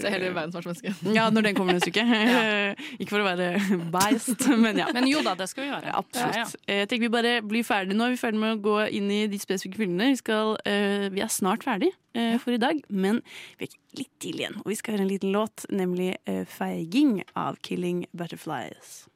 Se 0.00 0.08
heller 0.08 0.32
verdens 0.32 0.54
verste 0.56 0.70
menneske. 0.70 1.12
Ja, 1.12 1.26
når 1.34 1.48
den 1.48 1.58
kommer 1.58 1.76
neste 1.76 1.90
uke. 1.92 2.04
Ikke 3.00 3.10
for 3.10 3.24
å 3.24 3.26
være 3.26 3.50
beist, 3.92 4.46
men 4.56 4.80
ja. 4.80 4.86
Men 4.96 5.08
jo 5.10 5.20
da, 5.26 5.34
det 5.36 5.50
skal 5.50 5.66
vi 5.66 5.70
gjøre. 5.72 5.92
Absolutt. 5.98 6.38
Ja, 6.38 6.46
ja. 6.46 6.78
Jeg 6.80 6.88
tenker 6.88 7.08
Vi 7.08 7.12
bare 7.12 7.34
blir 7.44 7.66
ferdig 7.66 7.98
nå. 7.98 8.08
Vi 8.14 8.16
er 8.16 8.22
ferdig 8.22 8.40
med 8.40 8.56
å 8.56 8.62
gå 8.64 8.78
inn 8.96 9.10
i 9.12 9.25
de 9.32 9.40
spesifikke 9.40 9.80
filmene. 9.82 10.12
Vi, 10.14 10.20
skal, 10.20 10.56
uh, 10.66 11.06
vi 11.12 11.22
er 11.24 11.32
snart 11.32 11.66
ferdig 11.66 11.90
uh, 12.18 12.36
for 12.42 12.54
i 12.54 12.60
dag, 12.62 12.80
men 12.88 13.22
vi 13.60 13.68
er 13.68 13.76
litt 13.98 14.12
tidlig 14.22 14.46
igjen. 14.46 14.60
Og 14.64 14.72
vi 14.72 14.78
skal 14.78 14.96
høre 14.96 15.06
en 15.06 15.12
liten 15.12 15.34
låt, 15.34 15.66
nemlig 15.70 16.14
uh, 16.28 16.44
'Feiging' 16.44 17.22
av 17.34 17.60
'Killing 17.62 18.06
Butterflies'. 18.16 19.06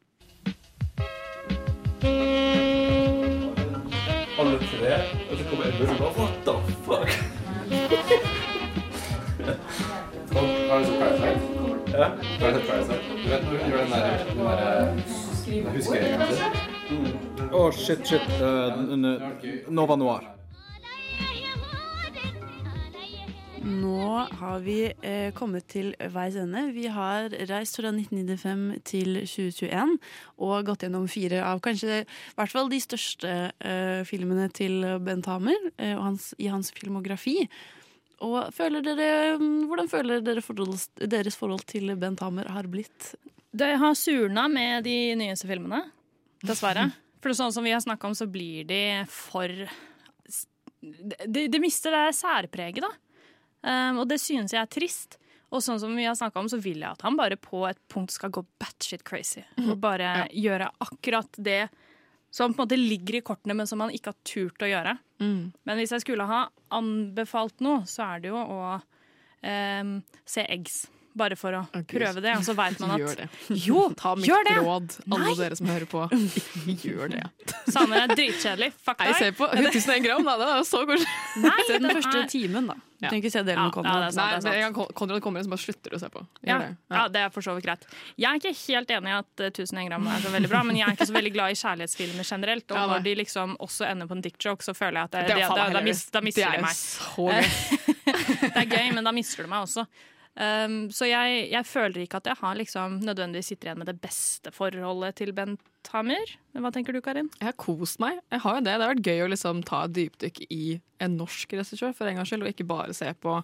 Alle 4.40 4.58
tre, 4.58 4.92
og 5.30 5.36
så 5.36 5.44
kommer 5.50 5.64
Edmund 5.68 6.00
og 6.00 6.16
What 6.16 6.34
the 6.46 6.54
fuck? 6.86 7.10
Har 10.70 10.78
du 10.78 10.84
sett 10.84 10.98
Parasite? 10.98 11.40
Ja. 11.92 12.06
Har 12.40 12.52
du 12.52 12.58
sett 12.58 12.68
Parasite? 12.68 13.02
Du 13.22 13.28
vet 13.28 13.42
når 13.42 13.50
hun 13.50 13.70
gjør 13.70 13.80
den 13.82 13.90
der, 13.90 14.24
den 14.28 14.38
der 14.38 15.70
huskeringen 15.74 16.69
Å, 17.50 17.64
shit, 17.74 18.04
shit. 18.06 18.28
Uh, 18.38 18.78
Nova 19.74 19.96
Noir. 19.98 20.28
Nå 23.60 24.04
har 24.38 24.62
vi 24.64 24.78
eh, 24.88 25.32
kommet 25.36 25.66
til 25.68 25.90
veis 26.14 26.36
ende. 26.38 26.62
Vi 26.72 26.86
har 26.90 27.28
reist 27.50 27.76
fra 27.76 27.90
1995 27.92 28.62
til 28.88 29.18
2021 29.20 29.96
og 30.46 30.70
gått 30.70 30.86
gjennom 30.86 31.04
fire 31.10 31.42
av 31.44 31.60
kanskje 31.64 31.98
i 32.00 32.06
hvert 32.38 32.54
fall 32.54 32.70
de 32.72 32.80
største 32.80 33.34
eh, 33.58 34.00
filmene 34.08 34.48
til 34.56 34.86
Bent 35.04 35.28
Hamer 35.28 35.58
eh, 35.76 35.92
og 35.98 36.06
hans, 36.06 36.30
i 36.40 36.48
hans 36.48 36.72
filmografi. 36.72 37.36
Og 38.24 38.48
føler 38.56 38.86
dere, 38.86 39.36
hvordan 39.40 39.92
føler 39.92 40.24
dere 40.24 40.44
forhold, 40.44 40.78
deres 41.02 41.36
forhold 41.40 41.66
til 41.68 41.92
Bent 42.00 42.24
Hamer 42.24 42.48
har 42.54 42.70
blitt? 42.70 43.12
Det 43.52 43.74
har 43.82 43.98
surna 43.98 44.48
med 44.48 44.88
de 44.88 44.98
nyeste 45.20 45.50
filmene, 45.50 45.84
dessverre. 46.46 46.88
For 47.20 47.36
sånn 47.36 47.52
som 47.52 47.66
vi 47.66 47.74
har 47.74 47.82
snakka 47.84 48.08
om, 48.08 48.16
så 48.16 48.26
blir 48.30 48.64
de 48.68 48.82
for 49.12 49.52
De, 50.80 51.46
de 51.52 51.58
mister 51.60 51.92
det 51.92 52.14
særpreget, 52.16 52.80
da. 52.80 52.90
Um, 53.60 53.98
og 54.00 54.06
det 54.08 54.16
synes 54.22 54.54
jeg 54.54 54.62
er 54.62 54.70
trist. 54.72 55.18
Og 55.50 55.60
sånn 55.64 55.80
som 55.82 55.92
vi 55.98 56.06
har 56.06 56.14
snakka 56.16 56.40
om, 56.40 56.48
så 56.48 56.56
vil 56.62 56.80
jeg 56.80 56.88
at 56.88 57.02
han 57.04 57.18
bare 57.18 57.36
på 57.36 57.64
et 57.68 57.78
punkt 57.90 58.14
skal 58.14 58.30
gå 58.32 58.44
batshit 58.62 59.02
crazy. 59.04 59.42
Og 59.66 59.76
bare 59.82 60.28
gjøre 60.32 60.70
akkurat 60.80 61.28
det 61.36 61.66
som 62.30 62.54
på 62.54 62.62
en 62.62 62.68
måte 62.68 62.78
ligger 62.78 63.18
i 63.18 63.22
kortene, 63.26 63.56
men 63.58 63.66
som 63.66 63.82
han 63.82 63.90
ikke 63.90 64.12
har 64.12 64.18
turt 64.22 64.62
å 64.62 64.68
gjøre. 64.70 64.94
Men 65.66 65.80
hvis 65.80 65.90
jeg 65.96 66.04
skulle 66.04 66.28
ha 66.30 66.44
anbefalt 66.72 67.58
noe, 67.60 67.82
så 67.90 68.06
er 68.14 68.22
det 68.22 68.30
jo 68.30 68.38
å 68.38 68.78
um, 68.78 69.96
se 70.24 70.46
Eggs. 70.46 70.84
Bare 71.18 71.34
for 71.34 71.50
å 71.58 71.60
prøve 71.90 72.20
det, 72.22 72.36
og 72.38 72.44
så 72.46 72.54
veit 72.54 72.78
man 72.78 72.92
at 72.94 73.00
Gjør 73.02 73.16
det. 73.18 73.28
Jo, 73.66 73.80
Ta 73.98 74.12
mitt 74.14 74.28
gjør 74.30 74.44
det! 74.46 74.52
råd, 74.62 74.92
alle 75.10 75.24
Nei. 75.24 75.32
dere 75.40 75.56
som 75.58 75.66
hører 75.66 75.88
på. 75.90 76.04
Gjør 76.84 77.10
det. 77.16 77.24
Samer 77.74 78.04
er 78.04 78.12
dritkjedelig. 78.14 78.68
Fuck 78.78 79.02
deg. 79.02 79.16
se 79.18 79.32
på 79.34 79.48
1001 79.50 80.04
gram, 80.06 80.22
da. 80.28 80.36
Det 80.38 80.46
er 80.52 80.60
jo 80.60 80.68
så 80.70 80.84
koselig. 80.86 81.10
Nei, 81.42 81.56
Se 81.66 81.78
den 81.82 81.90
første 81.98 82.22
er- 82.22 82.30
timen, 82.30 82.70
da. 82.70 82.78
Du 83.00 83.06
Ja. 83.06 83.08
trenger 83.08 83.24
ikke 83.24 83.32
se 83.32 83.42
delen 83.48 83.62
med 83.64 83.72
Konrad. 83.72 84.02
ja, 84.04 84.08
sant, 84.12 84.44
Nei, 84.44 84.52
men 84.52 84.56
en 84.68 84.72
gang 84.74 84.88
Konrad 84.92 85.22
kommer 85.24 85.40
inn, 85.40 85.46
så 85.46 85.50
bare 85.54 85.62
slutter 85.62 85.88
du 85.90 85.96
å 85.96 86.00
se 86.02 86.08
på. 86.12 86.20
Ja, 86.44 86.58
det. 86.60 86.66
ja, 86.92 87.04
det 87.08 87.20
er 87.24 87.30
for 87.32 87.40
så 87.46 87.54
vidt 87.56 87.64
greit. 87.64 87.86
Jeg 88.20 88.28
er 88.28 88.36
ikke 88.42 88.52
helt 88.68 88.92
enig 88.92 89.08
i 89.08 89.14
at 89.16 89.40
eh, 89.40 89.48
1001 89.48 89.88
gram 89.88 90.08
er 90.12 90.20
så 90.20 90.32
veldig 90.34 90.50
bra, 90.52 90.60
men 90.68 90.76
jeg 90.76 90.84
er 90.86 90.98
ikke 90.98 91.06
så 91.08 91.16
veldig 91.16 91.32
glad 91.32 91.54
i 91.54 91.56
kjærlighetsfilmer 91.62 92.28
generelt. 92.28 92.66
Og 92.70 92.76
Ja, 92.76 92.84
når 92.92 93.02
de 93.08 93.14
liksom 93.22 93.56
også 93.56 93.88
ender 93.88 94.06
på 94.10 94.18
en 94.18 94.20
dick 94.28 94.36
joke, 94.44 94.62
så 94.68 94.76
føler 94.76 95.00
jeg 95.00 95.08
at 95.08 95.16
det, 95.16 95.22
Det 95.32 95.40
da, 95.40 95.48
da, 95.56 95.68
da 95.80 95.80
mister 95.80 96.20
er 96.20 96.58
de 96.60 96.62
meg. 96.68 96.76
så 96.76 97.30
gøy. 97.32 97.90
det 98.04 98.56
er 98.66 98.68
gøy, 98.76 98.92
men 99.00 99.08
da 99.08 99.16
mister 99.16 99.48
du 99.48 99.48
meg 99.56 99.64
også. 99.64 99.86
Um, 100.40 100.86
så 100.88 101.04
jeg, 101.04 101.50
jeg 101.52 101.68
føler 101.68 102.06
ikke 102.06 102.16
at 102.22 102.30
jeg 102.30 102.40
har 102.40 102.54
liksom 102.56 102.94
nødvendigvis 103.04 103.50
sitter 103.52 103.68
igjen 103.68 103.80
med 103.82 103.90
det 103.90 103.98
beste 104.00 104.52
forholdet 104.56 105.18
til 105.18 105.34
Bent 105.36 105.90
Hamer. 105.92 106.32
Hva 106.56 106.70
tenker 106.72 106.96
du, 106.96 107.02
Karin? 107.04 107.28
Jeg 107.36 107.50
har 107.50 107.56
kost 107.60 108.00
meg. 108.00 108.22
Jeg 108.32 108.40
har 108.46 108.56
jo 108.56 108.62
det. 108.64 108.72
Det 108.72 108.86
har 108.86 108.94
vært 108.94 109.10
gøy 109.10 109.24
å 109.26 109.28
liksom 109.34 109.60
ta 109.68 109.82
et 109.84 109.96
dypdykk 109.98 110.40
i 110.48 110.64
en 111.04 111.18
norsk 111.20 111.52
regissør 111.58 111.92
for 111.96 112.08
en 112.08 112.16
gangs 112.16 112.32
skyld, 112.32 112.46
og 112.46 112.54
ikke 112.54 112.68
bare 112.70 112.96
se 112.96 113.10
på 113.20 113.34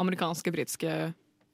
amerikanske, 0.00 0.52
britiske 0.54 0.94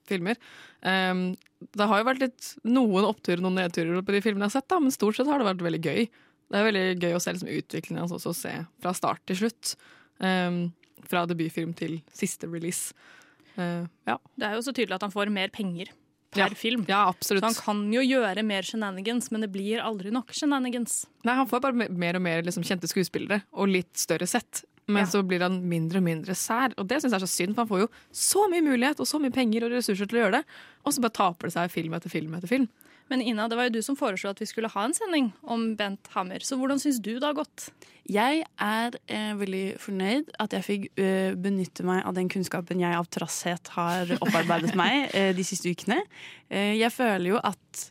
filmer. 0.06 0.38
Um, 0.86 1.32
det 1.74 1.88
har 1.90 2.02
jo 2.02 2.06
vært 2.06 2.22
litt 2.22 2.52
noen 2.66 3.08
oppturer 3.08 3.42
noen 3.42 3.58
nedturer 3.58 4.04
på 4.06 4.14
de 4.14 4.20
filmene 4.22 4.46
jeg 4.46 4.52
har 4.52 4.60
sett, 4.60 4.68
da, 4.70 4.78
men 4.82 4.94
stort 4.94 5.18
sett 5.18 5.30
har 5.30 5.42
det 5.42 5.48
vært 5.50 5.64
veldig 5.66 5.82
gøy. 5.82 6.06
Det 6.52 6.60
er 6.60 6.68
veldig 6.68 6.84
gøy 7.00 7.16
å 7.16 7.24
se 7.24 7.34
liksom, 7.34 7.50
utviklingen 7.58 8.04
hans 8.04 8.14
også, 8.14 8.36
se 8.36 8.54
fra 8.82 8.94
start 8.94 9.24
til 9.30 9.40
slutt. 9.42 9.74
Um, 10.22 10.68
fra 11.10 11.24
debutfilm 11.26 11.74
til 11.74 11.98
siste 12.14 12.46
release. 12.46 12.94
Uh, 13.58 13.86
ja. 14.08 14.18
Det 14.38 14.46
er 14.48 14.54
jo 14.56 14.62
så 14.64 14.72
tydelig 14.74 14.94
at 14.98 15.02
han 15.06 15.12
får 15.14 15.30
mer 15.32 15.48
penger 15.52 15.90
per 16.32 16.38
Ja. 16.40 16.48
film. 16.56 16.84
Ja, 16.88 17.08
absolutt. 17.12 17.42
Så 17.44 17.50
han 17.50 17.54
kan 17.54 17.92
jo 17.92 18.00
gjøre 18.00 18.42
mer 18.44 18.62
shenanigans, 18.62 19.30
men 19.30 19.42
det 19.42 19.50
blir 19.52 19.82
aldri 19.84 20.10
nok 20.10 20.32
shenanigans. 20.32 21.06
Nei, 21.24 21.34
Han 21.34 21.46
får 21.46 21.60
bare 21.60 21.88
mer 21.90 22.16
og 22.16 22.22
mer 22.22 22.42
liksom, 22.42 22.64
kjente 22.64 22.88
skuespillere 22.88 23.42
og 23.52 23.68
litt 23.68 23.92
større 23.94 24.26
sett. 24.26 24.64
Men 24.88 25.04
Ja. 25.04 25.10
så 25.12 25.22
blir 25.22 25.40
han 25.40 25.60
mindre 25.68 25.98
og 25.98 26.04
mindre 26.04 26.34
sær, 26.34 26.72
og 26.76 26.88
det 26.88 27.02
syns 27.02 27.12
jeg 27.12 27.22
er 27.22 27.26
så 27.26 27.30
synd. 27.46 27.54
For 27.54 27.62
han 27.64 27.68
får 27.68 27.80
jo 27.84 27.88
så 28.12 28.48
mye 28.50 28.62
mulighet 28.64 28.98
og 28.98 29.06
så 29.06 29.20
mye 29.20 29.30
penger 29.32 29.64
og 29.64 29.70
ressurser 29.70 30.08
til 30.08 30.18
å 30.18 30.22
gjøre 30.24 30.32
det, 30.40 30.44
og 30.84 30.92
så 30.92 31.00
bare 31.00 31.12
taper 31.12 31.46
det 31.46 31.52
seg 31.52 31.70
film 31.70 31.92
etter 31.94 32.10
film 32.10 32.34
etter 32.34 32.48
film. 32.48 32.68
Men 33.10 33.22
Ina, 33.22 33.48
det 33.48 33.58
var 33.58 33.68
jo 33.68 33.74
du 33.76 33.82
som 33.84 33.96
foreslo 33.98 34.30
at 34.30 34.40
vi 34.40 34.48
skulle 34.48 34.70
ha 34.72 34.84
en 34.86 34.94
sending 34.96 35.32
om 35.42 35.72
Bent 35.78 36.10
Hammer. 36.14 36.44
Så 36.44 36.56
hvordan 36.60 36.80
syns 36.82 37.00
du 37.02 37.14
det 37.14 37.26
har 37.26 37.36
gått? 37.36 37.70
Jeg 38.10 38.42
er 38.62 38.96
eh, 39.06 39.32
veldig 39.38 39.64
fornøyd 39.82 40.32
at 40.42 40.56
jeg 40.56 40.66
fikk 40.66 40.86
eh, 41.00 41.34
benytte 41.38 41.84
meg 41.86 42.02
av 42.08 42.16
den 42.16 42.30
kunnskapen 42.32 42.82
jeg 42.82 42.98
av 42.98 43.08
trasshet 43.12 43.70
har 43.76 44.10
opparbeidet 44.18 44.74
meg 44.78 45.08
eh, 45.16 45.30
de 45.36 45.46
siste 45.46 45.70
ukene. 45.70 46.00
Eh, 46.50 46.74
jeg 46.80 46.90
føler 46.94 47.34
jo 47.34 47.42
at 47.42 47.88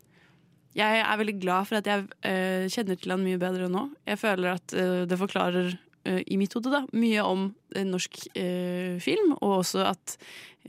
jeg 0.77 1.01
er 1.03 1.19
veldig 1.19 1.37
glad 1.41 1.67
for 1.67 1.81
at 1.81 1.87
jeg 1.89 2.05
eh, 2.27 2.67
kjenner 2.71 2.99
til 2.99 3.11
han 3.11 3.23
mye 3.23 3.39
bedre 3.39 3.67
nå. 3.71 3.87
Jeg 4.07 4.19
føler 4.21 4.53
at 4.55 4.75
eh, 4.75 5.01
det 5.09 5.19
forklarer 5.19 5.73
i 6.03 6.37
mitt 6.39 6.53
hode 6.57 6.71
da, 6.73 6.81
mye 6.97 7.23
om 7.25 7.47
eh, 7.75 7.85
norsk 7.87 8.23
eh, 8.33 8.97
film, 9.03 9.35
og 9.39 9.61
også 9.61 9.85
at 9.91 10.15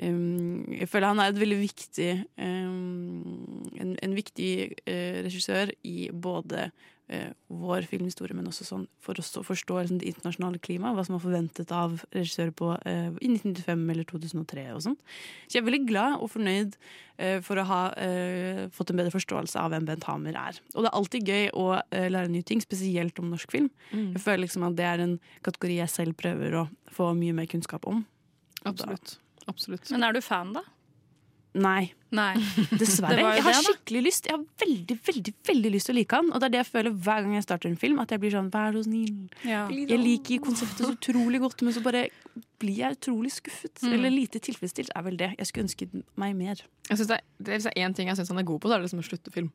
um, 0.03 0.65
jeg 0.73 0.89
føler 0.93 1.13
han 1.13 1.23
er 1.23 1.33
et 1.33 1.41
veldig 1.41 1.61
viktig 1.61 2.11
um, 2.37 3.67
en, 3.81 3.95
en 3.97 4.17
viktig 4.17 4.53
eh, 4.87 5.23
regissør 5.25 5.73
i 5.89 6.11
både 6.13 6.69
eh, 6.69 6.73
vår 7.53 7.87
filmhistorie, 7.91 8.35
men 8.37 8.49
også 8.49 8.65
sånn 8.67 8.85
for 9.03 9.19
å 9.19 9.43
forstå 9.45 9.79
liksom, 9.83 10.01
det 10.01 10.11
internasjonale 10.11 10.61
klimaet, 10.63 10.97
hva 10.97 11.05
som 11.07 11.17
er 11.17 11.23
forventet 11.25 11.73
av 11.75 11.99
regissører 12.15 12.53
på, 12.57 12.71
eh, 12.89 13.11
i 13.21 13.31
1995 13.31 13.85
eller 13.95 14.09
2003 14.09 14.67
og 14.77 14.83
sånn. 14.87 14.99
Så 15.47 15.57
jeg 15.57 15.63
er 15.63 15.69
veldig 15.69 15.83
glad 15.91 16.19
og 16.19 16.33
fornøyd 16.33 16.77
eh, 17.19 17.39
for 17.45 17.61
å 17.61 17.67
ha 17.69 17.83
eh, 18.01 18.65
fått 18.75 18.93
en 18.93 19.01
bedre 19.03 19.15
forståelse 19.15 19.61
av 19.61 19.75
hvem 19.75 19.89
Bent 19.89 20.07
Hamer 20.09 20.39
er. 20.39 20.61
Og 20.75 20.85
det 20.85 20.91
er 20.91 20.99
alltid 21.01 21.33
gøy 21.33 21.49
å 21.53 21.67
eh, 21.81 22.09
lære 22.13 22.33
nye 22.33 22.47
ting, 22.49 22.63
spesielt 22.65 23.19
om 23.23 23.33
norsk 23.33 23.53
film. 23.55 23.71
Mm. 23.93 24.13
Jeg 24.17 24.25
føler 24.25 24.45
liksom 24.47 24.69
at 24.69 24.79
det 24.79 24.89
er 24.89 25.05
en 25.05 25.19
kategori 25.47 25.81
jeg 25.83 25.97
selv 25.97 26.19
prøver 26.21 26.63
å 26.63 26.69
få 26.93 27.13
mye 27.19 27.37
mer 27.37 27.51
kunnskap 27.51 27.89
om. 27.91 28.05
Absolutt. 28.69 29.19
Absolutt. 29.51 29.91
Men 29.91 30.07
er 30.07 30.15
du 30.15 30.23
fan, 30.25 30.55
da? 30.55 30.63
Nei. 31.53 31.93
Nei. 32.13 32.33
Dessverre. 32.81 33.17
Det 33.17 33.25
var 33.25 33.37
Jeg 33.37 33.45
har 33.45 33.59
skikkelig 33.67 34.03
lyst 34.07 34.29
Jeg 34.29 34.37
har 34.37 34.45
veldig 34.63 34.97
veldig, 35.09 35.35
veldig 35.49 35.73
lyst 35.75 35.89
til 35.89 35.95
å 35.95 35.99
like 35.99 36.21
han. 36.21 36.31
Og 36.33 36.41
det 36.41 36.49
er 36.49 36.55
det 36.55 36.61
jeg 36.63 36.71
føler 36.71 36.95
hver 37.07 37.25
gang 37.25 37.35
jeg 37.37 37.47
starter 37.47 37.71
en 37.71 37.81
film. 37.81 38.01
At 38.03 38.15
jeg 38.15 38.23
blir 38.23 38.35
sånn, 38.35 38.49
vær 38.53 38.77
så 38.77 38.85
snill. 38.87 39.19
Ja. 39.49 39.67
Jeg 39.73 40.01
liker 40.01 40.45
konseptet 40.45 40.85
så 40.85 40.93
utrolig 40.95 41.43
godt, 41.45 41.65
men 41.67 41.77
så 41.77 41.85
bare 41.85 42.07
blir 42.63 42.79
jeg 42.85 42.99
utrolig 42.99 43.35
skuffet. 43.35 43.75
Mm. 43.83 43.97
Eller 43.99 44.15
lite 44.15 44.41
tilfredsstilt 44.45 44.95
er 44.97 45.05
vel 45.09 45.19
det. 45.21 45.33
Jeg 45.41 45.51
skulle 45.51 45.69
ønsket 45.69 45.99
meg 46.21 46.39
mer. 46.39 46.65
Jeg 46.89 46.97
synes 47.01 47.13
det, 47.13 47.21
er, 47.21 47.45
det 47.45 47.61
er 47.61 47.85
én 47.85 47.97
ting 47.97 48.09
jeg 48.09 48.21
syns 48.21 48.33
han 48.33 48.41
er 48.41 48.49
god 48.49 48.63
på, 48.63 48.71
så 48.71 48.77
er 48.77 48.83
det 48.83 48.89
liksom 48.89 49.05
å 49.05 49.09
slutte 49.11 49.35
film. 49.35 49.53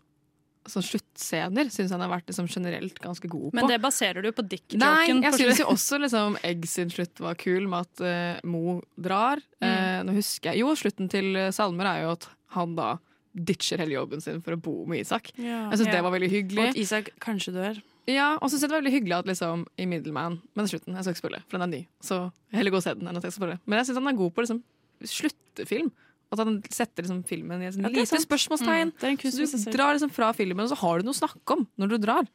Sånn 0.68 0.84
Sluttscener 0.86 1.70
syns 1.74 1.94
han 1.96 2.04
har 2.04 2.12
vært 2.12 2.28
liksom 2.30 2.48
generelt 2.52 2.98
ganske 3.04 3.30
god 3.32 3.50
på. 3.50 3.56
Men 3.56 3.70
det 3.72 3.80
baserer 3.84 4.26
du 4.26 4.30
på 4.36 4.44
Nei, 4.44 4.50
dick-joken. 4.56 5.22
jeg 5.24 5.38
syns 5.40 5.62
jo 5.64 5.68
også 5.72 6.00
liksom, 6.04 6.38
Egg 6.48 6.68
sin 6.70 6.92
slutt 6.94 7.20
var 7.24 7.38
kul, 7.40 7.68
med 7.72 7.88
at 7.88 8.04
uh, 8.04 8.48
Mo 8.48 8.80
drar. 9.00 9.42
Eh, 9.64 10.00
nå 10.06 10.16
husker 10.18 10.52
jeg 10.52 10.62
Jo, 10.66 10.74
slutten 10.78 11.10
til 11.12 11.36
eh, 11.36 11.52
Salmer 11.56 11.88
er 11.90 12.04
jo 12.06 12.16
at 12.18 12.28
han 12.58 12.76
da 12.78 12.96
ditcher 13.38 13.82
hele 13.84 13.94
jobben 13.98 14.22
sin 14.24 14.42
for 14.42 14.56
å 14.56 14.62
bo 14.62 14.80
med 14.90 15.04
Isak. 15.06 15.32
Ja. 15.38 15.68
Jeg 15.70 15.80
synes 15.80 15.92
Ja. 15.92 15.98
det 15.98 16.04
var 16.08 16.16
veldig 16.16 16.30
hyggelig. 16.32 16.64
Og 16.64 16.74
at 16.76 16.82
Isak 16.82 17.12
kanskje 17.24 17.54
dør. 17.54 17.82
Ja, 18.08 18.38
og 18.42 18.50
så 18.50 18.60
det 18.60 18.70
var 18.72 18.80
veldig 18.80 18.94
hyggelig 18.94 19.18
at 19.18 19.28
liksom, 19.28 19.66
i 19.78 19.86
Middleman 19.86 20.38
Men 20.56 20.64
det 20.64 20.70
er 20.70 20.78
slutten, 20.78 20.96
jeg 20.96 21.04
skal 21.04 21.14
ikke 21.14 21.24
spille, 21.26 21.42
for 21.48 21.58
den 21.58 21.66
er 21.68 21.74
ny. 21.76 21.82
Så 22.02 22.20
heller 22.56 22.72
gå 22.72 22.80
og 22.80 22.86
se 22.86 22.94
den 22.96 23.08
enn 23.10 23.20
at 23.20 23.24
jeg 23.28 23.36
skal 23.36 23.44
spille. 23.44 23.60
Men 23.66 23.80
jeg 23.80 23.90
syns 23.90 24.00
han 24.00 24.08
er 24.14 24.20
god 24.20 24.34
på 24.34 24.46
liksom, 24.46 24.62
sluttefilm. 25.04 25.92
At 26.34 26.42
han 26.44 26.58
setter 26.68 27.06
liksom, 27.06 27.22
filmen 27.28 27.62
i 27.64 27.70
et 27.70 27.78
Ja, 27.80 27.88
lite 27.94 28.20
spørsmålstegn. 28.20 28.92
Mm, 28.92 29.04
er 29.06 29.16
du 29.16 29.72
drar 29.72 29.96
liksom 29.96 30.12
fra 30.12 30.34
filmen, 30.36 30.66
og 30.66 30.72
så 30.74 30.80
har 30.82 31.00
du 31.00 31.08
noe 31.08 31.16
å 31.16 31.22
snakke 31.22 31.56
om 31.56 31.68
når 31.80 31.94
du 31.94 31.98
drar. 32.04 32.28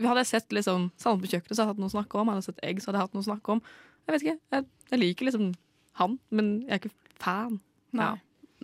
Hadde 0.00 0.22
jeg 0.24 0.30
sett 0.32 0.56
liksom, 0.56 0.88
Salmen 0.98 1.22
på 1.22 1.30
kjøkkenet, 1.30 1.52
så 1.52 1.62
hadde 1.62 1.68
jeg 1.68 1.74
hatt 1.74 1.82
noe 1.82 1.92
å 1.92 1.96
snakke 1.96 2.18
om. 2.18 2.30
Hadde 2.32 2.40
jeg 2.42 2.48
sett 2.48 2.64
Egg, 2.66 2.80
så 2.80 2.90
hadde 2.90 2.98
jeg 2.98 3.08
hatt 3.08 3.18
noe 3.18 3.24
å 3.24 3.28
snakke 3.28 3.54
om. 3.54 3.60
Jeg 4.04 4.14
vet 4.14 4.24
ikke, 4.24 4.38
jeg, 4.56 4.66
jeg 4.90 5.02
liker 5.02 5.28
liksom 5.28 5.50
han, 6.00 6.16
men 6.34 6.48
jeg 6.64 6.72
er 6.72 6.80
ikke 6.82 6.94
fan. 7.22 7.60
Nei. 7.94 8.08
Ja. 8.08 8.14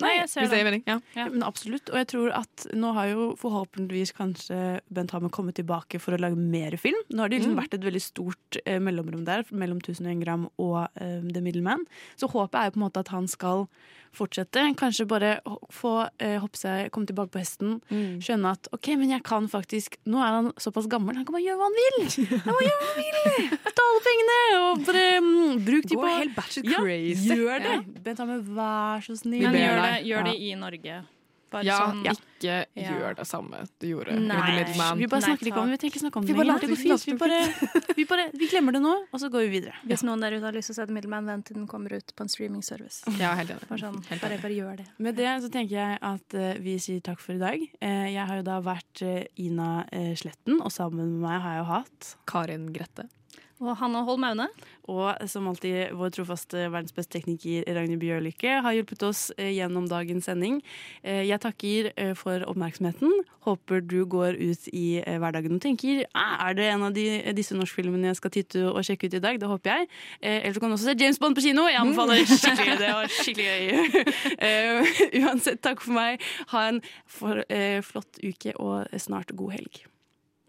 Nei, 0.04 0.12
jeg 0.18 0.28
ser 0.32 0.40
Hvis 0.44 0.50
det 0.50 0.58
det. 0.58 0.64
mening. 0.70 0.82
Ja. 0.86 0.98
Ja, 1.16 1.28
men 1.28 1.42
absolutt. 1.46 1.90
Og 1.92 1.96
jeg 2.00 2.08
tror 2.12 2.32
at 2.40 2.66
nå 2.74 2.92
har 2.96 3.06
jo 3.12 3.28
forhåpentligvis 3.40 4.12
kanskje 4.16 4.80
Bent 4.90 5.10
Hamer 5.16 5.30
kommet 5.30 5.54
tilbake 5.60 6.00
for 6.00 6.16
å 6.16 6.20
lage 6.20 6.36
mer 6.36 6.76
film. 6.80 6.98
Nå 7.10 7.20
har 7.24 7.28
det 7.28 7.40
liksom 7.40 7.54
Mm. 7.56 7.62
vært 7.62 7.74
et 7.74 7.84
veldig 7.86 8.02
stort 8.02 8.60
eh, 8.64 8.78
mellomrom 8.78 9.24
der, 9.24 9.44
mellom 9.50 9.78
1001 9.82 10.20
gram 10.24 10.48
og 10.58 10.88
eh, 11.00 11.20
The 11.32 11.40
Middleman. 11.40 11.84
Så 12.16 12.28
håpet 12.30 12.54
er 12.60 12.64
jo 12.70 12.76
på 12.76 12.80
en 12.82 12.86
måte 12.88 13.00
at 13.00 13.08
han 13.14 13.26
skal 13.28 13.66
fortsette. 14.12 14.62
Kanskje 14.74 15.04
bare 15.06 15.36
få 15.70 15.92
eh, 16.18 16.38
hoppe 16.42 16.58
seg, 16.58 16.88
komme 16.90 17.06
tilbake 17.06 17.30
på 17.30 17.38
hesten. 17.38 17.76
Mm. 17.92 18.18
Skjønne 18.24 18.50
at 18.56 18.66
OK, 18.74 18.88
men 18.98 19.12
jeg 19.12 19.22
kan 19.22 19.46
faktisk 19.50 19.98
Nå 20.10 20.18
er 20.18 20.32
han 20.34 20.48
såpass 20.58 20.88
gammel, 20.90 21.14
han 21.14 21.24
kan 21.28 21.36
bare 21.36 21.44
gjøre 21.44 21.60
hva 21.60 21.68
han 21.68 21.78
vil! 21.78 22.26
Han 22.42 22.56
må 22.56 22.62
gjøre 22.64 22.80
hva 22.80 22.88
han 22.90 22.98
vil! 22.98 23.58
Ta 23.70 23.84
alle 23.86 24.02
pengene 24.06 24.38
og 24.60 24.82
bare 24.88 25.04
um, 25.20 25.60
bruk 25.66 25.86
de 25.86 25.94
Gå 25.94 26.02
på 26.02 26.10
helt 26.16 26.34
batshit 26.34 26.66
Ja, 26.70 26.80
crazy. 26.82 27.28
Gjør 27.36 27.62
det! 27.62 27.76
Ja. 27.76 28.02
Bent 28.08 28.18
Hamer, 28.24 28.40
vær 28.58 29.04
så 29.06 29.14
snill. 29.20 29.44
Vi 29.46 29.52
ber 29.54 29.60
gjør 29.62 29.78
gjør 30.06 30.28
det 30.30 30.36
i 30.40 30.52
Norge. 30.58 31.00
Bare 31.50 31.64
Ja, 31.66 31.78
sånn. 31.90 32.04
ikke 32.06 32.66
Ja. 32.78 32.90
gjør 32.94 33.16
det 33.16 33.26
samme 33.26 33.68
du 33.80 33.86
gjorde 33.88 34.14
Nei. 34.14 34.62
Vi 34.62 34.78
bare 34.78 34.94
Nei, 34.94 35.20
snakker 35.26 35.46
ikke 35.50 35.58
om 35.58 35.66
det. 35.66 35.74
Vi 35.74 35.78
trenger 35.82 35.90
ikke 35.90 36.02
snakke 36.04 36.16
om 36.16 36.22
Vi 36.22 36.32
det 36.32 36.36
bare. 36.36 36.60
Det 36.60 36.78
fint. 36.78 37.06
Vi 37.06 37.14
bare, 37.18 37.40
vi 37.98 38.04
bare 38.04 38.30
vi 38.38 38.46
glemmer 38.46 38.72
det 38.72 38.82
nå, 38.82 38.92
og 39.12 39.18
så 39.20 39.28
går 39.28 39.48
vi 39.48 39.60
videre. 39.60 39.74
Hvis 39.84 40.04
noen 40.06 40.20
der 40.22 40.36
ute 40.38 40.46
har 40.46 40.52
lyst 40.54 40.70
til 40.70 40.74
å 40.74 40.78
se 40.78 40.86
The 40.86 40.94
Middleman, 40.94 41.26
vent 41.26 41.46
til 41.46 41.56
den 41.58 41.66
kommer 41.66 41.90
ut 41.92 42.14
på 42.14 42.22
en 42.22 42.28
streaming-service. 42.30 43.02
Ja, 43.18 43.34
helt 43.34 43.50
enig. 43.50 43.66
Bare, 43.66 43.82
sånn, 43.82 43.98
Helt 44.06 44.22
bare, 44.22 44.38
enig. 44.38 44.42
bare 44.42 44.54
gjør 44.60 44.76
det. 44.76 44.86
Med 44.98 45.16
det 45.16 45.42
så 45.42 45.50
tenker 45.50 45.74
jeg 45.74 45.98
at 46.00 46.34
uh, 46.38 46.54
vi 46.62 46.78
sier 46.78 47.02
takk 47.02 47.18
for 47.18 47.34
i 47.34 47.38
dag. 47.42 47.58
Uh, 47.82 48.06
jeg 48.14 48.26
har 48.30 48.36
jo 48.36 48.42
da 48.46 48.60
vært 48.62 49.02
uh, 49.02 49.24
Ina 49.36 49.84
Sletten, 50.14 50.60
og 50.62 50.70
sammen 50.70 51.18
med 51.18 51.26
meg 51.26 51.40
har 51.42 51.56
jeg 51.58 51.64
jo 51.64 51.70
hatt 51.74 52.14
Karin 52.30 52.72
Grette. 52.72 53.08
Og 53.60 53.76
Hanne 53.76 54.00
Holm 54.06 54.24
Aune. 54.24 54.46
Og 54.90 55.28
som 55.28 55.48
alltid 55.50 55.92
vår 55.96 56.14
trofaste 56.16 56.64
verdens 56.72 56.94
beste 56.96 57.18
tekniker 57.18 57.66
Ragnhild 57.76 58.00
Bjørlykke 58.00 58.56
har 58.64 58.74
hjulpet 58.74 59.04
oss 59.06 59.26
eh, 59.36 59.50
gjennom 59.52 59.84
dagens 59.90 60.26
sending. 60.26 60.58
Eh, 61.04 61.26
jeg 61.28 61.42
takker 61.44 61.90
eh, 61.92 62.14
for 62.18 62.42
oppmerksomheten. 62.48 63.12
Håper 63.44 63.84
du 63.84 64.00
går 64.08 64.38
ut 64.40 64.66
i 64.72 64.86
hverdagen 65.04 65.56
og 65.56 65.62
tenker 65.64 66.02
ah, 66.12 66.48
er 66.48 66.56
det 66.56 66.66
en 66.72 66.86
av 66.88 66.96
de, 66.96 67.04
disse 67.36 67.56
norskfilmene 67.56 68.10
jeg 68.10 68.18
skal 68.18 68.34
titte 68.34 68.64
og 68.68 68.80
sjekke 68.86 69.08
ut 69.08 69.18
i 69.20 69.22
dag. 69.22 69.38
Det 69.40 69.52
håper 69.52 69.72
jeg. 69.76 69.90
Eller 70.20 70.56
så 70.56 70.64
kan 70.64 70.72
du 70.72 70.78
også 70.78 70.90
se 70.90 70.96
James 71.00 71.20
Bond 71.20 71.36
på 71.36 71.44
kino. 71.44 71.68
Jeg 71.68 71.80
anbefaler 71.80 72.24
skikkelig. 72.24 72.80
Det 72.80 72.90
var 72.96 73.14
skikkelig 73.20 73.48
gøy. 73.48 74.10
Uansett, 75.22 75.62
takk 75.64 75.84
for 75.84 75.96
meg. 75.96 76.28
Ha 76.52 76.66
en 76.72 76.82
for, 77.08 77.44
eh, 77.48 77.80
flott 77.84 78.20
uke 78.24 78.56
og 78.56 79.00
snart 79.00 79.32
god 79.36 79.58
helg. 79.60 79.84